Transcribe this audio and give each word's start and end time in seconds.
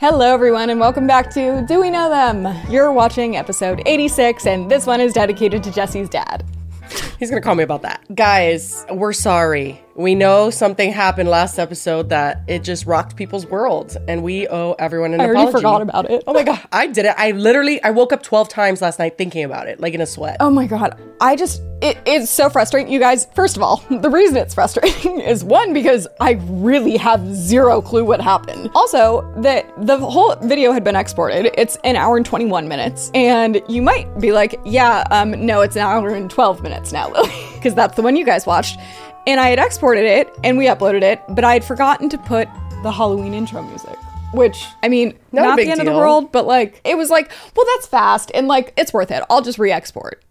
Hello, 0.00 0.32
everyone, 0.32 0.70
and 0.70 0.80
welcome 0.80 1.06
back 1.06 1.30
to 1.34 1.60
Do 1.68 1.78
We 1.78 1.90
Know 1.90 2.08
Them? 2.08 2.48
You're 2.70 2.90
watching 2.90 3.36
episode 3.36 3.82
86, 3.84 4.46
and 4.46 4.70
this 4.70 4.86
one 4.86 4.98
is 4.98 5.12
dedicated 5.12 5.62
to 5.64 5.70
Jessi's 5.70 6.08
dad. 6.08 6.42
He's 7.18 7.28
gonna 7.28 7.42
call 7.42 7.54
me 7.54 7.64
about 7.64 7.82
that. 7.82 8.02
Guys, 8.14 8.86
we're 8.90 9.12
sorry. 9.12 9.78
We 10.00 10.14
know 10.14 10.48
something 10.48 10.90
happened 10.90 11.28
last 11.28 11.58
episode 11.58 12.08
that 12.08 12.40
it 12.46 12.64
just 12.64 12.86
rocked 12.86 13.16
people's 13.16 13.44
worlds, 13.44 13.98
and 14.08 14.22
we 14.22 14.48
owe 14.48 14.74
everyone 14.78 15.12
an 15.12 15.20
I 15.20 15.24
already 15.24 15.40
apology. 15.42 15.58
forgot 15.58 15.82
about 15.82 16.10
it. 16.10 16.24
Oh 16.26 16.32
my 16.32 16.42
god, 16.42 16.58
I 16.72 16.86
did 16.86 17.04
it. 17.04 17.14
I 17.18 17.32
literally, 17.32 17.82
I 17.82 17.90
woke 17.90 18.10
up 18.14 18.22
12 18.22 18.48
times 18.48 18.80
last 18.80 18.98
night 18.98 19.18
thinking 19.18 19.44
about 19.44 19.68
it, 19.68 19.78
like 19.78 19.92
in 19.92 20.00
a 20.00 20.06
sweat. 20.06 20.38
Oh 20.40 20.48
my 20.48 20.66
god, 20.66 20.98
I 21.20 21.36
just, 21.36 21.60
it, 21.82 21.98
it's 22.06 22.30
so 22.30 22.48
frustrating. 22.48 22.90
You 22.90 22.98
guys, 22.98 23.26
first 23.34 23.58
of 23.58 23.62
all, 23.62 23.76
the 23.90 24.08
reason 24.08 24.38
it's 24.38 24.54
frustrating 24.54 25.20
is 25.20 25.44
one, 25.44 25.74
because 25.74 26.08
I 26.18 26.38
really 26.48 26.96
have 26.96 27.22
zero 27.34 27.82
clue 27.82 28.02
what 28.06 28.22
happened. 28.22 28.70
Also, 28.74 29.30
that 29.42 29.66
the 29.84 29.98
whole 29.98 30.34
video 30.36 30.72
had 30.72 30.82
been 30.82 30.96
exported. 30.96 31.50
It's 31.60 31.76
an 31.84 31.96
hour 31.96 32.16
and 32.16 32.24
21 32.24 32.66
minutes. 32.68 33.10
And 33.12 33.60
you 33.68 33.82
might 33.82 34.18
be 34.18 34.32
like, 34.32 34.58
yeah, 34.64 35.04
um, 35.10 35.44
no, 35.44 35.60
it's 35.60 35.76
an 35.76 35.82
hour 35.82 36.08
and 36.14 36.30
12 36.30 36.62
minutes 36.62 36.90
now, 36.90 37.10
Lily, 37.12 37.30
because 37.56 37.74
that's 37.74 37.96
the 37.96 38.02
one 38.02 38.16
you 38.16 38.24
guys 38.24 38.46
watched. 38.46 38.78
And 39.26 39.38
I 39.38 39.48
had 39.48 39.58
exported 39.58 40.04
it 40.04 40.28
and 40.42 40.56
we 40.56 40.66
uploaded 40.66 41.02
it, 41.02 41.22
but 41.28 41.44
I 41.44 41.52
had 41.52 41.64
forgotten 41.64 42.08
to 42.08 42.18
put 42.18 42.48
the 42.82 42.90
Halloween 42.90 43.34
intro 43.34 43.62
music. 43.62 43.96
Which, 44.32 44.64
I 44.82 44.88
mean, 44.88 45.18
Not 45.32 45.42
not 45.42 45.56
the 45.56 45.70
end 45.70 45.80
of 45.80 45.86
the 45.86 45.92
world, 45.92 46.30
but 46.30 46.46
like, 46.46 46.80
it 46.84 46.96
was 46.96 47.10
like, 47.10 47.30
well, 47.56 47.66
that's 47.74 47.86
fast 47.86 48.30
and 48.32 48.46
like, 48.46 48.72
it's 48.76 48.92
worth 48.92 49.10
it. 49.10 49.24
I'll 49.28 49.42
just 49.42 49.58
re 49.58 49.72
export. 49.72 50.22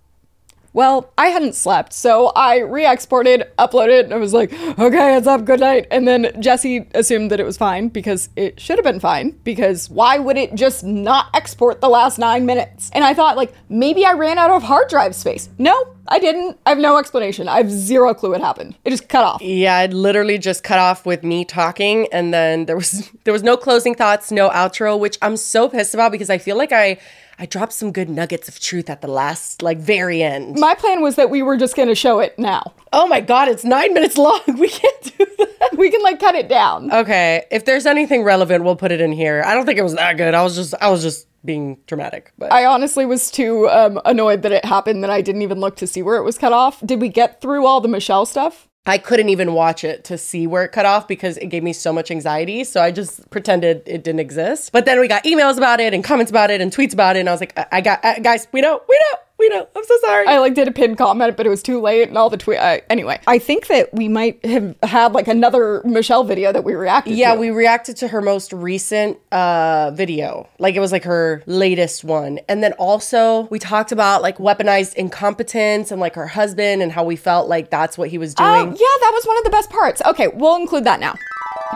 Well, 0.74 1.12
I 1.18 1.28
hadn't 1.28 1.56
slept, 1.56 1.94
so 1.94 2.28
I 2.36 2.60
re 2.60 2.86
exported, 2.86 3.48
uploaded, 3.58 4.04
and 4.06 4.14
I 4.14 4.18
was 4.18 4.34
like, 4.34 4.54
okay, 4.78 5.18
it's 5.18 5.28
up, 5.28 5.46
good 5.46 5.60
night. 5.60 5.88
And 5.90 6.08
then 6.08 6.26
Jessi 6.42 6.88
assumed 6.94 7.32
that 7.32 7.40
it 7.40 7.46
was 7.46 7.58
fine 7.58 7.88
because 7.88 8.30
it 8.36 8.60
should 8.60 8.78
have 8.78 8.86
been 8.86 9.00
fine, 9.00 9.32
because 9.44 9.90
why 9.90 10.20
would 10.20 10.38
it 10.38 10.56
just 10.56 10.84
not 10.84 11.28
export 11.34 11.82
the 11.82 11.90
last 11.90 12.20
nine 12.20 12.46
minutes? 12.46 12.92
And 12.94 13.04
I 13.04 13.14
thought, 13.14 13.36
like, 13.36 13.54
maybe 13.68 14.06
I 14.06 14.14
ran 14.14 14.38
out 14.38 14.52
of 14.52 14.64
hard 14.64 14.90
drive 14.90 15.16
space. 15.16 15.50
No, 15.58 15.96
I 16.08 16.20
didn't. 16.20 16.60
I 16.66 16.70
have 16.70 16.80
no 16.80 16.98
explanation. 16.98 17.48
I 17.48 17.58
have 17.58 17.72
zero 17.72 18.14
clue 18.14 18.32
what 18.32 18.42
happened. 18.42 18.76
It 18.84 18.90
just 18.90 19.10
cut 19.10 19.24
off. 19.24 19.42
Yeah, 19.42 19.82
it 19.82 19.94
literally 19.94 20.38
just 20.38 20.64
cut 20.64 20.80
off 20.80 21.06
with 21.06 21.24
me 21.24 21.46
talking, 21.46 22.08
and 22.12 22.34
then 22.34 22.66
there 22.66 22.76
was 22.76 23.10
there 23.24 23.34
was 23.34 23.44
no 23.44 23.56
closing 23.58 23.96
thoughts, 23.96 24.32
no 24.32 24.50
outro, 24.50 25.00
which 25.00 25.18
I'm 25.22 25.38
so 25.38 25.70
pissed 25.70 25.94
about 25.94 26.12
because 26.12 26.30
I 26.30 26.38
feel 26.38 26.58
like 26.58 26.72
I 26.72 26.98
I 27.42 27.46
dropped 27.46 27.72
some 27.72 27.94
good 27.94 28.10
nuggets 28.10 28.50
of 28.50 28.60
truth 28.60 28.90
at 28.90 29.02
the 29.02 29.08
last, 29.08 29.62
like 29.62 29.78
very 29.78 30.22
end. 30.22 30.60
My 30.60 30.76
plan 30.76 31.02
was 31.02 31.16
that 31.16 31.30
we 31.30 31.42
were 31.42 31.56
just 31.56 31.74
gonna 31.74 31.96
show 31.96 32.20
it 32.20 32.38
now. 32.38 32.74
Oh 32.92 33.08
my 33.08 33.22
god, 33.22 33.48
it's 33.48 33.64
nine 33.64 33.94
minutes 33.94 34.18
long. 34.18 34.42
We 34.60 34.68
can't 34.68 35.18
do 35.18 35.26
that. 35.38 35.78
We 35.78 35.90
can 35.90 36.02
like 36.02 36.20
cut 36.20 36.36
it 36.36 36.50
down. 36.50 36.92
Okay, 36.92 37.46
if 37.50 37.64
there's 37.64 37.86
anything 37.86 38.24
relevant, 38.24 38.66
we'll 38.66 38.76
put 38.76 38.92
it 38.92 39.00
in 39.00 39.14
here. 39.14 39.42
I 39.46 39.54
don't 39.54 39.66
think 39.66 39.80
it 39.80 39.84
was 39.84 39.96
that 39.96 40.18
good. 40.18 40.34
I 40.34 40.44
was 40.44 40.56
just 40.56 40.74
I 40.82 40.90
was 40.90 41.02
just 41.02 41.28
being 41.46 41.78
dramatic. 41.88 42.34
But 42.38 42.52
I 42.52 42.66
honestly 42.66 43.06
was 43.06 43.32
too 43.32 43.70
um, 43.70 44.02
annoyed 44.04 44.42
that 44.42 44.52
it 44.52 44.66
happened 44.66 45.04
that 45.04 45.10
I 45.10 45.22
didn't 45.22 45.42
even 45.42 45.60
look 45.60 45.78
to 45.78 45.88
see 45.88 46.02
where 46.02 46.18
it 46.18 46.24
was 46.24 46.38
cut 46.38 46.52
off. 46.52 46.86
Did 46.86 47.00
we 47.00 47.08
get 47.08 47.40
through 47.42 47.66
all 47.66 47.80
the 47.80 47.88
Michelle 47.88 48.26
stuff? 48.26 48.68
I 48.86 48.98
couldn't 48.98 49.30
even 49.30 49.54
watch 49.54 49.84
it 49.84 50.04
to 50.06 50.18
see 50.18 50.48
where 50.48 50.64
it 50.64 50.70
cut 50.72 50.86
off 50.86 51.08
because 51.08 51.38
it 51.38 51.48
gave 51.48 51.64
me 51.64 51.74
so 51.74 51.94
much 51.94 52.10
anxiety. 52.10 52.64
So 52.64 52.82
I 52.82 52.92
just 52.92 53.30
pretended 53.30 53.84
it 53.86 54.04
didn't 54.04 54.20
exist. 54.20 54.72
But 54.72 54.86
then 54.86 55.00
we 55.00 55.08
got 55.08 55.24
emails 55.26 55.58
about 55.58 55.80
it 55.80 55.94
and 55.94 56.04
comments 56.04 56.32
about 56.32 56.50
it 56.50 56.60
and 56.60 56.72
tweets 56.72 56.94
about 56.94 57.16
it. 57.16 57.20
And 57.20 57.30
I 57.30 57.32
was 57.32 57.40
like, 57.40 57.58
I, 57.58 57.68
I 57.74 57.82
got, 57.82 58.04
uh, 58.04 58.20
guys, 58.20 58.48
we 58.52 58.62
know, 58.62 58.82
we 58.90 58.96
know, 58.96 59.20
we 59.40 59.50
know. 59.50 59.68
I'm 59.76 59.84
so 59.84 59.98
sorry. 60.02 60.28
I 60.28 60.40
like 60.40 60.54
did 60.54 60.68
a 60.68 60.72
pinned 60.72 60.98
comment, 60.98 61.38
but 61.38 61.46
it 61.46 61.50
was 61.50 61.64
too 61.64 61.80
late 61.80 62.10
and 62.10 62.18
all 62.18 62.30
the 62.30 62.38
tweet. 62.38 62.60
Uh, 62.60 62.80
anyway, 62.90 63.20
I 63.26 63.40
think 63.40 63.68
that 63.68 63.94
we 63.94 64.08
might 64.08 64.44
have 64.46 64.76
had 64.84 65.14
like 65.14 65.28
another 65.28 65.82
Michelle 65.86 66.24
video 66.24 66.52
that 66.52 66.64
we 66.64 66.74
reacted 66.74 67.14
to. 67.14 67.18
yeah, 67.18 67.34
to. 67.34 67.40
we 67.40 67.50
reacted 67.50 67.98
to 67.98 68.10
her 68.10 68.22
most 68.22 68.52
recent 68.52 69.18
uh, 69.32 69.92
video. 69.92 70.48
Like 70.60 70.76
it 70.76 70.80
was 70.80 70.92
like 70.92 71.06
her 71.06 71.42
latest 71.46 72.04
one. 72.04 72.40
And 72.50 72.62
then 72.62 72.74
also 72.74 73.44
we 73.44 73.60
talked 73.60 73.92
about 73.92 74.22
like 74.22 74.38
weaponized 74.38 74.96
incompetence 74.96 75.92
and 75.92 76.02
like 76.02 76.16
her 76.16 76.28
husband 76.28 76.82
and 76.82 76.92
how 76.92 77.04
we 77.04 77.16
felt 77.16 77.48
like 77.48 77.70
that's 77.70 77.98
what 77.98 78.10
he 78.10 78.18
was 78.18 78.36
doing. 78.36 78.50
Oh, 78.50 78.66
yeah, 78.66 78.72
that 78.74 79.12
was 79.14 79.26
one 79.26 79.38
of 79.38 79.44
the 79.46 79.50
best 79.50 79.70
parts. 79.70 80.02
Okay, 80.06 80.28
we'll 80.28 80.58
include 80.58 80.84
that 80.84 81.00
now. 81.00 81.16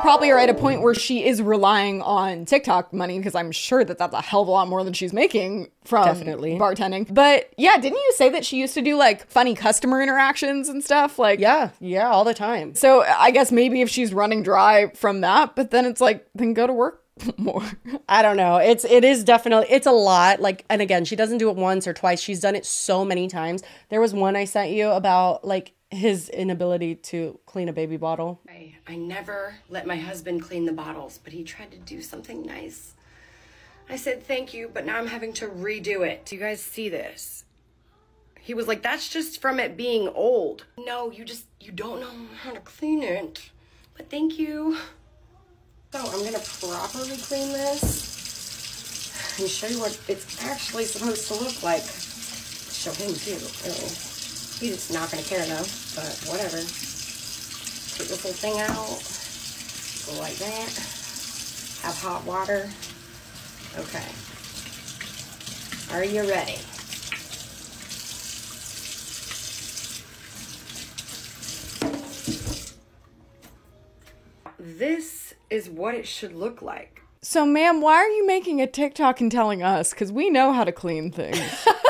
Probably 0.01 0.31
are 0.31 0.39
at 0.39 0.49
a 0.49 0.53
point 0.53 0.81
where 0.81 0.95
she 0.95 1.23
is 1.25 1.41
relying 1.41 2.01
on 2.01 2.45
TikTok 2.45 2.91
money 2.93 3.17
because 3.19 3.35
I'm 3.35 3.51
sure 3.51 3.83
that 3.83 3.97
that's 3.97 4.13
a 4.13 4.21
hell 4.21 4.41
of 4.41 4.47
a 4.47 4.51
lot 4.51 4.67
more 4.67 4.83
than 4.83 4.93
she's 4.93 5.13
making 5.13 5.69
from 5.85 6.05
Definitely. 6.05 6.57
bartending. 6.57 7.13
But 7.13 7.53
yeah, 7.57 7.77
didn't 7.77 7.99
you 7.99 8.13
say 8.15 8.29
that 8.29 8.43
she 8.43 8.57
used 8.57 8.73
to 8.73 8.81
do 8.81 8.95
like 8.97 9.27
funny 9.27 9.53
customer 9.55 10.01
interactions 10.01 10.67
and 10.67 10.83
stuff? 10.83 11.19
Like, 11.19 11.39
yeah, 11.39 11.69
yeah, 11.79 12.09
all 12.09 12.23
the 12.23 12.33
time. 12.33 12.75
So 12.75 13.03
I 13.03 13.31
guess 13.31 13.51
maybe 13.51 13.81
if 13.81 13.89
she's 13.89 14.13
running 14.13 14.43
dry 14.43 14.89
from 14.95 15.21
that, 15.21 15.55
but 15.55 15.71
then 15.71 15.85
it's 15.85 16.01
like, 16.01 16.27
then 16.33 16.53
go 16.53 16.65
to 16.67 16.73
work 16.73 17.03
more. 17.37 17.63
I 18.09 18.21
don't 18.23 18.37
know. 18.37 18.57
It's 18.57 18.85
it 18.85 19.03
is 19.03 19.23
definitely 19.23 19.67
it's 19.69 19.85
a 19.87 19.91
lot. 19.91 20.41
Like 20.41 20.65
and 20.69 20.81
again, 20.81 21.05
she 21.05 21.15
doesn't 21.15 21.37
do 21.37 21.49
it 21.49 21.55
once 21.55 21.85
or 21.87 21.93
twice. 21.93 22.19
She's 22.19 22.39
done 22.41 22.55
it 22.55 22.65
so 22.65 23.05
many 23.05 23.27
times. 23.27 23.61
There 23.89 24.01
was 24.01 24.13
one 24.13 24.35
I 24.35 24.45
sent 24.45 24.71
you 24.71 24.89
about 24.89 25.45
like 25.45 25.73
his 25.93 26.29
inability 26.29 26.95
to 26.95 27.39
clean 27.45 27.69
a 27.69 27.73
baby 27.73 27.97
bottle. 27.97 28.39
I, 28.49 28.75
I 28.87 28.95
never 28.95 29.55
let 29.69 29.85
my 29.85 29.97
husband 29.97 30.41
clean 30.41 30.65
the 30.65 30.73
bottles, 30.73 31.19
but 31.23 31.33
he 31.33 31.43
tried 31.43 31.71
to 31.71 31.77
do 31.77 32.01
something 32.01 32.45
nice. 32.45 32.93
I 33.89 33.95
said 33.95 34.23
thank 34.23 34.53
you, 34.53 34.69
but 34.73 34.85
now 34.85 34.97
I'm 34.97 35.07
having 35.07 35.33
to 35.33 35.47
redo 35.47 36.05
it. 36.07 36.25
Do 36.25 36.35
you 36.35 36.41
guys 36.41 36.61
see 36.61 36.89
this? 36.89 37.45
He 38.39 38.53
was 38.53 38.67
like, 38.67 38.81
that's 38.81 39.07
just 39.07 39.41
from 39.41 39.59
it 39.59 39.77
being 39.77 40.09
old. 40.09 40.65
No, 40.77 41.11
you 41.11 41.23
just, 41.23 41.45
you 41.59 41.71
don't 41.71 42.01
know 42.01 42.11
how 42.41 42.51
to 42.51 42.59
clean 42.59 43.03
it. 43.03 43.51
But 43.95 44.09
thank 44.09 44.37
you. 44.39 44.77
So 45.91 45.99
I'm 45.99 46.23
gonna 46.23 46.39
properly 46.39 47.17
clean 47.17 47.53
this 47.53 49.39
and 49.39 49.47
show 49.47 49.67
you 49.67 49.79
what 49.79 49.99
it's 50.07 50.43
actually 50.43 50.85
supposed 50.85 51.27
to 51.27 51.35
look 51.35 51.61
like. 51.63 51.83
Show 51.83 52.91
him 52.91 53.13
too, 53.13 53.37
really. 53.63 54.12
He's 54.63 54.93
not 54.93 55.11
gonna 55.11 55.23
care 55.23 55.45
though, 55.45 55.65
but 55.93 56.23
whatever. 56.25 56.55
Take 56.55 58.07
this 58.07 58.23
whole 58.23 58.31
thing 58.31 58.61
out. 58.61 58.77
Go 60.07 60.21
like 60.21 60.37
that. 60.37 60.69
Have 61.83 62.01
hot 62.01 62.23
water. 62.23 62.69
Okay. 63.77 64.07
Are 65.93 66.05
you 66.05 66.21
ready? 66.29 66.59
This 74.57 75.33
is 75.49 75.69
what 75.69 75.93
it 75.93 76.07
should 76.07 76.33
look 76.33 76.61
like. 76.61 77.01
so, 77.21 77.45
ma'am, 77.45 77.81
why 77.81 77.95
are 77.95 78.07
you 78.07 78.25
making 78.25 78.61
a 78.61 78.67
TikTok 78.67 79.19
and 79.19 79.29
telling 79.29 79.61
us? 79.61 79.89
Because 79.89 80.13
we 80.13 80.29
know 80.29 80.53
how 80.53 80.63
to 80.63 80.71
clean 80.71 81.11
things. 81.11 81.67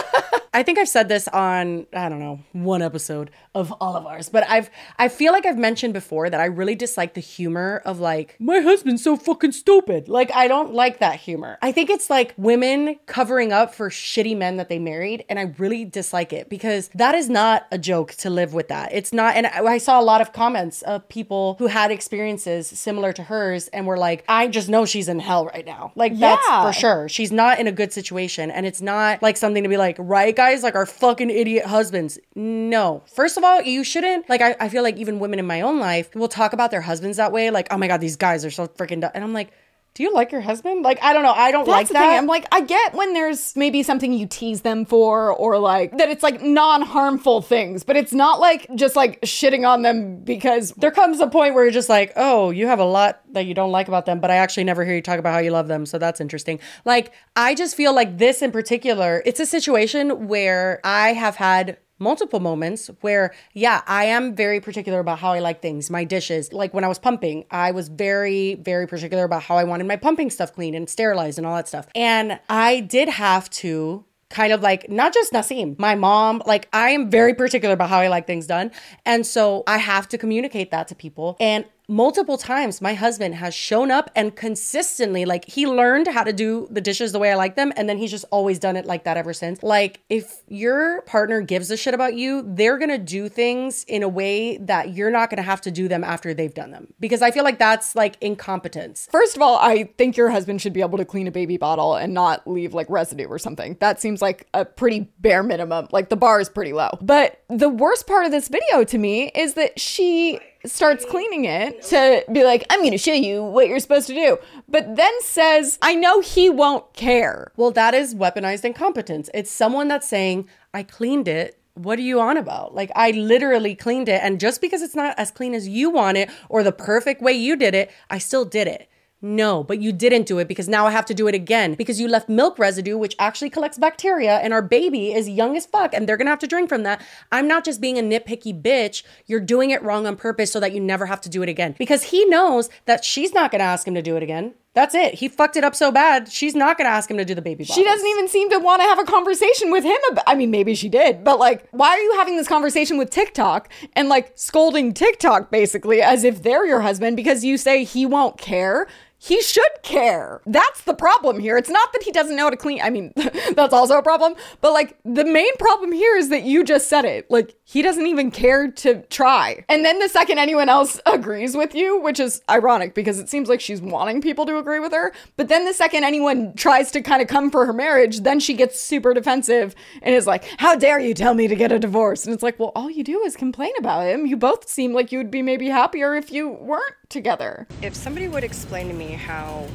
I 0.56 0.62
think 0.62 0.78
I've 0.78 0.88
said 0.88 1.10
this 1.10 1.28
on 1.30 1.88
I 1.94 2.10
don't 2.10 2.20
know 2.20 2.40
one 2.52 2.84
episode 2.84 3.32
of 3.56 3.72
all 3.82 3.96
of 3.96 4.06
ours, 4.06 4.30
but 4.30 4.48
I've 4.48 4.70
I 5.00 5.08
feel 5.10 5.34
like 5.34 5.48
I've 5.48 5.58
mentioned 5.58 5.94
before 5.96 6.30
that 6.30 6.40
I 6.40 6.46
really 6.46 6.76
dislike 6.76 7.16
the 7.16 7.22
humor 7.22 7.82
of 7.86 8.00
like 8.00 8.36
my 8.40 8.60
husband's 8.60 9.04
so 9.04 9.18
fucking 9.18 9.54
stupid. 9.54 10.08
Like 10.08 10.32
I 10.32 10.48
don't 10.48 10.72
like 10.72 11.00
that 11.00 11.16
humor. 11.20 11.58
I 11.64 11.72
think 11.72 11.90
it's 11.90 12.08
like 12.08 12.36
women 12.38 13.00
covering 13.08 13.52
up 13.52 13.74
for 13.74 13.90
shitty 13.90 14.38
men 14.38 14.58
that 14.58 14.70
they 14.70 14.78
married, 14.78 15.26
and 15.28 15.40
I 15.40 15.54
really 15.58 15.86
dislike 15.86 16.32
it 16.32 16.50
because 16.50 16.90
that 16.94 17.16
is 17.16 17.30
not 17.30 17.66
a 17.72 17.80
joke 17.80 18.12
to 18.18 18.30
live 18.30 18.54
with 18.54 18.68
that. 18.68 18.94
It's 18.94 19.12
not, 19.12 19.36
and 19.36 19.48
I 19.48 19.64
I 19.66 19.78
saw 19.80 20.00
a 20.00 20.04
lot 20.06 20.22
of 20.22 20.34
comments 20.34 20.84
of 20.84 21.10
people 21.10 21.56
who 21.58 21.66
had 21.66 21.90
experiences 21.90 22.68
similar 22.68 23.12
to 23.14 23.24
hers 23.24 23.70
and 23.70 23.88
were 23.88 23.98
like, 23.98 24.24
I 24.30 24.48
just 24.50 24.70
know 24.70 24.86
she's 24.86 25.10
in 25.10 25.18
hell 25.20 25.48
right 25.48 25.66
now. 25.66 25.94
Like 25.96 26.16
that's 26.20 26.46
Yeah. 26.48 26.68
for 26.68 26.74
sure. 26.80 27.10
She's 27.10 27.32
not 27.32 27.58
in 27.60 27.66
a 27.66 27.72
good 27.72 27.92
situation, 27.92 28.52
and 28.52 28.68
it's 28.68 28.82
not 28.82 29.24
like 29.24 29.36
something 29.36 29.64
to 29.64 29.70
be 29.70 29.78
like, 29.78 29.83
right, 30.00 30.36
guys, 30.36 30.64
like 30.64 30.76
our 30.76 30.86
fucking 30.86 31.30
idiot 31.30 31.66
husbands. 31.66 32.20
No. 32.36 33.04
First 33.14 33.38
of 33.38 33.44
all, 33.44 33.62
you 33.62 33.84
shouldn't. 33.84 34.30
Like, 34.30 34.42
I, 34.42 34.56
I 34.60 34.70
feel 34.70 34.84
like 34.84 34.98
even 34.98 35.20
women 35.20 35.40
in 35.40 35.48
my 35.48 35.62
own 35.62 35.80
life 35.80 36.14
will 36.16 36.28
talk 36.28 36.54
about 36.54 36.72
their 36.72 36.82
husbands 36.82 37.18
that 37.18 37.32
way. 37.32 37.50
Like, 37.50 37.68
oh 37.72 37.78
my 37.78 37.88
God, 37.88 38.02
these 38.02 38.16
guys 38.16 38.46
are 38.46 38.52
so 38.52 38.68
freaking. 38.68 39.10
And 39.14 39.24
I'm 39.24 39.34
like, 39.34 39.52
do 39.96 40.02
you 40.02 40.12
like 40.12 40.32
your 40.32 40.42
husband? 40.42 40.82
Like, 40.82 41.02
I 41.04 41.14
don't 41.14 41.22
know. 41.22 41.34
I 41.34 41.52
don't 41.52 41.66
That's 41.66 41.76
like 41.76 41.88
that. 41.90 42.10
thing. 42.10 42.18
I'm 42.18 42.26
like, 42.26 42.48
I 42.52 42.62
get 42.62 42.96
when 42.96 43.14
there's 43.14 43.56
maybe 43.56 43.84
something 43.84 44.12
you 44.12 44.26
tease 44.26 44.62
them 44.62 44.86
for, 44.86 45.32
or 45.32 45.60
like 45.60 45.98
that 45.98 46.10
it's 46.10 46.24
like 46.24 46.42
non 46.42 46.82
harmful 46.82 47.42
things, 47.42 47.84
but 47.84 47.96
it's 47.96 48.14
not 48.14 48.40
like 48.40 48.68
just 48.76 48.96
like 48.96 49.22
shitting 49.22 49.68
on 49.68 49.84
them 49.84 50.18
because 50.18 50.72
there 50.72 50.90
comes 50.90 51.20
a 51.20 51.28
point 51.28 51.54
where 51.54 51.64
you're 51.64 51.72
just 51.72 51.90
like, 51.90 52.12
oh, 52.16 52.50
you 52.50 52.66
have 52.66 52.80
a 52.80 52.86
lot 52.86 53.22
that 53.34 53.46
you 53.46 53.54
don't 53.54 53.72
like 53.72 53.88
about 53.88 54.08
them, 54.08 54.20
but 54.20 54.32
I 54.32 54.38
actually 54.38 54.64
never 54.64 54.84
hear 54.84 54.96
you 54.96 55.02
talk 55.02 55.20
about 55.20 55.34
how 55.34 55.40
you 55.40 55.52
love 55.52 55.68
them. 55.68 55.86
So 55.86 56.00
that's 56.00 56.20
interesting. 56.20 56.60
Like, 56.86 57.14
I 57.36 57.54
just 57.54 57.76
feel 57.76 57.94
like 57.94 58.18
this 58.18 58.42
in 58.42 58.52
particular, 58.52 59.22
it's 59.28 59.40
a 59.40 59.46
situation 59.46 60.28
where 60.28 60.80
I 60.84 61.14
have 61.14 61.36
had 61.36 61.78
multiple 62.00 62.40
moments 62.40 62.90
where 63.02 63.34
yeah 63.54 63.82
i 63.88 64.06
am 64.06 64.36
very 64.36 64.60
particular 64.60 65.00
about 65.00 65.20
how 65.20 65.32
i 65.32 65.40
like 65.40 65.62
things 65.62 65.90
my 65.90 66.04
dishes 66.04 66.52
like 66.52 66.74
when 66.74 66.84
i 66.84 66.88
was 66.88 67.00
pumping 67.00 67.46
i 67.52 67.72
was 67.72 67.88
very 67.88 68.56
very 68.56 68.88
particular 68.88 69.24
about 69.24 69.44
how 69.44 69.58
i 69.58 69.64
wanted 69.64 69.86
my 69.86 69.96
pumping 69.96 70.30
stuff 70.30 70.54
clean 70.54 70.74
and 70.74 70.90
sterilized 70.90 71.38
and 71.38 71.46
all 71.48 71.56
that 71.56 71.68
stuff 71.68 71.88
and 71.96 72.40
i 72.50 72.80
did 72.80 73.08
have 73.08 73.50
to 73.50 74.04
kind 74.34 74.52
of 74.52 74.62
like 74.62 74.90
not 74.90 75.14
just 75.14 75.32
Nasim, 75.32 75.78
my 75.80 75.96
mom, 75.96 76.42
like 76.46 76.68
I 76.74 76.90
am 76.90 77.10
very 77.10 77.34
particular 77.36 77.74
about 77.74 77.90
how 77.90 78.00
I 78.00 78.08
like 78.08 78.28
things 78.28 78.48
done. 78.48 78.72
And 79.06 79.26
so 79.26 79.64
I 79.68 79.78
have 79.78 80.10
to 80.10 80.18
communicate 80.18 80.72
that 80.72 80.88
to 80.90 80.96
people. 80.96 81.38
And 81.40 81.66
multiple 81.88 82.38
times 82.38 82.82
my 82.82 82.94
husband 82.94 83.36
has 83.36 83.54
shown 83.54 83.92
up 83.92 84.10
and 84.16 84.36
consistently 84.36 85.26
like 85.26 85.46
he 85.46 85.68
learned 85.68 86.08
how 86.08 86.24
to 86.24 86.34
do 86.34 86.68
the 86.72 86.82
dishes 86.82 87.12
the 87.12 87.20
way 87.20 87.32
I 87.32 87.36
like 87.36 87.56
them 87.56 87.74
and 87.76 87.90
then 87.90 87.98
he's 87.98 88.12
just 88.12 88.26
always 88.32 88.60
done 88.60 88.76
it 88.76 88.86
like 88.86 89.04
that 89.04 89.18
ever 89.18 89.34
since. 89.34 89.62
Like 89.62 90.02
if 90.10 90.42
your 90.48 91.02
partner 91.02 91.42
gives 91.42 91.70
a 91.72 91.78
shit 91.78 91.94
about 91.94 92.16
you, 92.16 92.44
they're 92.46 92.78
going 92.78 92.90
to 92.90 92.98
do 92.98 93.30
things 93.30 93.84
in 93.88 94.04
a 94.04 94.10
way 94.10 94.58
that 94.58 94.94
you're 94.94 95.12
not 95.12 95.30
going 95.30 95.38
to 95.38 95.44
have 95.44 95.62
to 95.62 95.72
do 95.72 95.88
them 95.88 96.04
after 96.04 96.34
they've 96.34 96.54
done 96.54 96.72
them 96.72 96.94
because 97.00 97.22
I 97.22 97.32
feel 97.32 97.44
like 97.44 97.60
that's 97.60 97.96
like 97.96 98.18
incompetence. 98.22 99.08
First 99.12 99.36
of 99.36 99.42
all, 99.42 99.58
I 99.58 99.90
think 99.98 100.16
your 100.16 100.30
husband 100.30 100.62
should 100.62 100.74
be 100.74 100.82
able 100.82 100.98
to 100.98 101.06
clean 101.06 101.28
a 101.28 101.32
baby 101.32 101.58
bottle 101.58 101.96
and 101.96 102.14
not 102.14 102.48
leave 102.48 102.74
like 102.74 102.90
residue 102.90 103.28
or 103.28 103.40
something. 103.40 103.78
That 103.80 104.00
seems 104.00 104.22
like 104.22 104.48
a 104.54 104.66
pretty 104.66 105.12
bare 105.20 105.44
minimum. 105.44 105.88
Like 105.92 106.10
the 106.10 106.16
bar 106.16 106.40
is 106.40 106.50
pretty 106.50 106.74
low. 106.74 106.98
But 107.02 107.44
the 107.50 107.70
worst 107.70 108.08
part 108.08 108.26
of 108.26 108.32
this 108.32 108.48
video 108.48 108.84
to 108.86 108.98
me 108.98 109.30
is 109.36 109.56
that 109.56 109.80
she 109.80 110.40
starts 110.66 111.06
cleaning 111.06 111.46
it 111.46 111.82
to 111.84 112.24
be 112.32 112.44
like, 112.44 112.66
I'm 112.70 112.80
going 112.80 112.92
to 112.92 112.98
show 112.98 113.14
you 113.14 113.44
what 113.44 113.68
you're 113.68 113.80
supposed 113.80 114.08
to 114.08 114.14
do. 114.14 114.38
But 114.68 114.96
then 114.96 115.12
says, 115.22 115.78
I 115.82 115.96
know 115.96 116.22
he 116.22 116.50
won't 116.50 116.94
care. 116.94 117.52
Well, 117.58 117.72
that 117.72 117.94
is 117.94 118.16
weaponized 118.16 118.64
incompetence. 118.64 119.30
It's 119.34 119.52
someone 119.52 119.88
that's 119.88 120.08
saying, 120.08 120.48
I 120.74 120.84
cleaned 120.84 121.28
it. 121.28 121.60
What 121.76 122.00
are 122.00 122.04
you 122.04 122.20
on 122.22 122.38
about? 122.38 122.76
Like, 122.76 122.92
I 122.96 123.12
literally 123.12 123.76
cleaned 123.76 124.08
it. 124.08 124.22
And 124.24 124.40
just 124.40 124.62
because 124.62 124.82
it's 124.82 124.96
not 124.96 125.18
as 125.18 125.32
clean 125.32 125.54
as 125.54 125.68
you 125.68 125.90
want 125.90 126.18
it 126.18 126.30
or 126.48 126.64
the 126.64 126.72
perfect 126.72 127.22
way 127.22 127.34
you 127.34 127.56
did 127.56 127.74
it, 127.74 127.92
I 128.10 128.20
still 128.20 128.46
did 128.46 128.68
it. 128.68 128.90
No, 129.26 129.64
but 129.64 129.80
you 129.80 129.94
didn't 129.94 130.26
do 130.26 130.40
it 130.40 130.50
because 130.50 130.68
now 130.68 130.86
I 130.86 130.92
have 130.92 131.06
to 131.06 131.14
do 131.14 131.30
it 131.30 131.34
again 131.34 131.76
because 131.76 131.98
you 131.98 132.10
left 132.10 132.28
milk 132.28 132.60
residue, 132.60 132.98
which 132.98 133.16
actually 133.18 133.50
collects 133.50 133.78
bacteria, 133.78 134.40
and 134.40 134.52
our 134.52 134.62
baby 134.62 135.14
is 135.14 135.30
young 135.30 135.56
as 135.56 135.66
fuck 135.66 135.94
and 135.94 136.08
they're 136.08 136.18
gonna 136.18 136.30
have 136.30 136.40
to 136.40 136.48
drink 136.48 136.68
from 136.68 136.84
that. 136.84 137.02
I'm 137.32 137.48
not 137.48 137.64
just 137.64 137.80
being 137.80 137.98
a 137.98 138.02
nitpicky 138.02 138.62
bitch. 138.62 139.02
You're 139.26 139.40
doing 139.40 139.70
it 139.70 139.82
wrong 139.82 140.06
on 140.06 140.18
purpose 140.18 140.52
so 140.52 140.60
that 140.60 140.74
you 140.74 140.82
never 140.82 141.06
have 141.06 141.22
to 141.22 141.30
do 141.30 141.42
it 141.42 141.48
again 141.48 141.74
because 141.80 142.04
he 142.04 142.26
knows 142.26 142.70
that 142.84 143.06
she's 143.06 143.34
not 143.34 143.50
gonna 143.50 143.64
ask 143.64 143.88
him 143.88 143.96
to 143.96 144.02
do 144.02 144.18
it 144.18 144.24
again. 144.24 144.56
That's 144.74 144.96
it. 144.96 145.14
He 145.14 145.28
fucked 145.28 145.56
it 145.56 145.64
up 145.64 145.76
so 145.76 145.92
bad. 145.92 146.32
She's 146.32 146.56
not 146.56 146.78
going 146.78 146.88
to 146.88 146.92
ask 146.92 147.10
him 147.10 147.18
to 147.18 147.26
do 147.26 147.36
the 147.36 147.44
baby 147.44 147.64
bottles. 147.64 147.76
She 147.76 147.84
doesn't 147.84 148.08
even 148.08 148.28
seem 148.28 148.50
to 148.50 148.58
want 148.58 148.82
to 148.82 148.88
have 148.88 148.98
a 148.98 149.04
conversation 149.04 149.72
with 149.72 149.84
him. 149.84 149.98
About, 150.10 150.24
I 150.26 150.34
mean, 150.34 150.50
maybe 150.50 150.74
she 150.74 150.90
did, 150.90 151.24
but 151.24 151.38
like, 151.38 151.68
why 151.70 151.90
are 151.90 152.00
you 152.00 152.14
having 152.18 152.38
this 152.38 152.48
conversation 152.48 152.98
with 152.98 153.12
TikTok 153.12 153.72
and 153.96 154.10
like 154.10 154.32
scolding 154.34 154.92
TikTok 154.92 155.52
basically 155.52 156.02
as 156.02 156.24
if 156.24 156.42
they're 156.42 156.66
your 156.66 156.82
husband 156.82 157.16
because 157.16 157.46
you 157.46 157.58
say 157.58 157.84
he 157.84 158.08
won't 158.08 158.40
care? 158.40 158.88
He 159.24 159.42
should 159.42 159.72
care. 159.84 160.42
That's 160.46 160.82
the 160.82 160.94
problem 160.94 161.40
here. 161.40 161.56
It's 161.56 161.70
not 161.70 161.94
that 161.94 162.04
he 162.04 162.12
doesn't 162.12 162.36
know 162.36 162.44
how 162.44 162.50
to 162.50 162.58
clean. 162.58 162.82
I 162.82 162.90
mean, 162.90 163.14
that's 163.56 163.74
also 163.74 163.98
a 163.98 164.04
problem. 164.04 164.34
But 164.60 164.74
like, 164.74 164.98
the 165.06 165.24
main 165.24 165.56
problem 165.58 165.94
here 165.94 166.18
is 166.18 166.28
that 166.28 166.44
you 166.44 166.66
just 166.66 166.90
said 166.90 167.06
it. 167.06 167.32
Like, 167.32 167.56
he 167.64 167.82
doesn't 167.82 168.06
even 168.06 168.32
care 168.32 168.70
to 168.70 169.02
try. 169.04 169.64
And 169.70 169.86
then 169.86 170.00
the 170.00 170.10
second 170.10 170.40
anyone 170.40 170.68
else 170.68 171.00
agrees 171.06 171.56
with 171.56 171.74
you, 171.74 172.02
which 172.02 172.20
is 172.20 172.42
ironic 172.50 172.96
because 172.96 173.18
it 173.18 173.30
seems 173.30 173.48
like 173.48 173.62
she's 173.62 173.82
wanting 173.82 174.20
people 174.20 174.46
to 174.46 174.58
agree 174.58 174.80
with 174.80 174.92
her. 174.92 175.14
But 175.38 175.48
then 175.48 175.64
the 175.64 175.74
second 175.74 176.04
anyone 176.04 176.54
tries 176.56 176.92
to 176.92 177.02
kind 177.02 177.22
of 177.22 177.30
come 177.30 177.50
for 177.50 177.66
her 177.66 177.72
marriage, 177.72 178.22
then 178.22 178.42
she 178.42 178.54
gets 178.56 178.82
super 178.82 179.14
defensive 179.14 179.74
and 180.02 180.14
is 180.14 180.28
like, 180.28 180.44
How 180.58 180.76
dare 180.76 181.00
you 181.00 181.14
tell 181.14 181.34
me 181.34 181.48
to 181.48 181.56
get 181.56 181.72
a 181.72 181.80
divorce? 181.80 182.26
And 182.26 182.34
it's 182.34 182.44
like, 182.44 182.60
Well, 182.60 182.74
all 182.76 182.90
you 182.90 183.06
do 183.06 183.22
is 183.22 183.38
complain 183.38 183.72
about 183.80 184.06
him. 184.06 184.26
You 184.26 184.36
both 184.36 184.68
seem 184.68 184.92
like 184.92 185.14
you 185.14 185.20
would 185.20 185.32
be 185.32 185.42
maybe 185.42 185.70
happier 185.70 186.14
if 186.14 186.30
you 186.30 186.50
weren't 186.50 186.96
together. 187.14 187.68
If 187.84 187.96
somebody 187.96 188.28
would 188.28 188.44
explain 188.44 188.88
to 188.88 188.94
me 188.94 189.12
how 189.12 189.68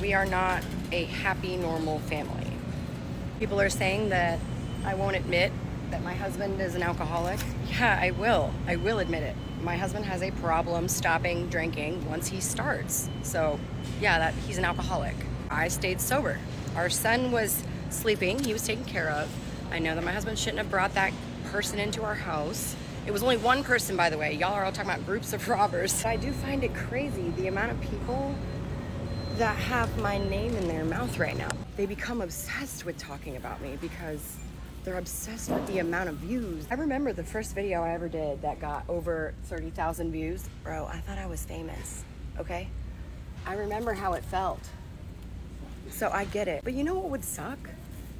we 0.00 0.12
are 0.12 0.26
not 0.26 0.62
a 0.92 1.04
happy, 1.04 1.56
normal 1.56 1.98
family, 2.00 2.46
people 3.38 3.58
are 3.58 3.70
saying 3.70 4.10
that 4.10 4.38
I 4.84 4.94
won't 4.94 5.16
admit 5.16 5.50
that 5.90 6.04
my 6.04 6.12
husband 6.12 6.60
is 6.60 6.74
an 6.74 6.82
alcoholic. 6.82 7.40
Yeah, 7.70 7.98
I 8.00 8.10
will. 8.12 8.52
I 8.66 8.76
will 8.76 8.98
admit 8.98 9.22
it. 9.22 9.34
My 9.62 9.76
husband 9.76 10.04
has 10.04 10.22
a 10.22 10.30
problem 10.32 10.86
stopping 10.86 11.48
drinking 11.48 12.06
once 12.08 12.28
he 12.28 12.40
starts. 12.40 13.08
So, 13.22 13.58
yeah, 14.00 14.18
that 14.18 14.34
he's 14.46 14.58
an 14.58 14.64
alcoholic. 14.64 15.16
I 15.50 15.68
stayed 15.68 16.00
sober. 16.00 16.38
Our 16.76 16.90
son 16.90 17.32
was 17.32 17.62
sleeping, 17.88 18.44
he 18.44 18.52
was 18.52 18.66
taken 18.66 18.84
care 18.84 19.10
of. 19.10 19.28
I 19.72 19.78
know 19.78 19.94
that 19.94 20.04
my 20.04 20.12
husband 20.12 20.38
shouldn't 20.38 20.58
have 20.58 20.70
brought 20.70 20.94
that 20.94 21.12
person 21.46 21.78
into 21.78 22.02
our 22.02 22.14
house. 22.14 22.76
It 23.10 23.12
was 23.12 23.24
only 23.24 23.38
one 23.38 23.64
person, 23.64 23.96
by 23.96 24.08
the 24.08 24.16
way. 24.16 24.34
Y'all 24.34 24.52
are 24.52 24.64
all 24.64 24.70
talking 24.70 24.88
about 24.88 25.04
groups 25.04 25.32
of 25.32 25.48
robbers. 25.48 26.04
I 26.04 26.14
do 26.14 26.30
find 26.30 26.62
it 26.62 26.72
crazy 26.72 27.30
the 27.30 27.48
amount 27.48 27.72
of 27.72 27.80
people 27.80 28.32
that 29.36 29.56
have 29.56 29.98
my 29.98 30.18
name 30.18 30.54
in 30.54 30.68
their 30.68 30.84
mouth 30.84 31.18
right 31.18 31.36
now. 31.36 31.48
They 31.76 31.86
become 31.86 32.20
obsessed 32.20 32.84
with 32.84 32.98
talking 32.98 33.34
about 33.34 33.60
me 33.62 33.76
because 33.80 34.36
they're 34.84 34.96
obsessed 34.96 35.50
with 35.50 35.66
the 35.66 35.80
amount 35.80 36.08
of 36.08 36.18
views. 36.18 36.68
I 36.70 36.74
remember 36.74 37.12
the 37.12 37.24
first 37.24 37.52
video 37.52 37.82
I 37.82 37.94
ever 37.94 38.08
did 38.08 38.42
that 38.42 38.60
got 38.60 38.84
over 38.88 39.34
30,000 39.46 40.12
views. 40.12 40.48
Bro, 40.62 40.86
I 40.86 41.00
thought 41.00 41.18
I 41.18 41.26
was 41.26 41.44
famous, 41.44 42.04
okay? 42.38 42.68
I 43.44 43.54
remember 43.54 43.92
how 43.92 44.12
it 44.12 44.24
felt. 44.24 44.60
So 45.90 46.10
I 46.10 46.26
get 46.26 46.46
it. 46.46 46.62
But 46.62 46.74
you 46.74 46.84
know 46.84 46.94
what 46.94 47.10
would 47.10 47.24
suck? 47.24 47.58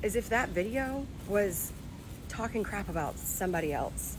Is 0.02 0.16
if 0.16 0.28
that 0.30 0.48
video 0.48 1.06
was 1.28 1.70
talking 2.28 2.64
crap 2.64 2.88
about 2.88 3.16
somebody 3.20 3.72
else. 3.72 4.16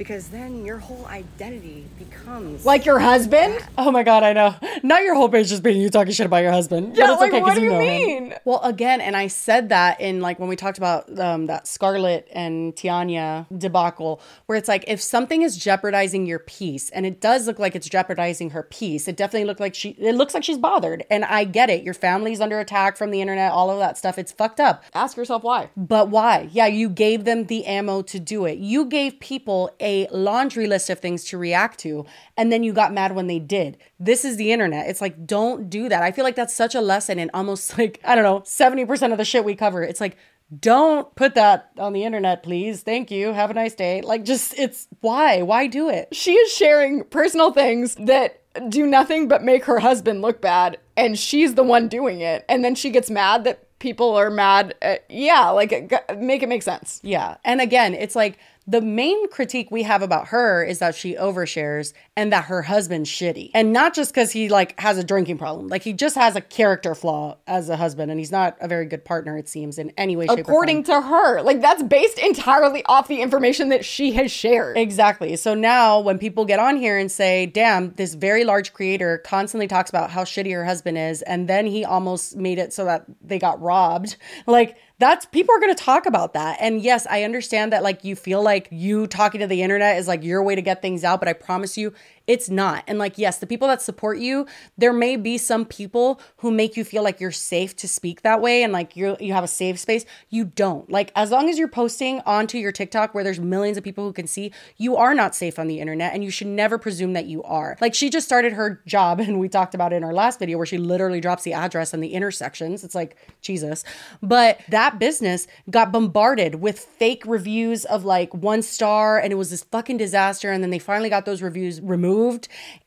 Because 0.00 0.28
then 0.28 0.64
your 0.64 0.78
whole 0.78 1.04
identity 1.08 1.84
becomes 1.98 2.64
Like 2.64 2.86
your 2.86 2.98
husband? 2.98 3.58
Oh 3.76 3.90
my 3.90 4.02
god, 4.02 4.22
I 4.22 4.32
know. 4.32 4.54
Not 4.82 5.02
your 5.02 5.14
whole 5.14 5.28
page 5.28 5.48
just 5.50 5.62
being 5.62 5.78
you 5.78 5.90
talking 5.90 6.14
shit 6.14 6.24
about 6.24 6.42
your 6.42 6.52
husband. 6.52 6.96
Yeah, 6.96 7.04
but 7.08 7.12
it's 7.12 7.20
like, 7.20 7.32
okay 7.34 7.40
what 7.42 7.48
'cause 7.50 7.58
do 7.58 7.64
you 7.64 7.68
know 7.70 7.80
him. 7.80 8.22
mean? 8.30 8.34
Well, 8.46 8.60
again, 8.62 9.02
and 9.02 9.14
I 9.14 9.26
said 9.26 9.68
that 9.68 10.00
in 10.00 10.22
like 10.22 10.38
when 10.38 10.48
we 10.48 10.56
talked 10.56 10.78
about 10.78 11.18
um, 11.18 11.44
that 11.48 11.66
Scarlett 11.66 12.26
and 12.32 12.74
Tiana 12.74 13.44
debacle, 13.54 14.22
where 14.46 14.56
it's 14.56 14.68
like 14.68 14.86
if 14.88 15.02
something 15.02 15.42
is 15.42 15.58
jeopardizing 15.58 16.24
your 16.24 16.38
peace, 16.38 16.88
and 16.88 17.04
it 17.04 17.20
does 17.20 17.46
look 17.46 17.58
like 17.58 17.76
it's 17.76 17.86
jeopardizing 17.86 18.50
her 18.50 18.62
peace, 18.62 19.06
it 19.06 19.18
definitely 19.18 19.44
looked 19.44 19.60
like 19.60 19.74
she. 19.74 19.90
It 19.98 20.14
looks 20.14 20.32
like 20.32 20.44
she's 20.44 20.56
bothered, 20.56 21.04
and 21.10 21.26
I 21.26 21.44
get 21.44 21.68
it. 21.68 21.82
Your 21.84 21.92
family's 21.92 22.40
under 22.40 22.58
attack 22.58 22.96
from 22.96 23.10
the 23.10 23.20
internet, 23.20 23.52
all 23.52 23.70
of 23.70 23.78
that 23.80 23.98
stuff. 23.98 24.16
It's 24.16 24.32
fucked 24.32 24.60
up. 24.60 24.82
Ask 24.94 25.18
yourself 25.18 25.42
why. 25.42 25.68
But 25.76 26.08
why? 26.08 26.48
Yeah, 26.52 26.68
you 26.68 26.88
gave 26.88 27.24
them 27.26 27.44
the 27.48 27.66
ammo 27.66 28.00
to 28.00 28.18
do 28.18 28.46
it. 28.46 28.56
You 28.56 28.86
gave 28.86 29.20
people 29.20 29.70
a 29.78 29.89
laundry 30.10 30.66
list 30.66 30.90
of 30.90 31.00
things 31.00 31.24
to 31.24 31.38
react 31.38 31.78
to, 31.80 32.06
and 32.36 32.50
then 32.50 32.62
you 32.62 32.72
got 32.72 32.92
mad 32.92 33.14
when 33.14 33.26
they 33.26 33.38
did. 33.38 33.78
This 33.98 34.24
is 34.24 34.36
the 34.36 34.52
internet. 34.52 34.88
It's 34.88 35.00
like, 35.00 35.26
don't 35.26 35.68
do 35.70 35.88
that. 35.88 36.02
I 36.02 36.12
feel 36.12 36.24
like 36.24 36.36
that's 36.36 36.54
such 36.54 36.74
a 36.74 36.80
lesson 36.80 37.18
in 37.18 37.30
almost 37.34 37.78
like, 37.78 38.00
I 38.04 38.14
don't 38.14 38.24
know, 38.24 38.40
70% 38.40 39.12
of 39.12 39.18
the 39.18 39.24
shit 39.24 39.44
we 39.44 39.54
cover. 39.54 39.82
It's 39.82 40.00
like, 40.00 40.16
don't 40.58 41.14
put 41.14 41.34
that 41.36 41.70
on 41.78 41.92
the 41.92 42.02
internet, 42.04 42.42
please. 42.42 42.82
Thank 42.82 43.10
you. 43.10 43.32
Have 43.32 43.50
a 43.50 43.54
nice 43.54 43.74
day. 43.74 44.02
Like, 44.02 44.24
just, 44.24 44.58
it's 44.58 44.88
why? 45.00 45.42
Why 45.42 45.68
do 45.68 45.88
it? 45.88 46.08
She 46.12 46.32
is 46.32 46.52
sharing 46.52 47.04
personal 47.04 47.52
things 47.52 47.94
that 47.94 48.42
do 48.68 48.86
nothing 48.86 49.28
but 49.28 49.44
make 49.44 49.64
her 49.64 49.78
husband 49.78 50.22
look 50.22 50.40
bad, 50.40 50.78
and 50.96 51.18
she's 51.18 51.54
the 51.54 51.62
one 51.62 51.88
doing 51.88 52.20
it. 52.20 52.44
And 52.48 52.64
then 52.64 52.74
she 52.74 52.90
gets 52.90 53.10
mad 53.10 53.44
that 53.44 53.78
people 53.78 54.14
are 54.14 54.30
mad. 54.30 54.74
At, 54.82 55.04
yeah, 55.08 55.50
like 55.50 55.70
make 56.18 56.42
it 56.42 56.48
make 56.48 56.62
sense. 56.62 57.00
Yeah. 57.02 57.36
And 57.44 57.60
again, 57.60 57.94
it's 57.94 58.16
like 58.16 58.38
the 58.70 58.80
main 58.80 59.28
critique 59.30 59.68
we 59.72 59.82
have 59.82 60.00
about 60.00 60.28
her 60.28 60.62
is 60.62 60.78
that 60.78 60.94
she 60.94 61.16
overshares 61.16 61.92
and 62.16 62.32
that 62.32 62.44
her 62.44 62.62
husband's 62.62 63.10
shitty. 63.10 63.50
And 63.52 63.72
not 63.72 63.94
just 63.94 64.14
because 64.14 64.30
he 64.30 64.48
like 64.48 64.78
has 64.78 64.96
a 64.96 65.02
drinking 65.02 65.38
problem. 65.38 65.66
Like 65.66 65.82
he 65.82 65.92
just 65.92 66.14
has 66.14 66.36
a 66.36 66.40
character 66.40 66.94
flaw 66.94 67.38
as 67.48 67.68
a 67.68 67.76
husband 67.76 68.12
and 68.12 68.20
he's 68.20 68.30
not 68.30 68.56
a 68.60 68.68
very 68.68 68.86
good 68.86 69.04
partner, 69.04 69.36
it 69.36 69.48
seems, 69.48 69.76
in 69.76 69.92
any 69.96 70.14
way, 70.14 70.28
shape. 70.28 70.38
According 70.38 70.84
to 70.84 71.00
her, 71.00 71.42
like 71.42 71.60
that's 71.60 71.82
based 71.82 72.20
entirely 72.20 72.84
off 72.84 73.08
the 73.08 73.20
information 73.20 73.70
that 73.70 73.84
she 73.84 74.12
has 74.12 74.30
shared. 74.30 74.78
Exactly. 74.78 75.34
So 75.34 75.54
now 75.54 75.98
when 75.98 76.18
people 76.18 76.44
get 76.44 76.60
on 76.60 76.76
here 76.76 76.96
and 76.96 77.10
say, 77.10 77.46
damn, 77.46 77.92
this 77.94 78.14
very 78.14 78.44
large 78.44 78.72
creator 78.72 79.18
constantly 79.18 79.66
talks 79.66 79.90
about 79.90 80.12
how 80.12 80.22
shitty 80.22 80.52
her 80.52 80.64
husband 80.64 80.96
is, 80.96 81.22
and 81.22 81.48
then 81.48 81.66
he 81.66 81.84
almost 81.84 82.36
made 82.36 82.60
it 82.60 82.72
so 82.72 82.84
that 82.84 83.04
they 83.20 83.40
got 83.40 83.60
robbed, 83.60 84.16
like 84.46 84.76
that's 85.00 85.24
people 85.24 85.54
are 85.54 85.58
going 85.58 85.74
to 85.74 85.82
talk 85.82 86.04
about 86.04 86.34
that. 86.34 86.58
And 86.60 86.82
yes, 86.82 87.06
I 87.08 87.24
understand 87.24 87.72
that 87.72 87.82
like 87.82 88.04
you 88.04 88.14
feel 88.14 88.42
like 88.42 88.68
you 88.70 89.06
talking 89.06 89.40
to 89.40 89.46
the 89.46 89.62
internet 89.62 89.96
is 89.96 90.06
like 90.06 90.22
your 90.22 90.42
way 90.42 90.54
to 90.54 90.60
get 90.60 90.82
things 90.82 91.04
out, 91.04 91.20
but 91.20 91.28
I 91.28 91.32
promise 91.32 91.78
you, 91.78 91.94
It's 92.30 92.48
not. 92.48 92.84
And 92.86 92.96
like, 92.96 93.18
yes, 93.18 93.38
the 93.38 93.46
people 93.48 93.66
that 93.66 93.82
support 93.82 94.18
you, 94.18 94.46
there 94.78 94.92
may 94.92 95.16
be 95.16 95.36
some 95.36 95.64
people 95.64 96.20
who 96.36 96.52
make 96.52 96.76
you 96.76 96.84
feel 96.84 97.02
like 97.02 97.18
you're 97.18 97.32
safe 97.32 97.74
to 97.74 97.88
speak 97.88 98.22
that 98.22 98.40
way 98.40 98.62
and 98.62 98.72
like 98.72 98.94
you 98.94 99.16
you 99.18 99.32
have 99.32 99.42
a 99.42 99.48
safe 99.48 99.80
space. 99.80 100.04
You 100.28 100.44
don't. 100.44 100.88
Like 100.88 101.10
as 101.16 101.32
long 101.32 101.48
as 101.48 101.58
you're 101.58 101.66
posting 101.66 102.20
onto 102.20 102.56
your 102.56 102.70
TikTok 102.70 103.14
where 103.14 103.24
there's 103.24 103.40
millions 103.40 103.76
of 103.76 103.82
people 103.82 104.04
who 104.04 104.12
can 104.12 104.28
see, 104.28 104.52
you 104.76 104.94
are 104.94 105.12
not 105.12 105.34
safe 105.34 105.58
on 105.58 105.66
the 105.66 105.80
internet 105.80 106.14
and 106.14 106.22
you 106.22 106.30
should 106.30 106.46
never 106.46 106.78
presume 106.78 107.14
that 107.14 107.26
you 107.26 107.42
are. 107.42 107.76
Like 107.80 107.96
she 107.96 108.08
just 108.08 108.28
started 108.28 108.52
her 108.52 108.80
job 108.86 109.18
and 109.26 109.40
we 109.40 109.48
talked 109.48 109.74
about 109.74 109.92
it 109.92 109.96
in 109.96 110.04
our 110.04 110.14
last 110.14 110.38
video 110.38 110.56
where 110.56 110.66
she 110.66 110.78
literally 110.78 111.20
drops 111.20 111.42
the 111.42 111.52
address 111.52 111.92
and 111.92 112.00
the 112.00 112.14
intersections. 112.14 112.84
It's 112.84 112.94
like 112.94 113.16
Jesus. 113.40 113.82
But 114.22 114.60
that 114.68 115.00
business 115.00 115.48
got 115.68 115.90
bombarded 115.90 116.54
with 116.54 116.78
fake 116.78 117.24
reviews 117.26 117.84
of 117.86 118.04
like 118.04 118.32
one 118.32 118.62
star 118.62 119.18
and 119.18 119.32
it 119.32 119.36
was 119.36 119.50
this 119.50 119.64
fucking 119.64 119.96
disaster 119.96 120.52
and 120.52 120.62
then 120.62 120.70
they 120.70 120.78
finally 120.78 121.10
got 121.10 121.24
those 121.24 121.42
reviews 121.42 121.80
removed 121.80 122.19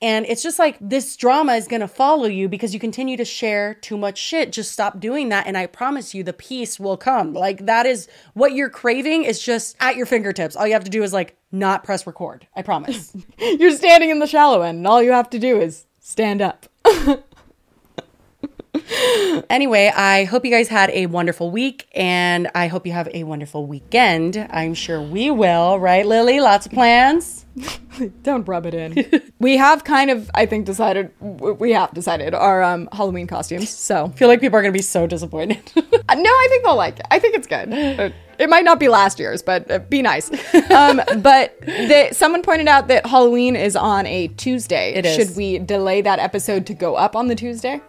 and 0.02 0.25
it's 0.25 0.44
just 0.44 0.60
like 0.60 0.78
this 0.80 1.16
drama 1.16 1.54
is 1.54 1.68
going 1.68 1.82
to 1.82 1.88
follow 1.88 2.25
you 2.25 2.48
because 2.48 2.74
you 2.74 2.80
continue 2.80 3.18
to 3.18 3.25
share 3.25 3.74
too 3.75 3.98
much 3.98 4.18
shit. 4.18 4.52
Just 4.52 4.72
stop 4.72 5.00
doing 5.00 5.30
that. 5.30 5.48
And 5.48 5.58
I 5.58 5.66
promise 5.66 6.13
you, 6.13 6.24
the 6.24 6.34
peace 6.34 6.80
will 6.80 6.98
come. 6.98 7.34
Like, 7.34 7.66
that 7.66 7.86
is 7.86 8.08
what 8.34 8.54
you're 8.54 8.70
craving 8.70 9.24
is 9.24 9.42
just 9.42 9.75
at 9.80 9.96
your 9.96 10.06
fingertips. 10.06 10.56
All 10.56 10.68
you 10.68 10.74
have 10.74 10.84
to 10.84 10.90
do 10.90 11.04
is 11.04 11.13
like 11.13 11.38
not 11.52 11.84
press 11.84 12.06
record. 12.08 12.48
I 12.56 12.62
promise. 12.62 13.16
You're 13.38 13.75
standing 13.78 14.10
in 14.10 14.20
the 14.20 14.28
shallow 14.28 14.62
end, 14.62 14.80
and 14.80 14.88
all 14.88 15.04
you 15.04 15.12
have 15.12 15.30
to 15.30 15.40
do 15.40 15.62
is 15.62 15.86
stand 16.00 16.42
up. 16.42 16.66
anyway, 19.50 19.92
I 19.96 20.25
hope 20.25 20.46
you 20.46 20.52
guys 20.52 20.68
had 20.68 20.90
a 20.92 21.06
wonderful 21.08 21.52
week 21.52 21.88
and 21.94 22.50
I 22.56 22.68
hope 22.68 22.86
you 22.86 22.92
have 22.94 23.10
a 23.13 23.24
wonderful 23.24 23.66
weekend. 23.66 24.48
I'm 24.50 24.74
sure 24.74 25.02
we 25.02 25.32
will, 25.32 25.80
right, 25.80 26.06
Lily? 26.06 26.40
Lots 26.40 26.66
of 26.66 26.72
plans. 26.72 27.46
Don't 28.24 28.48
rub 28.48 28.66
it 28.66 28.74
in. 28.74 29.22
we 29.40 29.58
have 29.58 29.84
kind 29.84 30.10
of, 30.10 30.30
I 30.34 30.46
think, 30.46 30.66
decided, 30.66 31.12
we 31.20 31.72
have 31.72 31.94
decided 31.94 32.34
our 32.34 32.63
um, 32.63 32.90
Halloween 32.92 33.28
costumes. 33.28 33.70
So 33.70 34.06
I 34.06 34.10
feel 34.10 34.28
like 34.28 34.42
people 34.42 34.58
are 34.58 34.62
going 34.62 34.74
to 34.74 34.78
be 34.78 34.84
so 34.84 35.08
disappointed. 35.08 35.62
Uh, 36.10 36.16
no, 36.16 36.30
I 36.30 36.48
think 36.50 36.66
they'll 36.66 36.75
like 36.75 37.00
it. 37.00 37.06
I 37.12 37.18
think 37.18 37.34
it's 37.34 37.48
good. 37.48 37.72
Uh, 37.72 38.10
it 38.38 38.50
might 38.50 38.66
not 38.66 38.78
be 38.78 38.90
last 38.90 39.20
year's, 39.20 39.42
but 39.42 39.72
uh, 39.72 39.80
be 39.80 40.02
nice. 40.02 40.30
Um, 40.70 41.02
but 41.20 41.58
the, 41.62 42.10
someone 42.12 42.42
pointed 42.42 42.68
out 42.68 42.90
that 42.90 43.06
Halloween 43.06 43.56
is 43.56 43.78
on 43.78 44.06
a 44.06 44.28
Tuesday. 44.28 44.94
It 44.96 45.06
is. 45.06 45.16
Should 45.16 45.38
we 45.38 45.60
delay 45.60 46.02
that 46.02 46.20
episode 46.20 46.66
to 46.68 46.74
go 46.74 46.96
up 46.96 47.16
on 47.16 47.30
the 47.30 47.36
Tuesday? 47.36 47.82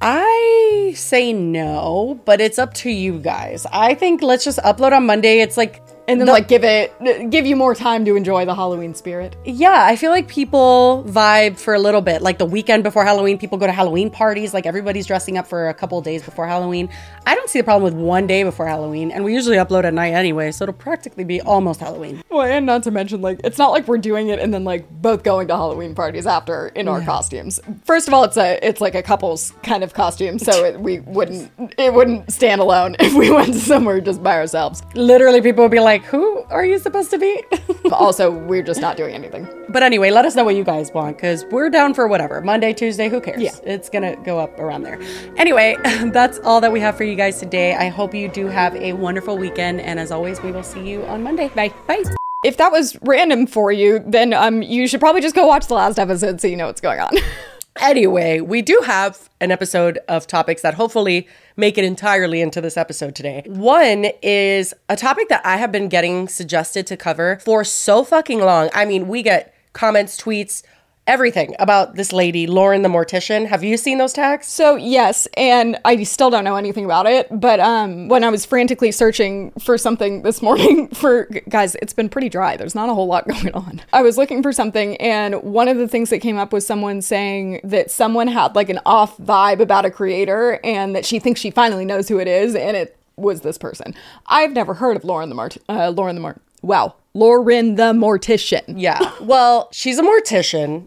I 0.00 0.92
say 0.94 1.32
no, 1.32 2.20
but 2.24 2.40
it's 2.40 2.58
up 2.58 2.74
to 2.74 2.90
you 2.90 3.18
guys. 3.18 3.66
I 3.72 3.94
think 3.94 4.22
let's 4.22 4.44
just 4.44 4.58
upload 4.60 4.92
on 4.92 5.06
Monday. 5.06 5.40
It's 5.40 5.56
like 5.56 5.82
and 6.08 6.20
then 6.20 6.26
the, 6.26 6.32
like 6.32 6.48
give 6.48 6.64
it 6.64 7.30
give 7.30 7.46
you 7.46 7.54
more 7.54 7.74
time 7.74 8.04
to 8.06 8.16
enjoy 8.16 8.44
the 8.46 8.54
Halloween 8.54 8.94
spirit. 8.94 9.36
Yeah, 9.44 9.84
I 9.84 9.94
feel 9.96 10.10
like 10.10 10.26
people 10.26 11.04
vibe 11.06 11.58
for 11.58 11.74
a 11.74 11.78
little 11.78 12.00
bit. 12.00 12.22
Like 12.22 12.38
the 12.38 12.46
weekend 12.46 12.82
before 12.82 13.04
Halloween, 13.04 13.38
people 13.38 13.58
go 13.58 13.66
to 13.66 13.72
Halloween 13.72 14.10
parties. 14.10 14.54
Like 14.54 14.66
everybody's 14.66 15.06
dressing 15.06 15.36
up 15.36 15.46
for 15.46 15.68
a 15.68 15.74
couple 15.74 16.00
days 16.00 16.22
before 16.22 16.46
Halloween. 16.46 16.88
I 17.26 17.34
don't 17.34 17.50
see 17.50 17.60
the 17.60 17.64
problem 17.64 17.84
with 17.84 18.02
one 18.02 18.26
day 18.26 18.42
before 18.42 18.66
Halloween, 18.66 19.10
and 19.10 19.22
we 19.22 19.34
usually 19.34 19.58
upload 19.58 19.84
at 19.84 19.92
night 19.92 20.14
anyway, 20.14 20.50
so 20.50 20.64
it'll 20.64 20.72
practically 20.72 21.24
be 21.24 21.40
almost 21.42 21.80
Halloween. 21.80 22.22
Well, 22.30 22.42
and 22.42 22.64
not 22.64 22.82
to 22.84 22.90
mention 22.90 23.20
like 23.20 23.40
it's 23.44 23.58
not 23.58 23.70
like 23.70 23.86
we're 23.86 23.98
doing 23.98 24.28
it 24.28 24.38
and 24.38 24.52
then 24.52 24.64
like 24.64 24.88
both 24.90 25.22
going 25.22 25.48
to 25.48 25.56
Halloween 25.56 25.94
parties 25.94 26.26
after 26.26 26.68
in 26.68 26.88
our 26.88 27.02
costumes. 27.02 27.60
First 27.84 28.08
of 28.08 28.14
all, 28.14 28.24
it's 28.24 28.36
a 28.36 28.58
it's 28.66 28.80
like 28.80 28.94
a 28.94 29.02
couple's 29.02 29.52
kind 29.62 29.84
of 29.84 29.92
costume, 29.92 30.38
so 30.38 30.64
it, 30.64 30.80
we 30.80 31.00
wouldn't 31.00 31.52
it 31.76 31.92
wouldn't 31.92 32.32
stand 32.32 32.60
alone 32.60 32.96
if 33.00 33.14
we 33.14 33.30
went 33.30 33.54
somewhere 33.54 34.00
just 34.00 34.22
by 34.22 34.36
ourselves. 34.36 34.82
Literally, 34.94 35.42
people 35.42 35.64
would 35.64 35.70
be 35.70 35.80
like, 35.80 35.97
"Who 36.04 36.44
are 36.50 36.64
you 36.64 36.78
supposed 36.78 37.10
to 37.10 37.18
be?" 37.18 37.42
but 37.82 37.92
also, 37.92 38.30
we're 38.30 38.62
just 38.62 38.80
not 38.80 38.96
doing 38.96 39.14
anything. 39.14 39.46
But 39.70 39.82
anyway, 39.82 40.10
let 40.10 40.24
us 40.24 40.34
know 40.34 40.44
what 40.44 40.56
you 40.56 40.64
guys 40.64 40.92
want 40.92 41.18
because 41.18 41.44
we're 41.50 41.68
down 41.68 41.92
for 41.92 42.08
whatever. 42.08 42.40
Monday, 42.40 42.72
Tuesday, 42.72 43.10
who 43.10 43.20
cares? 43.20 43.42
Yeah, 43.42 43.54
it's 43.64 43.90
gonna 43.90 44.16
go 44.16 44.38
up 44.38 44.58
around 44.58 44.82
there. 44.82 44.98
Anyway, 45.36 45.76
that's 46.06 46.38
all 46.38 46.62
that 46.62 46.72
we 46.72 46.80
have 46.80 46.96
for 46.96 47.04
you 47.04 47.14
guys 47.14 47.38
today. 47.38 47.74
I 47.74 47.88
hope 47.88 48.14
you 48.14 48.28
do 48.28 48.46
have 48.46 48.74
a 48.76 48.94
wonderful 48.94 49.36
weekend, 49.36 49.82
and 49.82 50.00
as 50.00 50.10
always, 50.10 50.42
we 50.42 50.52
will 50.52 50.62
see 50.62 50.88
you 50.88 51.04
on 51.04 51.22
Monday. 51.22 51.48
Bye. 51.48 51.74
Bye. 51.86 52.02
If 52.44 52.56
that 52.56 52.72
was 52.72 52.96
random 53.02 53.46
for 53.46 53.72
you, 53.72 53.98
then 54.06 54.32
um, 54.32 54.62
you 54.62 54.86
should 54.86 55.00
probably 55.00 55.20
just 55.20 55.34
go 55.34 55.46
watch 55.46 55.66
the 55.66 55.74
last 55.74 55.98
episode 55.98 56.40
so 56.40 56.46
you 56.46 56.56
know 56.56 56.66
what's 56.66 56.80
going 56.80 57.00
on. 57.00 57.10
Anyway, 57.80 58.40
we 58.40 58.60
do 58.60 58.80
have 58.84 59.30
an 59.40 59.50
episode 59.50 59.98
of 60.08 60.26
topics 60.26 60.62
that 60.62 60.74
hopefully 60.74 61.28
make 61.56 61.78
it 61.78 61.84
entirely 61.84 62.40
into 62.40 62.60
this 62.60 62.76
episode 62.76 63.14
today. 63.14 63.42
One 63.46 64.06
is 64.22 64.74
a 64.88 64.96
topic 64.96 65.28
that 65.28 65.44
I 65.46 65.56
have 65.58 65.70
been 65.70 65.88
getting 65.88 66.28
suggested 66.28 66.86
to 66.88 66.96
cover 66.96 67.38
for 67.44 67.62
so 67.64 68.02
fucking 68.02 68.40
long. 68.40 68.68
I 68.74 68.84
mean, 68.84 69.06
we 69.06 69.22
get 69.22 69.54
comments, 69.72 70.20
tweets, 70.20 70.62
everything 71.08 71.56
about 71.58 71.94
this 71.96 72.12
lady, 72.12 72.46
Lauren 72.46 72.82
the 72.82 72.88
mortician. 72.88 73.46
Have 73.46 73.64
you 73.64 73.76
seen 73.76 73.98
those 73.98 74.12
tags? 74.12 74.46
So 74.46 74.76
yes, 74.76 75.26
and 75.36 75.78
I 75.84 76.00
still 76.04 76.30
don't 76.30 76.44
know 76.44 76.54
anything 76.54 76.84
about 76.84 77.06
it. 77.06 77.26
But 77.30 77.58
um, 77.58 78.08
when 78.08 78.22
I 78.22 78.28
was 78.28 78.44
frantically 78.44 78.92
searching 78.92 79.50
for 79.58 79.78
something 79.78 80.22
this 80.22 80.42
morning, 80.42 80.88
for 80.94 81.24
guys, 81.48 81.74
it's 81.76 81.94
been 81.94 82.08
pretty 82.08 82.28
dry. 82.28 82.56
There's 82.56 82.74
not 82.74 82.88
a 82.88 82.94
whole 82.94 83.06
lot 83.06 83.26
going 83.28 83.52
on. 83.54 83.80
I 83.92 84.02
was 84.02 84.16
looking 84.18 84.42
for 84.42 84.52
something, 84.52 84.96
and 84.98 85.42
one 85.42 85.66
of 85.66 85.78
the 85.78 85.88
things 85.88 86.10
that 86.10 86.20
came 86.20 86.36
up 86.36 86.52
was 86.52 86.66
someone 86.66 87.02
saying 87.02 87.60
that 87.64 87.90
someone 87.90 88.28
had 88.28 88.54
like 88.54 88.68
an 88.68 88.78
off 88.86 89.16
vibe 89.16 89.60
about 89.60 89.86
a 89.86 89.90
creator, 89.90 90.60
and 90.62 90.94
that 90.94 91.06
she 91.06 91.18
thinks 91.18 91.40
she 91.40 91.50
finally 91.50 91.86
knows 91.86 92.08
who 92.08 92.18
it 92.18 92.28
is, 92.28 92.54
and 92.54 92.76
it 92.76 92.96
was 93.16 93.40
this 93.40 93.58
person. 93.58 93.94
I've 94.26 94.52
never 94.52 94.74
heard 94.74 94.96
of 94.96 95.04
Lauren 95.04 95.30
the 95.30 95.34
Mart. 95.34 95.56
Uh, 95.68 95.88
Lauren 95.88 96.14
the 96.14 96.20
Mart. 96.20 96.40
Wow, 96.62 96.96
Lauren 97.18 97.74
the 97.74 97.92
mortician. 97.92 98.62
Yeah. 98.68 99.12
Well, 99.20 99.68
she's 99.72 99.98
a 99.98 100.02
mortician. 100.02 100.86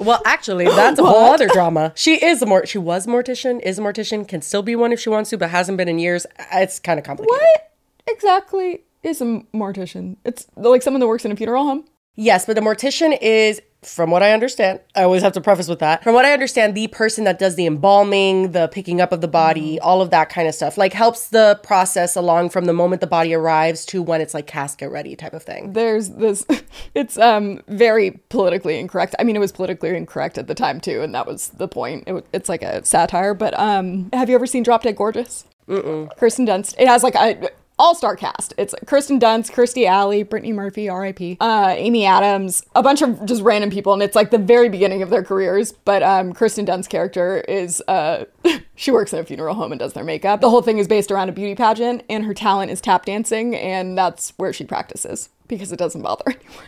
well, 0.04 0.20
actually, 0.26 0.66
that's 0.66 0.98
a 0.98 1.04
whole 1.04 1.32
other 1.32 1.48
drama. 1.48 1.92
She 1.94 2.22
is 2.22 2.42
a 2.42 2.46
mort. 2.46 2.68
She 2.68 2.78
was 2.78 3.06
a 3.06 3.10
mortician. 3.10 3.60
Is 3.62 3.78
a 3.78 3.82
mortician. 3.82 4.28
Can 4.28 4.42
still 4.42 4.62
be 4.62 4.76
one 4.76 4.92
if 4.92 5.00
she 5.00 5.08
wants 5.08 5.30
to, 5.30 5.38
but 5.38 5.50
hasn't 5.50 5.78
been 5.78 5.88
in 5.88 5.98
years. 5.98 6.26
It's 6.52 6.78
kind 6.78 6.98
of 6.98 7.06
complicated. 7.06 7.30
What 7.30 7.72
exactly 8.06 8.82
is 9.02 9.22
a 9.22 9.42
mortician? 9.54 10.16
It's 10.24 10.46
like 10.56 10.82
someone 10.82 11.00
that 11.00 11.06
works 11.06 11.24
in 11.24 11.32
a 11.32 11.36
funeral 11.36 11.64
home. 11.64 11.84
Yes, 12.16 12.46
but 12.46 12.54
the 12.54 12.62
mortician 12.62 13.16
is 13.20 13.60
from 13.86 14.10
what 14.10 14.22
I 14.22 14.32
understand, 14.32 14.80
I 14.94 15.02
always 15.02 15.22
have 15.22 15.32
to 15.32 15.40
preface 15.40 15.68
with 15.68 15.78
that. 15.78 16.02
From 16.02 16.14
what 16.14 16.24
I 16.24 16.32
understand, 16.32 16.74
the 16.74 16.88
person 16.88 17.24
that 17.24 17.38
does 17.38 17.54
the 17.54 17.66
embalming, 17.66 18.52
the 18.52 18.68
picking 18.68 19.00
up 19.00 19.12
of 19.12 19.20
the 19.20 19.28
body, 19.28 19.78
all 19.80 20.02
of 20.02 20.10
that 20.10 20.28
kind 20.28 20.48
of 20.48 20.54
stuff, 20.54 20.76
like 20.76 20.92
helps 20.92 21.28
the 21.28 21.60
process 21.62 22.16
along 22.16 22.50
from 22.50 22.64
the 22.64 22.72
moment 22.72 23.00
the 23.00 23.06
body 23.06 23.34
arrives 23.34 23.84
to 23.86 24.02
when 24.02 24.20
it's 24.20 24.34
like 24.34 24.46
casket 24.46 24.90
ready 24.90 25.14
type 25.16 25.32
of 25.32 25.42
thing. 25.42 25.72
There's 25.72 26.10
this, 26.10 26.44
it's 26.94 27.18
um 27.18 27.62
very 27.68 28.12
politically 28.28 28.78
incorrect. 28.78 29.14
I 29.18 29.24
mean, 29.24 29.36
it 29.36 29.40
was 29.40 29.52
politically 29.52 29.96
incorrect 29.96 30.38
at 30.38 30.46
the 30.46 30.54
time 30.54 30.80
too, 30.80 31.02
and 31.02 31.14
that 31.14 31.26
was 31.26 31.50
the 31.50 31.68
point. 31.68 32.04
It, 32.06 32.26
it's 32.32 32.48
like 32.48 32.62
a 32.62 32.84
satire. 32.84 33.34
But 33.34 33.58
um, 33.58 34.10
have 34.12 34.28
you 34.28 34.34
ever 34.34 34.46
seen 34.46 34.62
Drop 34.62 34.82
Dead 34.82 34.96
Gorgeous? 34.96 35.44
Mm-mm. 35.68 36.16
Kirsten 36.16 36.46
Dunst. 36.46 36.74
It 36.78 36.86
has 36.86 37.02
like 37.02 37.14
a 37.14 37.50
all-star 37.78 38.16
cast. 38.16 38.54
It's 38.56 38.74
Kirsten 38.86 39.20
Dunst, 39.20 39.52
Kirstie 39.52 39.86
Alley, 39.86 40.22
Brittany 40.22 40.52
Murphy, 40.52 40.88
R.I.P., 40.88 41.36
uh, 41.40 41.74
Amy 41.76 42.06
Adams, 42.06 42.62
a 42.74 42.82
bunch 42.82 43.02
of 43.02 43.24
just 43.26 43.42
random 43.42 43.70
people, 43.70 43.92
and 43.92 44.02
it's 44.02 44.16
like 44.16 44.30
the 44.30 44.38
very 44.38 44.68
beginning 44.68 45.02
of 45.02 45.10
their 45.10 45.22
careers. 45.22 45.72
But 45.84 46.02
um, 46.02 46.32
Dunst's 46.32 46.88
character 46.88 47.38
is 47.40 47.82
uh, 47.88 48.24
she 48.74 48.90
works 48.90 49.12
in 49.12 49.18
a 49.18 49.24
funeral 49.24 49.54
home 49.54 49.72
and 49.72 49.78
does 49.78 49.92
their 49.92 50.04
makeup. 50.04 50.40
The 50.40 50.50
whole 50.50 50.62
thing 50.62 50.78
is 50.78 50.88
based 50.88 51.10
around 51.10 51.28
a 51.28 51.32
beauty 51.32 51.54
pageant, 51.54 52.02
and 52.08 52.24
her 52.24 52.34
talent 52.34 52.70
is 52.70 52.80
tap 52.80 53.04
dancing, 53.04 53.54
and 53.54 53.96
that's 53.96 54.30
where 54.36 54.52
she 54.52 54.64
practices 54.64 55.28
because 55.48 55.72
it 55.72 55.78
doesn't 55.78 56.02
bother 56.02 56.24
anyone. 56.26 56.66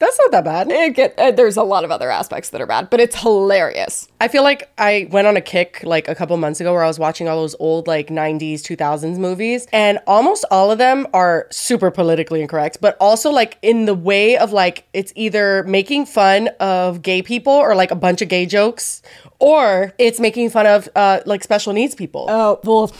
That's 0.00 0.18
not 0.18 0.30
that 0.30 0.44
bad. 0.44 0.70
It 0.70 0.94
get, 0.94 1.18
uh, 1.18 1.30
there's 1.30 1.58
a 1.58 1.62
lot 1.62 1.84
of 1.84 1.90
other 1.90 2.10
aspects 2.10 2.50
that 2.50 2.60
are 2.62 2.66
bad, 2.66 2.88
but 2.88 3.00
it's 3.00 3.20
hilarious. 3.20 4.08
I 4.18 4.28
feel 4.28 4.42
like 4.42 4.72
I 4.78 5.06
went 5.10 5.26
on 5.26 5.36
a 5.36 5.42
kick 5.42 5.82
like 5.84 6.08
a 6.08 6.14
couple 6.14 6.34
months 6.38 6.58
ago 6.58 6.72
where 6.72 6.82
I 6.82 6.86
was 6.86 6.98
watching 6.98 7.28
all 7.28 7.36
those 7.36 7.54
old 7.60 7.86
like 7.86 8.08
90s, 8.08 8.62
2000s 8.62 9.18
movies, 9.18 9.66
and 9.74 9.98
almost 10.06 10.46
all 10.50 10.70
of 10.70 10.78
them 10.78 11.06
are 11.12 11.46
super 11.50 11.90
politically 11.90 12.40
incorrect, 12.40 12.78
but 12.80 12.96
also 12.98 13.30
like 13.30 13.58
in 13.60 13.84
the 13.84 13.94
way 13.94 14.38
of 14.38 14.52
like 14.52 14.88
it's 14.94 15.12
either 15.16 15.64
making 15.64 16.06
fun 16.06 16.48
of 16.60 17.02
gay 17.02 17.20
people 17.20 17.52
or 17.52 17.74
like 17.74 17.90
a 17.90 17.96
bunch 17.96 18.22
of 18.22 18.28
gay 18.30 18.46
jokes, 18.46 19.02
or 19.40 19.92
it's 19.98 20.20
making 20.20 20.50
fun 20.50 20.66
of 20.66 20.88
uh, 20.94 21.20
like 21.26 21.42
special 21.42 21.72
needs 21.72 21.94
people. 21.94 22.26
Oh, 22.28 22.60
well, 22.62 22.92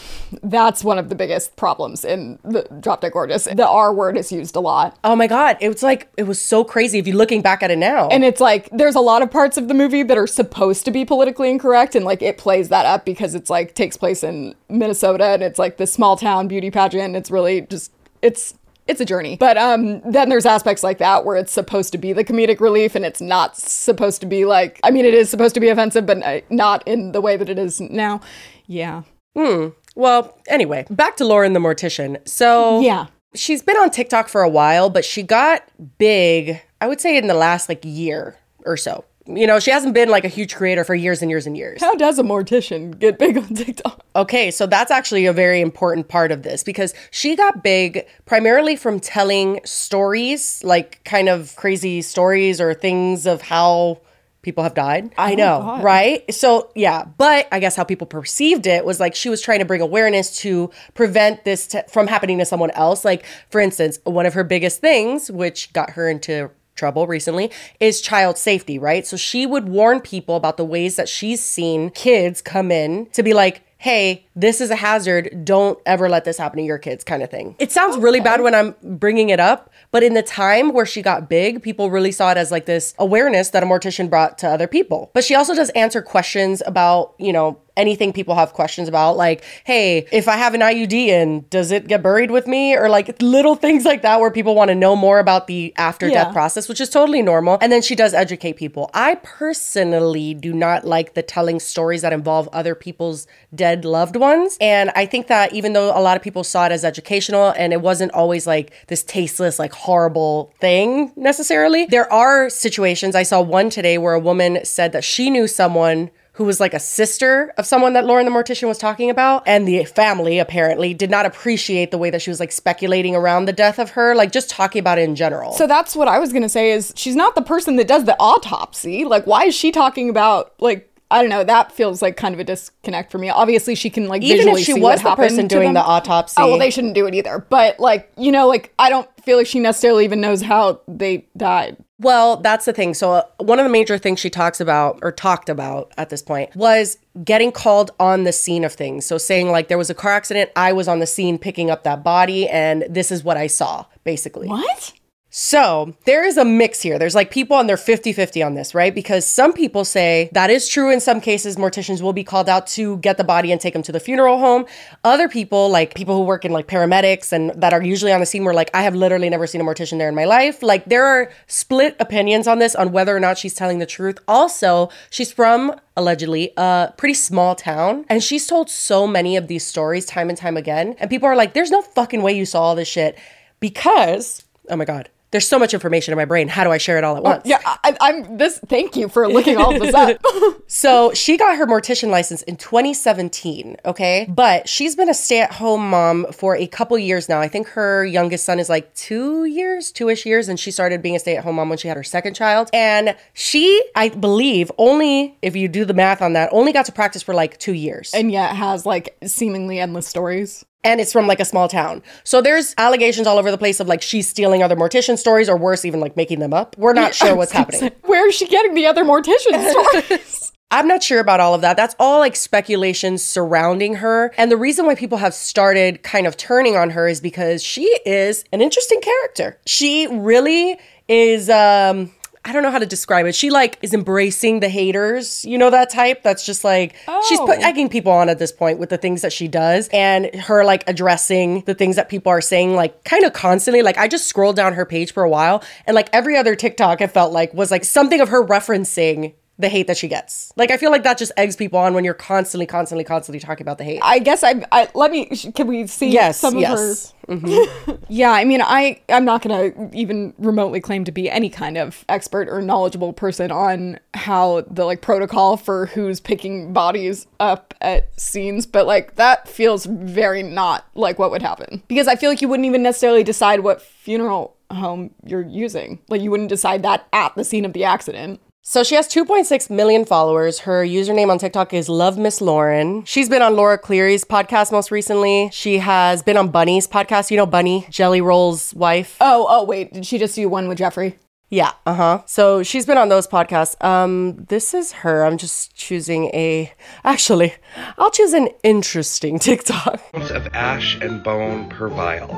that's 0.42 0.82
one 0.82 0.98
of 0.98 1.10
the 1.10 1.14
biggest 1.14 1.54
problems 1.56 2.04
in 2.04 2.38
the 2.42 2.66
Drop 2.80 3.02
Dead 3.02 3.12
Gorgeous. 3.12 3.44
The 3.44 3.68
R 3.68 3.92
word 3.92 4.16
is 4.16 4.32
used 4.32 4.56
a 4.56 4.60
lot. 4.60 4.98
Oh 5.04 5.14
my 5.14 5.26
God. 5.26 5.58
It 5.60 5.68
was 5.68 5.82
like, 5.82 6.10
it 6.16 6.24
was 6.24 6.40
so 6.40 6.64
crazy 6.64 6.98
if 6.98 7.06
you're 7.06 7.16
looking 7.16 7.42
back 7.42 7.62
at 7.62 7.70
it 7.70 7.78
now. 7.78 8.08
And 8.08 8.24
it's 8.24 8.40
like, 8.40 8.68
there's 8.72 8.94
a 8.94 9.00
lot 9.00 9.22
of 9.22 9.30
parts 9.30 9.58
of 9.58 9.68
the 9.68 9.74
movie 9.74 10.02
that 10.02 10.16
are 10.16 10.26
supposed 10.26 10.84
to 10.86 10.90
be 10.90 11.04
politically 11.04 11.50
incorrect. 11.50 11.94
And 11.94 12.04
like, 12.04 12.22
it 12.22 12.38
plays 12.38 12.70
that 12.70 12.86
up 12.86 13.04
because 13.04 13.34
it's 13.34 13.50
like, 13.50 13.74
takes 13.74 13.96
place 13.96 14.24
in 14.24 14.54
Minnesota 14.68 15.26
and 15.26 15.42
it's 15.42 15.58
like 15.58 15.76
this 15.76 15.92
small 15.92 16.16
town 16.16 16.48
beauty 16.48 16.70
pageant. 16.70 17.04
And 17.04 17.16
It's 17.16 17.30
really 17.30 17.60
just, 17.62 17.92
it's 18.22 18.54
it's 18.90 19.00
a 19.00 19.04
journey. 19.04 19.36
But 19.36 19.56
um, 19.56 20.00
then 20.00 20.28
there's 20.28 20.44
aspects 20.44 20.82
like 20.82 20.98
that 20.98 21.24
where 21.24 21.36
it's 21.36 21.52
supposed 21.52 21.92
to 21.92 21.98
be 21.98 22.12
the 22.12 22.24
comedic 22.24 22.60
relief 22.60 22.94
and 22.94 23.04
it's 23.04 23.20
not 23.20 23.56
supposed 23.56 24.20
to 24.20 24.26
be 24.26 24.44
like, 24.44 24.80
I 24.82 24.90
mean, 24.90 25.04
it 25.04 25.14
is 25.14 25.30
supposed 25.30 25.54
to 25.54 25.60
be 25.60 25.68
offensive, 25.68 26.04
but 26.04 26.50
not 26.50 26.86
in 26.86 27.12
the 27.12 27.20
way 27.20 27.36
that 27.36 27.48
it 27.48 27.58
is 27.58 27.80
now. 27.80 28.20
Yeah. 28.66 29.02
Hmm. 29.36 29.68
Well, 29.94 30.36
anyway, 30.48 30.86
back 30.90 31.16
to 31.16 31.24
Lauren 31.24 31.52
the 31.52 31.60
mortician. 31.60 32.26
So, 32.28 32.80
yeah. 32.80 33.06
She's 33.32 33.62
been 33.62 33.76
on 33.76 33.90
TikTok 33.90 34.28
for 34.28 34.42
a 34.42 34.48
while, 34.48 34.90
but 34.90 35.04
she 35.04 35.22
got 35.22 35.62
big, 35.98 36.60
I 36.80 36.88
would 36.88 37.00
say, 37.00 37.16
in 37.16 37.28
the 37.28 37.34
last 37.34 37.68
like 37.68 37.84
year 37.84 38.36
or 38.66 38.76
so 38.76 39.04
You 39.36 39.46
know, 39.46 39.60
she 39.60 39.70
hasn't 39.70 39.94
been 39.94 40.08
like 40.08 40.24
a 40.24 40.28
huge 40.28 40.54
creator 40.54 40.84
for 40.84 40.94
years 40.94 41.22
and 41.22 41.30
years 41.30 41.46
and 41.46 41.56
years. 41.56 41.80
How 41.80 41.94
does 41.94 42.18
a 42.18 42.22
mortician 42.22 42.98
get 42.98 43.18
big 43.18 43.36
on 43.36 43.54
TikTok? 43.54 44.04
Okay, 44.16 44.50
so 44.50 44.66
that's 44.66 44.90
actually 44.90 45.26
a 45.26 45.32
very 45.32 45.60
important 45.60 46.08
part 46.08 46.32
of 46.32 46.42
this 46.42 46.62
because 46.62 46.94
she 47.10 47.36
got 47.36 47.62
big 47.62 48.06
primarily 48.26 48.76
from 48.76 48.98
telling 49.00 49.60
stories, 49.64 50.62
like 50.64 51.02
kind 51.04 51.28
of 51.28 51.54
crazy 51.56 52.02
stories 52.02 52.60
or 52.60 52.74
things 52.74 53.26
of 53.26 53.42
how 53.42 54.00
people 54.42 54.64
have 54.64 54.74
died. 54.74 55.12
Oh 55.18 55.22
I 55.22 55.34
know, 55.34 55.80
right? 55.82 56.32
So, 56.32 56.70
yeah, 56.74 57.04
but 57.04 57.46
I 57.52 57.60
guess 57.60 57.76
how 57.76 57.84
people 57.84 58.06
perceived 58.06 58.66
it 58.66 58.84
was 58.84 58.98
like 58.98 59.14
she 59.14 59.28
was 59.28 59.40
trying 59.40 59.58
to 59.58 59.64
bring 59.64 59.80
awareness 59.80 60.38
to 60.38 60.70
prevent 60.94 61.44
this 61.44 61.66
t- 61.66 61.80
from 61.88 62.06
happening 62.06 62.38
to 62.38 62.44
someone 62.44 62.70
else. 62.70 63.04
Like, 63.04 63.24
for 63.50 63.60
instance, 63.60 63.98
one 64.04 64.26
of 64.26 64.34
her 64.34 64.44
biggest 64.44 64.80
things, 64.80 65.30
which 65.30 65.72
got 65.72 65.90
her 65.90 66.08
into 66.08 66.50
trouble 66.74 67.06
recently 67.06 67.50
is 67.78 68.00
child 68.00 68.38
safety, 68.38 68.78
right? 68.78 69.06
So 69.06 69.16
she 69.16 69.46
would 69.46 69.68
warn 69.68 70.00
people 70.00 70.36
about 70.36 70.56
the 70.56 70.64
ways 70.64 70.96
that 70.96 71.08
she's 71.08 71.42
seen 71.42 71.90
kids 71.90 72.40
come 72.40 72.70
in 72.70 73.06
to 73.12 73.22
be 73.22 73.34
like, 73.34 73.62
hey, 73.80 74.26
this 74.36 74.60
is 74.60 74.70
a 74.70 74.76
hazard. 74.76 75.42
Don't 75.42 75.78
ever 75.86 76.06
let 76.10 76.26
this 76.26 76.36
happen 76.36 76.58
to 76.58 76.62
your 76.62 76.76
kids, 76.76 77.02
kind 77.02 77.22
of 77.22 77.30
thing. 77.30 77.56
It 77.58 77.72
sounds 77.72 77.96
really 77.96 78.20
bad 78.20 78.42
when 78.42 78.54
I'm 78.54 78.74
bringing 78.82 79.30
it 79.30 79.40
up, 79.40 79.72
but 79.90 80.02
in 80.02 80.12
the 80.12 80.22
time 80.22 80.74
where 80.74 80.84
she 80.84 81.00
got 81.00 81.30
big, 81.30 81.62
people 81.62 81.90
really 81.90 82.12
saw 82.12 82.30
it 82.30 82.36
as 82.36 82.50
like 82.50 82.66
this 82.66 82.94
awareness 82.98 83.48
that 83.50 83.62
a 83.62 83.66
mortician 83.66 84.10
brought 84.10 84.36
to 84.38 84.48
other 84.48 84.66
people. 84.66 85.10
But 85.14 85.24
she 85.24 85.34
also 85.34 85.54
does 85.54 85.70
answer 85.70 86.02
questions 86.02 86.62
about, 86.66 87.14
you 87.18 87.32
know, 87.32 87.58
anything 87.76 88.12
people 88.12 88.34
have 88.34 88.52
questions 88.52 88.88
about, 88.88 89.16
like, 89.16 89.44
hey, 89.64 90.06
if 90.12 90.28
I 90.28 90.36
have 90.36 90.54
an 90.54 90.60
IUD 90.60 90.92
in, 90.92 91.46
does 91.50 91.70
it 91.70 91.86
get 91.88 92.02
buried 92.02 92.30
with 92.30 92.46
me? 92.46 92.76
Or 92.76 92.88
like 92.88 93.20
little 93.22 93.54
things 93.54 93.84
like 93.84 94.02
that 94.02 94.20
where 94.20 94.30
people 94.30 94.54
want 94.54 94.68
to 94.68 94.74
know 94.74 94.96
more 94.96 95.18
about 95.18 95.46
the 95.46 95.72
after 95.76 96.08
death 96.08 96.28
Yeah. 96.28 96.32
process, 96.32 96.68
which 96.68 96.80
is 96.80 96.88
totally 96.90 97.22
normal. 97.22 97.58
And 97.60 97.70
then 97.72 97.82
she 97.82 97.94
does 97.94 98.14
educate 98.14 98.54
people. 98.54 98.90
I 98.94 99.16
personally 99.16 100.34
do 100.34 100.52
not 100.52 100.84
like 100.86 101.14
the 101.14 101.22
telling 101.22 101.60
stories 101.60 102.02
that 102.02 102.12
involve 102.12 102.48
other 102.52 102.74
people's 102.74 103.26
dead 103.54 103.84
loved 103.84 104.16
ones. 104.16 104.56
And 104.60 104.90
I 104.94 105.06
think 105.06 105.28
that 105.28 105.52
even 105.52 105.72
though 105.72 105.96
a 105.96 106.00
lot 106.00 106.16
of 106.16 106.22
people 106.22 106.44
saw 106.44 106.66
it 106.66 106.72
as 106.72 106.84
educational 106.84 107.50
and 107.56 107.72
it 107.72 107.80
wasn't 107.80 108.12
always 108.12 108.46
like 108.46 108.72
this 108.88 109.02
tasteless, 109.02 109.58
like 109.58 109.72
horrible 109.72 110.52
thing 110.60 111.12
necessarily, 111.16 111.86
there 111.86 112.10
are 112.12 112.50
situations. 112.50 113.14
I 113.14 113.22
saw 113.22 113.40
one 113.40 113.70
today 113.70 113.98
where 113.98 114.14
a 114.14 114.20
woman 114.20 114.64
said 114.64 114.92
that 114.92 115.04
she 115.04 115.30
knew 115.30 115.46
someone 115.46 116.10
who 116.32 116.44
was 116.44 116.60
like 116.60 116.74
a 116.74 116.80
sister 116.80 117.52
of 117.58 117.66
someone 117.66 117.92
that 117.92 118.04
Lauren 118.04 118.24
the 118.24 118.30
mortician 118.30 118.68
was 118.68 118.78
talking 118.78 119.10
about. 119.10 119.42
And 119.46 119.66
the 119.66 119.84
family 119.84 120.38
apparently 120.38 120.94
did 120.94 121.10
not 121.10 121.26
appreciate 121.26 121.90
the 121.90 121.98
way 121.98 122.10
that 122.10 122.22
she 122.22 122.30
was 122.30 122.40
like 122.40 122.52
speculating 122.52 123.14
around 123.16 123.46
the 123.46 123.52
death 123.52 123.78
of 123.78 123.90
her, 123.90 124.14
like 124.14 124.32
just 124.32 124.48
talking 124.50 124.80
about 124.80 124.98
it 124.98 125.02
in 125.02 125.16
general. 125.16 125.52
So 125.52 125.66
that's 125.66 125.96
what 125.96 126.08
I 126.08 126.18
was 126.18 126.32
gonna 126.32 126.48
say 126.48 126.70
is 126.70 126.92
she's 126.96 127.16
not 127.16 127.34
the 127.34 127.42
person 127.42 127.76
that 127.76 127.88
does 127.88 128.04
the 128.04 128.16
autopsy. 128.20 129.04
Like, 129.04 129.26
why 129.26 129.46
is 129.46 129.54
she 129.54 129.70
talking 129.72 130.08
about 130.08 130.54
like 130.60 130.86
I 131.12 131.20
don't 131.20 131.30
know? 131.30 131.42
That 131.42 131.72
feels 131.72 132.02
like 132.02 132.16
kind 132.16 132.34
of 132.34 132.38
a 132.38 132.44
disconnect 132.44 133.10
for 133.10 133.18
me. 133.18 133.30
Obviously, 133.30 133.74
she 133.74 133.90
can 133.90 134.06
like 134.06 134.22
Even 134.22 134.38
if 134.38 134.44
visually 134.44 134.62
she 134.62 134.74
was 134.74 135.02
the 135.02 135.16
person 135.16 135.48
doing 135.48 135.72
the 135.72 135.82
autopsy. 135.82 136.36
Oh 136.38 136.48
well, 136.48 136.58
they 136.58 136.70
shouldn't 136.70 136.94
do 136.94 137.06
it 137.06 137.14
either. 137.14 137.44
But 137.50 137.80
like 137.80 138.12
you 138.16 138.30
know, 138.30 138.46
like 138.46 138.72
I 138.78 138.90
don't 138.90 139.08
feel 139.24 139.36
like 139.36 139.48
she 139.48 139.58
necessarily 139.58 140.04
even 140.04 140.20
knows 140.20 140.40
how 140.40 140.80
they 140.86 141.26
died. 141.36 141.76
Well, 142.00 142.38
that's 142.38 142.64
the 142.64 142.72
thing. 142.72 142.94
So, 142.94 143.12
uh, 143.12 143.22
one 143.38 143.58
of 143.58 143.64
the 143.64 143.70
major 143.70 143.98
things 143.98 144.20
she 144.20 144.30
talks 144.30 144.58
about 144.58 144.98
or 145.02 145.12
talked 145.12 145.50
about 145.50 145.92
at 145.98 146.08
this 146.08 146.22
point 146.22 146.54
was 146.56 146.96
getting 147.22 147.52
called 147.52 147.90
on 148.00 148.24
the 148.24 148.32
scene 148.32 148.64
of 148.64 148.72
things. 148.72 149.04
So, 149.04 149.18
saying 149.18 149.50
like 149.50 149.68
there 149.68 149.78
was 149.78 149.90
a 149.90 149.94
car 149.94 150.12
accident, 150.12 150.50
I 150.56 150.72
was 150.72 150.88
on 150.88 150.98
the 150.98 151.06
scene 151.06 151.38
picking 151.38 151.70
up 151.70 151.84
that 151.84 152.02
body, 152.02 152.48
and 152.48 152.86
this 152.88 153.12
is 153.12 153.22
what 153.22 153.36
I 153.36 153.48
saw, 153.48 153.84
basically. 154.02 154.48
What? 154.48 154.94
So 155.32 155.94
there 156.06 156.24
is 156.24 156.36
a 156.36 156.44
mix 156.44 156.82
here. 156.82 156.98
There's 156.98 157.14
like 157.14 157.30
people 157.30 157.56
on 157.56 157.68
their 157.68 157.76
50 157.76 158.12
50 158.12 158.42
on 158.42 158.54
this, 158.54 158.74
right? 158.74 158.92
Because 158.92 159.24
some 159.24 159.52
people 159.52 159.84
say 159.84 160.28
that 160.32 160.50
is 160.50 160.68
true 160.68 160.90
in 160.90 160.98
some 160.98 161.20
cases. 161.20 161.54
Morticians 161.54 162.02
will 162.02 162.12
be 162.12 162.24
called 162.24 162.48
out 162.48 162.66
to 162.68 162.96
get 162.96 163.16
the 163.16 163.22
body 163.22 163.52
and 163.52 163.60
take 163.60 163.72
them 163.72 163.82
to 163.84 163.92
the 163.92 164.00
funeral 164.00 164.38
home. 164.38 164.66
Other 165.04 165.28
people, 165.28 165.68
like 165.68 165.94
people 165.94 166.16
who 166.16 166.24
work 166.24 166.44
in 166.44 166.50
like 166.50 166.66
paramedics 166.66 167.32
and 167.32 167.50
that 167.50 167.72
are 167.72 167.80
usually 167.80 168.12
on 168.12 168.18
the 168.18 168.26
scene, 168.26 168.42
were 168.42 168.52
like, 168.52 168.72
I 168.74 168.82
have 168.82 168.96
literally 168.96 169.30
never 169.30 169.46
seen 169.46 169.60
a 169.60 169.64
mortician 169.64 169.98
there 169.98 170.08
in 170.08 170.16
my 170.16 170.24
life. 170.24 170.64
Like 170.64 170.86
there 170.86 171.06
are 171.06 171.30
split 171.46 171.94
opinions 172.00 172.48
on 172.48 172.58
this 172.58 172.74
on 172.74 172.90
whether 172.90 173.16
or 173.16 173.20
not 173.20 173.38
she's 173.38 173.54
telling 173.54 173.78
the 173.78 173.86
truth. 173.86 174.18
Also, 174.26 174.90
she's 175.10 175.30
from 175.30 175.78
allegedly 175.96 176.52
a 176.56 176.92
pretty 176.96 177.14
small 177.14 177.54
town 177.54 178.04
and 178.08 178.24
she's 178.24 178.48
told 178.48 178.68
so 178.68 179.06
many 179.06 179.36
of 179.36 179.46
these 179.46 179.64
stories 179.64 180.06
time 180.06 180.28
and 180.28 180.36
time 180.36 180.56
again. 180.56 180.96
And 180.98 181.08
people 181.08 181.28
are 181.28 181.36
like, 181.36 181.54
there's 181.54 181.70
no 181.70 181.82
fucking 181.82 182.20
way 182.20 182.32
you 182.32 182.46
saw 182.46 182.62
all 182.62 182.74
this 182.74 182.88
shit 182.88 183.16
because, 183.60 184.42
oh 184.68 184.74
my 184.74 184.84
God. 184.84 185.08
There's 185.30 185.46
so 185.46 185.58
much 185.58 185.74
information 185.74 186.12
in 186.12 186.16
my 186.16 186.24
brain. 186.24 186.48
How 186.48 186.64
do 186.64 186.70
I 186.70 186.78
share 186.78 186.98
it 186.98 187.04
all 187.04 187.16
at 187.16 187.20
oh, 187.20 187.30
once? 187.30 187.42
Yeah, 187.44 187.60
I, 187.64 187.96
I'm 188.00 188.36
this. 188.36 188.58
Thank 188.66 188.96
you 188.96 189.08
for 189.08 189.28
looking 189.28 189.56
all 189.56 189.78
this 189.78 189.94
up. 189.94 190.20
So 190.72 191.12
she 191.14 191.36
got 191.36 191.56
her 191.56 191.66
mortician 191.66 192.10
license 192.10 192.42
in 192.42 192.56
2017, 192.56 193.76
okay? 193.84 194.26
But 194.28 194.68
she's 194.68 194.94
been 194.94 195.08
a 195.08 195.14
stay 195.14 195.40
at 195.40 195.54
home 195.54 195.90
mom 195.90 196.26
for 196.32 196.54
a 196.54 196.68
couple 196.68 196.96
years 196.96 197.28
now. 197.28 197.40
I 197.40 197.48
think 197.48 197.66
her 197.70 198.04
youngest 198.04 198.44
son 198.44 198.60
is 198.60 198.68
like 198.68 198.94
two 198.94 199.46
years, 199.46 199.90
two 199.90 200.08
ish 200.08 200.24
years, 200.24 200.48
and 200.48 200.60
she 200.60 200.70
started 200.70 201.02
being 201.02 201.16
a 201.16 201.18
stay 201.18 201.36
at 201.36 201.42
home 201.42 201.56
mom 201.56 201.70
when 201.70 201.78
she 201.78 201.88
had 201.88 201.96
her 201.96 202.04
second 202.04 202.34
child. 202.34 202.70
And 202.72 203.16
she, 203.32 203.82
I 203.96 204.10
believe, 204.10 204.70
only, 204.78 205.36
if 205.42 205.56
you 205.56 205.66
do 205.66 205.84
the 205.84 205.94
math 205.94 206.22
on 206.22 206.34
that, 206.34 206.50
only 206.52 206.72
got 206.72 206.86
to 206.86 206.92
practice 206.92 207.22
for 207.22 207.34
like 207.34 207.58
two 207.58 207.74
years. 207.74 208.12
and 208.14 208.30
yet 208.30 208.54
has 208.54 208.86
like 208.86 209.16
seemingly 209.24 209.80
endless 209.80 210.06
stories. 210.06 210.64
And 210.84 211.00
it's 211.00 211.12
from 211.12 211.26
like 211.26 211.40
a 211.40 211.44
small 211.44 211.68
town. 211.68 212.02
So 212.24 212.40
there's 212.40 212.74
allegations 212.78 213.26
all 213.26 213.38
over 213.38 213.50
the 213.50 213.58
place 213.58 213.80
of 213.80 213.88
like 213.88 214.02
she's 214.02 214.28
stealing 214.28 214.62
other 214.62 214.76
mortician 214.76 215.18
stories 215.18 215.48
or 215.48 215.56
worse, 215.56 215.84
even 215.84 216.00
like 216.00 216.16
making 216.16 216.40
them 216.40 216.54
up. 216.54 216.76
We're 216.78 216.92
not 216.92 217.14
sure 217.14 217.36
what's 217.36 217.52
happening. 217.52 217.92
Where 218.02 218.28
is 218.28 218.34
she 218.34 218.46
getting 218.46 218.74
the 218.74 218.86
other 218.86 219.04
mortician 219.04 219.70
stories? 220.02 220.52
I'm 220.72 220.86
not 220.86 221.02
sure 221.02 221.18
about 221.18 221.40
all 221.40 221.54
of 221.54 221.62
that. 221.62 221.76
That's 221.76 221.96
all 221.98 222.20
like 222.20 222.36
speculation 222.36 223.18
surrounding 223.18 223.96
her. 223.96 224.32
And 224.36 224.52
the 224.52 224.56
reason 224.56 224.86
why 224.86 224.94
people 224.94 225.18
have 225.18 225.34
started 225.34 226.02
kind 226.04 226.28
of 226.28 226.36
turning 226.36 226.76
on 226.76 226.90
her 226.90 227.08
is 227.08 227.20
because 227.20 227.62
she 227.62 227.84
is 228.06 228.44
an 228.52 228.60
interesting 228.62 229.00
character. 229.00 229.58
She 229.66 230.06
really 230.06 230.78
is 231.08 231.50
um 231.50 232.12
I 232.42 232.52
don't 232.52 232.62
know 232.62 232.70
how 232.70 232.78
to 232.78 232.86
describe 232.86 233.26
it. 233.26 233.34
She 233.34 233.50
like 233.50 233.76
is 233.82 233.92
embracing 233.92 234.60
the 234.60 234.68
haters, 234.70 235.44
you 235.44 235.58
know 235.58 235.68
that 235.70 235.90
type. 235.90 236.22
That's 236.22 236.44
just 236.44 236.64
like 236.64 236.94
she's 237.28 237.38
put 237.40 237.58
Oh. 237.58 237.62
egging 237.62 237.88
people 237.90 238.12
on 238.12 238.28
at 238.30 238.38
this 238.38 238.50
point 238.50 238.78
with 238.78 238.88
the 238.88 238.96
things 238.96 239.20
that 239.22 239.32
she 239.32 239.46
does, 239.46 239.88
and 239.92 240.34
her 240.34 240.64
like 240.64 240.82
addressing 240.88 241.60
the 241.66 241.74
things 241.74 241.96
that 241.96 242.08
people 242.08 242.30
are 242.32 242.40
saying 242.40 242.74
like 242.74 243.04
kind 243.04 243.24
of 243.24 243.34
constantly. 243.34 243.82
Like 243.82 243.98
I 243.98 244.08
just 244.08 244.26
scrolled 244.26 244.56
down 244.56 244.72
her 244.72 244.86
page 244.86 245.12
for 245.12 245.22
a 245.22 245.28
while, 245.28 245.62
and 245.86 245.94
like 245.94 246.08
every 246.14 246.36
other 246.36 246.56
TikTok, 246.56 247.02
I 247.02 247.06
felt 247.08 247.32
like 247.32 247.52
was 247.52 247.70
like 247.70 247.84
something 247.84 248.20
of 248.22 248.30
her 248.30 248.42
referencing 248.42 249.34
the 249.60 249.68
hate 249.68 249.86
that 249.86 249.96
she 249.96 250.08
gets. 250.08 250.52
Like 250.56 250.70
I 250.70 250.76
feel 250.76 250.90
like 250.90 251.02
that 251.04 251.18
just 251.18 251.32
eggs 251.36 251.56
people 251.56 251.78
on 251.78 251.94
when 251.94 252.04
you're 252.04 252.14
constantly, 252.14 252.66
constantly, 252.66 253.04
constantly 253.04 253.40
talking 253.40 253.64
about 253.64 253.78
the 253.78 253.84
hate. 253.84 254.00
I 254.02 254.18
guess 254.18 254.42
I, 254.42 254.64
I 254.72 254.88
let 254.94 255.10
me. 255.10 255.26
Can 255.54 255.66
we 255.66 255.86
see 255.86 256.08
yes, 256.08 256.38
some 256.38 256.54
of 256.54 256.60
yes. 256.60 257.12
her? 257.26 257.34
Mm-hmm. 257.34 257.92
Yeah, 258.08 258.32
I 258.32 258.44
mean, 258.44 258.60
I 258.60 259.00
I'm 259.08 259.24
not 259.24 259.42
gonna 259.42 259.70
even 259.92 260.34
remotely 260.38 260.80
claim 260.80 261.04
to 261.04 261.12
be 261.12 261.30
any 261.30 261.48
kind 261.48 261.78
of 261.78 262.04
expert 262.08 262.48
or 262.48 262.60
knowledgeable 262.60 263.12
person 263.12 263.52
on 263.52 264.00
how 264.14 264.62
the 264.62 264.84
like 264.84 265.00
protocol 265.00 265.56
for 265.56 265.86
who's 265.86 266.18
picking 266.18 266.72
bodies 266.72 267.26
up 267.38 267.72
at 267.80 268.08
scenes, 268.20 268.66
but 268.66 268.86
like 268.86 269.14
that 269.16 269.48
feels 269.48 269.86
very 269.86 270.42
not 270.42 270.86
like 270.94 271.18
what 271.18 271.30
would 271.30 271.42
happen 271.42 271.82
because 271.86 272.08
I 272.08 272.16
feel 272.16 272.30
like 272.30 272.42
you 272.42 272.48
wouldn't 272.48 272.66
even 272.66 272.82
necessarily 272.82 273.22
decide 273.22 273.60
what 273.60 273.80
funeral 273.80 274.56
home 274.70 275.10
you're 275.24 275.42
using. 275.42 276.00
Like 276.08 276.22
you 276.22 276.30
wouldn't 276.30 276.48
decide 276.48 276.82
that 276.82 277.06
at 277.12 277.34
the 277.34 277.44
scene 277.44 277.64
of 277.64 277.72
the 277.72 277.84
accident. 277.84 278.40
So 278.70 278.84
she 278.84 278.94
has 278.94 279.08
2.6 279.08 279.68
million 279.68 280.04
followers. 280.04 280.60
Her 280.60 280.86
username 280.86 281.28
on 281.28 281.40
TikTok 281.40 281.74
is 281.74 281.88
Love 281.88 282.16
Miss 282.16 282.40
Lauren. 282.40 283.04
She's 283.04 283.28
been 283.28 283.42
on 283.42 283.56
Laura 283.56 283.76
Clery's 283.76 284.24
podcast 284.24 284.70
most 284.70 284.92
recently. 284.92 285.50
She 285.52 285.78
has 285.78 286.22
been 286.22 286.36
on 286.36 286.50
Bunnie's 286.50 286.86
podcast. 286.86 287.32
You 287.32 287.36
know 287.36 287.46
Bunny, 287.46 287.84
Jelly 287.90 288.20
Roll's 288.20 288.72
wife. 288.74 289.16
Oh, 289.20 289.44
oh 289.50 289.64
wait, 289.64 289.92
did 289.92 290.06
she 290.06 290.18
just 290.18 290.36
do 290.36 290.48
one 290.48 290.68
with 290.68 290.78
Jeffrey? 290.78 291.18
Yeah, 291.48 291.72
uh 291.84 291.94
huh. 291.94 292.22
So 292.26 292.62
she's 292.62 292.86
been 292.86 292.96
on 292.96 293.08
those 293.08 293.26
podcasts. 293.26 293.74
Um, 293.84 294.36
this 294.44 294.72
is 294.72 294.92
her. 295.02 295.24
I'm 295.24 295.36
just 295.36 295.74
choosing 295.74 296.26
a. 296.26 296.72
Actually, 297.02 297.54
I'll 297.98 298.12
choose 298.12 298.34
an 298.34 298.50
interesting 298.62 299.38
TikTok. 299.40 300.00
of 300.14 300.46
ash 300.54 300.94
and 301.00 301.24
bone 301.24 301.68
per 301.70 301.88
vial. 301.88 302.28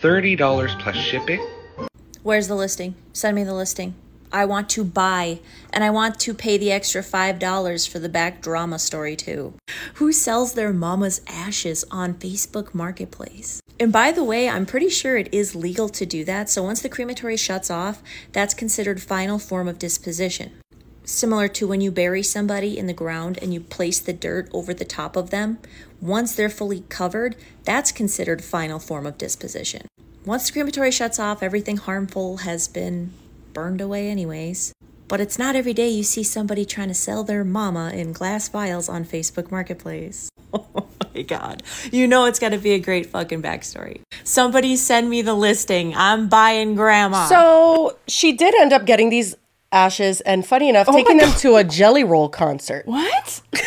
$30 0.00 0.80
plus 0.80 0.96
shipping. 0.96 1.46
Where's 2.22 2.48
the 2.48 2.54
listing? 2.54 2.94
Send 3.12 3.36
me 3.36 3.44
the 3.44 3.52
listing. 3.52 3.94
I 4.32 4.44
want 4.44 4.68
to 4.70 4.84
buy, 4.84 5.40
and 5.72 5.82
I 5.82 5.90
want 5.90 6.20
to 6.20 6.34
pay 6.34 6.56
the 6.56 6.70
extra 6.70 7.02
$5 7.02 7.88
for 7.88 7.98
the 7.98 8.08
back 8.08 8.40
drama 8.40 8.78
story 8.78 9.16
too. 9.16 9.54
Who 9.94 10.12
sells 10.12 10.54
their 10.54 10.72
mama's 10.72 11.20
ashes 11.26 11.84
on 11.90 12.14
Facebook 12.14 12.72
Marketplace? 12.72 13.60
And 13.80 13.92
by 13.92 14.12
the 14.12 14.22
way, 14.22 14.48
I'm 14.48 14.66
pretty 14.66 14.88
sure 14.88 15.16
it 15.16 15.32
is 15.32 15.56
legal 15.56 15.88
to 15.88 16.06
do 16.06 16.24
that, 16.26 16.48
so 16.48 16.62
once 16.62 16.82
the 16.82 16.88
crematory 16.88 17.36
shuts 17.36 17.70
off, 17.70 18.02
that's 18.32 18.54
considered 18.54 19.02
final 19.02 19.38
form 19.38 19.66
of 19.66 19.78
disposition. 19.78 20.52
Similar 21.02 21.48
to 21.48 21.66
when 21.66 21.80
you 21.80 21.90
bury 21.90 22.22
somebody 22.22 22.78
in 22.78 22.86
the 22.86 22.92
ground 22.92 23.38
and 23.42 23.52
you 23.52 23.60
place 23.60 23.98
the 23.98 24.12
dirt 24.12 24.48
over 24.52 24.72
the 24.72 24.84
top 24.84 25.16
of 25.16 25.30
them, 25.30 25.58
once 26.00 26.34
they're 26.34 26.48
fully 26.48 26.84
covered, 26.88 27.34
that's 27.64 27.90
considered 27.90 28.44
final 28.44 28.78
form 28.78 29.06
of 29.06 29.18
disposition. 29.18 29.88
Once 30.24 30.46
the 30.46 30.52
crematory 30.52 30.90
shuts 30.90 31.18
off, 31.18 31.42
everything 31.42 31.78
harmful 31.78 32.38
has 32.38 32.68
been 32.68 33.12
burned 33.52 33.80
away, 33.80 34.08
anyways. 34.08 34.72
but 35.08 35.20
it's 35.20 35.38
not 35.38 35.56
every 35.56 35.74
day 35.74 35.88
you 35.88 36.04
see 36.04 36.22
somebody 36.22 36.64
trying 36.64 36.86
to 36.88 36.94
sell 36.94 37.24
their 37.24 37.42
mama 37.44 37.90
in 37.90 38.12
glass 38.12 38.48
vials 38.48 38.88
on 38.88 39.04
Facebook 39.04 39.50
Marketplace. 39.50 40.28
Oh 40.52 40.86
my 41.14 41.22
god. 41.22 41.62
You 41.92 42.06
know 42.08 42.24
it's 42.24 42.38
gotta 42.40 42.58
be 42.58 42.72
a 42.72 42.78
great 42.78 43.06
fucking 43.06 43.40
backstory. 43.42 44.00
Somebody 44.24 44.74
send 44.76 45.08
me 45.10 45.22
the 45.22 45.34
listing. 45.34 45.94
I'm 45.96 46.28
buying 46.28 46.74
grandma. 46.76 47.26
So 47.26 47.96
she 48.08 48.32
did 48.32 48.54
end 48.60 48.72
up 48.72 48.84
getting 48.84 49.10
these 49.10 49.36
ashes 49.72 50.20
and 50.22 50.44
funny 50.46 50.68
enough, 50.68 50.88
oh 50.88 50.92
taking 50.92 51.18
them 51.18 51.32
to 51.38 51.54
a 51.56 51.62
Jelly 51.64 52.02
Roll 52.04 52.28
concert. 52.28 52.84
What? 52.86 53.40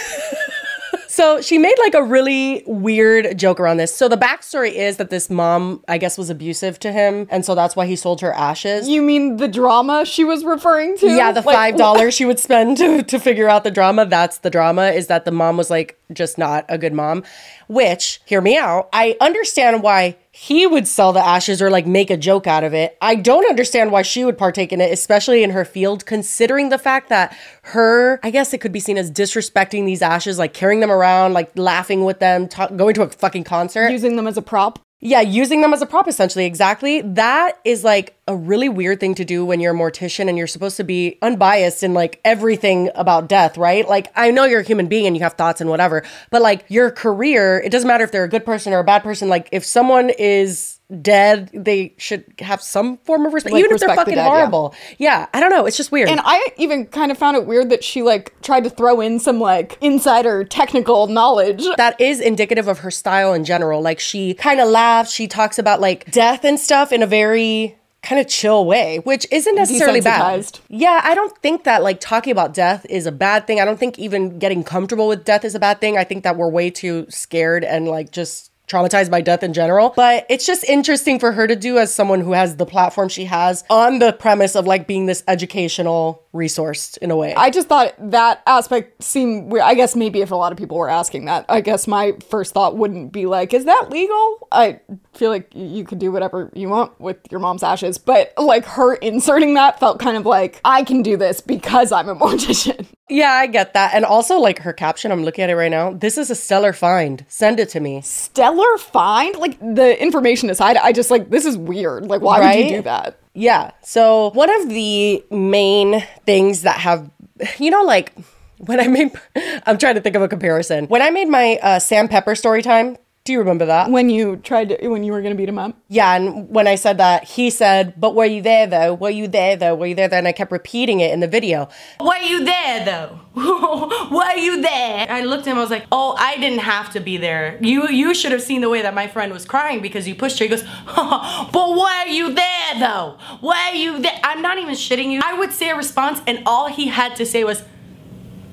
So 1.14 1.42
she 1.42 1.60
made 1.60 1.76
like 1.78 1.94
a 1.94 2.02
really 2.02 2.64
weird 2.66 3.38
joke 3.38 3.60
around 3.60 3.78
this. 3.78 3.96
So 3.96 4.10
the 4.10 4.18
backstory 4.18 4.72
is 4.72 4.98
that 4.98 5.12
this 5.12 5.30
mom, 5.30 5.84
I 5.88 6.00
guess, 6.00 6.18
was 6.18 6.32
abusive 6.32 6.80
to 6.80 6.92
him, 6.92 7.28
and 7.30 7.46
so 7.46 7.54
that's 7.54 7.76
why 7.76 7.86
he 7.86 7.96
sold 7.96 8.22
her 8.22 8.34
ashes. 8.34 8.90
You 8.90 9.04
mean 9.04 9.38
the 9.38 9.48
drama 9.48 10.06
she 10.06 10.24
was 10.24 10.44
referring 10.44 10.98
to? 10.98 11.06
yeah, 11.06 11.32
the 11.32 11.42
Like, 11.42 11.56
five 11.56 11.78
dollars 11.78 12.16
she 12.16 12.26
would 12.26 12.40
spend 12.40 12.78
to, 12.78 13.04
to 13.04 13.20
figure 13.20 13.48
out 13.48 13.64
the 13.64 13.70
drama. 13.70 14.08
That's 14.08 14.40
the 14.40 14.50
drama. 14.50 14.88
Is 14.88 15.06
that 15.06 15.24
the 15.24 15.32
mom 15.32 15.56
was 15.56 15.70
like 15.70 16.00
just 16.12 16.40
not 16.40 16.66
a 16.68 16.80
good 16.80 16.94
mom. 16.94 17.24
Which, 17.68 18.20
hear 18.26 18.42
me 18.42 18.58
out. 18.58 18.90
I 18.92 19.16
understand 19.22 19.84
why 19.84 20.18
he 20.36 20.66
would 20.66 20.88
sell 20.88 21.14
the 21.14 21.24
ashes 21.24 21.62
or 21.62 21.70
like 21.70 21.86
make 21.86 22.10
a 22.10 22.18
joke 22.18 22.48
out 22.48 22.64
of 22.64 22.74
it. 22.74 22.98
I 23.00 23.14
don't 23.14 23.48
understand 23.48 23.92
why 23.92 24.02
she 24.02 24.26
would 24.26 24.36
partake 24.36 24.74
in 24.74 24.82
it, 24.82 24.92
especially 24.92 25.44
in 25.44 25.52
her 25.52 25.64
field, 25.64 26.08
considering 26.08 26.70
the 26.70 26.80
fact 26.80 27.10
that 27.10 27.38
her, 27.62 28.20
I 28.24 28.32
guess 28.32 28.52
it 28.52 28.58
could 28.58 28.72
be 28.72 28.80
seen 28.80 28.98
as 28.98 29.12
disrespecting 29.12 29.86
these 29.86 30.02
ashes, 30.02 30.40
like 30.40 30.56
carrying 30.56 30.80
them 30.80 30.92
around, 30.92 31.34
like 31.34 31.56
laughing 31.56 32.04
with 32.04 32.20
them, 32.20 32.48
ta- 32.48 32.68
going 32.68 32.96
to 32.96 33.04
a 33.04 33.10
fucking 33.10 33.44
concert. 33.44 33.92
Using 33.92 34.16
them 34.16 34.26
as 34.26 34.36
a 34.36 34.42
prop. 34.42 34.80
Yeah, 35.06 35.20
using 35.20 35.60
them 35.60 35.74
as 35.74 35.82
a 35.82 35.86
prop, 35.86 36.08
essentially. 36.08 36.46
Exactly. 36.46 37.02
That 37.02 37.60
is 37.66 37.84
like 37.84 38.16
a 38.26 38.34
really 38.34 38.70
weird 38.70 39.02
thing 39.02 39.16
to 39.16 39.26
do 39.26 39.44
when 39.44 39.60
you're 39.60 39.74
a 39.74 39.78
mortician 39.78 40.30
and 40.30 40.38
you're 40.38 40.48
supposed 40.48 40.78
to 40.78 40.86
be 40.86 41.18
unbiased 41.22 41.84
in 41.84 41.94
like 41.94 42.22
everything 42.24 42.90
about 42.96 43.28
death, 43.28 43.58
right? 43.58 43.86
Like, 43.86 44.14
I 44.16 44.32
know 44.32 44.46
you're 44.46 44.62
a 44.62 44.64
human 44.64 44.88
being 44.88 45.06
and 45.06 45.18
you 45.18 45.22
have 45.24 45.34
thoughts 45.34 45.60
and 45.60 45.70
whatever, 45.70 46.06
but 46.30 46.42
like 46.42 46.64
your 46.70 46.90
career, 46.90 47.60
it 47.60 47.70
doesn't 47.70 47.88
matter 47.88 48.06
if 48.06 48.14
they're 48.14 48.24
a 48.24 48.30
good 48.30 48.46
person 48.46 48.72
or 48.72 48.80
a 48.80 48.84
bad 48.86 49.04
person. 49.04 49.28
Like, 49.28 49.50
if 49.52 49.66
someone 49.66 50.10
is 50.10 50.73
dead, 51.02 51.50
they 51.54 51.94
should 51.98 52.26
have 52.40 52.62
some 52.62 52.98
form 52.98 53.26
of 53.26 53.34
respect, 53.34 53.54
Like, 53.54 53.60
even 53.62 53.72
if 53.72 53.80
they're 53.80 53.90
respect 53.90 54.08
the 54.08 54.12
fucking 54.12 54.16
dead, 54.16 54.28
horrible. 54.28 54.76
Yeah. 54.98 55.28
I 55.34 55.40
don't 55.40 55.50
know. 55.50 55.66
It's 55.66 55.78
just 55.78 55.92
weird. 55.92 56.10
And 56.10 56.22
I 56.24 56.46
even 56.58 56.86
kind 56.88 57.12
of 57.12 57.18
found 57.18 57.38
it 57.38 57.46
weird 57.46 57.70
that 57.70 57.84
she 57.84 58.04
like 58.04 58.40
tried 58.42 58.64
to 58.66 58.70
throw 58.70 59.02
in 59.02 59.20
some 59.20 59.40
like 59.40 59.78
insider 59.82 60.44
technical 60.44 61.08
knowledge. 61.08 61.66
that 61.78 62.00
is 62.00 62.20
indicative 62.20 62.68
of 62.68 62.80
her 62.80 62.92
style 62.92 63.34
in 63.34 63.44
general. 63.46 63.82
Like 63.82 64.00
she 64.00 64.34
kind 64.34 64.60
of 64.60 64.68
laughs, 64.70 65.12
she 65.12 65.28
talks 65.28 65.58
about 65.58 65.82
like 65.82 66.10
death 66.12 66.44
and 66.44 66.60
stuff 66.60 66.92
in 66.92 67.02
a 67.02 67.08
very 67.08 67.78
kind 68.04 68.20
of 68.20 68.28
chill 68.28 68.66
way, 68.66 69.00
which 69.00 69.26
isn't 69.32 69.56
necessarily 69.56 70.02
bad. 70.02 70.60
Yeah, 70.68 71.00
I 71.04 71.16
don't 71.16 71.36
think 71.40 71.64
that 71.64 71.82
like 71.82 72.00
talking 72.00 72.32
about 72.32 72.54
death 72.54 72.86
is 72.90 73.08
a 73.08 73.12
bad 73.12 73.48
thing. 73.48 73.60
I 73.62 73.66
don't 73.66 73.80
think 73.80 73.98
even 73.98 74.40
getting 74.40 74.64
comfortable 74.64 75.08
with 75.08 75.24
death 75.24 75.46
is 75.46 75.56
a 75.56 75.60
bad 75.60 75.80
thing. 75.80 75.98
I 75.98 76.04
think 76.04 76.24
that 76.26 76.36
we're 76.36 76.50
way 76.50 76.70
too 76.70 77.06
scared 77.10 77.64
and 77.64 77.88
like 77.88 78.12
just 78.12 78.52
traumatized 78.74 79.12
by 79.12 79.22
death 79.22 79.44
in 79.44 79.54
general. 79.54 79.94
But 79.96 80.26
it's 80.30 80.46
just 80.46 80.64
interesting 80.64 81.20
for 81.20 81.32
her 81.32 81.46
to 81.46 81.56
do 81.56 81.78
as 81.78 81.94
someone 81.94 82.22
who 82.22 82.32
has 82.32 82.56
the 82.56 82.66
platform 82.66 83.10
she 83.10 83.26
has 83.26 83.64
on 83.70 84.00
the 84.00 84.14
premise 84.14 84.56
of 84.56 84.66
like 84.66 84.88
being 84.88 85.06
this 85.06 85.24
educational 85.28 86.23
resource 86.34 86.98
in 86.98 87.12
a 87.12 87.16
way. 87.16 87.34
I 87.36 87.50
just 87.52 87.68
thought 87.68 87.94
that 88.12 88.42
aspect 88.48 89.04
seemed 89.04 89.52
weird. 89.52 89.64
I 89.64 89.76
guess 89.76 89.96
maybe 89.96 90.22
if 90.22 90.32
a 90.32 90.36
lot 90.36 90.52
of 90.52 90.58
people 90.58 90.78
were 90.78 90.90
asking 90.90 91.26
that, 91.26 91.46
I 91.48 91.62
guess 91.62 91.88
my 91.88 92.14
first 92.30 92.54
thought 92.54 92.76
wouldn't 92.76 93.12
be 93.14 93.28
like, 93.28 93.54
is 93.54 93.66
that 93.66 93.90
legal? 93.92 94.48
I 94.52 94.80
feel 95.14 95.30
like 95.30 95.52
you 95.54 95.84
could 95.86 96.00
do 96.00 96.12
whatever 96.12 96.52
you 96.56 96.70
want 96.70 97.00
with 97.00 97.18
your 97.30 97.40
mom's 97.40 97.64
ashes, 97.64 97.98
but 97.98 98.34
like 98.38 98.66
her 98.66 98.96
inserting 98.96 99.54
that 99.54 99.80
felt 99.80 100.00
kind 100.00 100.18
of 100.18 100.26
like, 100.26 100.60
I 100.66 100.84
can 100.84 101.04
do 101.04 101.16
this 101.18 101.40
because 101.40 101.92
I'm 101.92 102.10
a 102.10 102.16
mortician. 102.24 102.88
yeah, 103.10 103.32
I 103.32 103.46
get 103.48 103.74
that. 103.76 103.94
And 103.94 104.04
also 104.04 104.40
like 104.40 104.60
her 104.60 104.74
caption, 104.74 105.12
I'm 105.12 105.24
looking 105.24 105.44
at 105.44 105.50
it 105.52 105.56
right 105.56 105.72
now. 105.72 105.94
This 105.94 106.18
is 106.18 106.32
a 106.32 106.36
stellar 106.36 106.74
find. 106.74 107.24
Send 107.30 107.60
it 107.60 107.70
to 107.70 107.80
me. 107.80 108.02
Stellar 108.02 108.78
find? 108.80 109.36
Like 109.38 109.60
the 109.60 110.02
information 110.02 110.50
aside, 110.50 110.78
I 110.78 110.92
just 110.94 111.12
like, 111.12 111.30
this 111.30 111.46
is 111.46 111.58
weird. 111.58 112.08
Like, 112.08 112.22
why 112.22 112.40
would 112.40 112.64
you 112.66 112.78
do 112.78 112.82
that? 112.84 113.20
Yeah. 113.34 113.72
So 113.82 114.30
one 114.32 114.50
of 114.62 114.70
the 114.70 115.24
main 115.32 116.02
things 116.26 116.62
that 116.64 116.78
have, 116.78 117.10
you 117.58 117.72
know, 117.72 117.84
like 117.84 118.14
when 118.60 118.80
I 118.80 118.88
made, 118.88 119.12
I'm 119.66 119.78
trying 119.78 119.96
to 119.96 120.02
think 120.02 120.16
of 120.16 120.22
a 120.22 120.28
comparison. 120.28 120.88
When 120.88 121.02
I 121.02 121.10
made 121.10 121.28
my 121.28 121.60
uh, 121.62 121.80
Sam 121.80 122.08
Pepper 122.08 122.36
story 122.36 122.62
time, 122.62 122.98
do 123.26 123.32
you 123.32 123.40
remember 123.40 123.66
that? 123.68 123.90
When 123.90 124.10
you 124.10 124.36
tried 124.36 124.70
to, 124.70 124.88
when 124.90 125.06
you 125.06 125.14
were 125.14 125.22
going 125.22 125.32
to 125.32 125.38
beat 125.38 125.48
him 125.48 125.58
up? 125.58 125.78
Yeah, 125.88 126.14
and 126.16 126.50
when 126.50 126.68
I 126.68 126.76
said 126.76 126.98
that, 126.98 127.24
he 127.24 127.50
said, 127.50 127.94
"But 127.98 128.16
were 128.16 128.26
you 128.26 128.42
there 128.42 128.68
though? 128.68 128.96
Were 128.96 129.10
you 129.10 129.30
there 129.30 129.56
though? 129.56 129.76
Were 129.76 129.86
you 129.86 129.96
there?" 129.96 130.10
though?" 130.10 130.18
And 130.18 130.28
I 130.28 130.34
kept 130.34 130.52
repeating 130.52 131.00
it 131.00 131.14
in 131.14 131.22
the 131.22 131.28
video. 131.28 131.70
Were 132.02 132.18
you 132.18 132.44
there 132.44 132.84
though? 132.84 133.20
Were 134.12 134.36
you 134.36 134.62
there? 134.62 135.08
I 135.10 135.22
looked 135.22 135.48
at 135.48 135.52
him. 135.52 135.58
I 135.58 135.62
was 135.62 135.70
like, 135.70 135.86
"Oh, 135.90 136.16
I 136.18 136.36
didn't 136.38 136.60
have 136.60 136.92
to 136.94 137.00
be 137.00 137.16
there. 137.16 137.58
You 137.62 137.88
you 137.88 138.14
should 138.14 138.34
have 138.34 138.42
seen 138.42 138.60
the 138.60 138.70
way 138.70 138.82
that 138.82 138.94
my 138.94 139.08
friend 139.08 139.32
was 139.32 139.46
crying 139.46 139.82
because 139.82 140.06
you 140.06 140.16
pushed 140.16 140.40
her." 140.40 140.46
He 140.46 140.50
goes, 140.50 140.64
"But 140.96 141.70
were 141.78 142.06
you 142.08 142.34
there 142.34 142.74
though? 142.78 143.18
Were 143.42 143.74
you 143.74 144.00
there?" 144.00 144.20
I'm 144.26 144.42
not 144.42 144.58
even 144.58 144.76
shitting 144.76 145.12
you. 145.12 145.22
I 145.24 145.34
would 145.40 145.54
say 145.54 145.70
a 145.70 145.78
response, 145.78 146.22
and 146.28 146.44
all 146.46 146.68
he 146.68 146.88
had 146.88 147.16
to 147.16 147.26
say 147.26 147.46
was, 147.46 147.64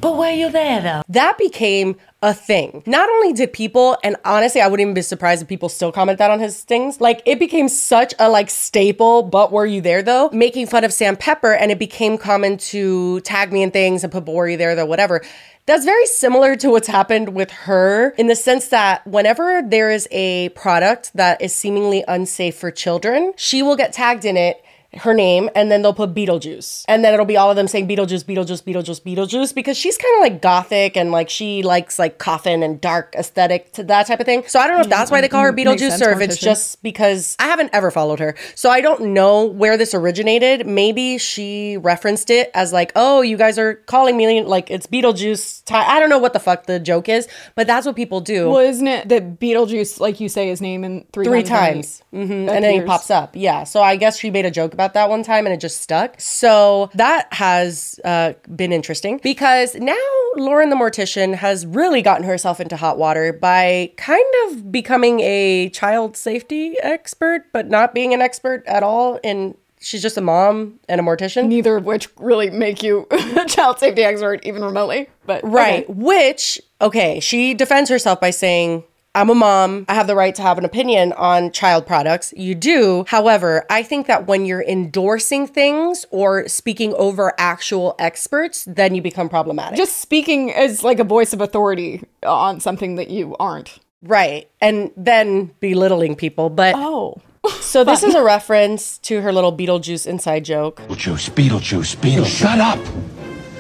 "But 0.00 0.16
were 0.16 0.30
you 0.30 0.50
there 0.50 0.80
though?" 0.80 1.02
That 1.08 1.36
became 1.38 1.96
a 2.22 2.34
thing. 2.34 2.82
Not 2.86 3.08
only 3.08 3.32
did 3.32 3.52
people, 3.52 3.96
and 4.04 4.16
honestly, 4.24 4.60
I 4.60 4.66
wouldn't 4.68 4.84
even 4.86 4.94
be 4.94 5.02
surprised 5.02 5.42
if 5.42 5.48
people 5.48 5.68
still 5.68 5.92
comment 5.92 6.18
that 6.18 6.30
on 6.30 6.40
his 6.40 6.60
things. 6.62 7.00
Like 7.00 7.22
it 7.24 7.38
became 7.38 7.68
such 7.68 8.14
a 8.18 8.28
like 8.28 8.50
staple. 8.50 9.22
But 9.22 9.52
were 9.52 9.66
you 9.66 9.80
there 9.80 10.02
though? 10.02 10.30
Making 10.32 10.66
fun 10.66 10.84
of 10.84 10.92
Sam 10.92 11.16
Pepper, 11.16 11.52
and 11.52 11.70
it 11.70 11.78
became 11.78 12.18
common 12.18 12.56
to 12.58 13.20
tag 13.20 13.52
me 13.52 13.62
in 13.62 13.70
things 13.70 14.02
and 14.04 14.12
put 14.12 14.24
"But 14.24 14.34
were 14.34 14.48
you 14.48 14.56
there 14.56 14.74
though?" 14.74 14.86
Whatever. 14.86 15.22
That's 15.66 15.84
very 15.84 16.06
similar 16.06 16.56
to 16.56 16.70
what's 16.70 16.88
happened 16.88 17.28
with 17.28 17.50
her 17.50 18.10
in 18.18 18.26
the 18.26 18.34
sense 18.34 18.68
that 18.68 19.06
whenever 19.06 19.62
there 19.64 19.90
is 19.90 20.08
a 20.10 20.48
product 20.50 21.12
that 21.14 21.40
is 21.40 21.54
seemingly 21.54 22.02
unsafe 22.08 22.56
for 22.56 22.70
children, 22.70 23.34
she 23.36 23.62
will 23.62 23.76
get 23.76 23.92
tagged 23.92 24.24
in 24.24 24.36
it 24.36 24.64
her 24.94 25.14
name 25.14 25.48
and 25.54 25.70
then 25.70 25.82
they'll 25.82 25.94
put 25.94 26.14
Beetlejuice. 26.14 26.84
And 26.88 27.04
then 27.04 27.14
it'll 27.14 27.26
be 27.26 27.36
all 27.36 27.50
of 27.50 27.56
them 27.56 27.68
saying 27.68 27.88
Beetlejuice, 27.88 28.24
Beetlejuice, 28.24 28.62
Beetlejuice, 28.62 29.00
Beetlejuice 29.02 29.54
because 29.54 29.76
she's 29.76 29.96
kind 29.96 30.16
of 30.16 30.20
like 30.22 30.42
gothic 30.42 30.96
and 30.96 31.12
like 31.12 31.30
she 31.30 31.62
likes 31.62 31.98
like 31.98 32.18
coffin 32.18 32.62
and 32.62 32.80
dark 32.80 33.14
aesthetic 33.14 33.72
to 33.72 33.84
that 33.84 34.06
type 34.06 34.20
of 34.20 34.26
thing. 34.26 34.42
So 34.46 34.58
I 34.58 34.66
don't 34.66 34.76
know 34.76 34.82
if 34.82 34.88
that's 34.88 35.10
why 35.10 35.20
they 35.20 35.28
call 35.28 35.42
her 35.42 35.52
Beetlejuice 35.52 35.90
sense, 35.90 36.02
or 36.02 36.10
if 36.10 36.20
it's 36.20 36.38
just 36.38 36.82
because 36.82 37.36
I 37.38 37.44
haven't 37.44 37.70
ever 37.72 37.90
followed 37.90 38.18
her. 38.18 38.34
So 38.54 38.70
I 38.70 38.80
don't 38.80 39.12
know 39.14 39.44
where 39.44 39.76
this 39.76 39.94
originated. 39.94 40.66
Maybe 40.66 41.18
she 41.18 41.76
referenced 41.76 42.30
it 42.30 42.50
as 42.54 42.72
like, 42.72 42.92
"Oh, 42.96 43.20
you 43.20 43.36
guys 43.36 43.58
are 43.58 43.74
calling 43.74 44.16
me 44.16 44.42
like 44.42 44.70
it's 44.70 44.86
Beetlejuice 44.86 45.64
time." 45.64 45.84
I 45.88 46.00
don't 46.00 46.10
know 46.10 46.18
what 46.18 46.32
the 46.32 46.40
fuck 46.40 46.66
the 46.66 46.80
joke 46.80 47.08
is, 47.08 47.28
but 47.54 47.66
that's 47.66 47.86
what 47.86 47.96
people 47.96 48.20
do. 48.20 48.50
Well, 48.50 48.58
isn't 48.58 48.86
it 48.86 49.08
that 49.08 49.38
Beetlejuice, 49.38 50.00
like 50.00 50.20
you 50.20 50.28
say 50.28 50.48
his 50.48 50.60
name 50.60 50.84
in 50.84 51.04
three, 51.12 51.24
three 51.24 51.42
times? 51.42 51.50
times, 51.50 52.02
hmm 52.12 52.48
and 52.48 52.64
then 52.64 52.80
he 52.80 52.80
pops 52.82 53.10
up. 53.10 53.36
Yeah, 53.36 53.64
so 53.64 53.82
I 53.82 53.96
guess 53.96 54.18
she 54.18 54.30
made 54.30 54.44
a 54.44 54.50
joke 54.50 54.72
about 54.80 54.94
that 54.94 55.10
one 55.10 55.22
time, 55.22 55.46
and 55.46 55.52
it 55.52 55.60
just 55.60 55.82
stuck. 55.82 56.18
So 56.18 56.90
that 56.94 57.32
has 57.34 58.00
uh, 58.02 58.32
been 58.56 58.72
interesting 58.72 59.20
because 59.22 59.74
now 59.74 59.94
Lauren 60.36 60.70
the 60.70 60.76
mortician 60.76 61.34
has 61.34 61.66
really 61.66 62.00
gotten 62.00 62.24
herself 62.26 62.60
into 62.60 62.76
hot 62.76 62.96
water 62.96 63.32
by 63.32 63.92
kind 63.98 64.24
of 64.46 64.72
becoming 64.72 65.20
a 65.20 65.68
child 65.70 66.16
safety 66.16 66.76
expert, 66.82 67.44
but 67.52 67.68
not 67.68 67.94
being 67.94 68.14
an 68.14 68.22
expert 68.22 68.64
at 68.66 68.82
all. 68.82 69.20
And 69.22 69.54
she's 69.80 70.00
just 70.00 70.16
a 70.16 70.22
mom 70.22 70.80
and 70.88 70.98
a 70.98 71.04
mortician. 71.04 71.48
Neither 71.48 71.76
of 71.76 71.84
which 71.84 72.08
really 72.16 72.48
make 72.48 72.82
you 72.82 73.06
a 73.10 73.44
child 73.46 73.80
safety 73.80 74.02
expert, 74.02 74.46
even 74.46 74.62
remotely. 74.64 75.08
But 75.26 75.42
Right. 75.44 75.84
okay. 75.84 75.92
Which, 75.92 76.58
okay, 76.80 77.20
she 77.20 77.52
defends 77.52 77.90
herself 77.90 78.18
by 78.18 78.30
saying, 78.30 78.84
I'm 79.14 79.28
a 79.28 79.34
mom. 79.34 79.86
I 79.88 79.94
have 79.94 80.06
the 80.06 80.14
right 80.14 80.34
to 80.36 80.42
have 80.42 80.56
an 80.56 80.64
opinion 80.64 81.12
on 81.14 81.50
child 81.50 81.84
products. 81.84 82.32
You 82.36 82.54
do. 82.54 83.04
However, 83.08 83.66
I 83.68 83.82
think 83.82 84.06
that 84.06 84.28
when 84.28 84.46
you're 84.46 84.62
endorsing 84.62 85.48
things 85.48 86.06
or 86.12 86.46
speaking 86.46 86.94
over 86.94 87.34
actual 87.36 87.96
experts, 87.98 88.64
then 88.68 88.94
you 88.94 89.02
become 89.02 89.28
problematic. 89.28 89.76
just 89.76 89.96
speaking 90.00 90.52
as 90.52 90.84
like 90.84 91.00
a 91.00 91.04
voice 91.04 91.32
of 91.32 91.40
authority 91.40 92.04
on 92.24 92.60
something 92.60 92.94
that 92.96 93.10
you 93.10 93.34
aren't. 93.40 93.80
right. 94.02 94.48
And 94.60 94.92
then 94.96 95.50
belittling 95.58 96.14
people. 96.14 96.48
But 96.48 96.74
Oh. 96.78 97.20
so 97.60 97.82
this 97.82 98.02
is 98.04 98.14
a 98.14 98.22
reference 98.22 98.98
to 98.98 99.22
her 99.22 99.32
little 99.32 99.52
Beetlejuice 99.56 100.06
inside 100.06 100.44
joke. 100.44 100.76
Beetlejuice, 100.82 101.30
Beetlejuice, 101.30 101.96
Beetlejuice. 101.96 102.26
Shut 102.26 102.60
up! 102.60 102.78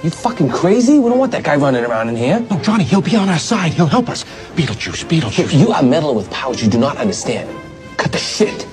You 0.02 0.08
fucking 0.10 0.48
crazy? 0.50 0.98
We 0.98 1.10
don't 1.10 1.18
want 1.18 1.32
that 1.32 1.44
guy 1.44 1.56
running 1.56 1.84
around 1.84 2.08
in 2.08 2.16
here. 2.16 2.40
No, 2.50 2.58
Johnny, 2.60 2.84
he'll 2.84 3.02
be 3.02 3.16
on 3.16 3.28
our 3.28 3.38
side. 3.38 3.74
He'll 3.74 3.86
help 3.86 4.08
us. 4.08 4.24
Beetlejuice, 4.54 5.04
Beetlejuice. 5.04 5.58
You 5.58 5.72
are 5.72 5.82
meddling 5.82 6.16
with 6.16 6.30
powers 6.30 6.62
you 6.62 6.70
do 6.70 6.78
not 6.78 6.96
understand. 6.96 7.54
Cut 7.98 8.10
the 8.12 8.18
shit. 8.18 8.66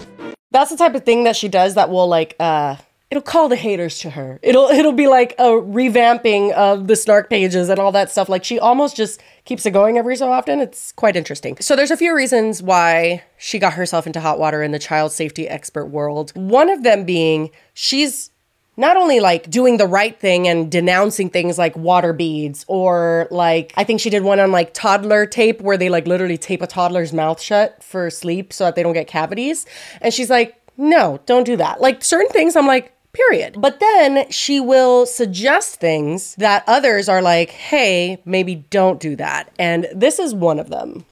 that's 0.52 0.72
the 0.72 0.78
type 0.78 0.96
of 0.96 1.04
thing 1.04 1.26
that 1.26 1.36
she 1.36 1.50
does 1.50 1.76
that 1.76 1.90
will 1.90 2.08
like 2.08 2.34
uh 2.40 2.78
it'll 3.12 3.22
call 3.22 3.50
the 3.50 3.58
haters 3.58 4.00
to 4.00 4.10
her 4.10 4.40
it'll 4.42 4.68
it'll 4.70 4.94
be 4.94 5.08
like 5.08 5.34
a 5.38 5.44
revamping 5.44 6.54
of 6.54 6.88
the 6.88 6.96
snark 6.96 7.30
pages 7.30 7.68
and 7.70 7.78
all 7.80 7.92
that 7.92 8.10
stuff 8.10 8.30
like 8.30 8.44
she 8.46 8.58
almost 8.58 8.96
just 8.96 9.22
keeps 9.44 9.66
it 9.66 9.72
going 9.72 9.98
every 9.98 10.16
so 10.16 10.32
often 10.32 10.60
it's 10.62 10.94
quite 10.94 11.16
interesting 11.18 11.58
so 11.60 11.76
there's 11.76 11.92
a 11.92 11.98
few 11.98 12.16
reasons 12.16 12.64
why 12.64 13.22
she 13.38 13.60
got 13.60 13.74
herself 13.74 14.08
into 14.08 14.20
hot 14.22 14.40
water 14.40 14.64
in 14.64 14.72
the 14.72 14.80
child 14.80 15.12
safety 15.12 15.48
expert 15.50 15.86
world 15.88 16.32
one 16.36 16.70
of 16.70 16.84
them 16.84 17.04
being 17.04 17.50
she's 17.74 18.32
not 18.78 18.96
only 18.96 19.20
like 19.20 19.50
doing 19.50 19.78
the 19.78 19.88
right 19.88 20.18
thing 20.20 20.48
and 20.48 20.72
denouncing 20.72 21.30
things 21.30 21.58
like 21.58 21.76
water 21.76 22.14
beads 22.14 22.64
or 22.68 23.28
like 23.32 23.74
I 23.76 23.84
think 23.84 24.00
she 24.00 24.10
did 24.10 24.24
one 24.24 24.40
on 24.40 24.52
like 24.52 24.74
toddler 24.74 25.26
tape 25.26 25.62
where 25.62 25.78
they 25.78 25.90
like 25.90 26.08
literally 26.08 26.38
tape 26.38 26.62
a 26.62 26.68
toddler's 26.68 27.12
mouth 27.12 27.42
shut 27.42 27.84
for 27.84 28.10
sleep 28.10 28.54
so 28.54 28.66
that 28.66 28.76
they 28.76 28.84
don't 28.84 28.94
get 28.94 29.08
cavities. 29.08 29.66
And 30.00 30.14
she's 30.14 30.30
like, 30.30 30.62
no, 30.78 31.20
don't 31.26 31.44
do 31.44 31.58
that. 31.58 31.82
Like 31.82 32.04
certain 32.04 32.30
things, 32.30 32.56
I'm 32.56 32.68
like, 32.68 32.94
period. 33.14 33.60
But 33.60 33.80
then 33.80 34.30
she 34.30 34.60
will 34.60 35.08
suggest 35.08 35.80
things 35.80 36.36
that 36.36 36.64
others 36.68 37.10
are 37.10 37.22
like, 37.22 37.50
hey, 37.50 38.22
maybe 38.26 38.56
don't 38.70 39.00
do 39.00 39.16
that. 39.16 39.52
And 39.58 39.88
this 39.94 40.20
is 40.20 40.36
one 40.36 40.60
of 40.60 40.70
them. 40.70 41.04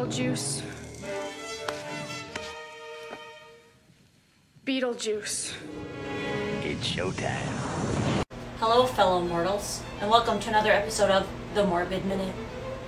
Beetlejuice. 0.00 0.62
Beetlejuice. 4.64 5.52
It's 6.64 6.88
showtime. 6.88 8.24
Hello, 8.58 8.86
fellow 8.86 9.20
mortals, 9.20 9.82
and 10.00 10.10
welcome 10.10 10.40
to 10.40 10.48
another 10.48 10.72
episode 10.72 11.10
of 11.10 11.28
The 11.54 11.66
Morbid 11.66 12.06
Minute. 12.06 12.34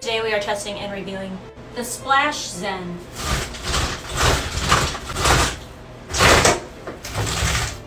Today 0.00 0.22
we 0.22 0.32
are 0.32 0.40
testing 0.40 0.76
and 0.78 0.90
reviewing 0.90 1.36
the 1.74 1.84
Splash 1.84 2.48
Zen. 2.48 2.96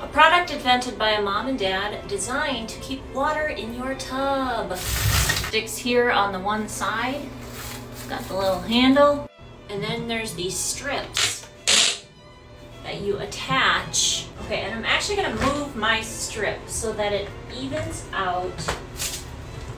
A 0.03 0.07
product 0.11 0.51
invented 0.51 0.99
by 0.99 1.13
a 1.13 1.21
mom 1.23 1.47
and 1.47 1.57
dad 1.57 2.07
designed 2.07 2.69
to 2.69 2.79
keep 2.79 3.01
water 3.11 3.47
in 3.47 3.73
your 3.73 3.95
tub. 3.95 4.77
Sticks 4.77 5.77
here 5.77 6.11
on 6.11 6.31
the 6.31 6.39
one 6.39 6.67
side, 6.67 7.21
got 8.05 8.23
the 8.27 8.35
little 8.35 8.59
handle, 8.61 9.29
and 9.69 9.83
then 9.83 10.07
there's 10.07 10.33
these 10.33 10.55
strips 10.55 11.47
that 12.83 13.01
you 13.01 13.17
attach. 13.17 14.27
Okay, 14.45 14.61
and 14.61 14.75
I'm 14.75 14.85
actually 14.85 15.15
gonna 15.15 15.35
move 15.53 15.75
my 15.75 16.01
strip 16.01 16.59
so 16.67 16.93
that 16.93 17.13
it 17.13 17.29
evens 17.55 18.05
out 18.13 18.53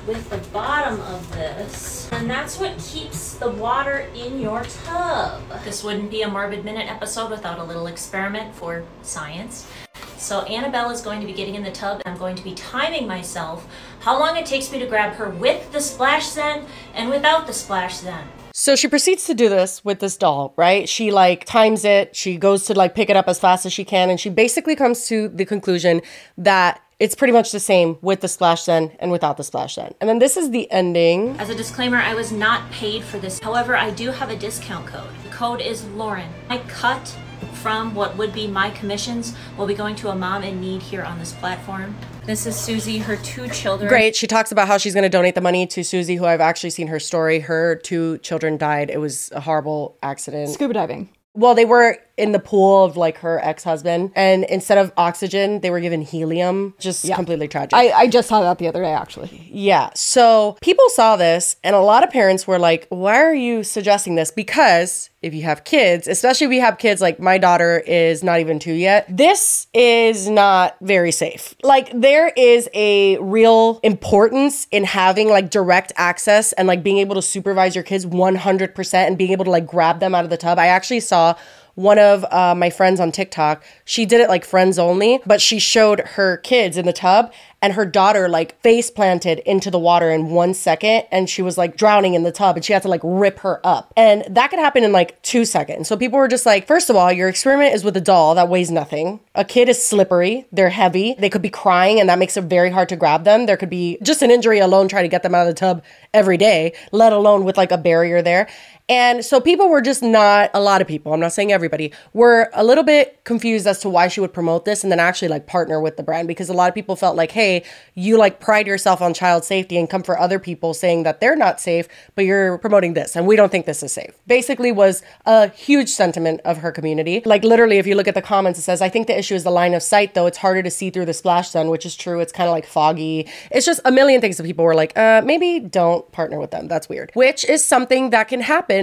with 0.08 0.30
the 0.30 0.38
bottom 0.50 1.00
of 1.02 1.32
this. 1.34 2.10
And 2.14 2.30
that's 2.30 2.58
what 2.60 2.78
keeps 2.80 3.34
the 3.36 3.52
water 3.52 4.08
in 4.16 4.40
your 4.40 4.64
tub. 4.86 5.42
This 5.66 5.84
wouldn't 5.84 6.10
be 6.10 6.22
a 6.22 6.28
Morbid 6.30 6.64
Minute 6.64 6.90
episode 6.90 7.30
without 7.30 7.60
a 7.60 7.64
little 7.64 7.88
experiment 7.88 8.56
for 8.56 8.86
science. 9.02 9.70
So 10.18 10.42
Annabelle 10.44 10.90
is 10.90 11.02
going 11.02 11.20
to 11.20 11.28
be 11.28 11.34
getting 11.34 11.56
in 11.56 11.64
the 11.64 11.72
tub 11.72 12.02
and 12.06 12.14
I'm 12.14 12.20
going 12.20 12.36
to 12.38 12.44
be 12.44 12.54
timing 12.56 13.06
myself 13.06 13.68
how 14.00 14.18
long 14.18 14.38
it 14.38 14.46
takes 14.46 14.72
me 14.72 14.80
to 14.80 14.88
grab 14.88 15.14
her 15.16 15.30
with 15.30 15.72
the 15.72 15.82
splash 15.82 16.30
zen 16.30 16.66
and 16.96 17.10
without 17.10 17.46
the 17.46 17.54
splash 17.54 17.98
zen. 17.98 18.28
So 18.54 18.76
she 18.76 18.88
proceeds 18.88 19.26
to 19.26 19.36
do 19.36 19.50
this 19.50 19.86
with 19.86 20.00
this 20.00 20.18
doll, 20.18 20.54
right? 20.58 20.90
She 20.90 21.12
like 21.12 21.46
times 21.46 21.86
it, 21.86 22.16
she 22.16 22.38
goes 22.38 22.66
to 22.66 22.74
like 22.74 22.96
pick 22.96 23.10
it 23.10 23.16
up 23.16 23.28
as 23.28 23.40
fast 23.40 23.68
as 23.68 23.74
she 23.74 23.86
can, 23.86 24.10
and 24.10 24.20
she 24.20 24.32
basically 24.32 24.76
comes 24.76 25.06
to 25.10 25.28
the 25.28 25.46
conclusion 25.46 26.02
that 26.40 26.82
it's 27.00 27.14
pretty 27.14 27.34
much 27.34 27.52
the 27.52 27.60
same 27.60 27.98
with 28.02 28.22
the 28.22 28.28
splash 28.28 28.64
zen 28.64 28.92
and 29.00 29.12
without 29.12 29.38
the 29.38 29.44
splash 29.44 29.76
zen. 29.76 29.94
And 30.02 30.10
then 30.10 30.20
this 30.20 30.36
is 30.36 30.50
the 30.50 30.70
ending. 30.72 31.38
As 31.40 31.50
a 31.50 31.56
disclaimer, 31.56 31.98
I 31.98 32.16
was 32.16 32.32
not 32.32 32.72
paid 32.72 33.04
for 33.04 33.20
this. 33.20 33.40
However, 33.40 33.76
I 33.76 33.92
do 33.92 34.10
have 34.10 34.32
a 34.32 34.36
discount 34.36 34.88
code. 34.88 35.10
The 35.24 35.30
code 35.30 35.62
is 35.62 35.86
Lauren. 35.90 36.30
I 36.50 36.58
cut 36.60 37.16
from 37.54 37.94
what 37.94 38.18
would 38.18 38.34
be 38.34 38.48
my 38.48 38.72
commissions 38.72 39.36
will 39.58 39.68
be 39.68 39.76
going 39.76 39.96
to 39.96 40.10
a 40.10 40.16
mom 40.16 40.44
in 40.44 40.60
need 40.60 40.82
here 40.82 41.04
on 41.04 41.20
this 41.20 41.34
platform. 41.34 41.96
This 42.26 42.46
is 42.46 42.56
Susie, 42.56 42.98
her 42.98 43.16
two 43.18 43.48
children. 43.50 43.88
Great. 43.88 44.16
She 44.16 44.28
talks 44.28 44.52
about 44.52 44.68
how 44.68 44.78
she's 44.78 44.94
going 44.94 45.04
to 45.04 45.10
donate 45.10 45.36
the 45.36 45.42
money 45.42 45.68
to 45.68 45.84
Susie, 45.84 46.16
who 46.16 46.26
I've 46.26 46.42
actually 46.42 46.72
seen 46.72 46.88
her 46.88 47.00
story. 47.00 47.42
Her 47.42 47.76
two 47.76 48.18
children 48.20 48.58
died. 48.58 48.90
It 48.90 49.00
was 49.00 49.32
a 49.32 49.40
horrible 49.40 49.98
accident. 50.02 50.50
Scuba 50.50 50.74
diving. 50.74 51.10
Well, 51.36 51.54
they 51.54 51.66
were 51.66 52.00
in 52.18 52.32
the 52.32 52.40
pool 52.40 52.84
of 52.84 52.98
like 52.98 53.20
her 53.20 53.40
ex 53.44 53.64
husband, 53.64 54.12
and 54.16 54.44
instead 54.46 54.78
of 54.78 54.92
oxygen, 54.98 55.60
they 55.62 55.70
were 55.70 55.80
given 55.80 56.02
helium. 56.02 56.74
Just 56.80 57.06
Yeah. 57.06 57.16
completely 57.16 57.48
tragic. 57.48 57.74
I, 57.74 57.92
I 57.92 58.08
just 58.08 58.28
saw 58.28 58.42
that 58.42 58.58
the 58.58 58.68
other 58.68 58.82
day, 58.82 58.92
actually. 58.94 59.48
Yeah. 59.52 59.90
So 59.96 60.58
people 60.62 60.86
saw 60.90 61.16
this, 61.16 61.56
and 61.64 61.76
a 61.76 61.80
lot 61.82 62.04
of 62.04 62.10
parents 62.10 62.48
were 62.48 62.60
like, 62.60 62.88
why 62.90 63.18
are 63.22 63.34
you 63.36 63.64
suggesting 63.64 64.16
this? 64.16 64.32
Because 64.32 65.10
if 65.22 65.34
you 65.34 65.44
have 65.44 65.64
kids, 65.64 66.08
especially 66.08 66.46
if 66.48 66.54
you 66.54 66.62
have 66.62 66.78
kids, 66.78 67.02
like 67.02 67.20
my 67.20 67.38
daughter 67.38 67.80
is 67.80 68.24
not 68.24 68.40
even 68.40 68.60
two 68.60 68.74
yet, 68.74 69.06
this 69.10 69.68
is 69.74 70.30
not 70.30 70.76
very 70.82 71.12
safe. 71.12 71.56
Like, 71.64 71.90
there 71.94 72.30
is 72.38 72.70
a 72.74 73.18
real 73.18 73.80
importance 73.84 74.68
in 74.72 74.84
having 74.84 75.30
like 75.30 75.50
direct 75.50 75.92
access 75.98 76.54
and 76.54 76.68
like 76.68 76.84
being 76.84 76.98
able 77.00 77.16
to 77.16 77.22
supervise 77.22 77.76
your 77.76 77.84
kids 77.84 78.06
100% 78.06 78.94
and 79.08 79.18
being 79.18 79.32
able 79.32 79.46
to 79.46 79.52
like 79.52 79.66
grab 79.68 80.00
them 80.00 80.14
out 80.16 80.24
of 80.24 80.30
the 80.30 80.38
tub. 80.38 80.58
I 80.60 80.68
actually 80.68 81.00
saw 81.00 81.36
one 81.78 82.00
of 82.00 82.26
uh, 82.34 82.56
my 82.56 82.72
friends 82.72 83.00
on 83.00 83.12
TikTok, 83.12 83.64
she 83.86 84.04
did 84.04 84.20
it 84.20 84.30
like 84.30 84.44
friends 84.44 84.80
only, 84.80 85.20
but 85.28 85.40
she 85.40 85.60
showed 85.60 86.00
her 86.00 86.38
kids 86.38 86.76
in 86.76 86.88
the 86.88 86.92
tub 86.92 87.32
and 87.62 87.74
her 87.74 87.86
daughter 87.86 88.28
like 88.28 88.60
face 88.62 88.90
planted 88.90 89.40
into 89.40 89.70
the 89.70 89.78
water 89.78 90.10
in 90.10 90.30
one 90.30 90.56
second 90.56 91.04
and 91.12 91.30
she 91.30 91.44
was 91.44 91.56
like 91.56 91.78
drowning 91.78 92.16
in 92.16 92.24
the 92.24 92.32
tub 92.32 92.56
and 92.56 92.66
she 92.66 92.74
had 92.74 92.82
to 92.82 92.88
like 92.88 93.02
rip 93.04 93.40
her 93.40 93.60
up. 93.64 93.94
And 93.96 94.24
that 94.28 94.50
could 94.50 94.58
happen 94.58 94.84
in 94.84 94.92
like 94.92 95.22
two 95.22 95.46
seconds. 95.46 95.88
So 95.88 95.96
people 95.96 96.18
were 96.18 96.28
just 96.28 96.48
like, 96.48 96.66
first 96.66 96.90
of 96.90 96.96
all, 96.96 97.12
your 97.12 97.30
experiment 97.30 97.76
is 97.76 97.84
with 97.84 97.96
a 97.96 98.02
doll 98.02 98.34
that 98.36 98.50
weighs 98.50 98.72
nothing. 98.72 99.20
A 99.36 99.46
kid 99.46 99.70
is 99.70 99.84
slippery, 99.84 100.48
they're 100.52 100.70
heavy, 100.70 101.16
they 101.20 101.30
could 101.30 101.44
be 101.44 101.50
crying 101.50 102.00
and 102.00 102.10
that 102.10 102.18
makes 102.18 102.38
it 102.38 102.46
very 102.46 102.72
hard 102.72 102.90
to 102.90 102.96
grab 102.96 103.24
them. 103.24 103.46
There 103.46 103.58
could 103.58 103.70
be 103.70 104.00
just 104.02 104.24
an 104.24 104.32
injury 104.32 104.58
alone 104.58 104.88
trying 104.88 105.04
to 105.04 105.10
get 105.10 105.22
them 105.22 105.36
out 105.36 105.48
of 105.48 105.54
the 105.54 105.60
tub 105.60 105.84
every 106.12 106.38
day, 106.38 106.74
let 106.92 107.14
alone 107.14 107.44
with 107.44 107.56
like 107.56 107.72
a 107.72 107.78
barrier 107.78 108.24
there. 108.24 108.48
And 108.90 109.26
so 109.26 109.42
people 109.42 109.68
were 109.68 109.82
just 109.82 110.02
not, 110.02 110.50
a 110.54 110.62
lot 110.62 110.80
of 110.82 110.88
people, 110.88 111.14
I'm 111.14 111.20
not 111.20 111.34
saying 111.34 111.52
everybody, 111.52 111.92
were 112.14 112.50
a 112.54 112.64
little 112.64 112.86
bit 112.86 113.20
confused 113.26 113.68
as 113.68 113.80
to 113.82 113.90
why 113.90 114.08
she 114.08 114.22
would 114.22 114.32
promote 114.32 114.64
this 114.64 114.82
and 114.82 114.92
then 114.92 115.00
actually 115.00 115.28
like 115.28 115.46
partner 115.46 115.82
with 115.82 115.98
the 115.98 116.04
brand 116.04 116.30
because 116.30 116.48
a 116.48 116.54
lot 116.54 116.70
of 116.70 116.76
people 116.76 116.96
felt 116.96 117.18
like, 117.18 117.32
hey, 117.32 117.66
you 117.96 118.18
like 118.18 118.40
pride 118.40 118.66
yourself 118.66 119.02
on 119.02 119.14
child 119.14 119.44
safety 119.44 119.78
and 119.78 119.90
come 119.90 120.04
for 120.04 120.18
other 120.18 120.40
people 120.40 120.74
saying 120.74 121.04
that 121.04 121.20
they're 121.20 121.36
not 121.36 121.60
safe, 121.60 121.90
but 122.16 122.24
you're 122.24 122.58
promoting 122.60 122.94
this 122.94 123.18
and 123.18 123.28
we 123.28 123.36
don't 123.36 123.52
think 123.52 123.66
this 123.66 123.84
is 123.84 123.92
safe. 123.92 124.14
Basically, 124.26 124.72
was 124.72 125.04
a 125.26 125.50
huge 125.50 125.90
sentiment 125.90 126.40
of 126.46 126.58
her 126.58 126.72
community. 126.72 127.22
Like 127.26 127.44
literally, 127.44 127.80
if 127.80 127.88
you 127.88 127.96
look 127.96 128.08
at 128.08 128.16
the 128.16 128.22
comments, 128.22 128.58
it 128.58 128.62
says, 128.62 128.82
I 128.82 128.88
think 128.88 129.08
the 129.08 129.18
issue 129.18 129.36
is 129.36 129.44
the 129.44 129.52
line 129.52 129.74
of 129.74 129.84
sight, 129.84 130.14
though 130.14 130.28
it's 130.28 130.38
harder 130.38 130.64
to 130.64 130.72
see 130.72 130.92
through 130.92 131.06
the 131.06 131.14
splash 131.14 131.50
zone, 131.50 131.70
which 131.70 131.86
is 131.86 131.96
true. 131.96 132.22
It's 132.22 132.32
kind 132.32 132.48
of 132.48 132.54
like 132.54 132.66
foggy. 132.66 133.28
It's 133.52 133.66
just 133.66 133.82
a 133.84 133.92
million 133.92 134.22
things 134.22 134.38
that 134.38 134.44
people 134.44 134.64
were 134.64 134.76
like, 134.76 134.98
uh, 134.98 135.22
maybe 135.26 135.60
don't 135.60 136.10
partner 136.14 136.40
with 136.40 136.52
them. 136.52 136.70
That's 136.70 136.88
weird. 136.88 137.12
Which 137.16 137.44
is 137.44 137.66
something 137.66 138.12
that 138.12 138.30
can 138.30 138.40
happen 138.40 138.77